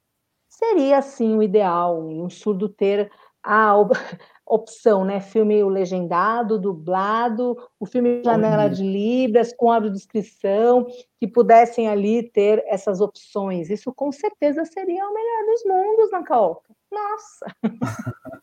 Seria, 0.47 0.99
assim, 0.99 1.35
o 1.35 1.43
ideal, 1.43 2.01
um 2.01 2.29
surdo 2.29 2.69
ter 2.69 3.11
a, 3.45 3.75
opção, 4.45 5.03
né? 5.03 5.19
Filme 5.19 5.63
legendado, 5.63 6.59
dublado, 6.59 7.57
o 7.79 7.85
filme 7.85 8.21
Janela 8.23 8.69
de 8.69 8.83
Libras, 8.83 9.51
com 9.51 9.71
audiodescrição, 9.71 10.85
que 11.19 11.27
pudessem 11.27 11.87
ali 11.89 12.23
ter 12.23 12.63
essas 12.67 13.01
opções. 13.01 13.69
Isso 13.69 13.91
com 13.91 14.11
certeza 14.11 14.63
seria 14.65 15.03
o 15.07 15.13
melhor 15.13 15.45
dos 15.47 15.63
mundos 15.65 16.11
na 16.11 16.23
Caoca. 16.23 16.75
Nossa! 16.91 17.45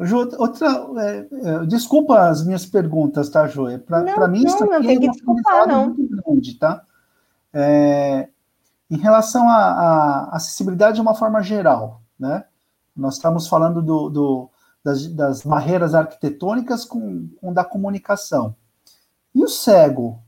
Ju, 0.00 0.28
outra, 0.38 0.68
é, 0.98 1.26
é, 1.32 1.66
desculpa 1.66 2.28
as 2.28 2.46
minhas 2.46 2.64
perguntas, 2.64 3.28
tá, 3.28 3.46
Joia? 3.48 3.78
Para 3.78 4.28
mim, 4.28 4.44
não, 4.44 4.46
isso 4.46 4.64
aqui 4.64 4.72
não 4.72 4.80
tem 4.80 4.96
é 4.96 5.00
que 5.00 5.10
desculpar, 5.10 5.66
não. 5.66 5.86
muito 5.86 6.22
grande, 6.22 6.58
tá? 6.58 6.82
É, 7.52 8.28
em 8.90 8.96
relação 8.96 9.46
à 9.48 10.30
acessibilidade 10.32 10.94
de 10.94 11.00
uma 11.02 11.14
forma 11.14 11.42
geral, 11.42 12.00
né? 12.18 12.44
Nós 12.98 13.14
estamos 13.14 13.46
falando 13.46 13.80
do, 13.80 14.10
do 14.10 14.50
das, 14.84 15.06
das 15.08 15.42
barreiras 15.42 15.94
arquitetônicas 15.94 16.84
com, 16.84 17.28
com 17.40 17.52
da 17.52 17.64
comunicação. 17.64 18.56
E 19.34 19.42
o 19.42 19.48
cego? 19.48 20.22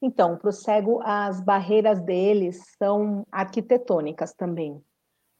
Então, 0.00 0.36
para 0.36 0.50
o 0.50 0.52
cego, 0.52 1.00
as 1.02 1.40
barreiras 1.40 2.00
deles 2.00 2.62
são 2.78 3.26
arquitetônicas 3.32 4.34
também, 4.34 4.84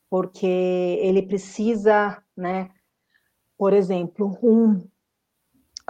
porque 0.09 0.47
ele 0.47 1.23
precisa, 1.23 2.21
né, 2.35 2.71
por 3.59 3.75
exemplo, 3.75 4.39
um, 4.43 4.77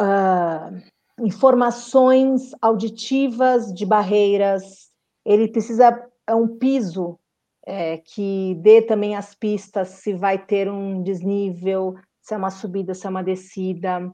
uh, 0.01 0.83
informações 1.21 2.51
auditivas 2.61 3.73
de 3.73 3.87
barreiras, 3.87 4.91
ele 5.25 5.49
precisa 5.49 6.11
é 6.27 6.35
um 6.35 6.59
piso 6.59 7.19
é, 7.67 7.99
que 7.99 8.55
dê 8.61 8.83
também 8.83 9.17
as 9.17 9.35
pistas 9.35 9.89
se 9.89 10.12
vai 10.12 10.39
ter 10.39 10.71
um 10.71 11.03
desnível, 11.03 11.95
se 12.21 12.35
é 12.35 12.37
uma 12.37 12.51
subida, 12.51 12.95
se 12.95 13.07
é 13.07 13.11
uma 13.11 13.25
descida, 13.25 14.11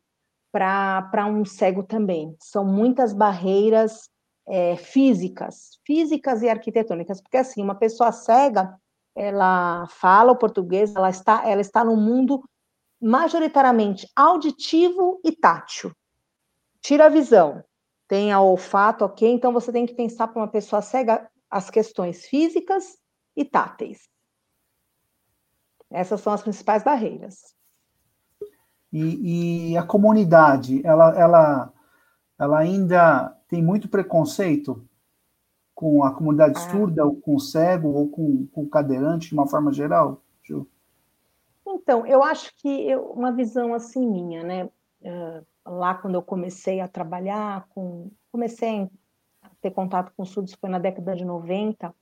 para 0.52 1.26
um 1.26 1.44
cego 1.44 1.82
também. 1.82 2.34
São 2.40 2.64
muitas 2.64 3.12
barreiras 3.12 4.08
é, 4.48 4.76
físicas, 4.76 5.78
físicas 5.84 6.42
e 6.42 6.48
arquitetônicas, 6.48 7.20
porque 7.20 7.36
assim, 7.36 7.62
uma 7.62 7.74
pessoa 7.74 8.12
cega, 8.12 8.74
ela 9.14 9.86
fala 9.88 10.32
o 10.32 10.36
português, 10.36 10.94
ela 10.94 11.10
está, 11.10 11.48
ela 11.48 11.60
está 11.60 11.84
no 11.84 11.96
mundo 11.96 12.42
majoritariamente 13.00 14.08
auditivo 14.14 15.20
e 15.24 15.32
tátil. 15.32 15.92
Tira 16.80 17.06
a 17.06 17.08
visão, 17.08 17.64
tem 18.08 18.32
a 18.32 18.40
olfato, 18.40 19.04
ok? 19.04 19.28
Então 19.30 19.52
você 19.52 19.72
tem 19.72 19.86
que 19.86 19.94
pensar 19.94 20.28
para 20.28 20.40
uma 20.40 20.48
pessoa 20.48 20.82
cega 20.82 21.28
as 21.50 21.70
questões 21.70 22.26
físicas 22.26 22.99
e 23.36 23.44
táteis. 23.44 24.08
Essas 25.90 26.20
são 26.20 26.32
as 26.32 26.42
principais 26.42 26.82
barreiras. 26.82 27.54
E, 28.92 29.72
e 29.72 29.76
a 29.76 29.82
comunidade, 29.82 30.84
ela, 30.84 31.18
ela, 31.18 31.72
ela 32.38 32.58
ainda 32.58 33.36
tem 33.48 33.62
muito 33.62 33.88
preconceito 33.88 34.84
com 35.74 36.04
a 36.04 36.12
comunidade 36.12 36.58
ah. 36.58 36.70
surda, 36.70 37.04
ou 37.04 37.16
com 37.16 37.36
o 37.36 37.40
cego, 37.40 37.88
ou 37.88 38.08
com, 38.08 38.46
com 38.48 38.62
o 38.62 38.68
cadeirante, 38.68 39.28
de 39.28 39.34
uma 39.34 39.48
forma 39.48 39.72
geral? 39.72 40.22
Ju? 40.42 40.68
Então, 41.66 42.06
eu 42.06 42.22
acho 42.22 42.54
que 42.56 42.68
eu, 42.68 43.12
uma 43.12 43.32
visão 43.32 43.72
assim 43.72 44.06
minha, 44.06 44.42
né? 44.42 44.64
Uh, 45.00 45.46
lá 45.64 45.94
quando 45.94 46.16
eu 46.16 46.22
comecei 46.22 46.80
a 46.80 46.88
trabalhar 46.88 47.66
com, 47.70 48.10
comecei 48.30 48.90
a 49.42 49.50
ter 49.60 49.70
contato 49.70 50.12
com 50.14 50.24
surdos 50.24 50.52
foi 50.52 50.68
na 50.68 50.78
década 50.78 51.14
de 51.14 51.24
90, 51.24 51.94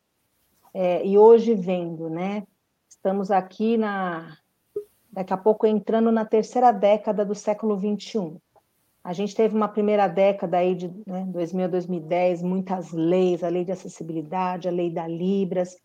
é, 0.72 1.06
e 1.06 1.18
hoje 1.18 1.54
vendo, 1.54 2.08
né? 2.08 2.46
Estamos 2.88 3.30
aqui 3.30 3.76
na, 3.76 4.36
daqui 5.10 5.32
a 5.32 5.36
pouco 5.36 5.66
entrando 5.66 6.10
na 6.12 6.24
terceira 6.24 6.72
década 6.72 7.24
do 7.24 7.34
século 7.34 7.76
21. 7.76 8.38
A 9.02 9.12
gente 9.12 9.34
teve 9.34 9.56
uma 9.56 9.68
primeira 9.68 10.06
década 10.06 10.58
aí 10.58 10.74
de 10.74 10.88
né, 11.06 11.24
2000 11.28 11.64
a 11.64 11.68
2010, 11.68 12.42
muitas 12.42 12.92
leis, 12.92 13.42
a 13.42 13.48
lei 13.48 13.64
de 13.64 13.72
acessibilidade, 13.72 14.68
a 14.68 14.72
lei 14.72 14.90
da 14.90 15.06
Libras. 15.06 15.76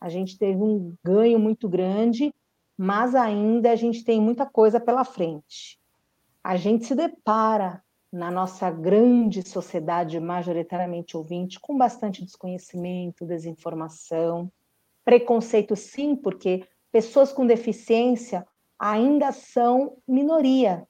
A 0.00 0.08
gente 0.08 0.38
teve 0.38 0.60
um 0.60 0.94
ganho 1.02 1.38
muito 1.38 1.68
grande, 1.68 2.34
mas 2.76 3.14
ainda 3.14 3.70
a 3.70 3.76
gente 3.76 4.04
tem 4.04 4.20
muita 4.20 4.44
coisa 4.44 4.78
pela 4.78 5.04
frente. 5.04 5.78
A 6.44 6.56
gente 6.56 6.84
se 6.84 6.94
depara 6.94 7.82
na 8.16 8.30
nossa 8.30 8.70
grande 8.70 9.46
sociedade 9.46 10.18
majoritariamente 10.18 11.16
ouvinte 11.16 11.60
com 11.60 11.76
bastante 11.76 12.24
desconhecimento, 12.24 13.26
desinformação, 13.26 14.50
preconceito 15.04 15.76
sim, 15.76 16.16
porque 16.16 16.66
pessoas 16.90 17.30
com 17.30 17.46
deficiência 17.46 18.46
ainda 18.78 19.32
são 19.32 19.98
minoria. 20.08 20.88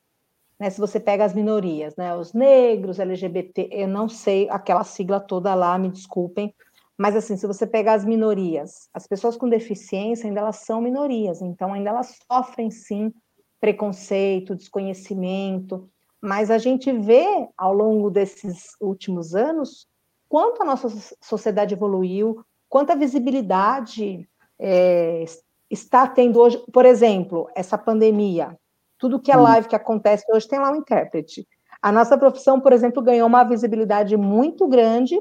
Né? 0.59 0.71
Se 0.71 0.81
você 0.81 1.01
pega 1.01 1.25
as 1.25 1.35
minorias, 1.35 1.97
né? 1.97 2.15
os 2.15 2.33
negros, 2.33 3.01
LGBT, 3.01 3.71
eu 3.73 3.89
não 3.89 4.09
sei 4.09 4.49
aquela 4.49 4.85
sigla 4.85 5.19
toda 5.19 5.53
lá, 5.53 5.77
me 5.77 5.91
desculpem, 5.91 6.55
mas 6.97 7.17
assim, 7.17 7.37
se 7.37 7.47
você 7.47 7.67
pegar 7.67 7.95
as 7.95 8.05
minorias, 8.05 8.89
as 8.95 9.07
pessoas 9.07 9.37
com 9.37 9.49
deficiência 9.49 10.29
ainda 10.29 10.41
elas 10.41 10.57
são 10.57 10.81
minorias, 10.81 11.43
então 11.43 11.75
ainda 11.75 11.91
elas 11.91 12.17
sofrem 12.31 12.71
sim 12.71 13.13
preconceito, 13.61 14.55
desconhecimento, 14.55 15.91
mas 16.21 16.51
a 16.51 16.59
gente 16.59 16.93
vê 16.93 17.49
ao 17.57 17.73
longo 17.73 18.11
desses 18.11 18.77
últimos 18.81 19.35
anos 19.35 19.87
quanto 20.29 20.63
a 20.63 20.65
nossa 20.65 20.89
sociedade 21.23 21.75
evoluiu, 21.75 22.45
quanta 22.69 22.97
visibilidade 22.97 24.29
é, 24.59 25.25
está 25.71 26.07
tendo 26.07 26.41
hoje, 26.41 26.63
por 26.73 26.85
exemplo, 26.85 27.49
essa 27.55 27.79
pandemia, 27.79 28.59
tudo 28.99 29.21
que 29.21 29.31
é 29.31 29.37
live 29.37 29.69
que 29.69 29.77
acontece 29.77 30.25
hoje 30.33 30.49
tem 30.49 30.59
lá 30.59 30.71
um 30.71 30.77
intérprete. 30.77 31.47
A 31.81 31.93
nossa 31.93 32.17
profissão, 32.17 32.61
por 32.61 32.73
exemplo, 32.73 33.03
ganhou 33.03 33.27
uma 33.29 33.45
visibilidade 33.45 34.17
muito 34.17 34.67
grande 34.67 35.21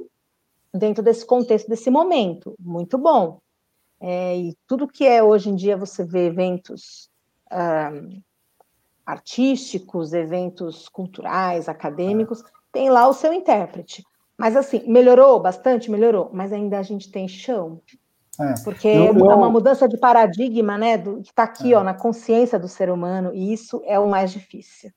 dentro 0.73 1.03
desse 1.03 1.25
contexto, 1.25 1.67
desse 1.67 1.89
momento. 1.89 2.55
Muito 2.59 2.97
bom. 2.97 3.39
É, 3.99 4.37
e 4.37 4.57
tudo 4.65 4.87
que 4.87 5.05
é 5.05 5.21
hoje 5.21 5.49
em 5.49 5.55
dia, 5.55 5.77
você 5.77 6.03
vê 6.03 6.27
eventos 6.27 7.09
um, 7.51 8.21
artísticos, 9.05 10.13
eventos 10.13 10.89
culturais, 10.89 11.69
acadêmicos, 11.69 12.43
tem 12.71 12.89
lá 12.89 13.07
o 13.07 13.13
seu 13.13 13.31
intérprete. 13.31 14.03
Mas 14.37 14.55
assim, 14.55 14.83
melhorou 14.87 15.39
bastante? 15.39 15.89
Melhorou, 15.89 16.29
mas 16.33 16.51
ainda 16.51 16.79
a 16.79 16.83
gente 16.83 17.11
tem 17.11 17.27
chão. 17.27 17.81
É. 18.39 18.53
Porque 18.63 18.87
eu, 18.87 19.17
eu... 19.17 19.31
é 19.31 19.35
uma 19.35 19.49
mudança 19.49 19.87
de 19.87 19.97
paradigma, 19.97 20.77
né? 20.77 20.97
Do, 20.97 21.21
que 21.21 21.29
está 21.29 21.43
aqui, 21.43 21.73
é. 21.73 21.77
ó, 21.77 21.83
na 21.83 21.93
consciência 21.93 22.59
do 22.59 22.67
ser 22.67 22.89
humano, 22.89 23.31
e 23.33 23.53
isso 23.53 23.81
é 23.85 23.97
o 23.97 24.09
mais 24.09 24.31
difícil. 24.31 24.91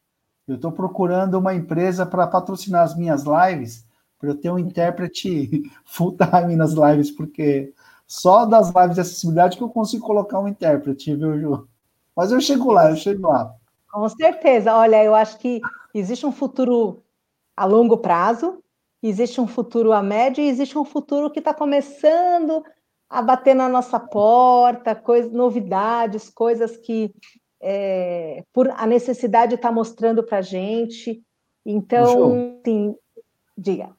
Eu 0.46 0.56
estou 0.56 0.72
procurando 0.72 1.34
uma 1.34 1.54
empresa 1.54 2.06
para 2.06 2.26
patrocinar 2.26 2.82
as 2.82 2.96
minhas 2.96 3.24
lives, 3.24 3.86
para 4.18 4.30
eu 4.30 4.34
ter 4.34 4.50
um 4.50 4.59
intérprete 4.59 5.70
full 5.84 6.16
time 6.16 6.56
nas 6.56 6.72
lives, 6.72 7.11
porque 7.11 7.72
só 8.06 8.44
das 8.46 8.72
lives 8.74 8.94
de 8.94 9.00
acessibilidade 9.02 9.56
que 9.56 9.62
eu 9.62 9.68
consigo 9.68 10.04
colocar 10.04 10.40
um 10.40 10.48
intérprete, 10.48 11.14
viu, 11.14 11.38
Ju? 11.38 11.68
Mas 12.16 12.32
eu 12.32 12.40
chego 12.40 12.72
lá, 12.72 12.90
eu 12.90 12.96
chego 12.96 13.28
lá. 13.28 13.54
Com 13.91 14.09
certeza. 14.09 14.74
Olha, 14.74 15.03
eu 15.03 15.14
acho 15.14 15.39
que 15.39 15.61
existe 15.95 16.26
um 16.26 16.32
futuro 16.32 17.03
a 17.57 17.64
longo 17.64 17.99
prazo, 17.99 18.62
existe 19.03 19.41
um 19.41 19.47
futuro 19.47 19.93
a 19.93 20.03
médio 20.03 20.43
e 20.43 20.49
existe 20.49 20.78
um 20.78 20.84
futuro 20.84 21.30
que 21.30 21.39
está 21.39 21.53
começando 21.53 22.62
a 23.09 23.22
bater 23.22 23.55
na 23.55 23.68
nossa 23.68 23.99
porta, 23.99 24.95
coisas, 24.95 25.32
novidades, 25.32 26.28
coisas 26.28 26.76
que 26.76 27.12
é, 27.61 28.45
por 28.53 28.70
a 28.70 28.86
necessidade 28.86 29.55
está 29.55 29.72
mostrando 29.72 30.22
para 30.22 30.39
a 30.39 30.43
gente. 30.43 31.22
Então, 31.64 32.61
sim, 32.64 32.95
diga. 33.57 33.91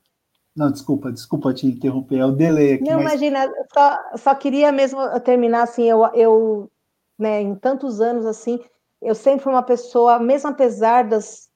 Não, 0.55 0.71
desculpa, 0.71 1.11
desculpa 1.11 1.53
te 1.53 1.67
interromper, 1.67 2.19
é 2.19 2.25
o 2.25 2.31
delay 2.31 2.73
aqui. 2.73 2.83
Não, 2.83 3.01
mas... 3.01 3.13
imagina, 3.13 3.51
só, 3.73 3.97
só 4.17 4.35
queria 4.35 4.71
mesmo 4.71 4.99
terminar 5.21 5.63
assim, 5.63 5.83
eu, 5.83 6.05
eu 6.13 6.71
né, 7.17 7.41
em 7.41 7.55
tantos 7.55 8.01
anos 8.01 8.25
assim, 8.25 8.59
eu 9.01 9.15
sempre 9.15 9.43
fui 9.43 9.53
uma 9.53 9.63
pessoa, 9.63 10.19
mesmo 10.19 10.49
apesar 10.49 11.07
das, 11.07 11.49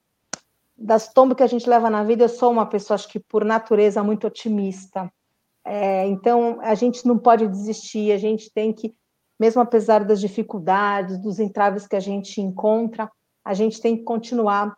das 0.77 1.11
tombas 1.11 1.37
que 1.37 1.43
a 1.43 1.47
gente 1.47 1.69
leva 1.69 1.89
na 1.89 2.03
vida, 2.03 2.23
eu 2.23 2.29
sou 2.29 2.51
uma 2.51 2.65
pessoa, 2.65 2.95
acho 2.95 3.07
que 3.07 3.19
por 3.19 3.43
natureza, 3.43 4.03
muito 4.03 4.27
otimista. 4.27 5.11
É, 5.65 6.07
então, 6.07 6.59
a 6.61 6.75
gente 6.75 7.05
não 7.05 7.17
pode 7.17 7.47
desistir, 7.47 8.11
a 8.11 8.17
gente 8.17 8.51
tem 8.51 8.73
que, 8.73 8.93
mesmo 9.39 9.61
apesar 9.61 10.03
das 10.03 10.19
dificuldades, 10.19 11.17
dos 11.17 11.39
entraves 11.39 11.87
que 11.87 11.95
a 11.95 12.01
gente 12.01 12.41
encontra, 12.41 13.09
a 13.43 13.53
gente 13.53 13.81
tem 13.81 13.97
que 13.97 14.03
continuar 14.03 14.73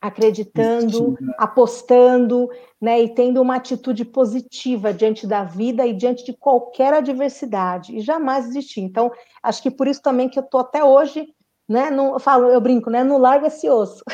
acreditando, 0.00 1.16
apostando, 1.38 2.48
né, 2.80 3.02
e 3.02 3.14
tendo 3.14 3.40
uma 3.40 3.56
atitude 3.56 4.04
positiva 4.04 4.92
diante 4.92 5.26
da 5.26 5.42
vida 5.42 5.86
e 5.86 5.94
diante 5.94 6.24
de 6.24 6.32
qualquer 6.32 6.92
adversidade, 6.92 7.96
e 7.96 8.00
jamais 8.00 8.46
desistir. 8.46 8.80
Então, 8.80 9.10
acho 9.42 9.62
que 9.62 9.70
por 9.70 9.88
isso 9.88 10.02
também 10.02 10.28
que 10.28 10.38
eu 10.38 10.44
estou 10.44 10.60
até 10.60 10.84
hoje, 10.84 11.34
né, 11.68 11.90
não, 11.90 12.14
eu 12.14 12.20
falo, 12.20 12.46
eu 12.48 12.60
brinco, 12.60 12.90
né, 12.90 13.02
não 13.02 13.18
larga 13.18 13.48
esse 13.48 13.68
osso. 13.68 14.04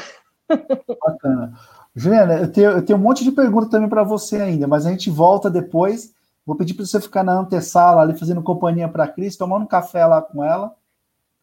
Bacana. 0.49 1.53
Juliana, 1.95 2.41
eu 2.41 2.51
tenho, 2.51 2.71
eu 2.71 2.85
tenho 2.85 2.99
um 2.99 3.03
monte 3.03 3.23
de 3.23 3.33
perguntas 3.33 3.71
também 3.71 3.89
para 3.89 4.03
você 4.03 4.37
ainda, 4.37 4.67
mas 4.67 4.87
a 4.87 4.91
gente 4.91 5.11
volta 5.11 5.51
depois. 5.51 6.15
Vou 6.45 6.57
pedir 6.57 6.75
para 6.75 6.85
você 6.85 7.01
ficar 7.01 7.23
na 7.23 7.39
antessala 7.39 8.03
ali 8.03 8.19
fazendo 8.19 8.43
companhia 8.43 8.89
para 8.89 9.05
a 9.05 9.09
Cris, 9.09 9.37
tomando 9.37 9.63
um 9.63 9.69
café 9.69 10.05
lá 10.07 10.21
com 10.21 10.43
ela. 10.43 10.75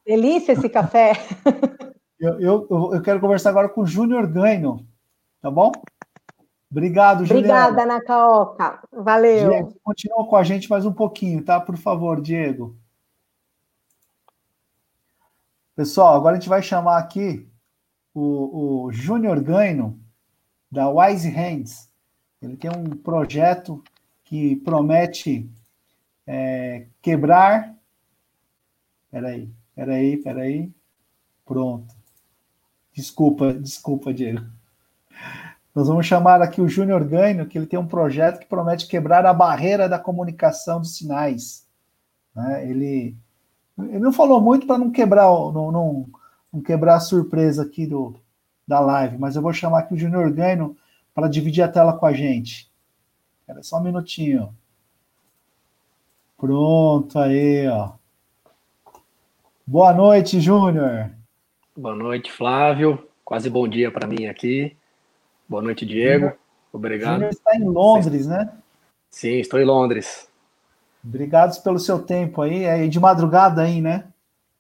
Delícia 0.06 0.54
esse 0.54 0.68
café. 0.68 1.14
eu, 2.20 2.40
eu, 2.40 2.68
eu 2.94 3.02
quero 3.02 3.20
conversar 3.20 3.52
agora 3.52 3.70
com 3.70 3.82
o 3.82 3.86
Júnior 3.86 4.28
Ganho, 4.28 4.86
tá 5.42 5.50
bom? 5.50 5.72
Obrigado, 6.72 7.26
Juliana. 7.26 7.68
Obrigada, 7.68 7.86
Nakaoka. 7.86 8.80
Valeu. 8.92 9.50
Diego, 9.50 9.76
continua 9.84 10.28
com 10.28 10.36
a 10.36 10.44
gente 10.44 10.70
mais 10.70 10.86
um 10.86 10.94
pouquinho, 10.94 11.44
tá? 11.44 11.60
Por 11.60 11.78
favor, 11.78 12.22
Diego. 12.22 12.76
Pessoal, 15.80 16.14
agora 16.14 16.36
a 16.36 16.40
gente 16.42 16.50
vai 16.50 16.62
chamar 16.62 16.98
aqui 16.98 17.48
o, 18.14 18.84
o 18.84 18.92
Júnior 18.92 19.42
Ganho, 19.42 19.98
da 20.70 20.90
Wise 20.90 21.30
Hands. 21.30 21.88
Ele 22.42 22.58
tem 22.58 22.70
um 22.70 22.98
projeto 22.98 23.82
que 24.26 24.58
promete 24.58 25.50
é, 26.28 26.86
quebrar. 27.02 27.74
Peraí, 29.10 29.50
peraí, 29.74 30.18
peraí. 30.18 30.70
Pronto. 31.46 31.96
Desculpa, 32.92 33.54
desculpa, 33.54 34.14
Diego. 34.14 34.46
Nós 35.74 35.88
vamos 35.88 36.06
chamar 36.06 36.42
aqui 36.42 36.60
o 36.60 36.68
Júnior 36.68 37.06
Ganho, 37.06 37.48
que 37.48 37.58
ele 37.58 37.68
tem 37.68 37.80
um 37.80 37.88
projeto 37.88 38.40
que 38.40 38.48
promete 38.48 38.86
quebrar 38.86 39.26
a 39.26 39.34
barreira 39.34 39.88
da 39.88 39.98
comunicação 39.98 40.82
dos 40.82 40.98
sinais. 40.98 41.66
Né? 42.36 42.70
Ele, 42.70 43.16
ele 43.86 44.00
não 44.00 44.14
falou 44.14 44.42
muito 44.42 44.68
para 44.68 44.78
não 44.78 44.92
quebrar, 44.92 45.28
não, 45.28 45.72
não, 45.72 46.06
não 46.52 46.62
quebrar 46.62 46.96
a 46.96 47.00
surpresa 47.00 47.64
aqui 47.64 47.86
do, 47.86 48.16
da 48.68 48.80
live, 48.80 49.18
mas 49.18 49.36
eu 49.36 49.42
vou 49.42 49.54
chamar 49.54 49.80
aqui 49.80 49.94
o 49.94 49.98
Junior 49.98 50.32
Ganho 50.32 50.76
para 51.14 51.28
dividir 51.28 51.64
a 51.64 51.68
tela 51.68 51.94
com 51.94 52.06
a 52.06 52.14
gente. 52.14 52.70
Espera 53.42 53.64
só 53.64 53.78
um 53.78 53.84
minutinho. 53.84 54.54
Pronto, 56.38 57.18
aí, 57.20 57.68
ó. 57.68 57.92
Boa 59.66 59.94
noite, 59.94 60.40
Júnior. 60.40 61.12
Boa 61.76 61.96
noite, 61.96 62.32
Flávio. 62.32 63.04
Quase 63.26 63.50
bom 63.50 63.68
dia 63.68 63.92
para 63.92 64.08
mim 64.08 64.28
aqui. 64.28 64.76
Boa 65.48 65.62
noite, 65.62 65.86
Diego. 65.86 66.32
Obrigado. 66.72 67.14
Júnior 67.14 67.32
está 67.32 67.56
em 67.56 67.64
Londres, 67.64 68.28
né? 68.28 68.52
Sim, 69.10 69.40
estou 69.40 69.60
em 69.60 69.66
Londres. 69.66 70.29
Obrigado 71.04 71.62
pelo 71.64 71.80
seu 71.80 72.00
tempo 72.00 72.42
aí. 72.42 72.64
É 72.64 72.88
de 72.88 73.00
madrugada 73.00 73.62
aí, 73.62 73.82
né? 73.82 74.06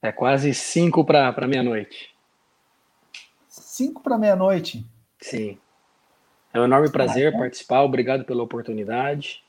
É 0.02 0.12
quase 0.12 0.54
cinco 0.54 1.04
para 1.04 1.48
meia-noite. 1.48 2.16
Cinco 3.48 4.02
para 4.02 4.18
meia-noite? 4.18 4.86
Sim. 5.20 5.58
É 6.54 6.60
um 6.60 6.64
enorme 6.64 6.90
prazer 6.90 7.34
ah, 7.34 7.36
é? 7.36 7.40
participar. 7.40 7.82
Obrigado 7.82 8.24
pela 8.24 8.44
oportunidade. 8.44 9.44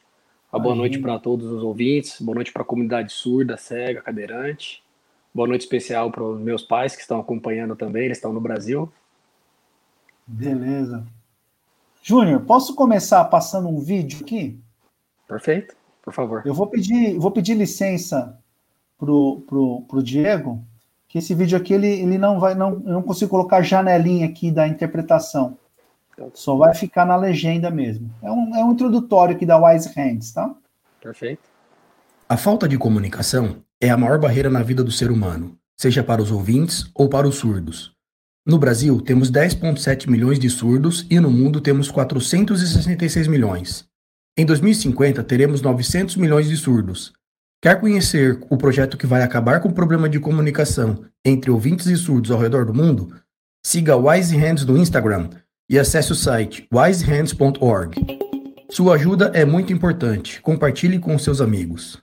Uma 0.53 0.61
boa 0.61 0.75
noite 0.75 0.99
para 0.99 1.19
todos 1.19 1.47
os 1.47 1.63
ouvintes. 1.63 2.21
Boa 2.21 2.35
noite 2.35 2.53
para 2.53 2.63
a 2.63 2.65
comunidade 2.65 3.13
surda, 3.13 3.57
cega, 3.57 4.03
cadeirante. 4.03 4.83
Boa 5.33 5.47
noite 5.47 5.63
especial 5.63 6.11
para 6.11 6.25
os 6.25 6.41
meus 6.41 6.63
pais 6.63 6.97
que 6.97 7.03
estão 7.03 7.21
acompanhando 7.21 7.77
também. 7.77 8.07
Eles 8.07 8.19
estão 8.19 8.33
no 8.33 8.41
Brasil. 8.41 8.93
Beleza. 10.27 11.07
Júnior, 12.03 12.41
posso 12.41 12.75
começar 12.75 13.25
passando 13.27 13.69
um 13.69 13.79
vídeo 13.79 14.21
aqui? 14.23 14.59
Perfeito, 15.29 15.77
por 16.03 16.13
favor. 16.13 16.43
Eu 16.45 16.55
vou 16.55 16.67
pedir, 16.67 17.19
vou 17.19 17.31
pedir 17.31 17.55
licença 17.55 18.39
pro, 18.99 19.43
pro, 19.47 19.83
pro 19.89 20.03
Diego, 20.03 20.65
que 21.09 21.19
esse 21.19 21.35
vídeo 21.35 21.57
aqui 21.57 21.75
ele, 21.75 21.89
ele 21.89 22.19
não 22.19 22.39
vai, 22.39 22.55
não, 22.55 22.73
eu 22.73 22.93
não 22.93 23.03
consigo 23.03 23.31
colocar 23.31 23.63
janelinha 23.63 24.27
aqui 24.27 24.51
da 24.51 24.69
interpretação. 24.69 25.59
Só 26.35 26.55
vai 26.55 26.75
ficar 26.75 27.07
na 27.07 27.17
legenda 27.17 27.71
mesmo. 27.71 28.11
É 28.23 28.31
um, 28.31 28.55
é 28.55 28.65
um 28.65 28.73
introdutório 28.73 29.35
aqui 29.35 29.47
da 29.47 29.59
Wise 29.59 29.91
Hands, 29.97 30.33
tá? 30.33 30.55
Perfeito. 31.01 31.43
A 32.29 32.37
falta 32.37 32.69
de 32.69 32.77
comunicação 32.77 33.57
é 33.81 33.89
a 33.89 33.97
maior 33.97 34.21
barreira 34.21 34.51
na 34.51 34.63
vida 34.63 34.85
do 34.85 34.93
ser 34.93 35.11
humano, 35.11 35.57
seja 35.77 36.05
para 36.05 36.23
os 36.23 36.31
ouvintes 36.31 36.91
ou 36.95 37.09
para 37.09 37.27
os 37.27 37.37
surdos. 37.37 37.93
No 38.47 38.59
Brasil, 38.59 39.01
temos 39.01 39.31
10,7 39.31 40.09
milhões 40.09 40.39
de 40.39 40.49
surdos 40.49 41.07
e 41.11 41.19
no 41.19 41.31
mundo 41.31 41.61
temos 41.61 41.91
466 41.91 43.27
milhões. 43.27 43.90
Em 44.41 44.47
2050, 44.47 45.23
teremos 45.23 45.61
900 45.61 46.17
milhões 46.17 46.49
de 46.49 46.57
surdos. 46.57 47.13
Quer 47.63 47.79
conhecer 47.79 48.41
o 48.49 48.57
projeto 48.57 48.97
que 48.97 49.07
vai 49.07 49.23
acabar 49.23 49.61
com 49.61 49.69
o 49.69 49.75
problema 49.75 50.09
de 50.09 50.19
comunicação 50.19 51.05
entre 51.23 51.51
ouvintes 51.51 51.85
e 51.89 51.95
surdos 51.95 52.31
ao 52.31 52.39
redor 52.39 52.65
do 52.65 52.73
mundo? 52.73 53.15
Siga 53.63 53.99
Wise 53.99 54.35
Hands 54.35 54.65
no 54.65 54.79
Instagram 54.79 55.29
e 55.69 55.79
acesse 55.79 56.11
o 56.13 56.15
site 56.15 56.67
wisehands.org. 56.73 58.01
Sua 58.71 58.95
ajuda 58.95 59.31
é 59.35 59.45
muito 59.45 59.75
importante. 59.75 60.41
Compartilhe 60.41 60.99
com 60.99 61.19
seus 61.19 61.43
amigos. 61.43 62.03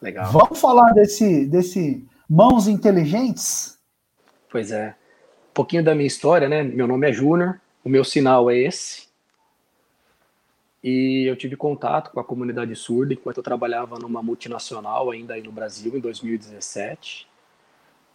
Legal. 0.00 0.32
Vamos 0.32 0.58
falar 0.58 0.92
desse, 0.94 1.44
desse 1.44 2.02
mãos 2.26 2.66
inteligentes? 2.66 3.78
Pois 4.50 4.70
é. 4.70 4.96
Um 5.50 5.52
pouquinho 5.52 5.84
da 5.84 5.94
minha 5.94 6.06
história, 6.06 6.48
né? 6.48 6.62
Meu 6.62 6.88
nome 6.88 7.10
é 7.10 7.12
Júnior, 7.12 7.60
o 7.84 7.88
meu 7.88 8.02
sinal 8.02 8.50
é 8.50 8.58
esse. 8.58 9.08
E 10.82 11.24
eu 11.28 11.36
tive 11.36 11.56
contato 11.56 12.10
com 12.10 12.18
a 12.18 12.24
comunidade 12.24 12.74
surda 12.74 13.14
enquanto 13.14 13.38
eu 13.38 13.42
trabalhava 13.42 13.98
numa 13.98 14.22
multinacional 14.22 15.10
ainda 15.10 15.34
aí 15.34 15.42
no 15.42 15.52
Brasil 15.52 15.96
em 15.96 16.00
2017. 16.00 17.28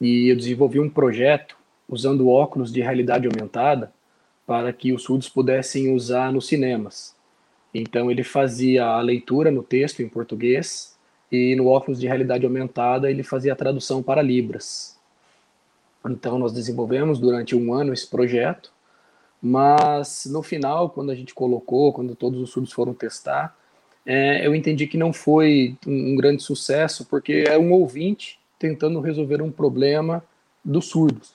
E 0.01 0.27
eu 0.27 0.35
desenvolvi 0.35 0.79
um 0.79 0.89
projeto 0.89 1.57
usando 1.87 2.29
óculos 2.29 2.71
de 2.71 2.81
realidade 2.81 3.27
aumentada 3.27 3.91
para 4.45 4.73
que 4.73 4.91
os 4.91 5.03
surdos 5.03 5.29
pudessem 5.29 5.93
usar 5.93 6.31
nos 6.31 6.47
cinemas. 6.47 7.15
Então 7.73 8.09
ele 8.09 8.23
fazia 8.23 8.85
a 8.85 9.01
leitura 9.01 9.51
no 9.51 9.61
texto 9.61 10.01
em 10.01 10.09
português 10.09 10.97
e 11.31 11.55
no 11.55 11.67
óculos 11.67 11.99
de 11.99 12.07
realidade 12.07 12.45
aumentada 12.45 13.09
ele 13.09 13.21
fazia 13.21 13.53
a 13.53 13.55
tradução 13.55 14.01
para 14.01 14.21
Libras. 14.21 14.97
Então 16.03 16.39
nós 16.39 16.53
desenvolvemos 16.53 17.19
durante 17.19 17.55
um 17.55 17.73
ano 17.73 17.93
esse 17.93 18.07
projeto, 18.07 18.71
mas 19.41 20.25
no 20.25 20.43
final, 20.43 20.89
quando 20.89 21.11
a 21.11 21.15
gente 21.15 21.33
colocou, 21.33 21.93
quando 21.93 22.15
todos 22.15 22.41
os 22.41 22.49
surdos 22.49 22.71
foram 22.71 22.93
testar, 22.93 23.55
é, 24.05 24.45
eu 24.45 24.55
entendi 24.55 24.87
que 24.87 24.97
não 24.97 25.13
foi 25.13 25.75
um, 25.85 26.13
um 26.13 26.15
grande 26.15 26.43
sucesso, 26.43 27.05
porque 27.05 27.43
é 27.47 27.57
um 27.57 27.71
ouvinte 27.71 28.39
tentando 28.57 28.99
resolver 28.99 29.41
um 29.41 29.51
problema 29.51 30.23
dos 30.63 30.87
surdos. 30.87 31.33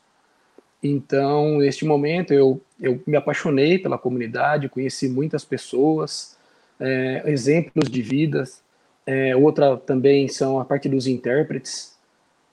Então, 0.83 1.59
neste 1.59 1.85
momento, 1.85 2.35
eu, 2.35 2.61
eu 2.79 3.01
me 3.07 3.17
apaixonei 3.17 3.79
pela 3.79 3.97
comunidade, 3.97 4.69
conheci 4.69 5.09
muitas 5.09 5.43
pessoas, 5.45 6.37
é, 6.79 7.23
exemplos 7.27 7.89
de 7.89 8.03
vidas, 8.03 8.63
é, 9.07 9.35
outra 9.35 9.77
também 9.77 10.29
são 10.29 10.61
a 10.61 10.65
parte 10.65 10.89
dos 10.89 11.07
intérpretes. 11.07 11.95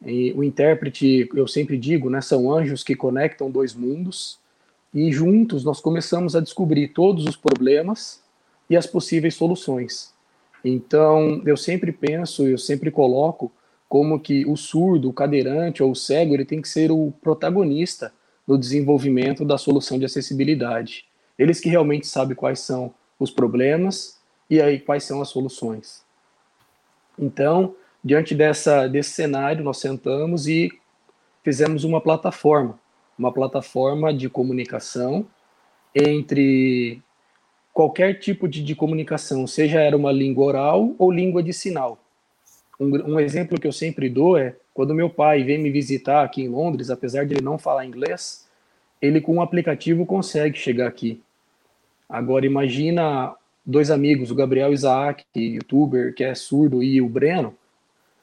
E 0.05 0.31
o 0.33 0.43
intérprete, 0.43 1.29
eu 1.35 1.47
sempre 1.47 1.77
digo, 1.77 2.09
né, 2.09 2.21
são 2.21 2.51
anjos 2.51 2.83
que 2.83 2.95
conectam 2.95 3.51
dois 3.51 3.73
mundos. 3.73 4.39
E 4.93 5.11
juntos 5.11 5.63
nós 5.63 5.79
começamos 5.79 6.35
a 6.35 6.41
descobrir 6.41 6.89
todos 6.89 7.25
os 7.25 7.35
problemas 7.35 8.21
e 8.69 8.75
as 8.75 8.85
possíveis 8.85 9.35
soluções. 9.35 10.13
Então, 10.63 11.41
eu 11.45 11.57
sempre 11.57 11.91
penso, 11.91 12.47
eu 12.47 12.57
sempre 12.57 12.91
coloco 12.91 13.51
como 13.87 14.19
que 14.19 14.45
o 14.45 14.55
surdo, 14.55 15.09
o 15.09 15.13
cadeirante 15.13 15.83
ou 15.83 15.91
o 15.91 15.95
cego, 15.95 16.33
ele 16.33 16.45
tem 16.45 16.61
que 16.61 16.69
ser 16.69 16.91
o 16.91 17.13
protagonista 17.21 18.13
no 18.47 18.57
desenvolvimento 18.57 19.43
da 19.43 19.57
solução 19.57 19.99
de 19.99 20.05
acessibilidade. 20.05 21.05
Eles 21.37 21.59
que 21.59 21.69
realmente 21.69 22.07
sabem 22.07 22.35
quais 22.35 22.59
são 22.59 22.93
os 23.19 23.31
problemas 23.31 24.19
e 24.49 24.61
aí 24.61 24.79
quais 24.79 25.03
são 25.03 25.21
as 25.21 25.29
soluções. 25.29 26.03
Então, 27.17 27.75
diante 28.03 28.33
dessa, 28.33 28.87
desse 28.87 29.11
cenário, 29.11 29.63
nós 29.63 29.77
sentamos 29.77 30.47
e 30.47 30.71
fizemos 31.43 31.83
uma 31.83 32.01
plataforma, 32.01 32.79
uma 33.21 33.31
plataforma 33.31 34.11
de 34.11 34.27
comunicação 34.27 35.27
entre 35.93 36.99
qualquer 37.71 38.15
tipo 38.15 38.47
de, 38.47 38.63
de 38.63 38.73
comunicação, 38.73 39.45
seja 39.45 39.79
era 39.79 39.95
uma 39.95 40.11
língua 40.11 40.45
oral 40.45 40.95
ou 40.97 41.11
língua 41.11 41.43
de 41.43 41.53
sinal. 41.53 41.99
Um, 42.79 43.13
um, 43.13 43.19
exemplo 43.19 43.59
que 43.59 43.67
eu 43.67 43.71
sempre 43.71 44.09
dou 44.09 44.39
é 44.39 44.55
quando 44.73 44.95
meu 44.95 45.07
pai 45.07 45.43
vem 45.43 45.59
me 45.59 45.69
visitar 45.69 46.23
aqui 46.23 46.41
em 46.41 46.47
Londres, 46.47 46.89
apesar 46.89 47.23
de 47.23 47.35
ele 47.35 47.43
não 47.43 47.59
falar 47.59 47.85
inglês, 47.85 48.47
ele 48.99 49.21
com 49.21 49.35
um 49.35 49.41
aplicativo 49.41 50.03
consegue 50.03 50.57
chegar 50.57 50.87
aqui. 50.87 51.21
Agora 52.09 52.43
imagina 52.43 53.35
dois 53.63 53.91
amigos, 53.91 54.31
o 54.31 54.35
Gabriel 54.35 54.73
Isaac, 54.73 55.23
youtuber, 55.35 56.15
que 56.15 56.23
é 56.23 56.33
surdo, 56.33 56.81
e 56.81 56.99
o 56.99 57.07
Breno, 57.07 57.55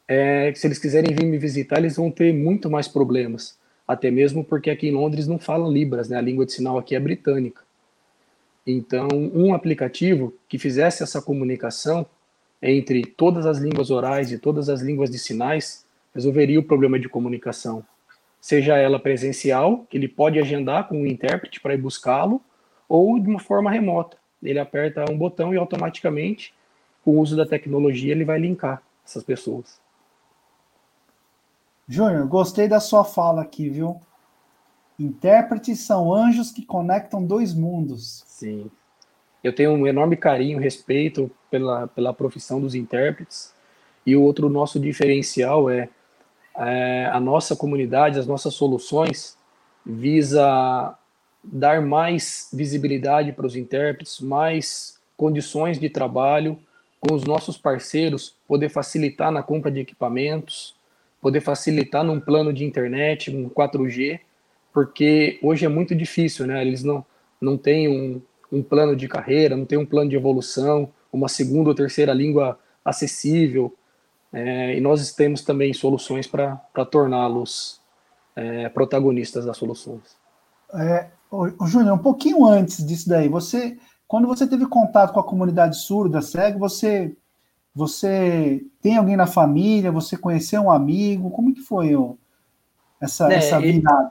é, 0.09 0.53
se 0.57 0.67
eles 0.67 0.79
quiserem 0.79 1.15
vir 1.15 1.25
me 1.25 1.39
visitar, 1.39 1.79
eles 1.79 1.95
vão 1.95 2.11
ter 2.11 2.35
muito 2.35 2.69
mais 2.69 2.89
problemas. 2.89 3.58
Até 3.89 4.11
mesmo 4.11 4.45
porque 4.45 4.68
aqui 4.68 4.89
em 4.89 4.93
Londres 4.93 5.26
não 5.26 5.39
falam 5.39 5.72
Libras, 5.72 6.09
né? 6.09 6.16
A 6.16 6.20
língua 6.20 6.45
de 6.45 6.53
sinal 6.53 6.76
aqui 6.78 6.95
é 6.95 7.01
britânica. 7.01 7.62
Então, 8.66 9.09
um 9.34 9.55
aplicativo 9.55 10.34
que 10.47 10.59
fizesse 10.59 11.03
essa 11.03 11.22
comunicação 11.22 12.07
entre 12.61 13.03
todas 13.03 13.47
as 13.47 13.57
línguas 13.59 13.91
orais 13.91 14.30
e 14.30 14.39
todas 14.39 14.68
as 14.68 14.82
línguas 14.82 15.11
de 15.11 15.18
sinais 15.18 15.86
resolveria 16.14 16.61
o 16.61 16.64
problema 16.64 16.99
de 16.99 17.09
comunicação. 17.09 17.82
Seja 18.41 18.76
ela 18.76 19.01
presencial, 19.01 19.86
que 19.89 19.97
ele 19.97 20.07
pode 20.07 20.39
agendar 20.39 20.86
com 20.86 21.01
um 21.01 21.07
intérprete 21.07 21.59
para 21.61 21.72
ir 21.72 21.78
buscá-lo, 21.78 22.43
ou 22.86 23.18
de 23.18 23.28
uma 23.28 23.41
forma 23.41 23.70
remota 23.70 24.18
ele 24.43 24.59
aperta 24.59 25.05
um 25.11 25.16
botão 25.16 25.53
e 25.53 25.57
automaticamente, 25.57 26.55
com 27.05 27.12
o 27.12 27.20
uso 27.20 27.36
da 27.36 27.47
tecnologia, 27.47 28.12
ele 28.12 28.24
vai 28.24 28.39
linkar 28.39 28.82
essas 29.05 29.22
pessoas. 29.22 29.80
Júnior, 31.89 32.26
gostei 32.26 32.68
da 32.68 32.80
sua 32.80 33.03
fala 33.03 33.41
aqui, 33.41 33.70
viu? 33.70 33.99
Intérpretes 34.99 35.80
são 35.80 36.12
anjos 36.12 36.51
que 36.51 36.64
conectam 36.64 37.24
dois 37.24 37.55
mundos. 37.55 38.24
Sim. 38.26 38.70
Eu 39.43 39.55
tenho 39.55 39.70
um 39.72 39.86
enorme 39.86 40.16
carinho, 40.16 40.59
respeito 40.59 41.30
pela, 41.51 41.86
pela 41.89 42.12
profissão 42.12 42.61
dos 42.61 42.74
intérpretes. 42.74 43.55
E 44.05 44.14
o 44.14 44.22
outro 44.22 44.51
nosso 44.51 44.78
diferencial 44.78 45.70
é, 45.70 45.89
é 46.57 47.07
a 47.07 47.18
nossa 47.18 47.57
comunidade, 47.57 48.18
as 48.18 48.26
nossas 48.26 48.53
soluções 48.55 49.39
visa 49.86 50.95
dar 51.43 51.80
mais 51.80 52.51
visibilidade 52.53 53.32
para 53.32 53.47
os 53.47 53.57
intérpretes, 53.57 54.20
mais 54.20 54.99
condições 55.16 55.78
de 55.78 55.89
trabalho 55.89 56.59
com 57.01 57.14
os 57.14 57.24
nossos 57.24 57.57
parceiros, 57.57 58.36
poder 58.47 58.68
facilitar 58.68 59.30
na 59.30 59.43
compra 59.43 59.70
de 59.70 59.80
equipamentos, 59.80 60.74
poder 61.21 61.41
facilitar 61.41 62.05
num 62.05 62.21
plano 62.21 62.53
de 62.53 62.64
internet, 62.64 63.35
um 63.35 63.49
4G, 63.49 64.21
porque 64.73 65.39
hoje 65.43 65.64
é 65.64 65.69
muito 65.69 65.95
difícil, 65.95 66.47
né? 66.47 66.62
Eles 66.62 66.85
não, 66.85 67.05
não 67.41 67.57
têm 67.57 67.89
um, 67.89 68.23
um 68.53 68.62
plano 68.62 68.95
de 68.95 69.09
carreira, 69.09 69.57
não 69.57 69.64
têm 69.64 69.79
um 69.79 69.87
plano 69.87 70.11
de 70.11 70.16
evolução, 70.16 70.91
uma 71.12 71.29
segunda 71.29 71.71
ou 71.71 71.75
terceira 71.75 72.12
língua 72.12 72.59
acessível, 72.85 73.75
é, 74.33 74.77
e 74.77 74.81
nós 74.81 75.12
temos 75.12 75.43
também 75.43 75.73
soluções 75.73 76.27
para 76.27 76.57
torná-los 76.91 77.81
é, 78.37 78.69
protagonistas 78.69 79.45
das 79.45 79.57
soluções. 79.57 80.16
É, 80.75 81.09
Júnior, 81.66 81.95
um 81.95 82.03
pouquinho 82.03 82.45
antes 82.45 82.87
disso 82.87 83.09
daí, 83.09 83.29
você 83.29 83.77
quando 84.09 84.27
você 84.27 84.47
teve 84.47 84.66
contato 84.66 85.12
com 85.12 85.21
a 85.21 85.25
comunidade 85.25 85.77
surda, 85.77 86.23
cego, 86.23 86.59
você 86.59 87.14
você 87.79 88.61
tem 88.83 88.97
alguém 88.97 89.16
na 89.16 89.26
família? 89.29 89.93
Você 89.93 90.16
conheceu 90.16 90.62
um 90.62 90.70
amigo? 90.70 91.31
Como 91.31 91.55
que 91.55 91.61
foi 91.61 91.95
ó, 91.95 92.14
essa, 93.01 93.33
é, 93.33 93.37
essa 93.37 93.61
virada? 93.61 94.11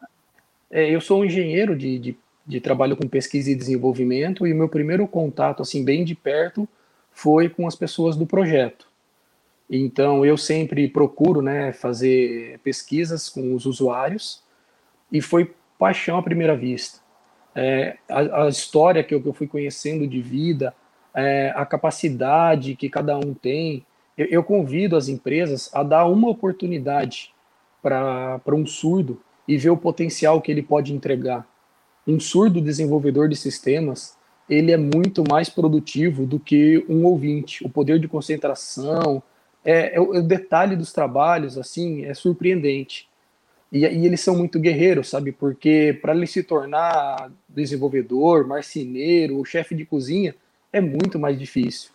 É, 0.71 0.89
eu 0.89 1.01
sou 1.01 1.19
um 1.19 1.25
engenheiro 1.25 1.75
de, 1.75 1.99
de, 1.99 2.17
de, 2.45 2.61
trabalho 2.61 2.95
com 2.95 3.09
pesquisa 3.09 3.51
e 3.51 3.55
desenvolvimento 3.55 4.47
e 4.47 4.53
o 4.53 4.55
meu 4.55 4.69
primeiro 4.69 5.05
contato, 5.05 5.61
assim, 5.61 5.83
bem 5.83 6.05
de 6.05 6.15
perto, 6.15 6.65
foi 7.11 7.49
com 7.49 7.67
as 7.67 7.75
pessoas 7.75 8.15
do 8.15 8.25
projeto. 8.25 8.87
Então, 9.69 10.25
eu 10.25 10.37
sempre 10.37 10.87
procuro 10.87 11.41
né, 11.41 11.73
fazer 11.73 12.61
pesquisas 12.63 13.27
com 13.27 13.53
os 13.53 13.65
usuários 13.65 14.41
e 15.11 15.19
foi 15.19 15.53
paixão 15.77 16.17
à 16.17 16.23
primeira 16.23 16.55
vista. 16.55 16.99
É, 17.53 17.97
a, 18.09 18.45
a, 18.45 18.47
história 18.47 19.03
que 19.03 19.13
eu, 19.13 19.21
que 19.21 19.27
eu, 19.27 19.33
fui 19.33 19.47
conhecendo 19.47 20.07
de 20.07 20.21
vida, 20.21 20.73
é, 21.17 21.51
a 21.55 21.65
capacidade 21.65 22.75
que 22.75 22.87
cada 22.87 23.17
um 23.17 23.33
tem. 23.33 23.83
Eu, 24.15 24.27
eu, 24.27 24.43
convido 24.43 24.95
as 24.95 25.07
empresas 25.07 25.67
a 25.73 25.81
dar 25.81 26.05
uma 26.05 26.29
oportunidade 26.29 27.33
para 27.81 28.53
um 28.53 28.67
surdo 28.67 29.19
e 29.47 29.57
ver 29.57 29.71
o 29.71 29.77
potencial 29.77 30.39
que 30.39 30.51
ele 30.51 30.61
pode 30.61 30.93
entregar. 30.93 31.47
Um 32.05 32.19
surdo 32.19 32.61
desenvolvedor 32.61 33.27
de 33.27 33.35
sistemas, 33.35 34.15
ele 34.47 34.71
é 34.71 34.77
muito 34.77 35.23
mais 35.27 35.49
produtivo 35.49 36.25
do 36.25 36.39
que 36.39 36.85
um 36.87 37.03
ouvinte. 37.05 37.65
O 37.65 37.69
poder 37.69 37.99
de 37.99 38.07
concentração, 38.07 39.21
é, 39.65 39.95
é, 39.95 39.99
o, 39.99 40.13
é 40.13 40.19
o, 40.19 40.23
detalhe 40.23 40.75
dos 40.75 40.93
trabalhos, 40.93 41.57
assim, 41.57 42.05
é 42.05 42.13
surpreendente. 42.13 43.09
E, 43.71 43.79
e 43.79 44.05
eles 44.05 44.21
são 44.21 44.35
muito 44.35 44.59
guerreiros, 44.59 45.09
sabe? 45.09 45.31
Porque 45.31 45.97
para 45.99 46.15
ele 46.15 46.27
se 46.27 46.43
tornar 46.43 47.31
desenvolvedor, 47.49 48.47
marceneiro, 48.47 49.43
chefe 49.43 49.73
de 49.73 49.83
cozinha, 49.85 50.35
é 50.77 50.81
muito 50.81 51.19
mais 51.19 51.37
difícil. 51.37 51.91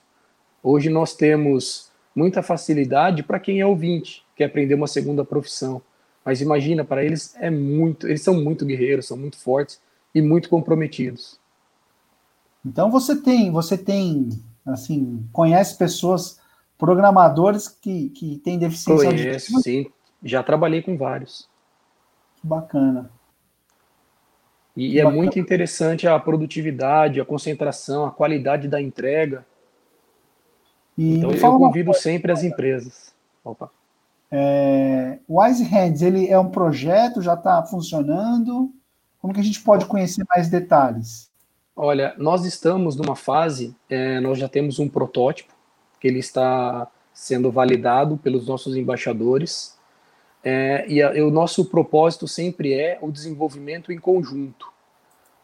Hoje 0.63 0.89
nós 0.91 1.15
temos 1.15 1.91
muita 2.15 2.43
facilidade 2.43 3.23
para 3.23 3.41
quem 3.41 3.61
é 3.61 3.67
ouvinte, 3.67 4.25
quer 4.37 4.45
aprender 4.45 4.75
uma 4.75 4.87
segunda 4.87 5.25
profissão. 5.25 5.83
Mas 6.25 6.41
imagina, 6.41 6.85
para 6.85 7.05
eles 7.05 7.35
é 7.37 7.51
muito, 7.51 8.07
eles 8.07 8.23
são 8.23 8.35
muito 8.35 8.65
guerreiros, 8.65 9.07
são 9.07 9.17
muito 9.17 9.39
fortes 9.39 9.81
e 10.15 10.21
muito 10.23 10.49
comprometidos. 10.49 11.41
Então 12.65 12.91
você 12.91 13.17
tem, 13.17 13.51
você 13.51 13.77
tem, 13.77 14.29
assim, 14.65 15.27
conhece 15.33 15.77
pessoas 15.77 16.39
programadores 16.79 17.69
que, 17.69 18.11
que 18.11 18.39
têm 18.39 18.59
deficiência 18.59 19.09
Conheço, 19.09 19.57
auditiva? 19.57 19.61
sim. 19.61 19.87
Já 20.23 20.43
trabalhei 20.43 20.83
com 20.83 20.97
vários. 20.97 21.49
Que 22.37 22.47
bacana. 22.47 23.11
E 24.77 24.99
é 24.99 25.05
muito 25.05 25.39
interessante 25.39 26.09
a 26.09 26.19
produtividade, 26.19 27.21
a 27.21 27.25
concentração, 27.25 28.07
a 28.07 28.11
qualidade 28.11 28.69
da 28.69 28.81
entrega. 28.81 29.45
E 30.97 31.19
então 31.19 31.31
eu 31.31 31.59
convido 31.59 31.93
sempre 31.93 32.33
as 32.33 32.43
empresas. 32.43 33.15
Opa. 33.45 33.71
É, 34.31 35.19
o 35.29 35.43
Wise 35.43 35.65
Hands, 35.65 36.01
ele 36.01 36.27
é 36.27 36.39
um 36.39 36.49
projeto, 36.49 37.21
já 37.21 37.35
está 37.35 37.63
funcionando? 37.65 38.73
Como 39.21 39.35
que 39.35 39.41
a 39.41 39.45
gente 39.45 39.61
pode 39.61 39.85
conhecer 39.85 40.25
mais 40.35 40.49
detalhes? 40.49 41.31
Olha, 41.77 42.15
nós 42.17 42.45
estamos 42.45 42.97
numa 42.97 43.15
fase, 43.15 43.77
é, 43.91 44.21
nós 44.21 44.39
já 44.39 44.49
temos 44.49 44.79
um 44.79 44.89
protótipo, 44.89 45.53
que 46.01 46.09
ele 46.09 46.19
está 46.19 46.89
sendo 47.13 47.51
validado 47.51 48.17
pelos 48.17 48.47
nossos 48.47 48.75
embaixadores. 48.75 49.79
É, 50.45 50.85
e, 50.89 51.03
a, 51.03 51.15
e 51.15 51.23
o 51.23 51.31
nosso 51.31 51.65
propósito 51.65 52.27
sempre 52.27 52.75
é 52.75 52.99
o 53.01 53.11
desenvolvimento 53.11 53.93
em 53.93 53.99
conjunto. 53.99 54.67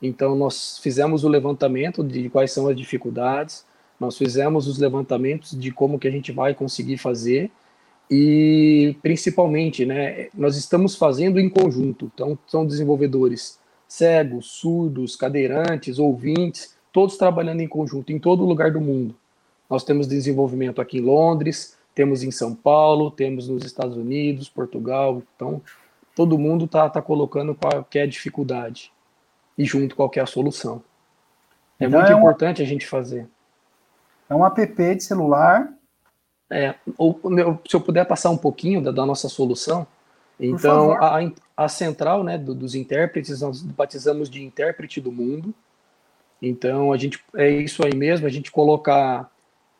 Então, 0.02 0.36
nós 0.36 0.78
fizemos 0.78 1.24
o 1.24 1.28
levantamento 1.28 2.04
de 2.04 2.28
quais 2.28 2.52
são 2.52 2.68
as 2.68 2.76
dificuldades, 2.76 3.64
nós 3.98 4.16
fizemos 4.16 4.68
os 4.68 4.78
levantamentos 4.78 5.58
de 5.58 5.72
como 5.72 5.98
que 5.98 6.06
a 6.06 6.10
gente 6.10 6.30
vai 6.30 6.54
conseguir 6.54 6.98
fazer 6.98 7.50
e, 8.10 8.96
principalmente, 9.02 9.84
né, 9.84 10.28
nós 10.32 10.56
estamos 10.56 10.94
fazendo 10.94 11.38
em 11.38 11.48
conjunto. 11.48 12.10
Então, 12.14 12.38
são 12.46 12.66
desenvolvedores 12.66 13.58
cegos, 13.86 14.46
surdos, 14.46 15.16
cadeirantes, 15.16 15.98
ouvintes, 15.98 16.76
todos 16.92 17.16
trabalhando 17.16 17.60
em 17.60 17.68
conjunto 17.68 18.12
em 18.12 18.18
todo 18.18 18.44
lugar 18.44 18.70
do 18.70 18.80
mundo. 18.80 19.14
Nós 19.68 19.84
temos 19.84 20.06
desenvolvimento 20.06 20.80
aqui 20.80 20.98
em 20.98 21.02
Londres, 21.02 21.76
temos 21.98 22.22
em 22.22 22.30
São 22.30 22.54
Paulo, 22.54 23.10
temos 23.10 23.48
nos 23.48 23.64
Estados 23.64 23.96
Unidos, 23.96 24.48
Portugal. 24.48 25.20
Então, 25.34 25.60
todo 26.14 26.38
mundo 26.38 26.66
está 26.66 26.88
tá 26.88 27.02
colocando 27.02 27.56
qualquer 27.56 28.06
dificuldade 28.06 28.92
e 29.58 29.64
junto 29.64 29.96
qualquer 29.96 30.28
solução. 30.28 30.80
É 31.76 31.86
então 31.86 31.98
muito 31.98 32.12
é 32.12 32.16
importante 32.16 32.62
a 32.62 32.64
gente 32.64 32.86
fazer. 32.86 33.26
É 34.30 34.34
um 34.36 34.46
app 34.46 34.94
de 34.94 35.02
celular. 35.02 35.72
É, 36.48 36.76
ou, 36.96 37.20
se 37.68 37.74
eu 37.74 37.80
puder 37.80 38.04
passar 38.06 38.30
um 38.30 38.38
pouquinho 38.38 38.80
da, 38.80 38.92
da 38.92 39.04
nossa 39.04 39.28
solução. 39.28 39.84
Então, 40.38 40.92
a, 40.92 41.18
a 41.56 41.68
central 41.68 42.22
né, 42.22 42.38
do, 42.38 42.54
dos 42.54 42.76
intérpretes, 42.76 43.40
nós 43.40 43.60
batizamos 43.60 44.30
de 44.30 44.44
intérprete 44.44 45.00
do 45.00 45.10
mundo. 45.10 45.52
Então, 46.40 46.92
a 46.92 46.96
gente 46.96 47.20
é 47.34 47.50
isso 47.50 47.84
aí 47.84 47.96
mesmo, 47.96 48.24
a 48.24 48.30
gente 48.30 48.52
colocar 48.52 49.28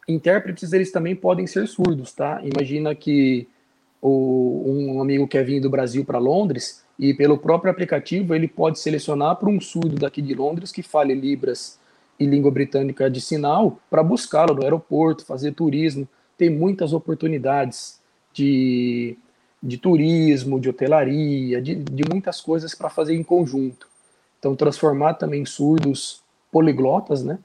intérpretes 0.09 0.72
eles 0.72 0.90
também 0.90 1.14
podem 1.14 1.46
ser 1.46 1.68
surdos, 1.68 2.12
tá? 2.12 2.40
Imagina 2.42 2.94
que 2.94 3.46
o, 4.00 4.64
um 4.66 5.02
amigo 5.02 5.28
quer 5.28 5.44
vir 5.44 5.61
do 5.61 5.68
Brasil 5.68 6.04
para 6.04 6.18
Londres 6.18 6.82
e 6.98 7.12
pelo 7.12 7.38
próprio 7.38 7.70
aplicativo 7.70 8.34
ele 8.34 8.48
pode 8.48 8.78
selecionar 8.78 9.36
para 9.36 9.48
um 9.48 9.61
surdo 9.61 9.96
daqui 9.96 10.22
de 10.22 10.34
Londres 10.34 10.72
que 10.72 10.82
fale 10.82 11.14
libras 11.14 11.78
e 12.18 12.26
língua 12.26 12.50
britânica 12.50 13.11
de 13.11 13.20
sinal 13.20 13.78
para 13.88 14.02
buscá-lo 14.02 14.54
no 14.54 14.62
aeroporto, 14.62 15.24
fazer 15.24 15.52
turismo. 15.52 16.09
Tem 16.36 16.50
muitas 16.50 16.92
oportunidades 16.92 18.00
de, 18.32 19.16
de 19.62 19.76
turismo, 19.76 20.59
de 20.59 20.68
hotelaria, 20.68 21.61
de, 21.61 21.76
de 21.76 22.02
muitas 22.09 22.40
coisas 22.40 22.74
para 22.74 22.88
fazer 22.88 23.14
em 23.14 23.22
conjunto. 23.22 23.88
Então, 24.38 24.54
transformar 24.54 25.14
também 25.14 25.44
surdos 25.44 26.22
poliglotas, 26.50 27.22
né? 27.22 27.38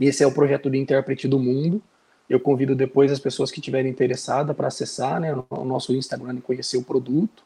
Esse 0.00 0.22
é 0.22 0.26
o 0.26 0.32
projeto 0.32 0.68
de 0.68 0.78
intérprete 0.78 1.26
do 1.26 1.38
mundo. 1.38 1.82
Eu 2.28 2.38
convido 2.38 2.74
depois 2.74 3.10
as 3.10 3.20
pessoas 3.20 3.50
que 3.50 3.60
estiverem 3.60 3.90
interessadas 3.90 4.54
para 4.54 4.68
acessar 4.68 5.20
né, 5.20 5.34
o 5.48 5.64
nosso 5.64 5.94
Instagram 5.94 6.34
e 6.36 6.40
conhecer 6.40 6.76
o 6.76 6.82
produto. 6.82 7.44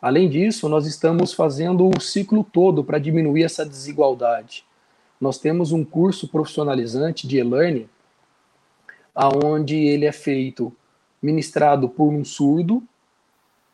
Além 0.00 0.28
disso, 0.28 0.68
nós 0.68 0.86
estamos 0.86 1.32
fazendo 1.32 1.88
o 1.88 2.00
ciclo 2.00 2.44
todo 2.44 2.84
para 2.84 2.98
diminuir 2.98 3.42
essa 3.42 3.64
desigualdade. 3.64 4.64
Nós 5.20 5.38
temos 5.38 5.72
um 5.72 5.84
curso 5.84 6.28
profissionalizante 6.28 7.26
de 7.26 7.38
e-learning, 7.38 7.88
aonde 9.14 9.74
ele 9.76 10.04
é 10.04 10.12
feito 10.12 10.72
ministrado 11.22 11.88
por 11.88 12.12
um 12.12 12.24
surdo, 12.24 12.82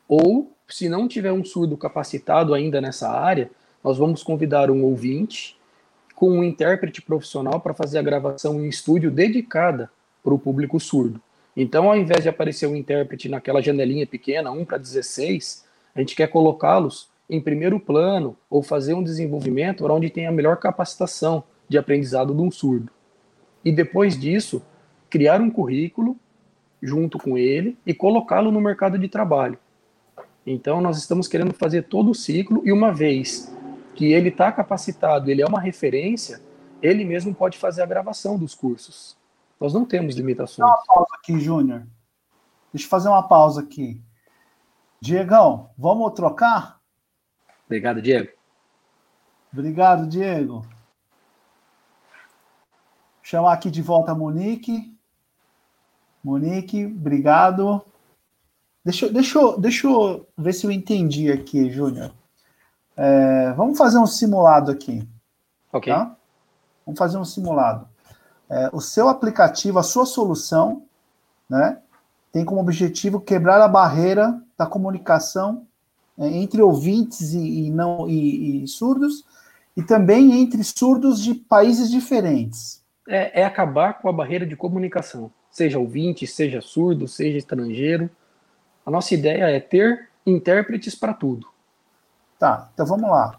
ou 0.09 0.53
se 0.69 0.89
não 0.89 1.09
tiver 1.09 1.33
um 1.33 1.45
surdo 1.45 1.77
capacitado 1.77 2.55
ainda 2.55 2.81
nessa 2.81 3.11
área, 3.11 3.51
nós 3.83 3.99
vamos 3.99 4.23
convidar 4.23 4.71
um 4.71 4.85
ouvinte 4.85 5.57
com 6.23 6.31
um 6.31 6.45
intérprete 6.45 7.03
profissional 7.03 7.59
para 7.59 7.75
fazer 7.75 7.99
a 7.99 8.03
gravação 8.03 8.65
em 8.65 8.69
estúdio 8.69 9.11
dedicada 9.11 9.91
para 10.23 10.33
o 10.33 10.39
público 10.39 10.79
surdo. 10.79 11.21
Então, 11.57 11.91
ao 11.91 11.97
invés 11.97 12.23
de 12.23 12.29
aparecer 12.29 12.69
um 12.69 12.77
intérprete 12.77 13.29
naquela 13.29 13.61
janelinha 13.61 14.07
pequena, 14.07 14.53
1 14.53 14.65
para 14.65 14.79
16, 14.79 15.65
a 15.93 15.99
gente 15.99 16.15
quer 16.15 16.29
colocá-los 16.29 17.09
em 17.29 17.41
primeiro 17.41 17.81
plano 17.81 18.37
ou 18.49 18.63
fazer 18.63 18.95
um 18.95 19.03
desenvolvimento 19.03 19.85
onde 19.85 20.11
tem 20.11 20.29
a 20.29 20.31
melhor 20.31 20.59
capacitação 20.59 21.43
de 21.69 21.77
aprendizado 21.77 22.33
de 22.33 22.41
um 22.41 22.53
surdo. 22.53 22.93
E 23.65 23.73
depois 23.73 24.17
disso, 24.17 24.63
criar 25.11 25.41
um 25.41 25.51
currículo 25.51 26.17
junto 26.81 27.19
com 27.19 27.37
ele 27.37 27.77
e 27.85 27.93
colocá-lo 27.93 28.53
no 28.53 28.61
mercado 28.61 28.97
de 28.97 29.09
trabalho. 29.09 29.59
Então, 30.47 30.81
nós 30.81 30.99
estamos 30.99 31.27
querendo 31.27 31.53
fazer 31.53 31.83
todo 31.83 32.13
o 32.13 32.15
ciclo 32.15 32.63
e 32.65 32.71
uma 32.71 32.93
vez 32.93 33.53
que 33.95 34.13
ele 34.13 34.29
está 34.29 34.51
capacitado, 34.51 35.31
ele 35.31 35.43
é 35.43 35.47
uma 35.47 35.61
referência, 35.61 36.43
ele 36.81 37.05
mesmo 37.05 37.35
pode 37.35 37.59
fazer 37.59 37.83
a 37.83 37.87
gravação 37.87 38.39
dos 38.39 38.55
cursos. 38.55 39.17
Nós 39.61 39.73
não 39.73 39.85
temos 39.85 40.17
limitações. 40.17 40.69
Deixa 40.69 40.83
uma 40.83 40.95
pausa 40.95 41.15
aqui, 41.15 41.41
Júnior. 41.41 41.87
Deixa 42.73 42.87
eu 42.87 42.91
fazer 42.91 43.09
uma 43.09 43.23
pausa 43.23 43.61
aqui. 43.61 44.03
Diegão, 45.01 45.71
vamos 45.77 46.13
trocar? 46.15 46.81
Obrigado, 47.67 48.03
Diego. 48.03 48.31
Obrigado, 49.53 50.07
Diego. 50.07 50.67
Chamar 53.23 53.53
aqui 53.53 53.71
de 53.71 53.83
volta 53.83 54.13
a 54.13 54.15
Monique. 54.15 54.97
Monique, 56.25 56.87
obrigado. 56.87 57.85
Deixa, 58.85 59.09
deixa, 59.09 59.57
deixa 59.59 59.87
eu 59.87 60.27
ver 60.37 60.53
se 60.53 60.67
eu 60.67 60.71
entendi 60.71 61.31
aqui, 61.31 61.71
Júnior. 61.71 62.13
É, 62.97 63.53
vamos 63.53 63.79
fazer 63.79 63.99
um 63.99 64.07
simulado 64.07 64.71
aqui. 64.71 65.07
Ok. 65.73 65.93
Tá? 65.93 66.17
Vamos 66.85 66.99
fazer 66.99 67.19
um 67.19 67.25
simulado. 67.25 67.89
É, 68.49 68.69
o 68.73 68.81
seu 68.81 69.09
aplicativo, 69.09 69.79
a 69.79 69.83
sua 69.83 70.05
solução, 70.05 70.85
né, 71.49 71.79
tem 72.31 72.45
como 72.45 72.61
objetivo 72.61 73.21
quebrar 73.21 73.61
a 73.61 73.69
barreira 73.69 74.41
da 74.57 74.67
comunicação 74.67 75.67
é, 76.19 76.27
entre 76.27 76.61
ouvintes 76.61 77.33
e, 77.33 77.67
e 77.67 77.71
não 77.71 78.09
e, 78.09 78.65
e, 78.65 78.69
surdos 78.69 79.25
e 79.77 79.83
também 79.83 80.41
entre 80.41 80.63
surdos 80.65 81.23
de 81.23 81.35
países 81.35 81.91
diferentes. 81.91 82.83
É, 83.09 83.41
é 83.41 83.45
acabar 83.45 84.01
com 84.01 84.09
a 84.09 84.13
barreira 84.13 84.47
de 84.47 84.55
comunicação, 84.55 85.31
seja 85.51 85.79
ouvinte, 85.79 86.27
seja 86.27 86.61
surdo, 86.61 87.09
seja 87.09 87.39
estrangeiro. 87.39 88.11
A 88.85 88.91
nossa 88.91 89.15
ideia 89.15 89.45
é 89.45 89.61
ter 89.61 90.09
intérpretes 90.27 90.95
para 90.95 91.15
tudo. 91.15 91.52
Tá, 92.43 92.69
então 92.75 92.85
vamos 92.85 93.09
lá. 93.09 93.39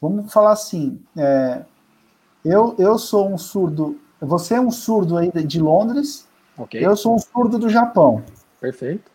Vamos 0.00 0.32
falar 0.32 0.50
assim. 0.50 1.00
É, 1.16 1.62
eu, 2.44 2.74
eu 2.76 2.98
sou 2.98 3.32
um 3.32 3.38
surdo. 3.38 4.00
Você 4.20 4.54
é 4.54 4.60
um 4.60 4.72
surdo 4.72 5.16
aí 5.16 5.30
de 5.30 5.60
Londres. 5.60 6.26
Ok. 6.58 6.84
Eu 6.84 6.96
sou 6.96 7.14
um 7.14 7.20
surdo 7.20 7.56
do 7.56 7.68
Japão. 7.68 8.24
Perfeito. 8.60 9.08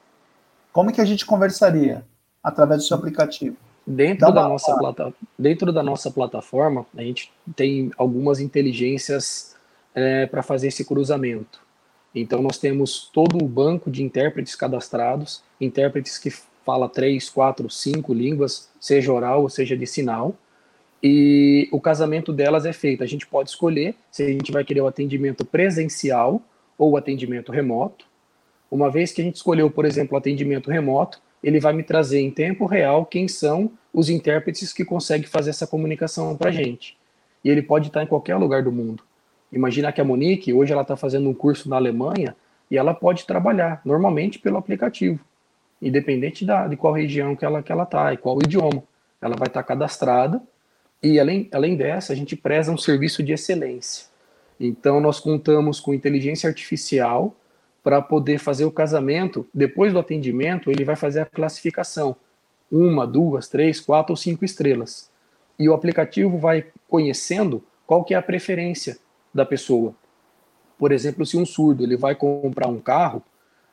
Como 0.72 0.94
que 0.94 1.02
a 1.02 1.04
gente 1.04 1.26
conversaria 1.26 2.06
através 2.42 2.84
do 2.84 2.88
seu 2.88 2.96
aplicativo? 2.96 3.58
Dentro 3.86 4.32
da, 4.32 4.48
nossa 4.48 4.74
plata, 4.78 5.14
dentro 5.38 5.74
da 5.74 5.84
nossa 5.84 6.10
plataforma, 6.10 6.86
a 6.96 7.02
gente 7.02 7.30
tem 7.54 7.92
algumas 7.98 8.40
inteligências 8.40 9.58
é, 9.94 10.26
para 10.26 10.42
fazer 10.42 10.68
esse 10.68 10.86
cruzamento. 10.86 11.60
Então, 12.16 12.42
nós 12.42 12.58
temos 12.58 13.10
todo 13.12 13.44
o 13.44 13.46
banco 13.46 13.92
de 13.92 14.04
intérpretes 14.04 14.56
cadastrados, 14.56 15.44
intérpretes 15.60 16.18
que 16.18 16.32
fala 16.68 16.90
três, 16.90 17.30
quatro, 17.30 17.70
cinco 17.70 18.14
línguas, 18.14 18.70
seja 18.78 19.14
oral 19.14 19.44
ou 19.44 19.50
seja 19.50 19.78
de 19.78 19.88
sinal, 19.88 20.36
e 21.02 21.70
o 21.72 21.80
casamento 21.80 22.34
delas 22.34 22.66
é 22.66 22.74
feito. 22.74 23.02
A 23.02 23.08
gente 23.08 23.26
pode 23.26 23.52
escolher 23.52 23.96
se 24.12 24.24
a 24.24 24.28
gente 24.28 24.52
vai 24.52 24.66
querer 24.66 24.82
o 24.82 24.88
atendimento 24.88 25.46
presencial 25.46 26.42
ou 26.78 26.92
o 26.92 26.98
atendimento 26.98 27.54
remoto. 27.54 28.06
Uma 28.70 28.92
vez 28.92 29.14
que 29.14 29.22
a 29.22 29.24
gente 29.24 29.38
escolheu, 29.38 29.72
por 29.72 29.86
exemplo, 29.86 30.16
o 30.16 30.18
atendimento 30.18 30.70
remoto, 30.70 31.22
ele 31.42 31.58
vai 31.58 31.72
me 31.72 31.84
trazer 31.84 32.20
em 32.20 32.30
tempo 32.30 32.66
real 32.66 33.06
quem 33.06 33.30
são 33.30 33.72
os 33.94 34.10
intérpretes 34.10 34.74
que 34.74 34.84
conseguem 34.84 35.26
fazer 35.26 35.52
essa 35.52 35.66
comunicação 35.66 36.36
para 36.36 36.50
a 36.50 36.52
gente. 36.52 36.98
E 37.46 37.50
ele 37.50 37.62
pode 37.62 37.88
estar 37.88 38.04
em 38.04 38.08
qualquer 38.08 38.36
lugar 38.36 38.62
do 38.62 38.74
mundo. 38.74 39.04
Imagina 39.54 39.94
que 39.94 40.02
a 40.02 40.04
Monique, 40.04 40.52
hoje 40.52 40.74
ela 40.74 40.82
está 40.82 40.98
fazendo 40.98 41.30
um 41.30 41.34
curso 41.34 41.70
na 41.70 41.78
Alemanha 41.78 42.36
e 42.70 42.78
ela 42.78 42.94
pode 42.94 43.26
trabalhar 43.26 43.80
normalmente 43.86 44.38
pelo 44.38 44.58
aplicativo 44.58 45.22
independente 45.82 46.46
da, 46.46 46.68
de 46.68 46.76
qual 46.76 46.94
região 46.94 47.36
que 47.36 47.46
ela 47.46 47.62
que 47.62 47.72
ela 47.72 47.84
está 47.84 48.14
e 48.14 48.18
qual 48.18 48.38
idioma. 48.40 48.84
Ela 49.22 49.36
vai 49.36 49.48
estar 49.48 49.64
tá 49.64 49.68
cadastrada 49.68 50.42
e 51.02 51.20
além, 51.20 51.48
além 51.52 51.76
dessa, 51.76 52.14
a 52.14 52.16
gente 52.16 52.36
preza 52.36 52.72
um 52.72 52.78
serviço 52.78 53.22
de 53.22 53.34
excelência. 53.34 54.08
Então 54.60 55.00
nós 55.00 55.20
contamos 55.20 55.80
com 55.80 55.94
inteligência 55.94 56.48
artificial 56.48 57.36
para 57.84 58.02
poder 58.02 58.40
fazer 58.40 58.66
o 58.66 58.72
casamento. 58.72 59.48
Depois 59.54 59.94
do 59.94 60.00
atendimento, 60.00 60.72
ele 60.72 60.84
vai 60.84 60.96
fazer 60.96 61.22
a 61.22 61.26
classificação: 61.26 62.16
uma, 62.72 63.06
duas, 63.06 63.48
três, 63.48 63.80
quatro 63.80 64.14
ou 64.14 64.18
cinco 64.18 64.44
estrelas. 64.44 65.10
E 65.60 65.70
o 65.70 65.74
aplicativo 65.74 66.38
vai 66.38 66.66
conhecendo 66.88 67.64
qual 67.86 68.04
que 68.04 68.14
é 68.14 68.18
a 68.18 68.22
preferência 68.22 68.98
da 69.34 69.46
pessoa. 69.46 69.94
Por 70.78 70.92
exemplo, 70.92 71.26
se 71.26 71.38
um 71.38 71.46
surdo 71.46 71.84
ele 71.84 71.98
vai 71.98 72.16
comprar 72.16 72.68
um 72.68 72.80
carro, 72.80 73.24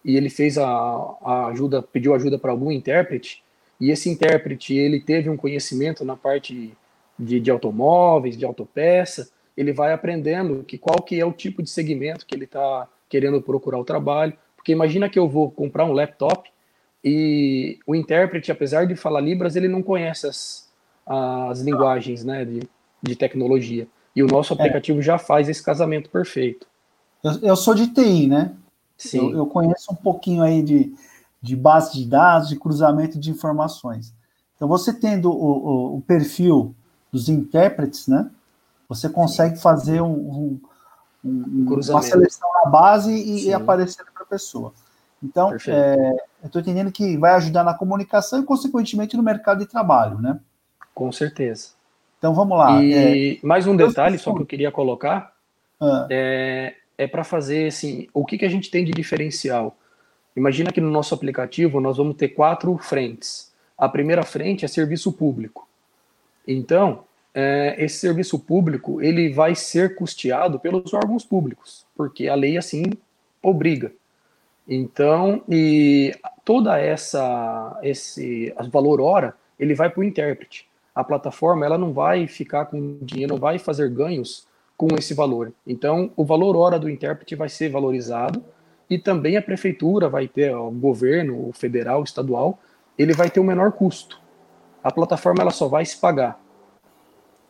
e 0.05 0.17
ele 0.17 0.29
fez 0.29 0.59
a, 0.59 0.67
a 0.67 1.47
ajuda, 1.47 1.83
pediu 1.83 2.15
ajuda 2.15 2.39
para 2.39 2.51
algum 2.51 2.71
intérprete, 2.71 3.43
e 3.81 3.91
esse 3.91 4.09
intérprete 4.09 4.75
ele 4.75 5.01
teve 5.01 5.31
um 5.31 5.37
conhecimento 5.37 6.05
na 6.05 6.17
parte 6.17 6.73
de, 7.19 7.41
de 7.41 7.51
automóveis, 7.51 8.37
de 8.37 8.45
autopeça, 8.45 9.29
ele 9.57 9.73
vai 9.73 9.93
aprendendo 9.93 10.65
que 10.65 10.77
qual 10.77 11.01
que 11.03 11.19
é 11.19 11.25
o 11.25 11.33
tipo 11.33 11.63
de 11.63 11.71
segmento 11.71 12.27
que 12.27 12.35
ele 12.35 12.45
está 12.45 12.89
querendo 13.09 13.41
procurar 13.41 13.79
o 13.79 13.85
trabalho, 13.85 14.35
porque 14.57 14.73
imagina 14.73 15.09
que 15.09 15.19
eu 15.19 15.29
vou 15.29 15.51
comprar 15.51 15.85
um 15.85 15.93
laptop 15.93 16.51
e 17.05 17.79
o 17.87 17.95
intérprete, 17.95 18.51
apesar 18.51 18.87
de 18.87 18.97
falar 18.97 19.21
libras, 19.21 19.57
ele 19.57 19.69
não 19.69 19.83
conhece 19.83 20.27
as, 20.27 20.71
as 21.07 21.61
linguagens 21.61 22.25
né, 22.25 22.45
de, 22.45 22.61
de 23.03 23.15
tecnologia. 23.15 23.87
E 24.17 24.23
o 24.23 24.27
nosso 24.27 24.55
é. 24.55 24.57
aplicativo 24.57 25.01
é. 25.01 25.03
já 25.03 25.19
faz 25.19 25.49
esse 25.49 25.63
casamento 25.63 26.09
perfeito. 26.09 26.67
Eu, 27.23 27.33
eu 27.43 27.57
sou 27.57 27.75
de 27.75 27.89
TI, 27.89 28.27
né? 28.27 28.53
Sim. 28.97 29.31
Eu, 29.31 29.39
eu, 29.39 29.47
conheço 29.47 29.93
um 29.93 29.97
pouquinho 29.97 30.43
aí 30.43 30.63
de, 30.63 30.95
de 31.43 31.57
base 31.57 31.95
de 31.95 32.07
dados, 32.07 32.49
de 32.49 32.57
cruzamento 32.57 33.19
de 33.19 33.31
informações. 33.31 34.15
Então, 34.57 34.69
você 34.69 34.93
tendo 34.93 35.31
o, 35.31 35.35
o, 35.35 35.97
o 35.97 36.01
perfil 36.03 36.75
dos 37.13 37.29
intérpretes, 37.29 38.07
né? 38.07 38.31
Você 38.89 39.09
consegue 39.09 39.59
fazer 39.59 40.01
um, 40.01 40.13
um, 40.13 40.61
um 41.25 41.81
uma 41.91 42.03
seleção 42.03 42.49
na 42.63 42.71
base 42.71 43.13
e, 43.13 43.47
e 43.47 43.53
aparecer 43.53 44.05
para 44.13 44.23
a 44.23 44.27
pessoa. 44.27 44.73
Então, 45.23 45.55
é, 45.69 46.17
eu 46.43 46.47
estou 46.47 46.61
entendendo 46.61 46.93
que 46.93 47.17
vai 47.17 47.33
ajudar 47.33 47.65
na 47.65 47.73
comunicação 47.73 48.41
e, 48.41 48.45
consequentemente, 48.45 49.17
no 49.17 49.23
mercado 49.23 49.61
de 49.61 49.67
trabalho, 49.67 50.21
né? 50.21 50.39
Com 50.95 51.11
certeza. 51.11 51.71
Então, 52.19 52.35
vamos 52.35 52.59
lá. 52.59 52.83
E 52.83 53.39
é, 53.43 53.47
mais 53.47 53.67
um 53.67 53.77
detalhe 53.77 54.19
só 54.19 54.35
que 54.35 54.43
eu 54.43 54.47
queria 54.47 54.71
colocar. 54.71 55.33
Ah. 55.81 56.07
É, 56.11 56.75
é 56.97 57.07
para 57.07 57.25
fazer 57.25 57.69
assim, 57.69 58.09
o 58.13 58.25
que, 58.25 58.39
que 58.39 58.45
a 58.45 58.49
gente 58.49 58.71
tem 58.71 58.85
de 58.85 58.93
diferencial? 58.93 59.77
Imagina 60.37 60.73
que 60.73 60.81
no 60.81 60.91
nosso 60.91 61.15
aplicativo 61.15 61.81
nós 61.81 61.97
vamos 61.97 62.17
ter 62.17 62.29
quatro 62.29 62.77
frentes. 62.79 63.53
A 63.77 63.89
primeira 63.89 64.23
frente 64.23 64.65
é 64.65 64.69
serviço 64.69 65.13
público. 65.13 65.69
Então, 66.47 67.05
é, 67.33 67.75
esse 67.79 67.99
serviço 67.99 68.39
público 68.39 69.03
ele 69.03 69.33
vai 69.33 69.55
ser 69.55 69.97
custeado 69.97 70.59
pelos 70.59 70.93
órgãos 70.95 71.25
públicos, 71.25 71.85
porque 71.97 72.29
a 72.29 72.35
lei 72.35 72.57
assim 72.57 72.85
obriga. 73.43 73.93
Então, 74.69 75.43
e 75.49 76.15
toda 76.45 76.79
essa 76.79 77.79
esse 77.83 78.55
valor 78.71 79.01
hora 79.01 79.35
ele 79.59 79.75
vai 79.75 79.91
para 79.91 80.01
o 80.01 80.05
intérprete. 80.05 80.67
A 80.95 81.03
plataforma 81.03 81.67
ela 81.67 81.77
não 81.77 81.93
vai 81.93 82.27
ficar 82.29 82.67
com 82.67 82.99
dinheiro, 83.03 83.35
não 83.35 83.41
vai 83.41 83.59
fazer 83.59 83.91
ganhos 83.91 84.47
com 84.77 84.89
esse 84.99 85.15
valor. 85.15 85.53
Então, 85.67 86.11
o 86.17 86.25
valor 86.25 86.57
hora 86.57 86.79
do 86.79 86.91
intérprete 86.91 87.35
vai 87.35 87.49
ser 87.49 87.71
valorizado 87.71 88.45
e 88.89 88.99
também 88.99 89.37
a 89.37 89.43
prefeitura 89.43 90.09
vai 90.09 90.29
ter, 90.29 90.55
o 90.55 90.71
governo, 90.71 91.49
o 91.49 91.53
federal, 91.53 92.01
o 92.01 92.05
estadual, 92.05 92.59
ele 92.99 93.13
vai 93.13 93.31
ter 93.31 93.41
o 93.41 93.45
menor 93.45 93.73
custo. 93.73 94.21
A 94.83 94.91
plataforma 94.91 95.43
ela 95.43 95.51
só 95.51 95.69
vai 95.69 95.85
se 95.85 95.97
pagar. 95.97 96.41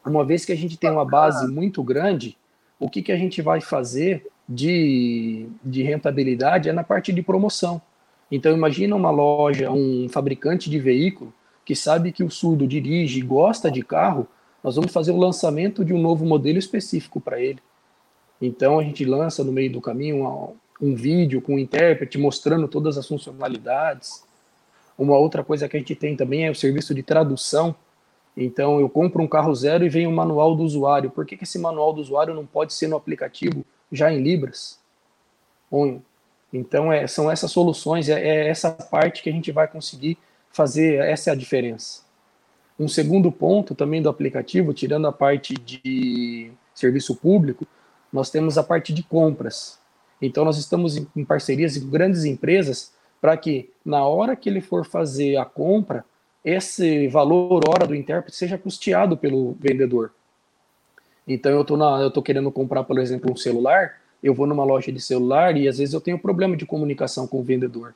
Uma 0.05 0.25
vez 0.25 0.45
que 0.45 0.53
a 0.53 0.57
gente 0.57 0.77
tem 0.77 0.91
uma 0.91 1.05
base 1.05 1.51
muito 1.51 1.83
grande, 1.83 2.37
o 2.79 2.89
que, 2.89 3.03
que 3.03 3.13
a 3.13 3.17
gente 3.17 3.41
vai 3.41 3.61
fazer 3.61 4.27
de, 4.49 5.49
de 5.65 5.83
rentabilidade 5.83 6.69
é 6.69 6.73
na 6.73 6.85
parte 6.85 7.13
de 7.13 7.23
promoção. 7.23 7.81
Então, 8.31 8.53
imagina 8.53 8.95
uma 8.95 9.11
loja, 9.11 9.71
um 9.71 10.09
fabricante 10.09 10.69
de 10.69 10.79
veículo 10.79 11.33
que 11.65 11.75
sabe 11.75 12.13
que 12.13 12.23
o 12.23 12.31
surdo 12.31 12.67
dirige 12.67 13.21
e 13.21 13.23
gosta 13.23 13.71
de 13.71 13.83
carro, 13.83 14.27
nós 14.65 14.77
vamos 14.77 14.93
fazer 14.93 15.13
o 15.13 15.19
lançamento 15.19 15.85
de 15.85 15.93
um 15.93 16.01
novo 16.01 16.25
modelo 16.25 16.59
específico 16.59 17.21
para 17.21 17.39
ele. 17.39 17.61
Então 18.41 18.79
a 18.79 18.83
gente 18.83 19.05
lança 19.05 19.45
no 19.45 19.53
meio 19.53 19.71
do 19.71 19.79
caminho 19.79 20.25
um, 20.25 20.55
um 20.81 20.95
vídeo 20.95 21.43
com 21.43 21.53
o 21.53 21.57
um 21.57 21.59
intérprete 21.59 22.17
mostrando 22.17 22.67
todas 22.67 22.97
as 22.97 23.07
funcionalidades. 23.07 24.25
Uma 24.97 25.19
outra 25.19 25.45
coisa 25.45 25.69
que 25.69 25.77
a 25.77 25.79
gente 25.79 25.95
tem 25.95 26.17
também 26.17 26.47
é 26.47 26.51
o 26.51 26.55
serviço 26.55 26.95
de 26.95 27.03
tradução. 27.03 27.75
Então 28.35 28.81
eu 28.81 28.89
compro 28.89 29.23
um 29.23 29.29
carro 29.29 29.55
zero 29.55 29.85
e 29.85 29.91
vem 29.91 30.07
o 30.07 30.11
um 30.11 30.15
manual 30.15 30.57
do 30.57 30.63
usuário. 30.63 31.11
Por 31.11 31.27
que, 31.27 31.37
que 31.37 31.45
esse 31.45 31.59
manual 31.59 31.93
do 31.93 32.01
usuário 32.01 32.33
não 32.33 32.47
pode 32.47 32.73
ser 32.73 32.89
no 32.89 32.97
aplicativo 32.97 33.67
já 33.93 34.11
em 34.11 34.23
Libras? 34.23 34.81
Então 36.51 36.91
é, 36.91 37.07
são 37.07 37.31
essas 37.31 37.51
soluções, 37.51 38.09
é, 38.09 38.19
é 38.19 38.49
essa 38.49 38.71
parte 38.71 39.23
que 39.23 39.29
a 39.29 39.33
gente 39.33 39.53
vai 39.53 39.69
conseguir 39.69 40.17
fazer, 40.51 41.01
essa 41.01 41.29
é 41.29 41.33
a 41.35 41.37
diferença. 41.37 42.04
Um 42.79 42.89
segundo 42.89 43.31
ponto 43.31 43.75
também 43.75 44.03
do 44.03 44.09
aplicativo, 44.09 44.75
tirando 44.75 45.07
a 45.07 45.13
parte 45.13 45.55
de 45.55 46.51
serviço 46.75 47.15
público, 47.15 47.67
nós 48.13 48.31
temos 48.31 48.59
a 48.59 48.63
parte 48.63 48.93
de 48.93 49.03
compras. 49.03 49.79
Então, 50.21 50.45
nós 50.45 50.59
estamos 50.59 50.97
em 50.97 51.25
parcerias 51.25 51.77
com 51.77 51.89
grandes 51.89 52.25
empresas 52.25 52.93
para 53.21 53.37
que, 53.37 53.71
na 53.85 54.05
hora 54.05 54.37
que 54.37 54.49
ele 54.49 54.61
for 54.61 54.85
fazer 54.85 55.37
a 55.37 55.45
compra, 55.45 56.05
esse 56.45 57.09
valor 57.09 57.63
hora 57.69 57.87
do 57.87 57.95
intérprete 57.95 58.37
seja 58.37 58.59
custeado 58.59 59.17
pelo 59.17 59.57
vendedor. 59.59 60.13
Então, 61.27 61.53
eu 61.53 62.09
estou 62.09 62.23
querendo 62.23 62.51
comprar, 62.51 62.85
por 62.85 62.99
exemplo, 62.99 63.33
um 63.33 63.37
celular, 63.37 63.95
eu 64.23 64.35
vou 64.35 64.47
numa 64.47 64.65
loja 64.65 64.93
de 64.93 65.01
celular 65.01 65.57
e 65.57 65.69
às 65.69 65.79
vezes 65.79 65.95
eu 65.95 66.01
tenho 66.01 66.19
problema 66.19 66.57
de 66.57 66.67
comunicação 66.67 67.27
com 67.27 67.41
o 67.41 67.43
vendedor. 67.43 67.95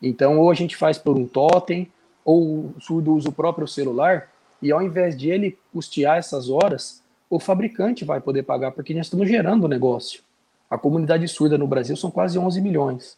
Então, 0.00 0.38
ou 0.38 0.50
a 0.50 0.54
gente 0.54 0.76
faz 0.76 0.96
por 0.96 1.16
um 1.16 1.26
totem, 1.26 1.90
ou 2.28 2.74
o 2.76 2.80
surdo 2.80 3.14
usa 3.14 3.30
o 3.30 3.32
próprio 3.32 3.66
celular, 3.66 4.30
e 4.60 4.70
ao 4.70 4.82
invés 4.82 5.16
de 5.16 5.30
ele 5.30 5.56
custear 5.72 6.18
essas 6.18 6.50
horas, 6.50 7.02
o 7.30 7.40
fabricante 7.40 8.04
vai 8.04 8.20
poder 8.20 8.42
pagar, 8.42 8.72
porque 8.72 8.92
nós 8.92 9.06
estamos 9.06 9.26
gerando 9.26 9.64
o 9.64 9.68
negócio. 9.68 10.20
A 10.68 10.76
comunidade 10.76 11.26
surda 11.26 11.56
no 11.56 11.66
Brasil 11.66 11.96
são 11.96 12.10
quase 12.10 12.38
11 12.38 12.60
milhões. 12.60 13.16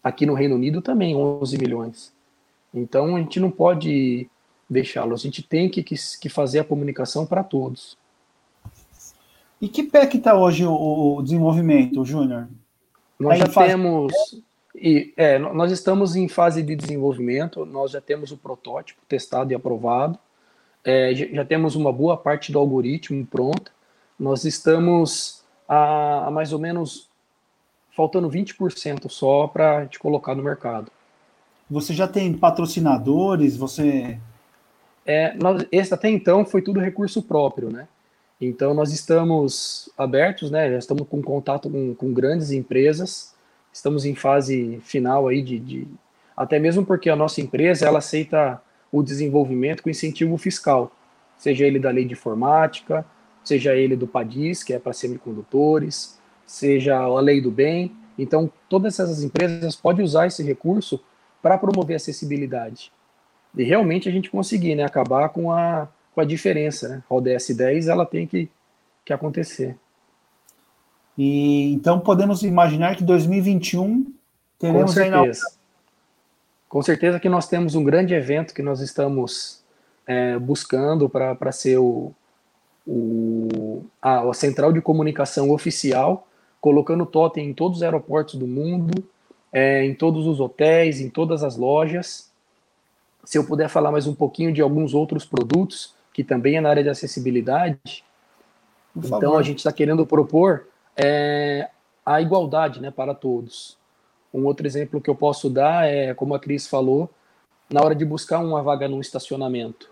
Aqui 0.00 0.24
no 0.24 0.34
Reino 0.34 0.54
Unido 0.54 0.80
também 0.80 1.16
11 1.16 1.58
milhões. 1.58 2.12
Então 2.72 3.16
a 3.16 3.18
gente 3.18 3.40
não 3.40 3.50
pode 3.50 4.30
deixá-lo, 4.70 5.14
a 5.14 5.18
gente 5.18 5.42
tem 5.42 5.68
que, 5.68 5.82
que, 5.82 5.96
que 6.20 6.28
fazer 6.28 6.60
a 6.60 6.64
comunicação 6.64 7.26
para 7.26 7.42
todos. 7.42 7.98
E 9.60 9.68
que 9.68 9.82
pé 9.82 10.06
que 10.06 10.18
está 10.18 10.38
hoje 10.38 10.64
o, 10.64 11.16
o 11.16 11.22
desenvolvimento, 11.22 12.04
Júnior? 12.04 12.46
Nós 13.18 13.40
já 13.40 13.48
temos. 13.48 14.12
E, 14.76 15.14
é, 15.16 15.38
nós 15.38 15.72
estamos 15.72 16.14
em 16.16 16.28
fase 16.28 16.62
de 16.62 16.76
desenvolvimento, 16.76 17.64
nós 17.64 17.92
já 17.92 18.00
temos 18.00 18.30
o 18.30 18.36
protótipo 18.36 19.00
testado 19.08 19.52
e 19.52 19.54
aprovado. 19.54 20.18
é, 20.84 21.14
já 21.14 21.44
temos 21.44 21.74
uma 21.74 21.92
boa 21.92 22.16
parte 22.16 22.52
do 22.52 22.58
algoritmo 22.58 23.26
pronta. 23.26 23.72
Nós 24.18 24.44
estamos 24.44 25.42
a, 25.68 26.28
a 26.28 26.30
mais 26.30 26.52
ou 26.52 26.58
menos 26.58 27.08
faltando 27.96 28.30
20% 28.30 29.08
só 29.08 29.46
para 29.48 29.82
gente 29.82 29.98
colocar 29.98 30.34
no 30.34 30.42
mercado. 30.42 30.92
Você 31.68 31.94
já 31.94 32.06
tem 32.06 32.32
patrocinadores? 32.32 33.56
Você. 33.56 34.18
É, 35.04 35.34
nós, 35.34 35.66
esse 35.72 35.94
até 35.94 36.08
então 36.08 36.44
foi 36.44 36.62
tudo 36.62 36.78
recurso 36.78 37.22
próprio, 37.22 37.70
né? 37.70 37.88
Então 38.40 38.74
nós 38.74 38.92
estamos 38.92 39.90
abertos, 39.96 40.50
né? 40.50 40.70
Já 40.70 40.78
estamos 40.78 41.08
com 41.08 41.22
contato 41.22 41.70
com, 41.70 41.94
com 41.94 42.12
grandes 42.12 42.50
empresas, 42.50 43.34
estamos 43.76 44.06
em 44.06 44.14
fase 44.14 44.80
final 44.82 45.28
aí 45.28 45.42
de, 45.42 45.58
de, 45.58 45.86
até 46.34 46.58
mesmo 46.58 46.84
porque 46.84 47.10
a 47.10 47.16
nossa 47.16 47.42
empresa 47.42 47.86
ela 47.86 47.98
aceita 47.98 48.60
o 48.90 49.02
desenvolvimento 49.02 49.82
com 49.82 49.90
incentivo 49.90 50.38
fiscal, 50.38 50.90
seja 51.36 51.66
ele 51.66 51.78
da 51.78 51.90
lei 51.90 52.06
de 52.06 52.14
informática, 52.14 53.04
seja 53.44 53.74
ele 53.74 53.94
do 53.94 54.06
PADIS, 54.06 54.62
que 54.62 54.72
é 54.72 54.78
para 54.78 54.94
semicondutores, 54.94 56.18
seja 56.46 56.96
a 56.96 57.20
lei 57.20 57.38
do 57.38 57.50
bem. 57.50 57.94
Então, 58.18 58.50
todas 58.66 58.98
essas 58.98 59.22
empresas 59.22 59.76
podem 59.76 60.02
usar 60.02 60.26
esse 60.26 60.42
recurso 60.42 60.98
para 61.42 61.58
promover 61.58 61.96
acessibilidade. 61.96 62.90
E 63.54 63.62
realmente 63.62 64.08
a 64.08 64.12
gente 64.12 64.30
conseguir 64.30 64.74
né, 64.74 64.84
acabar 64.84 65.28
com 65.28 65.52
a, 65.52 65.86
com 66.14 66.20
a 66.22 66.24
diferença. 66.24 66.88
Né? 66.88 67.02
A 67.10 67.14
ODS 67.14 67.50
10 67.50 67.88
ela 67.88 68.06
tem 68.06 68.26
que, 68.26 68.48
que 69.04 69.12
acontecer. 69.12 69.76
E 71.16 71.72
então 71.72 71.98
podemos 72.00 72.42
imaginar 72.42 72.96
que 72.96 73.04
2021 73.04 74.12
teremos 74.58 74.82
com 74.82 74.88
certeza. 74.88 75.52
Com 76.68 76.82
certeza 76.82 77.20
que 77.20 77.28
nós 77.28 77.48
temos 77.48 77.74
um 77.74 77.84
grande 77.84 78.12
evento 78.12 78.52
que 78.52 78.62
nós 78.62 78.80
estamos 78.80 79.62
é, 80.06 80.38
buscando 80.38 81.08
para 81.08 81.52
ser 81.52 81.78
o, 81.78 82.12
o, 82.86 83.84
a, 84.02 84.28
a 84.28 84.34
central 84.34 84.72
de 84.72 84.80
comunicação 84.80 85.50
oficial 85.50 86.26
colocando 86.66 87.06
totem 87.06 87.50
em 87.50 87.54
todos 87.54 87.78
os 87.78 87.82
aeroportos 87.84 88.34
do 88.34 88.44
mundo, 88.44 89.04
é, 89.52 89.84
em 89.84 89.94
todos 89.94 90.26
os 90.26 90.40
hotéis, 90.40 91.00
em 91.00 91.08
todas 91.08 91.44
as 91.44 91.56
lojas. 91.56 92.28
Se 93.24 93.38
eu 93.38 93.44
puder 93.44 93.68
falar 93.68 93.92
mais 93.92 94.08
um 94.08 94.14
pouquinho 94.14 94.52
de 94.52 94.60
alguns 94.60 94.92
outros 94.92 95.24
produtos, 95.24 95.94
que 96.12 96.24
também 96.24 96.56
é 96.56 96.60
na 96.60 96.68
área 96.68 96.82
de 96.82 96.88
acessibilidade, 96.88 98.04
então 98.96 99.38
a 99.38 99.42
gente 99.42 99.58
está 99.58 99.72
querendo 99.72 100.04
propor 100.04 100.66
é, 100.96 101.68
a 102.04 102.20
igualdade 102.20 102.80
né, 102.80 102.90
para 102.90 103.14
todos. 103.14 103.76
Um 104.32 104.44
outro 104.44 104.66
exemplo 104.66 105.00
que 105.00 105.10
eu 105.10 105.14
posso 105.14 105.48
dar 105.48 105.88
é, 105.88 106.14
como 106.14 106.34
a 106.34 106.38
Cris 106.38 106.66
falou, 106.66 107.10
na 107.70 107.82
hora 107.82 107.94
de 107.94 108.04
buscar 108.04 108.38
uma 108.38 108.62
vaga 108.62 108.88
no 108.88 109.00
estacionamento. 109.00 109.90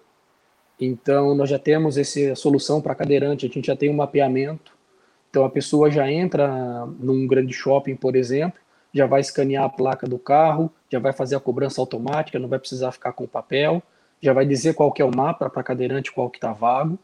Então, 0.81 1.35
nós 1.35 1.49
já 1.49 1.59
temos 1.59 1.97
essa 1.97 2.35
solução 2.35 2.81
para 2.81 2.95
cadeirante, 2.95 3.47
a 3.47 3.49
gente 3.49 3.67
já 3.67 3.77
tem 3.77 3.91
um 3.91 3.95
mapeamento 3.95 4.75
então 5.35 5.45
a 5.45 5.51
pessoa 5.51 5.91
já 5.91 6.09
entra 6.09 6.87
num 7.01 7.27
grande 7.27 7.53
shopping, 7.53 7.97
por 7.97 8.15
exemplo, 8.15 8.61
já 8.93 9.05
vai 9.05 9.21
escanear 9.21 9.65
a 9.65 9.69
placa 9.69 10.07
do 10.07 10.17
carro, 10.17 10.71
já 10.89 11.01
vai 11.01 11.13
fazer 11.13 11.35
a 11.35 11.41
cobrança 11.41 11.81
automática, 11.81 12.39
não 12.39 12.49
vai 12.49 12.61
precisar 12.61 12.93
ficar 12.93 13.13
com 13.13 13.27
papel, 13.27 13.83
já 14.21 14.33
vai 14.33 14.47
dizer 14.47 14.75
qual 14.75 14.93
que 14.93 15.03
é 15.03 15.05
o 15.05 15.11
mapa 15.11 15.51
para 15.51 15.65
cadeirante, 15.65 16.13
qual 16.13 16.31
que 16.31 16.37
está 16.37 16.53
vago. 16.53 16.97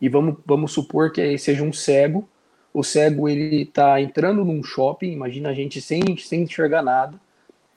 E 0.00 0.08
vamos, 0.08 0.34
vamos 0.44 0.72
supor 0.72 1.12
que 1.12 1.38
seja 1.38 1.62
um 1.62 1.72
cego. 1.72 2.28
O 2.72 2.82
cego 2.82 3.28
ele 3.28 3.62
está 3.62 4.00
entrando 4.00 4.44
num 4.44 4.62
shopping, 4.62 5.12
imagina 5.12 5.50
a 5.50 5.54
gente 5.54 5.80
sem, 5.80 6.16
sem 6.16 6.42
enxergar 6.42 6.82
nada. 6.82 7.20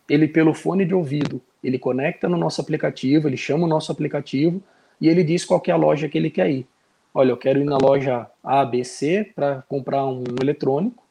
Ele 0.07 0.27
pelo 0.27 0.53
fone 0.53 0.85
de 0.85 0.93
ouvido, 0.93 1.41
ele 1.63 1.79
conecta 1.79 2.29
no 2.29 2.37
nosso 2.37 2.61
aplicativo, 2.61 3.27
ele 3.27 3.37
chama 3.37 3.65
o 3.65 3.69
nosso 3.69 3.91
aplicativo 3.91 4.61
e 5.01 5.09
ele 5.09 5.23
diz 5.23 5.43
qual 5.43 5.61
é 5.67 5.71
a 5.71 5.75
loja 5.75 6.07
que 6.07 6.17
ele 6.17 6.29
quer 6.29 6.49
ir 6.49 6.67
olha, 7.15 7.31
eu 7.31 7.37
quero 7.37 7.61
ir 7.61 7.63
na 7.63 7.77
loja 7.77 8.27
ABC 8.43 9.31
para 9.33 9.63
comprar 9.69 10.05
um 10.05 10.25
eletrônico, 10.41 11.01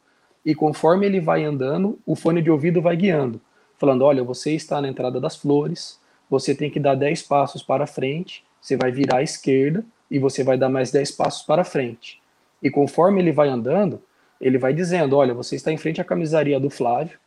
e 0.45 0.55
conforme 0.55 1.07
ele 1.07 1.19
vai 1.19 1.43
andando, 1.43 1.99
o 2.05 2.15
fone 2.15 2.43
de 2.43 2.51
ouvido 2.51 2.83
vai 2.83 2.95
guiando, 2.95 3.41
falando, 3.79 4.03
olha, 4.03 4.23
você 4.23 4.53
está 4.53 4.83
na 4.83 4.89
entrada 4.89 5.19
das 5.19 5.35
flores, 5.35 5.99
você 6.29 6.55
tem 6.55 6.71
que 6.71 6.79
dar 6.79 6.95
10 6.95 7.23
passos 7.23 7.63
para 7.63 7.87
frente, 7.87 8.45
você 8.61 8.77
vai 8.77 8.93
virar 8.93 9.19
à 9.19 9.23
esquerda 9.23 9.83
e 10.11 10.19
você 10.19 10.45
vai 10.45 10.59
dar 10.59 10.69
mais 10.69 10.91
10 10.93 11.13
passos 11.13 11.43
para 11.43 11.65
frente. 11.65 12.21
E 12.65 12.71
conforme 12.71 13.21
ele 13.21 13.31
vai 13.31 13.49
andando, 13.49 14.03
ele 14.41 14.57
vai 14.57 14.73
dizendo, 14.73 15.17
olha, 15.19 15.35
você 15.35 15.55
está 15.55 15.71
em 15.71 15.77
frente 15.77 16.01
à 16.01 16.05
camisaria 16.05 16.59
do 16.59 16.71
Flávio, 16.71 17.19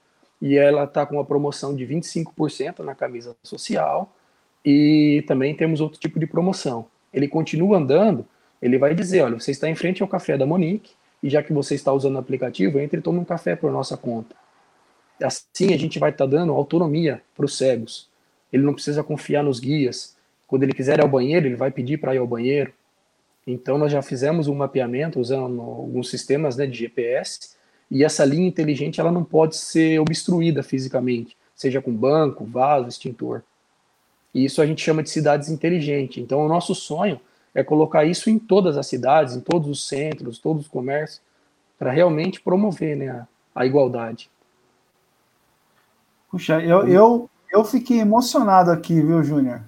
e 0.42 0.58
ela 0.58 0.84
está 0.86 1.06
com 1.06 1.16
uma 1.16 1.26
promoção 1.26 1.76
de 1.76 1.86
25% 1.86 2.80
na 2.80 2.96
camisa 2.96 3.36
social, 3.44 4.12
e 4.66 5.24
também 5.28 5.56
temos 5.56 5.80
outro 5.80 6.00
tipo 6.00 6.20
de 6.20 6.26
promoção. 6.26 6.88
Ele 7.14 7.28
continua 7.28 7.78
andando, 7.78 8.26
ele 8.60 8.80
vai 8.80 8.96
dizer, 8.96 9.22
olha, 9.22 9.40
você 9.40 9.52
está 9.52 9.70
em 9.70 9.76
frente 9.76 10.02
ao 10.02 10.08
café 10.10 10.38
da 10.38 10.46
Monique, 10.46 10.92
e 11.22 11.30
já 11.30 11.44
que 11.44 11.54
você 11.54 11.76
está 11.76 11.94
usando 11.94 12.16
o 12.16 12.20
aplicativo, 12.20 12.80
entre 12.80 13.00
e 13.00 13.02
tome 13.02 13.20
um 13.20 13.26
café 13.26 13.56
por 13.56 13.72
nossa 13.72 13.96
conta. 13.96 14.36
Assim 15.22 15.74
a 15.74 15.78
gente 15.78 16.00
vai 16.00 16.10
estar 16.10 16.26
tá 16.26 16.32
dando 16.32 16.52
autonomia 16.52 17.22
para 17.36 17.46
os 17.46 17.58
cegos. 17.58 18.10
Ele 18.52 18.64
não 18.64 18.74
precisa 18.74 19.04
confiar 19.04 19.44
nos 19.44 19.60
guias. 19.60 20.16
Quando 20.48 20.64
ele 20.64 20.74
quiser 20.74 21.00
ir 21.00 21.02
ao 21.02 21.08
banheiro, 21.08 21.48
ele 21.48 21.56
vai 21.56 21.72
pedir 21.72 21.98
para 21.98 22.14
ir 22.14 22.20
ao 22.20 22.28
banheiro. 22.28 22.72
Então 23.48 23.78
nós 23.78 23.94
já 23.94 24.02
fizemos 24.02 24.50
um 24.50 24.56
mapeamento 24.56 25.22
usando 25.22 25.62
alguns 25.62 26.10
sistemas 26.10 26.58
né, 26.58 26.68
de 26.68 26.78
GPS, 26.78 27.56
e 27.90 28.04
essa 28.04 28.26
linha 28.26 28.46
inteligente 28.46 29.00
ela 29.00 29.12
não 29.12 29.24
pode 29.24 29.56
ser 29.56 30.02
obstruída 30.02 30.62
fisicamente, 30.62 31.38
seja 31.56 31.82
com 31.82 31.96
banco, 31.96 32.44
vaso, 32.44 32.90
extintor. 32.90 33.42
E 34.34 34.44
isso 34.44 34.62
a 34.62 34.66
gente 34.66 34.84
chama 34.84 35.02
de 35.02 35.10
cidades 35.10 35.48
inteligentes. 35.48 36.22
Então 36.22 36.46
o 36.46 36.50
nosso 36.50 36.76
sonho 36.76 37.20
é 37.56 37.64
colocar 37.64 38.04
isso 38.04 38.30
em 38.30 38.38
todas 38.38 38.78
as 38.78 38.86
cidades, 38.86 39.36
em 39.36 39.40
todos 39.40 39.70
os 39.70 39.88
centros, 39.88 40.38
todos 40.38 40.64
os 40.64 40.68
comércios, 40.68 41.22
para 41.80 41.92
realmente 41.92 42.42
promover 42.42 42.98
né, 42.98 43.10
a, 43.10 43.28
a, 43.56 43.66
igualdade. 43.66 44.30
Puxa, 46.30 46.60
eu, 46.60 46.86
eu, 46.88 47.30
eu 47.50 47.64
fiquei 47.64 48.00
emocionado 48.00 48.72
aqui, 48.72 49.00
viu, 49.00 49.24
Júnior? 49.24 49.62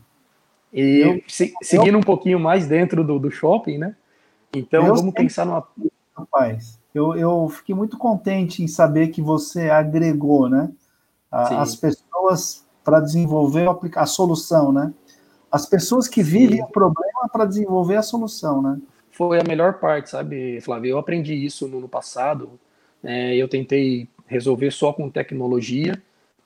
E 0.72 1.00
eu, 1.00 1.22
se, 1.28 1.54
seguindo 1.62 1.96
eu, 1.96 2.00
um 2.00 2.04
pouquinho 2.04 2.40
mais 2.40 2.68
dentro 2.68 3.04
do, 3.04 3.18
do 3.20 3.32
shopping, 3.32 3.78
né? 3.78 3.96
Então 4.54 4.86
vamos 4.86 5.14
pensar 5.14 5.46
numa. 5.46 5.68
Rapaz, 6.16 6.80
eu, 6.94 7.16
eu 7.16 7.50
fiquei 7.50 7.74
muito 7.74 7.98
contente 7.98 8.64
em 8.64 8.68
saber 8.68 9.10
que 9.10 9.22
você 9.22 9.70
agregou, 9.70 10.50
né? 10.50 10.70
A, 11.32 11.62
as 11.62 11.76
pessoas 11.76 12.66
para 12.84 13.00
desenvolver 13.00 13.68
a, 13.68 14.02
a 14.02 14.06
solução, 14.06 14.72
né? 14.72 14.94
As 15.52 15.66
pessoas 15.66 16.08
que 16.08 16.22
vivem 16.22 16.58
Sim. 16.58 16.64
o 16.64 16.68
problema 16.68 17.28
para 17.32 17.46
desenvolver 17.46 17.96
a 17.96 18.02
solução, 18.02 18.62
né? 18.62 18.78
Foi 19.12 19.40
a 19.40 19.44
melhor 19.44 19.80
parte, 19.80 20.10
sabe, 20.10 20.62
Flávio? 20.62 20.92
Eu 20.92 20.98
aprendi 20.98 21.34
isso 21.34 21.68
no, 21.68 21.80
no 21.80 21.90
passado. 21.90 22.60
É, 23.04 23.36
eu 23.36 23.48
tentei 23.48 24.08
resolver 24.28 24.72
só 24.72 24.94
com 24.94 25.10
tecnologia 25.10 26.02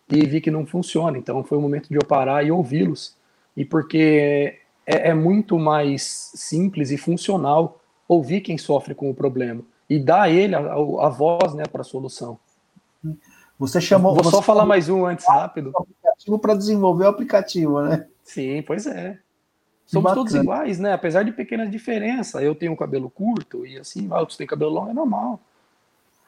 e 0.10 0.26
vi 0.26 0.42
que 0.42 0.52
não 0.52 0.66
funciona. 0.66 1.18
Então 1.18 1.44
foi 1.44 1.58
o 1.58 1.62
momento 1.62 1.90
de 1.90 1.96
eu 1.96 2.06
parar 2.06 2.46
e 2.46 2.52
ouvi-los. 2.52 3.16
E 3.56 3.64
porque 3.64 4.60
é, 4.86 5.10
é, 5.10 5.14
muito 5.14 5.58
mais 5.58 6.32
simples 6.36 6.92
e 6.92 6.98
funcional 6.98 7.80
ouvir 8.08 8.42
quem 8.42 8.58
sofre 8.58 8.94
com 8.94 9.10
o 9.10 9.14
problema 9.14 9.62
e 9.90 10.00
dar 10.00 10.24
a 10.24 10.30
ele 10.30 10.56
a, 10.56 10.60
a, 10.60 11.10
voz 11.10 11.54
né, 11.54 11.64
para 11.72 11.82
a 11.82 11.86
solução. 11.86 12.38
Você 13.60 13.80
chamou. 13.80 14.14
Vou 14.14 14.24
você 14.24 14.32
só 14.32 14.42
falar 14.42 14.66
mais 14.66 14.90
um 14.90 15.06
antes, 15.06 15.26
rápido. 15.28 15.72
aplicativo 15.76 16.40
para 16.40 16.56
desenvolver 16.56 17.06
o 17.06 17.10
aplicativo, 17.10 17.82
né? 17.82 18.08
Sim, 18.24 18.62
pois 18.62 18.88
é. 18.88 19.20
Somos 19.86 20.06
Bacana. 20.06 20.16
todos 20.16 20.34
iguais, 20.34 20.80
né? 20.80 20.94
Apesar 20.94 21.24
de 21.24 21.32
pequenas 21.32 21.70
diferenças. 21.70 22.42
Eu 22.42 22.56
tenho 22.56 22.76
cabelo 22.76 23.10
curto 23.10 23.66
e 23.66 23.78
assim, 23.78 24.12
outros 24.12 24.38
têm 24.38 24.48
cabelo 24.48 24.72
longo, 24.72 24.90
é 24.90 24.94
normal. 24.94 25.40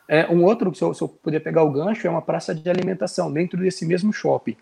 É, 0.07 0.27
um 0.31 0.43
outro, 0.43 0.73
se 0.75 0.83
eu, 0.83 0.93
se 0.93 1.01
eu 1.01 1.07
puder 1.07 1.39
pegar 1.39 1.63
o 1.63 1.71
gancho, 1.71 2.05
é 2.05 2.09
uma 2.09 2.21
praça 2.21 2.53
de 2.53 2.69
alimentação 2.69 3.31
dentro 3.31 3.59
desse 3.59 3.85
mesmo 3.85 4.13
shopping. 4.13 4.55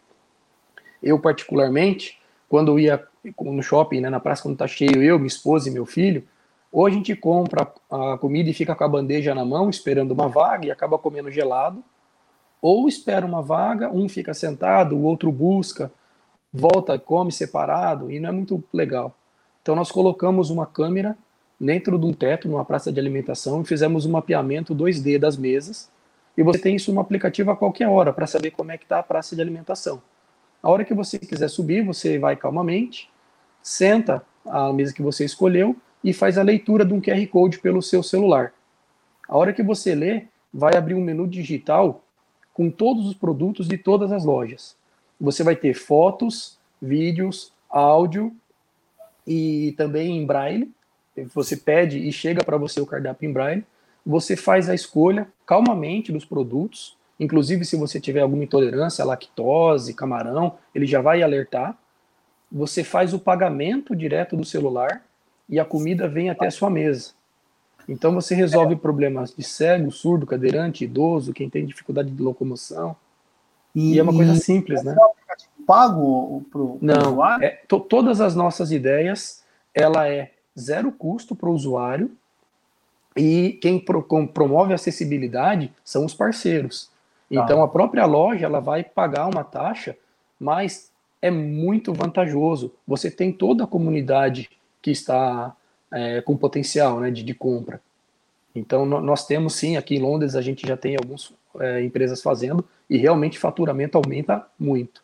Eu, 1.01 1.19
particularmente, 1.19 2.17
quando 2.53 2.79
ia 2.79 3.03
no 3.41 3.63
shopping, 3.63 3.99
né, 3.99 4.11
na 4.11 4.19
praça, 4.19 4.43
quando 4.43 4.57
tá 4.57 4.67
cheio, 4.67 5.01
eu, 5.01 5.17
minha 5.17 5.25
esposa 5.25 5.67
e 5.67 5.71
meu 5.71 5.87
filho, 5.87 6.23
ou 6.71 6.85
a 6.85 6.89
gente 6.91 7.15
compra 7.15 7.67
a 7.89 8.15
comida 8.19 8.47
e 8.47 8.53
fica 8.53 8.75
com 8.75 8.83
a 8.83 8.87
bandeja 8.87 9.33
na 9.33 9.43
mão, 9.43 9.71
esperando 9.71 10.11
uma 10.11 10.29
vaga 10.29 10.67
e 10.67 10.69
acaba 10.69 10.99
comendo 10.99 11.31
gelado, 11.31 11.83
ou 12.61 12.87
espera 12.87 13.25
uma 13.25 13.41
vaga, 13.41 13.89
um 13.89 14.07
fica 14.07 14.35
sentado, 14.35 14.95
o 14.95 15.01
outro 15.01 15.31
busca, 15.31 15.91
volta, 16.53 16.99
come 16.99 17.31
separado 17.31 18.11
e 18.11 18.19
não 18.19 18.29
é 18.29 18.31
muito 18.31 18.63
legal. 18.71 19.15
Então 19.63 19.75
nós 19.75 19.91
colocamos 19.91 20.51
uma 20.51 20.67
câmera 20.67 21.17
dentro 21.59 21.97
de 21.97 22.05
um 22.05 22.13
teto, 22.13 22.47
numa 22.47 22.63
praça 22.63 22.91
de 22.91 22.99
alimentação, 22.99 23.63
e 23.63 23.65
fizemos 23.65 24.05
um 24.05 24.11
mapeamento 24.11 24.75
2D 24.75 25.17
das 25.17 25.35
mesas. 25.37 25.89
E 26.37 26.43
você 26.43 26.59
tem 26.59 26.75
isso 26.75 26.93
no 26.93 27.01
aplicativo 27.01 27.49
a 27.49 27.57
qualquer 27.57 27.87
hora 27.87 28.13
para 28.13 28.27
saber 28.27 28.51
como 28.51 28.71
é 28.71 28.77
que 28.77 28.85
está 28.85 28.99
a 28.99 29.03
praça 29.03 29.35
de 29.35 29.41
alimentação. 29.41 30.03
A 30.63 30.69
hora 30.69 30.85
que 30.85 30.93
você 30.93 31.19
quiser 31.19 31.49
subir, 31.49 31.83
você 31.83 32.17
vai 32.17 32.35
calmamente, 32.35 33.11
senta 33.61 34.25
a 34.45 34.73
mesa 34.73 34.93
que 34.93 35.01
você 35.01 35.25
escolheu 35.25 35.75
e 36.03 36.13
faz 36.13 36.37
a 36.37 36.43
leitura 36.43 36.85
de 36.85 36.93
um 36.93 37.01
QR 37.01 37.27
Code 37.27 37.59
pelo 37.59 37.81
seu 37.81 38.01
celular. 38.01 38.53
A 39.27 39.37
hora 39.37 39.53
que 39.53 39.61
você 39.61 39.93
lê, 39.93 40.23
vai 40.53 40.75
abrir 40.77 40.95
um 40.95 41.03
menu 41.03 41.27
digital 41.27 42.03
com 42.53 42.69
todos 42.69 43.07
os 43.07 43.13
produtos 43.13 43.67
de 43.67 43.77
todas 43.77 44.11
as 44.11 44.23
lojas 44.23 44.75
você 45.23 45.41
vai 45.41 45.55
ter 45.55 45.73
fotos, 45.73 46.57
vídeos, 46.81 47.53
áudio 47.69 48.35
e 49.25 49.73
também 49.77 50.17
em 50.17 50.25
braille. 50.25 50.69
Você 51.33 51.55
pede 51.55 51.97
e 51.97 52.11
chega 52.11 52.43
para 52.43 52.57
você 52.57 52.81
o 52.81 52.85
cardápio 52.85 53.29
em 53.29 53.31
braille. 53.31 53.65
Você 54.05 54.35
faz 54.35 54.69
a 54.69 54.75
escolha 54.75 55.27
calmamente 55.45 56.11
dos 56.11 56.25
produtos. 56.25 56.97
Inclusive, 57.19 57.63
se 57.63 57.75
você 57.75 57.99
tiver 57.99 58.21
alguma 58.21 58.43
intolerância, 58.43 59.05
lactose, 59.05 59.93
camarão, 59.93 60.55
ele 60.73 60.85
já 60.85 61.01
vai 61.01 61.21
alertar. 61.21 61.77
Você 62.51 62.83
faz 62.83 63.13
o 63.13 63.19
pagamento 63.19 63.95
direto 63.95 64.35
do 64.35 64.45
celular 64.45 65.03
e 65.47 65.59
a 65.59 65.65
comida 65.65 66.07
vem 66.07 66.29
até 66.29 66.47
a 66.47 66.51
sua 66.51 66.69
mesa. 66.69 67.11
Então 67.87 68.13
você 68.13 68.33
resolve 68.33 68.75
problemas 68.75 69.33
de 69.35 69.43
cego, 69.43 69.91
surdo, 69.91 70.25
cadeirante, 70.25 70.85
idoso, 70.85 71.33
quem 71.33 71.49
tem 71.49 71.65
dificuldade 71.65 72.09
de 72.09 72.21
locomoção. 72.21 72.95
E, 73.75 73.93
e 73.93 73.99
é 73.99 74.03
uma 74.03 74.13
coisa 74.13 74.35
simples, 74.35 74.83
né? 74.83 74.95
Pago 75.65 76.45
pro, 76.51 76.77
pro 76.77 76.79
Não, 76.81 77.11
usuário? 77.11 77.45
É, 77.45 77.49
to, 77.67 77.79
todas 77.79 78.21
as 78.21 78.35
nossas 78.35 78.71
ideias, 78.71 79.43
ela 79.73 80.07
é 80.07 80.31
zero 80.57 80.91
custo 80.91 81.35
para 81.35 81.49
o 81.49 81.53
usuário 81.53 82.11
e 83.15 83.57
quem 83.61 83.79
pro, 83.79 84.03
com, 84.03 84.25
promove 84.25 84.71
a 84.71 84.75
acessibilidade 84.75 85.73
são 85.83 86.05
os 86.05 86.13
parceiros. 86.13 86.89
Tá. 87.33 87.43
Então 87.43 87.63
a 87.63 87.67
própria 87.67 88.05
loja 88.05 88.45
ela 88.45 88.59
vai 88.59 88.83
pagar 88.83 89.27
uma 89.27 89.43
taxa, 89.43 89.97
mas 90.39 90.91
é 91.21 91.31
muito 91.31 91.93
vantajoso. 91.93 92.73
Você 92.87 93.09
tem 93.09 93.31
toda 93.31 93.63
a 93.63 93.67
comunidade 93.67 94.49
que 94.81 94.91
está 94.91 95.55
é, 95.91 96.21
com 96.21 96.35
potencial 96.35 96.99
né, 96.99 97.09
de, 97.09 97.23
de 97.23 97.33
compra. 97.33 97.81
Então, 98.55 98.85
nós 98.85 99.25
temos 99.25 99.55
sim, 99.55 99.77
aqui 99.77 99.95
em 99.95 99.99
Londres, 99.99 100.35
a 100.35 100.41
gente 100.41 100.67
já 100.67 100.77
tem 100.77 100.95
algumas 100.95 101.33
é, 101.59 101.83
empresas 101.83 102.21
fazendo 102.21 102.63
e 102.87 102.97
realmente 102.97 103.39
faturamento 103.39 103.97
aumenta 103.97 104.45
muito. 104.59 105.01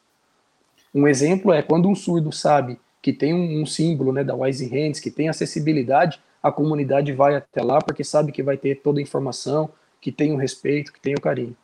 Um 0.94 1.08
exemplo 1.08 1.52
é 1.52 1.64
quando 1.64 1.90
um 1.90 1.96
surdo 1.96 2.32
sabe 2.32 2.80
que 3.02 3.12
tem 3.12 3.34
um, 3.34 3.62
um 3.62 3.66
símbolo 3.66 4.12
né, 4.12 4.24
da 4.24 4.36
Wise 4.36 4.68
Hands, 4.68 5.00
que 5.00 5.10
tem 5.10 5.30
acessibilidade, 5.30 6.20
a 6.44 6.52
comunidade 6.52 7.12
vai 7.12 7.36
até 7.36 7.64
lá 7.64 7.80
porque 7.80 8.04
sabe 8.04 8.32
que 8.32 8.44
vai 8.44 8.58
ter 8.58 8.82
toda 8.82 9.00
a 9.00 9.02
informação, 9.02 9.70
que 10.00 10.12
tem 10.12 10.32
o 10.32 10.38
respeito, 10.38 10.94
que 10.94 11.00
tem 11.00 11.16
o 11.16 11.22
carinho. 11.22 11.56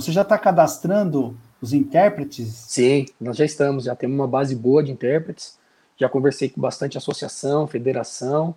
Você 0.00 0.12
já 0.12 0.22
está 0.22 0.38
cadastrando 0.38 1.36
os 1.60 1.72
intérpretes? 1.72 2.48
Sim, 2.48 3.06
nós 3.20 3.36
já 3.36 3.44
estamos, 3.44 3.84
já 3.84 3.94
temos 3.94 4.14
uma 4.14 4.28
base 4.28 4.54
boa 4.54 4.82
de 4.82 4.92
intérpretes 4.92 5.58
já 5.96 6.08
conversei 6.08 6.48
com 6.48 6.60
bastante 6.60 6.98
associação, 6.98 7.66
federação, 7.66 8.54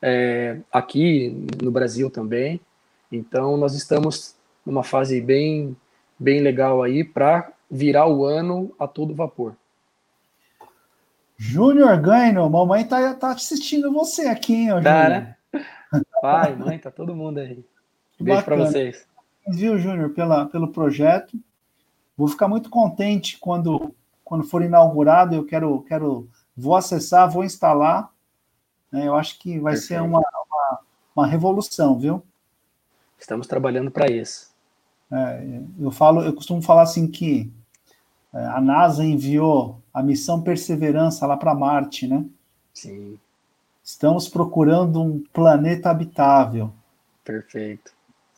é, 0.00 0.58
aqui 0.70 1.46
no 1.62 1.70
Brasil 1.70 2.10
também. 2.10 2.60
Então, 3.10 3.56
nós 3.56 3.74
estamos 3.74 4.36
numa 4.64 4.84
fase 4.84 5.20
bem, 5.20 5.76
bem 6.18 6.40
legal 6.40 6.82
aí 6.82 7.02
para 7.02 7.50
virar 7.70 8.06
o 8.06 8.24
ano 8.24 8.74
a 8.78 8.86
todo 8.86 9.14
vapor. 9.14 9.56
Júnior 11.36 11.98
Ganho, 12.00 12.48
mamãe 12.48 12.84
tá, 12.84 13.14
tá 13.14 13.30
assistindo 13.32 13.92
você 13.92 14.28
aqui, 14.28 14.54
hein, 14.54 14.66
Júnior? 14.66 14.84
Tá, 14.84 15.08
né? 15.08 15.36
Pai, 16.20 16.54
mãe, 16.54 16.78
tá 16.78 16.90
todo 16.90 17.16
mundo 17.16 17.38
aí. 17.38 17.64
Beijo 18.20 18.44
para 18.44 18.56
vocês. 18.56 19.06
Viu, 19.48 19.78
Júnior, 19.78 20.10
pela, 20.10 20.46
pelo 20.46 20.68
projeto. 20.68 21.38
Vou 22.16 22.28
ficar 22.28 22.48
muito 22.48 22.70
contente 22.70 23.38
quando, 23.38 23.94
quando 24.24 24.44
for 24.44 24.62
inaugurado. 24.62 25.34
Eu 25.34 25.44
quero, 25.44 25.82
quero 25.82 26.28
vou 26.56 26.76
acessar, 26.76 27.30
vou 27.30 27.44
instalar. 27.44 28.10
Né? 28.90 29.06
Eu 29.06 29.14
acho 29.14 29.38
que 29.38 29.58
vai 29.58 29.72
Perfeito. 29.72 29.88
ser 29.88 30.02
uma, 30.02 30.18
uma, 30.18 30.80
uma, 31.16 31.26
revolução, 31.26 31.98
viu? 31.98 32.22
Estamos 33.18 33.46
trabalhando 33.46 33.90
para 33.90 34.10
isso. 34.10 34.52
É, 35.10 35.62
eu 35.78 35.90
falo, 35.90 36.22
eu 36.22 36.32
costumo 36.32 36.62
falar 36.62 36.82
assim 36.82 37.06
que 37.06 37.52
é, 38.32 38.44
a 38.46 38.60
NASA 38.60 39.04
enviou 39.04 39.80
a 39.92 40.02
missão 40.02 40.42
Perseverança 40.42 41.26
lá 41.26 41.36
para 41.36 41.54
Marte, 41.54 42.06
né? 42.06 42.24
Sim. 42.72 43.18
Estamos 43.82 44.28
procurando 44.28 45.02
um 45.02 45.22
planeta 45.32 45.90
habitável. 45.90 46.72
Perfeito. 47.24 47.92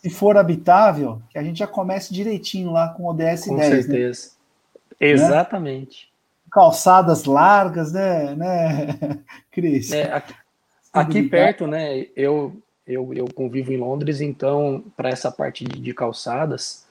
Se 0.05 0.10
for 0.10 0.36
habitável, 0.36 1.20
que 1.31 1.39
a 1.39 1.43
gente 1.43 1.59
já 1.59 1.66
comece 1.66 2.12
direitinho 2.12 2.70
lá 2.70 2.90
com 2.90 3.05
o 3.05 3.06
ODS 3.06 3.47
com 3.47 3.56
10. 3.56 3.68
Com 3.74 3.82
certeza. 3.82 4.31
Né? 5.01 5.09
Exatamente 5.09 6.14
calçadas 6.55 7.24
largas, 7.24 7.93
né, 7.93 8.32
né, 8.36 8.86
Cris? 9.51 9.90
É, 9.90 10.12
aqui, 10.12 10.35
aqui 10.93 11.22
perto, 11.24 11.66
né, 11.66 12.06
eu, 12.14 12.56
eu, 12.86 13.12
eu 13.12 13.24
convivo 13.35 13.72
em 13.72 13.76
Londres, 13.76 14.20
então, 14.20 14.85
para 14.97 15.09
essa 15.09 15.32
parte 15.32 15.64
de, 15.64 15.81
de, 15.81 15.93
calçadas, 15.93 16.86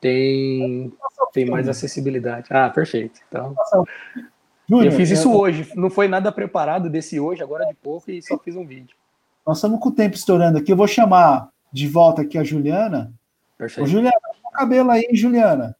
tem, 0.00 0.92
tem 1.32 1.46
mais 1.46 1.68
acessibilidade. 1.68 2.46
Ah, 2.48 2.70
perfeito. 2.70 3.18
Então, 3.28 3.56
Júnior, 4.68 4.86
eu 4.86 4.92
fiz 4.92 5.10
isso 5.10 5.32
eu... 5.32 5.36
hoje, 5.36 5.68
não 5.74 5.90
foi 5.90 6.06
nada 6.06 6.30
preparado 6.30 6.88
desse 6.88 7.18
hoje, 7.18 7.42
agora 7.42 7.66
de 7.66 7.74
pouco, 7.74 8.08
e 8.12 8.22
só 8.22 8.38
fiz 8.38 8.54
um 8.54 8.64
vídeo. 8.64 8.94
Nós 9.44 9.58
estamos 9.58 9.80
com 9.80 9.88
o 9.88 9.92
tempo 9.92 10.14
estourando 10.14 10.58
aqui, 10.58 10.70
eu 10.70 10.76
vou 10.76 10.86
chamar 10.86 11.48
de 11.72 11.88
volta 11.88 12.22
aqui 12.22 12.38
a 12.38 12.44
Juliana. 12.44 13.12
Perfeito. 13.56 13.84
Ô, 13.84 13.90
Juliana, 13.90 14.20
o 14.44 14.50
cabelo 14.50 14.90
aí, 14.90 15.08
Juliana. 15.12 15.76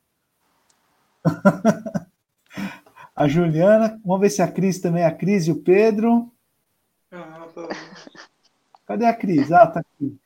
a 3.15 3.29
Juliana. 3.29 4.01
Vamos 4.05 4.21
ver 4.21 4.31
se 4.31 4.43
a 4.43 4.49
Cris 4.49 4.81
também, 4.81 5.05
a 5.05 5.13
Cris 5.13 5.47
e 5.47 5.53
o 5.53 5.63
Pedro. 5.63 6.33
Ah, 7.11 7.47
tá. 7.55 7.69
Cadê 8.87 9.07
a 9.07 9.15
Cris? 9.15 9.51
Ah, 9.53 9.67
tá 9.67 9.81
aqui. 9.81 10.19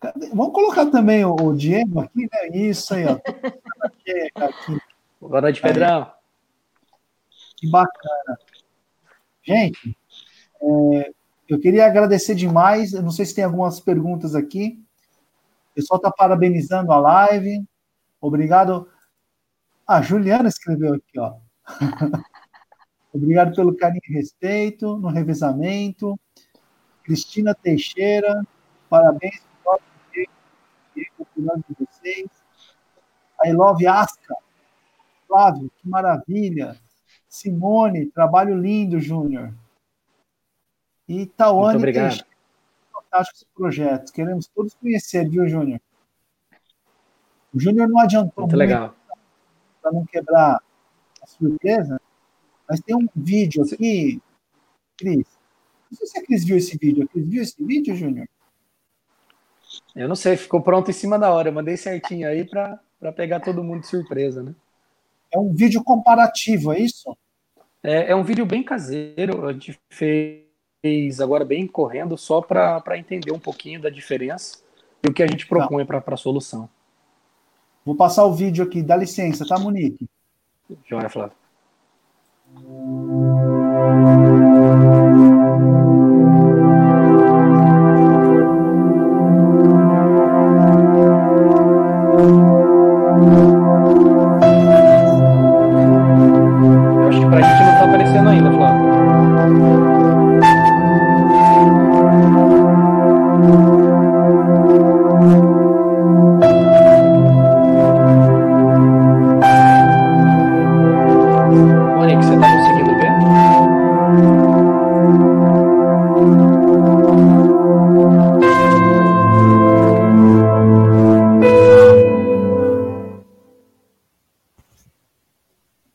Cadê? 0.00 0.28
Vamos 0.28 0.52
colocar 0.52 0.86
também 0.86 1.24
o, 1.24 1.34
o, 1.34 1.56
Diego 1.56 2.00
aqui, 2.00 2.28
né? 2.32 2.48
Isso 2.52 2.94
aí, 2.94 3.04
ó. 3.06 3.18
Boa 5.20 5.40
noite, 5.40 5.60
Pedrão. 5.60 6.10
Que 7.56 7.70
bacana. 7.70 8.38
Gente, 9.42 9.96
é, 10.60 11.12
eu 11.48 11.60
queria 11.60 11.86
agradecer 11.86 12.34
demais. 12.34 12.92
Eu 12.92 13.02
não 13.02 13.10
sei 13.10 13.24
se 13.24 13.34
tem 13.34 13.44
algumas 13.44 13.80
perguntas 13.80 14.34
aqui. 14.34 14.84
O 15.76 15.78
pessoal 15.78 15.98
está 15.98 16.10
parabenizando 16.10 16.90
a 16.90 16.98
live. 16.98 17.62
Obrigado. 18.18 18.88
A 19.86 20.00
Juliana 20.00 20.48
escreveu 20.48 20.94
aqui, 20.94 21.18
ó. 21.18 21.36
Obrigado 23.12 23.54
pelo 23.54 23.76
carinho 23.76 24.00
e 24.08 24.14
respeito 24.14 24.96
no 24.96 25.08
revezamento. 25.08 26.18
Cristina 27.04 27.54
Teixeira, 27.54 28.42
parabéns 28.88 29.42
por 29.62 29.80
de 30.94 31.76
vocês. 31.78 32.26
I 33.44 33.52
love 33.52 33.86
Asca. 33.86 34.34
Flávio, 35.28 35.70
que 35.76 35.86
maravilha. 35.86 36.74
Simone, 37.28 38.06
trabalho 38.06 38.58
lindo, 38.58 38.98
Júnior. 38.98 39.52
E 41.06 41.26
Tawane 41.26 41.82
Teixeira, 41.82 42.26
fantástico 43.06 43.38
esse 43.38 43.46
projeto. 43.54 44.12
Queremos 44.12 44.46
todos 44.48 44.74
conhecer, 44.74 45.28
viu, 45.28 45.48
Júnior? 45.48 45.80
O 47.54 47.60
Júnior 47.60 47.88
não 47.88 48.00
adiantou 48.00 48.46
muito, 48.46 48.56
muito 48.56 48.94
para 49.80 49.92
não 49.92 50.04
quebrar 50.04 50.60
a 51.22 51.26
surpresa, 51.26 52.00
mas 52.68 52.80
tem 52.80 52.94
um 52.94 53.08
vídeo 53.14 53.62
aqui, 53.62 54.20
Cris. 54.96 55.26
Não 55.90 55.98
sei 55.98 56.06
se 56.06 56.18
a 56.18 56.24
Cris 56.24 56.44
viu 56.44 56.56
esse 56.56 56.76
vídeo. 56.76 57.04
A 57.04 57.06
Cris 57.06 57.28
viu 57.28 57.42
esse 57.42 57.64
vídeo, 57.64 57.94
Júnior? 57.94 58.28
Eu 59.94 60.08
não 60.08 60.16
sei, 60.16 60.36
ficou 60.36 60.60
pronto 60.60 60.90
em 60.90 60.94
cima 60.94 61.18
da 61.18 61.30
hora. 61.30 61.48
Eu 61.48 61.52
mandei 61.52 61.76
certinho 61.76 62.28
aí 62.28 62.44
para 62.44 62.80
pegar 63.14 63.40
todo 63.40 63.62
mundo 63.64 63.80
de 63.80 63.86
surpresa, 63.86 64.42
né? 64.42 64.54
É 65.32 65.38
um 65.38 65.52
vídeo 65.52 65.82
comparativo, 65.82 66.72
é 66.72 66.80
isso? 66.80 67.16
É, 67.82 68.10
é 68.10 68.16
um 68.16 68.22
vídeo 68.22 68.44
bem 68.44 68.62
caseiro. 68.62 69.46
A 69.46 69.52
gente 69.52 69.78
fez 69.88 70.45
agora 71.20 71.44
bem 71.44 71.66
correndo, 71.66 72.16
só 72.16 72.40
para 72.40 72.98
entender 72.98 73.32
um 73.32 73.38
pouquinho 73.38 73.80
da 73.80 73.90
diferença 73.90 74.58
e 75.02 75.08
o 75.08 75.12
que 75.12 75.22
a 75.22 75.26
gente 75.26 75.46
propõe 75.46 75.84
para 75.84 76.02
a 76.04 76.16
solução. 76.16 76.68
Vou 77.84 77.94
passar 77.94 78.24
o 78.24 78.34
vídeo 78.34 78.64
aqui, 78.64 78.82
dá 78.82 78.96
licença, 78.96 79.46
tá, 79.46 79.58
Monique? 79.58 80.08
Joia, 80.88 81.08
Flávio. 81.08 81.36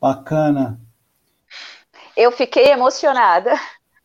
Bacana. 0.02 0.82
Eu 2.18 2.32
fiquei 2.32 2.72
emocionada. 2.72 3.52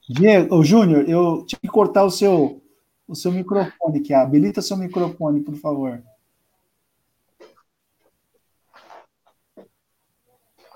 Diego, 0.06 0.62
Júnior, 0.62 1.08
eu 1.08 1.46
tive 1.46 1.62
que 1.62 1.68
cortar 1.68 2.04
o 2.04 2.10
seu, 2.10 2.62
o 3.08 3.14
seu 3.14 3.32
microfone 3.32 4.00
aqui. 4.00 4.12
Habilita 4.12 4.60
seu 4.60 4.76
microfone, 4.76 5.40
por 5.40 5.56
favor. 5.56 6.02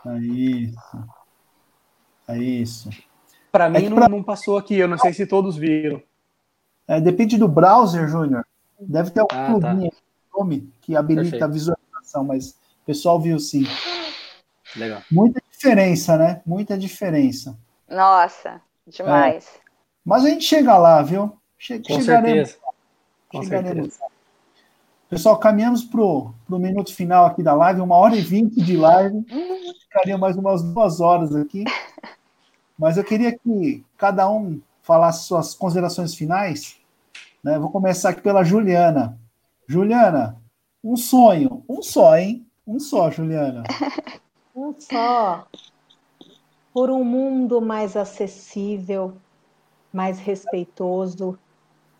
É 0.06 0.18
isso. 0.18 1.05
É 2.26 2.38
isso. 2.38 2.90
Para 3.52 3.68
mim 3.68 3.84
é 3.84 3.88
não, 3.90 3.97
pra... 3.97 4.09
não, 4.09 4.22
passou 4.22 4.56
aqui, 4.56 4.76
eu 4.76 4.88
não 4.88 4.97
sei 4.97 5.12
se 5.12 5.26
todos 5.26 5.55
viram. 5.56 6.02
É, 6.88 6.98
depende 6.98 7.36
do 7.36 7.47
browser, 7.47 8.09
Júnior. 8.09 8.44
Deve 8.80 9.10
ter 9.10 9.20
algum 9.20 9.36
ah, 9.36 9.60
tá. 9.60 9.76
nome 10.34 10.72
que 10.80 10.97
habilita 10.97 11.22
Perfeito. 11.24 11.44
a 11.44 11.48
visualização, 11.48 12.24
mas 12.24 12.52
o 12.82 12.86
pessoal 12.86 13.20
viu 13.20 13.38
sim. 13.38 13.64
Legal. 14.76 15.02
Muita 15.10 15.42
diferença, 15.51 16.16
né? 16.16 16.40
Muita 16.47 16.78
diferença. 16.78 17.59
Nossa, 17.88 18.60
demais. 18.86 19.47
É. 19.47 19.60
Mas 20.05 20.24
a 20.24 20.30
gente 20.30 20.44
chega 20.44 20.76
lá, 20.76 21.02
viu? 21.02 21.36
Che 21.59 21.78
Com 21.78 22.01
chegaremos. 22.01 22.51
Certeza. 22.51 22.59
Com 23.28 23.42
chegaremos. 23.42 23.94
Certeza. 23.94 24.10
Pessoal, 25.09 25.38
caminhamos 25.38 25.82
para 25.82 26.01
o 26.01 26.34
minuto 26.51 26.94
final 26.94 27.26
aqui 27.26 27.42
da 27.42 27.52
live, 27.52 27.80
uma 27.80 27.97
hora 27.97 28.14
e 28.14 28.20
vinte 28.20 28.62
de 28.62 28.76
live. 28.76 29.24
Ficaria 29.82 30.16
mais 30.16 30.36
umas 30.36 30.62
duas 30.62 31.01
horas 31.01 31.34
aqui. 31.34 31.64
Mas 32.78 32.97
eu 32.97 33.02
queria 33.02 33.36
que 33.36 33.84
cada 33.98 34.30
um 34.30 34.60
falasse 34.82 35.26
suas 35.26 35.52
considerações 35.52 36.14
finais. 36.14 36.76
Né? 37.42 37.59
Vou 37.59 37.70
começar 37.70 38.10
aqui 38.10 38.20
pela 38.20 38.44
Juliana. 38.44 39.18
Juliana, 39.66 40.36
um 40.82 40.97
sonho, 40.97 41.64
um 41.68 41.82
só, 41.82 42.16
hein? 42.16 42.47
Um 42.66 42.78
só, 42.78 43.10
Juliana. 43.10 43.64
Um 44.61 44.78
só. 44.78 45.49
Por 46.70 46.91
um 46.91 47.03
mundo 47.03 47.62
mais 47.62 47.97
acessível, 47.97 49.16
mais 49.91 50.19
respeitoso 50.19 51.39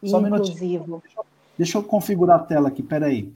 e 0.03 0.13
inclusivo. 0.13 0.97
Um 0.97 1.23
Deixa 1.57 1.79
eu 1.79 1.83
configurar 1.83 2.41
a 2.41 2.45
tela 2.45 2.69
aqui, 2.69 2.83
peraí. 2.83 3.33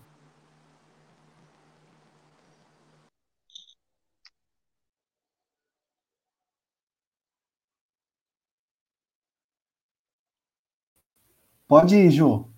Pode 11.66 11.96
ir, 11.96 12.10
Ju. 12.10 12.52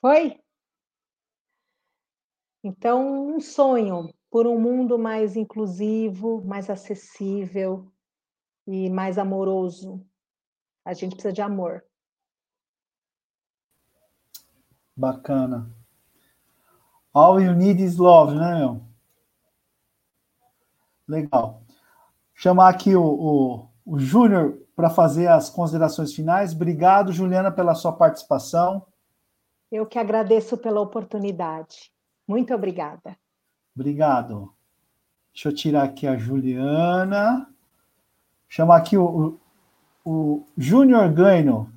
Foi? 0.00 0.40
Então, 2.64 3.36
um 3.36 3.40
sonho 3.40 4.12
por 4.34 4.48
um 4.48 4.58
mundo 4.58 4.98
mais 4.98 5.36
inclusivo, 5.36 6.42
mais 6.44 6.68
acessível 6.68 7.88
e 8.66 8.90
mais 8.90 9.16
amoroso. 9.16 10.04
A 10.84 10.92
gente 10.92 11.12
precisa 11.12 11.32
de 11.32 11.40
amor. 11.40 11.84
Bacana. 14.96 15.70
All 17.12 17.40
you 17.40 17.54
need 17.54 17.80
is 17.80 17.96
love, 17.96 18.34
né, 18.34 18.58
meu? 18.58 18.82
Legal. 21.06 21.62
Chamar 22.34 22.70
aqui 22.70 22.96
o, 22.96 23.04
o, 23.04 23.68
o 23.86 23.98
Júnior 24.00 24.58
para 24.74 24.90
fazer 24.90 25.28
as 25.28 25.48
considerações 25.48 26.12
finais. 26.12 26.52
Obrigado, 26.52 27.12
Juliana, 27.12 27.52
pela 27.52 27.76
sua 27.76 27.92
participação. 27.92 28.84
Eu 29.70 29.86
que 29.86 29.96
agradeço 29.96 30.58
pela 30.58 30.80
oportunidade. 30.80 31.92
Muito 32.26 32.52
obrigada. 32.52 33.16
Obrigado. 33.74 34.52
Deixa 35.32 35.48
eu 35.48 35.54
tirar 35.54 35.82
aqui 35.82 36.06
a 36.06 36.16
Juliana. 36.16 37.48
Chamar 38.48 38.76
aqui 38.76 38.96
o, 38.96 39.38
o, 40.04 40.10
o 40.10 40.46
Júnior 40.56 41.12
Ganho. 41.12 41.68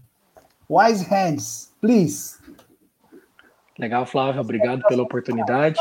Wise 0.70 1.06
Hands, 1.06 1.74
please. 1.80 2.38
Legal, 3.80 4.06
Flávio, 4.06 4.42
obrigado 4.42 4.84
pela 4.88 5.04
oportunidade. 5.04 5.80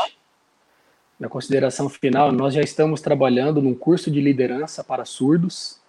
Na 1.19 1.29
consideração 1.29 1.89
final, 1.89 2.31
nós 2.31 2.55
já 2.55 2.61
estamos 2.61 3.01
trabalhando 3.01 3.61
num 3.61 3.75
curso 3.75 4.11
de 4.11 4.21
liderança 4.21 4.85
para 4.85 5.05
surdos, 5.05 5.81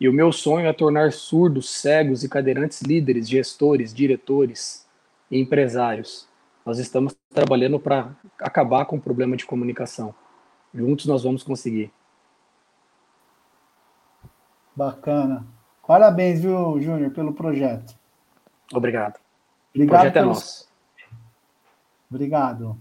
e 0.00 0.08
o 0.08 0.12
meu 0.12 0.32
sonho 0.32 0.66
é 0.66 0.72
tornar 0.72 1.12
surdos, 1.12 1.68
cegos 1.68 2.24
e 2.24 2.28
cadeirantes 2.28 2.80
líderes, 2.80 3.28
gestores, 3.28 3.92
diretores 3.92 4.86
e 5.30 5.38
empresários. 5.38 6.29
Nós 6.64 6.78
estamos 6.78 7.16
trabalhando 7.30 7.80
para 7.80 8.14
acabar 8.38 8.84
com 8.84 8.96
o 8.96 9.00
problema 9.00 9.36
de 9.36 9.46
comunicação. 9.46 10.14
Juntos 10.74 11.06
nós 11.06 11.22
vamos 11.22 11.42
conseguir. 11.42 11.92
Bacana. 14.74 15.46
Parabéns, 15.86 16.40
viu, 16.40 16.80
Júnior, 16.80 17.10
pelo 17.10 17.34
projeto. 17.34 17.94
Obrigado. 18.72 19.18
Obrigado 19.74 19.98
o 19.98 19.98
projeto 19.98 20.16
é 20.16 20.22
nosso. 20.22 20.68
Obrigado. 22.08 22.78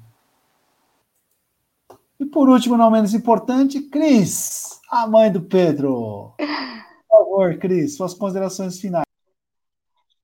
E 2.19 2.25
por 2.25 2.49
último, 2.49 2.77
não 2.77 2.91
menos 2.91 3.13
importante, 3.13 3.81
Cris, 3.81 4.79
a 4.91 5.07
mãe 5.07 5.31
do 5.31 5.41
Pedro. 5.41 6.33
Por 6.37 7.17
favor, 7.17 7.57
Cris, 7.57 7.95
suas 7.95 8.13
considerações 8.13 8.79
finais. 8.79 9.05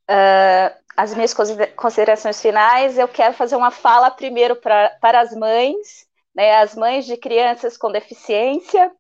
Uh, 0.09 0.84
as 0.95 1.13
minhas 1.13 1.33
considerações 1.75 2.41
finais, 2.41 2.97
eu 2.97 3.07
quero 3.07 3.33
fazer 3.33 3.55
uma 3.55 3.71
fala 3.71 4.11
primeiro 4.11 4.55
pra, 4.55 4.89
para 5.01 5.19
as 5.19 5.35
mães, 5.35 6.07
né, 6.33 6.57
as 6.57 6.75
mães 6.75 7.05
de 7.05 7.17
crianças 7.17 7.77
com 7.77 7.91
deficiência. 7.91 8.91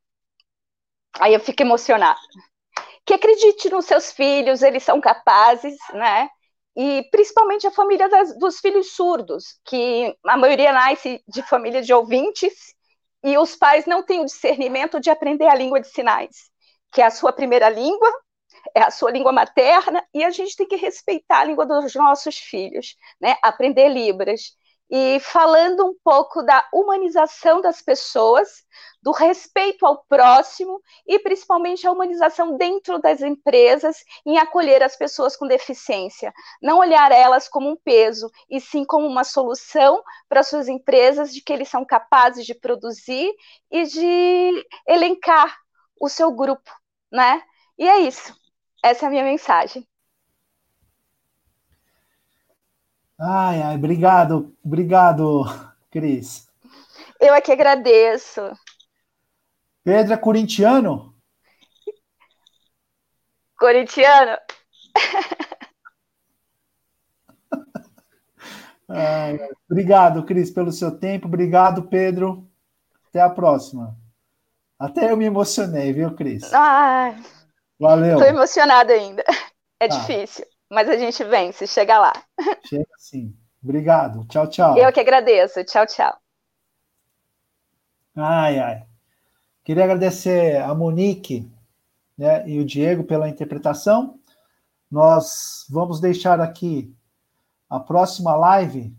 Aí 1.19 1.33
eu 1.33 1.39
fico 1.39 1.61
emocionada. 1.61 2.19
Que 3.05 3.13
acredite 3.13 3.69
nos 3.69 3.85
seus 3.85 4.11
filhos, 4.11 4.61
eles 4.61 4.83
são 4.83 4.99
capazes, 4.99 5.77
né? 5.93 6.29
e 6.75 7.07
principalmente 7.09 7.65
a 7.65 7.71
família 7.71 8.09
das, 8.09 8.37
dos 8.37 8.59
filhos 8.59 8.91
surdos, 8.91 9.57
que 9.63 10.13
a 10.25 10.35
maioria 10.35 10.73
nasce 10.73 11.23
de 11.27 11.41
família 11.43 11.81
de 11.81 11.93
ouvintes, 11.93 12.75
e 13.23 13.37
os 13.37 13.55
pais 13.55 13.85
não 13.85 14.03
têm 14.03 14.21
o 14.21 14.25
discernimento 14.25 14.99
de 14.99 15.09
aprender 15.09 15.47
a 15.47 15.55
língua 15.55 15.79
de 15.79 15.87
sinais, 15.87 16.49
que 16.91 17.01
é 17.01 17.05
a 17.05 17.11
sua 17.11 17.31
primeira 17.31 17.69
língua, 17.69 18.11
é 18.73 18.81
a 18.81 18.91
sua 18.91 19.11
língua 19.11 19.31
materna, 19.31 20.05
e 20.13 20.23
a 20.23 20.29
gente 20.29 20.55
tem 20.55 20.67
que 20.67 20.75
respeitar 20.75 21.39
a 21.39 21.43
língua 21.45 21.65
dos 21.65 21.93
nossos 21.95 22.37
filhos, 22.37 22.95
né? 23.19 23.35
aprender 23.43 23.89
Libras 23.89 24.55
e 24.89 25.19
falando 25.19 25.85
um 25.85 25.95
pouco 26.03 26.43
da 26.43 26.67
humanização 26.71 27.59
das 27.59 27.81
pessoas, 27.81 28.63
do 29.01 29.11
respeito 29.11 29.85
ao 29.85 30.03
próximo 30.05 30.79
e 31.07 31.17
principalmente 31.19 31.87
a 31.87 31.91
humanização 31.91 32.55
dentro 32.55 32.99
das 32.99 33.21
empresas 33.21 34.03
em 34.25 34.37
acolher 34.37 34.83
as 34.83 34.95
pessoas 34.95 35.35
com 35.35 35.47
deficiência, 35.47 36.33
não 36.61 36.79
olhar 36.79 37.11
elas 37.11 37.47
como 37.47 37.69
um 37.69 37.75
peso 37.75 38.29
e 38.49 38.59
sim 38.61 38.85
como 38.85 39.07
uma 39.07 39.23
solução 39.23 40.01
para 40.29 40.43
suas 40.43 40.67
empresas 40.67 41.33
de 41.33 41.41
que 41.41 41.53
eles 41.53 41.69
são 41.69 41.83
capazes 41.85 42.45
de 42.45 42.53
produzir 42.53 43.31
e 43.71 43.83
de 43.85 44.67
elencar 44.87 45.55
o 45.99 46.09
seu 46.09 46.31
grupo, 46.31 46.69
né? 47.11 47.41
E 47.77 47.87
é 47.87 47.99
isso. 47.99 48.44
Essa 48.85 49.05
é 49.05 49.07
a 49.07 49.09
minha 49.09 49.23
mensagem. 49.23 49.83
Ai, 53.19 53.59
ai, 53.59 53.75
obrigado, 53.77 54.55
obrigado, 54.63 55.43
Cris. 55.89 56.47
Eu 57.19 57.33
aqui 57.33 57.51
agradeço. 57.51 58.41
Pedro 59.83 60.13
é 60.13 60.17
corintiano? 60.17 61.15
Corintiano? 63.57 64.37
ai, 68.87 69.39
obrigado, 69.67 70.23
Cris, 70.27 70.51
pelo 70.51 70.71
seu 70.71 70.95
tempo. 70.95 71.25
Obrigado, 71.25 71.87
Pedro. 71.87 72.47
Até 73.09 73.19
a 73.19 73.31
próxima. 73.31 73.97
Até 74.77 75.09
eu 75.09 75.17
me 75.17 75.25
emocionei, 75.25 75.91
viu, 75.91 76.13
Cris? 76.13 76.53
Ah, 76.53 77.15
Valeu. 77.79 78.17
Estou 78.17 78.27
emocionada 78.27 78.93
ainda. 78.93 79.23
É 79.77 79.89
tá. 79.89 79.97
difícil. 79.97 80.45
Mas 80.69 80.87
a 80.87 80.95
gente 80.95 81.21
vence, 81.25 81.67
chega 81.67 81.99
lá. 81.99 82.13
Chega 82.65 82.87
sim. 82.97 83.35
Obrigado. 83.61 84.25
Tchau, 84.25 84.47
tchau. 84.47 84.77
Eu 84.77 84.91
que 84.93 85.01
agradeço. 85.01 85.61
Tchau, 85.65 85.85
tchau. 85.85 86.17
Ai, 88.15 88.57
ai. 88.57 88.83
Queria 89.65 89.83
agradecer 89.83 90.61
a 90.61 90.73
Monique 90.73 91.51
né, 92.17 92.47
e 92.47 92.57
o 92.57 92.65
Diego 92.65 93.03
pela 93.03 93.27
interpretação. 93.27 94.17
Nós 94.89 95.65
vamos 95.69 95.99
deixar 95.99 96.39
aqui 96.39 96.95
a 97.69 97.79
próxima 97.79 98.35
live, 98.35 98.95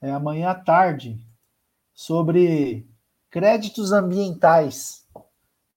é 0.00 0.10
amanhã 0.10 0.50
à 0.50 0.54
tarde, 0.54 1.18
sobre 1.94 2.86
créditos 3.30 3.92
ambientais, 3.92 5.06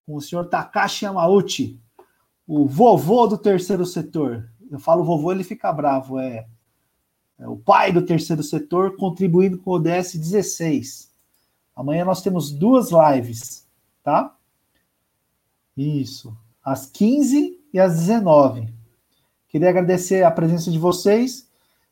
com 0.05 0.15
o 0.15 0.21
senhor 0.21 0.49
Takashi 0.49 1.05
Yamauchi, 1.05 1.79
o 2.53 2.67
vovô 2.67 3.27
do 3.27 3.37
terceiro 3.37 3.85
setor 3.85 4.51
eu 4.71 4.79
falo 4.79 5.03
vovô, 5.03 5.33
ele 5.33 5.43
fica 5.43 5.71
bravo, 5.73 6.17
é, 6.17 6.47
é 7.37 7.47
o 7.47 7.57
pai 7.57 7.91
do 7.91 8.05
terceiro 8.05 8.41
setor 8.41 8.95
contribuindo 8.95 9.57
com 9.57 9.71
o 9.71 9.73
ODS 9.73 10.15
16. 10.15 11.11
Amanhã 11.75 12.05
nós 12.05 12.21
temos 12.21 12.51
duas 12.51 12.89
lives, 12.89 13.67
tá? 14.01 14.33
Isso. 15.75 16.35
Às 16.63 16.85
15 16.85 17.59
e 17.73 17.79
às 17.79 17.97
19. 17.97 18.73
Queria 19.49 19.69
agradecer 19.69 20.23
a 20.23 20.31
presença 20.31 20.71
de 20.71 20.79
vocês. 20.79 21.49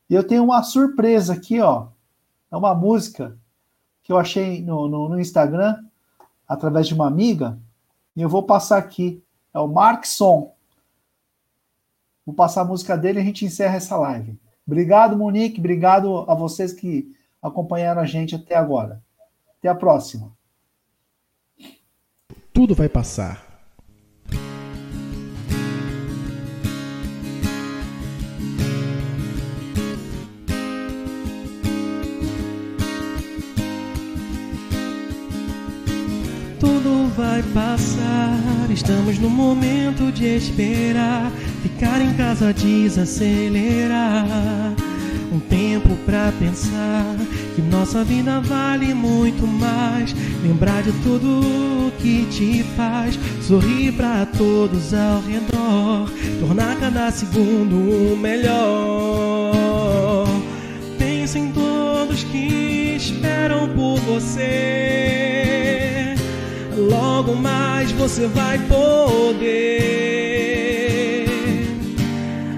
E 0.10 0.16
eu 0.16 0.24
tenho 0.24 0.46
uma 0.46 0.64
surpresa 0.64 1.34
aqui, 1.34 1.60
ó. 1.60 1.88
É 2.50 2.56
uma 2.56 2.74
música 2.74 3.38
que 4.04 4.12
eu 4.12 4.18
achei 4.18 4.62
no, 4.62 4.88
no, 4.88 5.10
no 5.10 5.20
Instagram, 5.20 5.84
através 6.48 6.88
de 6.88 6.94
uma 6.94 7.08
amiga, 7.08 7.60
e 8.16 8.22
eu 8.22 8.30
vou 8.30 8.44
passar 8.44 8.78
aqui. 8.78 9.22
É 9.54 9.60
o 9.60 9.68
Mark 9.68 10.06
Som. 10.06 10.54
Vou 12.26 12.36
passar 12.36 12.62
a 12.62 12.66
música 12.66 12.98
dele 12.98 13.20
e 13.20 13.22
a 13.22 13.26
gente 13.26 13.46
encerra 13.46 13.78
essa 13.78 13.98
live. 13.98 14.40
Obrigado, 14.66 15.18
Monique. 15.18 15.60
Obrigado 15.60 16.30
a 16.30 16.36
vocês 16.36 16.72
que 16.72 17.16
acompanharam 17.42 18.02
a 18.02 18.06
gente 18.06 18.36
até 18.36 18.56
agora. 18.56 19.02
Até 19.58 19.68
a 19.68 19.76
próxima. 19.76 20.32
Tudo 22.54 22.76
vai 22.76 22.88
passar 22.88 23.49
vai 37.20 37.44
passar. 37.54 38.40
Estamos 38.70 39.20
no 39.20 39.30
momento 39.30 40.10
de 40.12 40.38
esperar. 40.38 41.32
Ficar 41.62 42.02
em 42.02 42.14
casa 42.14 42.54
desacelerar. 42.54 44.26
Um 45.32 45.40
tempo 45.40 45.96
pra 46.06 46.32
pensar 46.40 47.16
que 47.56 47.62
nossa 47.62 48.04
vida 48.06 48.40
vale 48.40 48.94
muito 48.94 49.46
mais. 49.46 50.16
Lembrar 50.42 50.82
de 50.82 50.94
tudo 51.04 51.92
que 52.00 52.26
te 52.28 52.64
faz 52.78 53.20
sorrir 53.42 53.92
pra 53.94 54.26
todos 54.26 54.94
ao 54.94 55.22
redor. 55.22 56.10
Tornar 56.40 56.78
cada 56.80 57.12
segundo 57.12 58.16
melhor. 58.18 60.26
Pensa 60.98 61.38
em 61.38 61.52
todos 61.52 62.24
que 62.24 62.96
esperam 62.96 63.68
por 63.76 64.00
você 64.00 65.79
logo 66.80 67.36
mais 67.36 67.92
você 67.92 68.28
vai 68.28 68.58
poder 68.60 69.60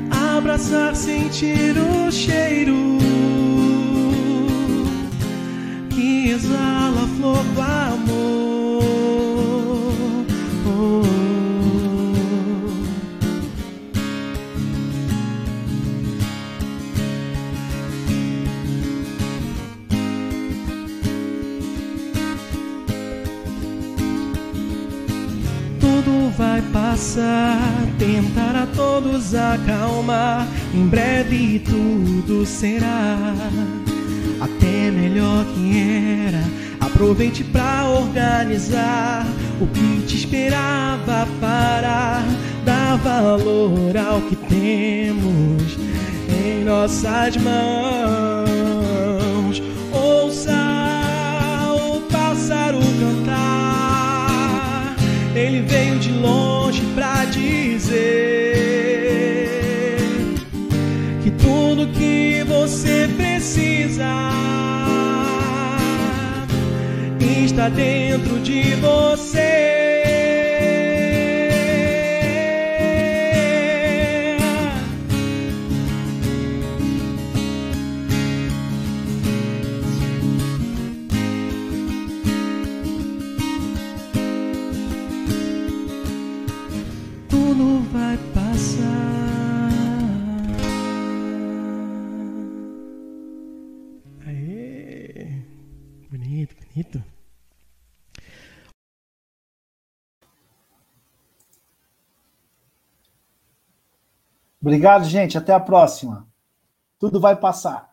abraçar, 0.10 0.95
sentir 0.95 1.76
o 1.77 2.11
cheiro 2.11 2.98
que 5.89 6.30
exala 6.30 7.03
a 7.03 7.07
flor 7.18 7.43
do 7.43 7.61
amor. 7.61 8.01
Passar. 27.02 27.57
Tentar 27.98 28.56
a 28.56 28.68
todos 28.76 29.34
acalmar. 29.34 30.48
Em 30.73 30.86
breve 30.88 31.60
tudo 31.60 32.45
será 32.45 33.34
até 34.40 34.91
melhor 34.91 35.44
que 35.45 36.28
era. 36.28 36.44
Aproveite 36.80 37.44
pra 37.44 37.90
organizar 37.90 39.26
o 39.60 39.65
que 39.68 40.03
te 40.06 40.18
esperava 40.18 41.28
parar. 41.40 42.23
Dá 42.64 42.95
valor 42.98 43.98
ao 43.98 44.22
que 44.22 44.36
temos 44.36 45.78
em 46.30 46.64
nossas 46.64 47.36
mãos. 47.38 48.52
Ouça 49.91 50.52
o 51.76 52.02
pássaro 52.11 52.80
cantar 52.80 53.51
ele 55.36 55.62
veio 55.62 55.99
de 55.99 56.12
longe 56.12 56.82
pra 56.94 57.26
dizer 57.26 58.56
que 61.24 61.32
tudo 61.32 61.88
que 61.88 62.44
você 62.44 63.10
precisa 63.16 64.41
está 67.52 67.70
dentro 67.70 68.40
de 68.40 68.76
você. 68.76 69.81
Obrigado, 104.62 105.06
gente. 105.06 105.38
Até 105.38 105.53
a 105.53 105.60
próxima. 105.60 106.28
Tudo 106.99 107.20
vai 107.20 107.36
passar. 107.36 107.90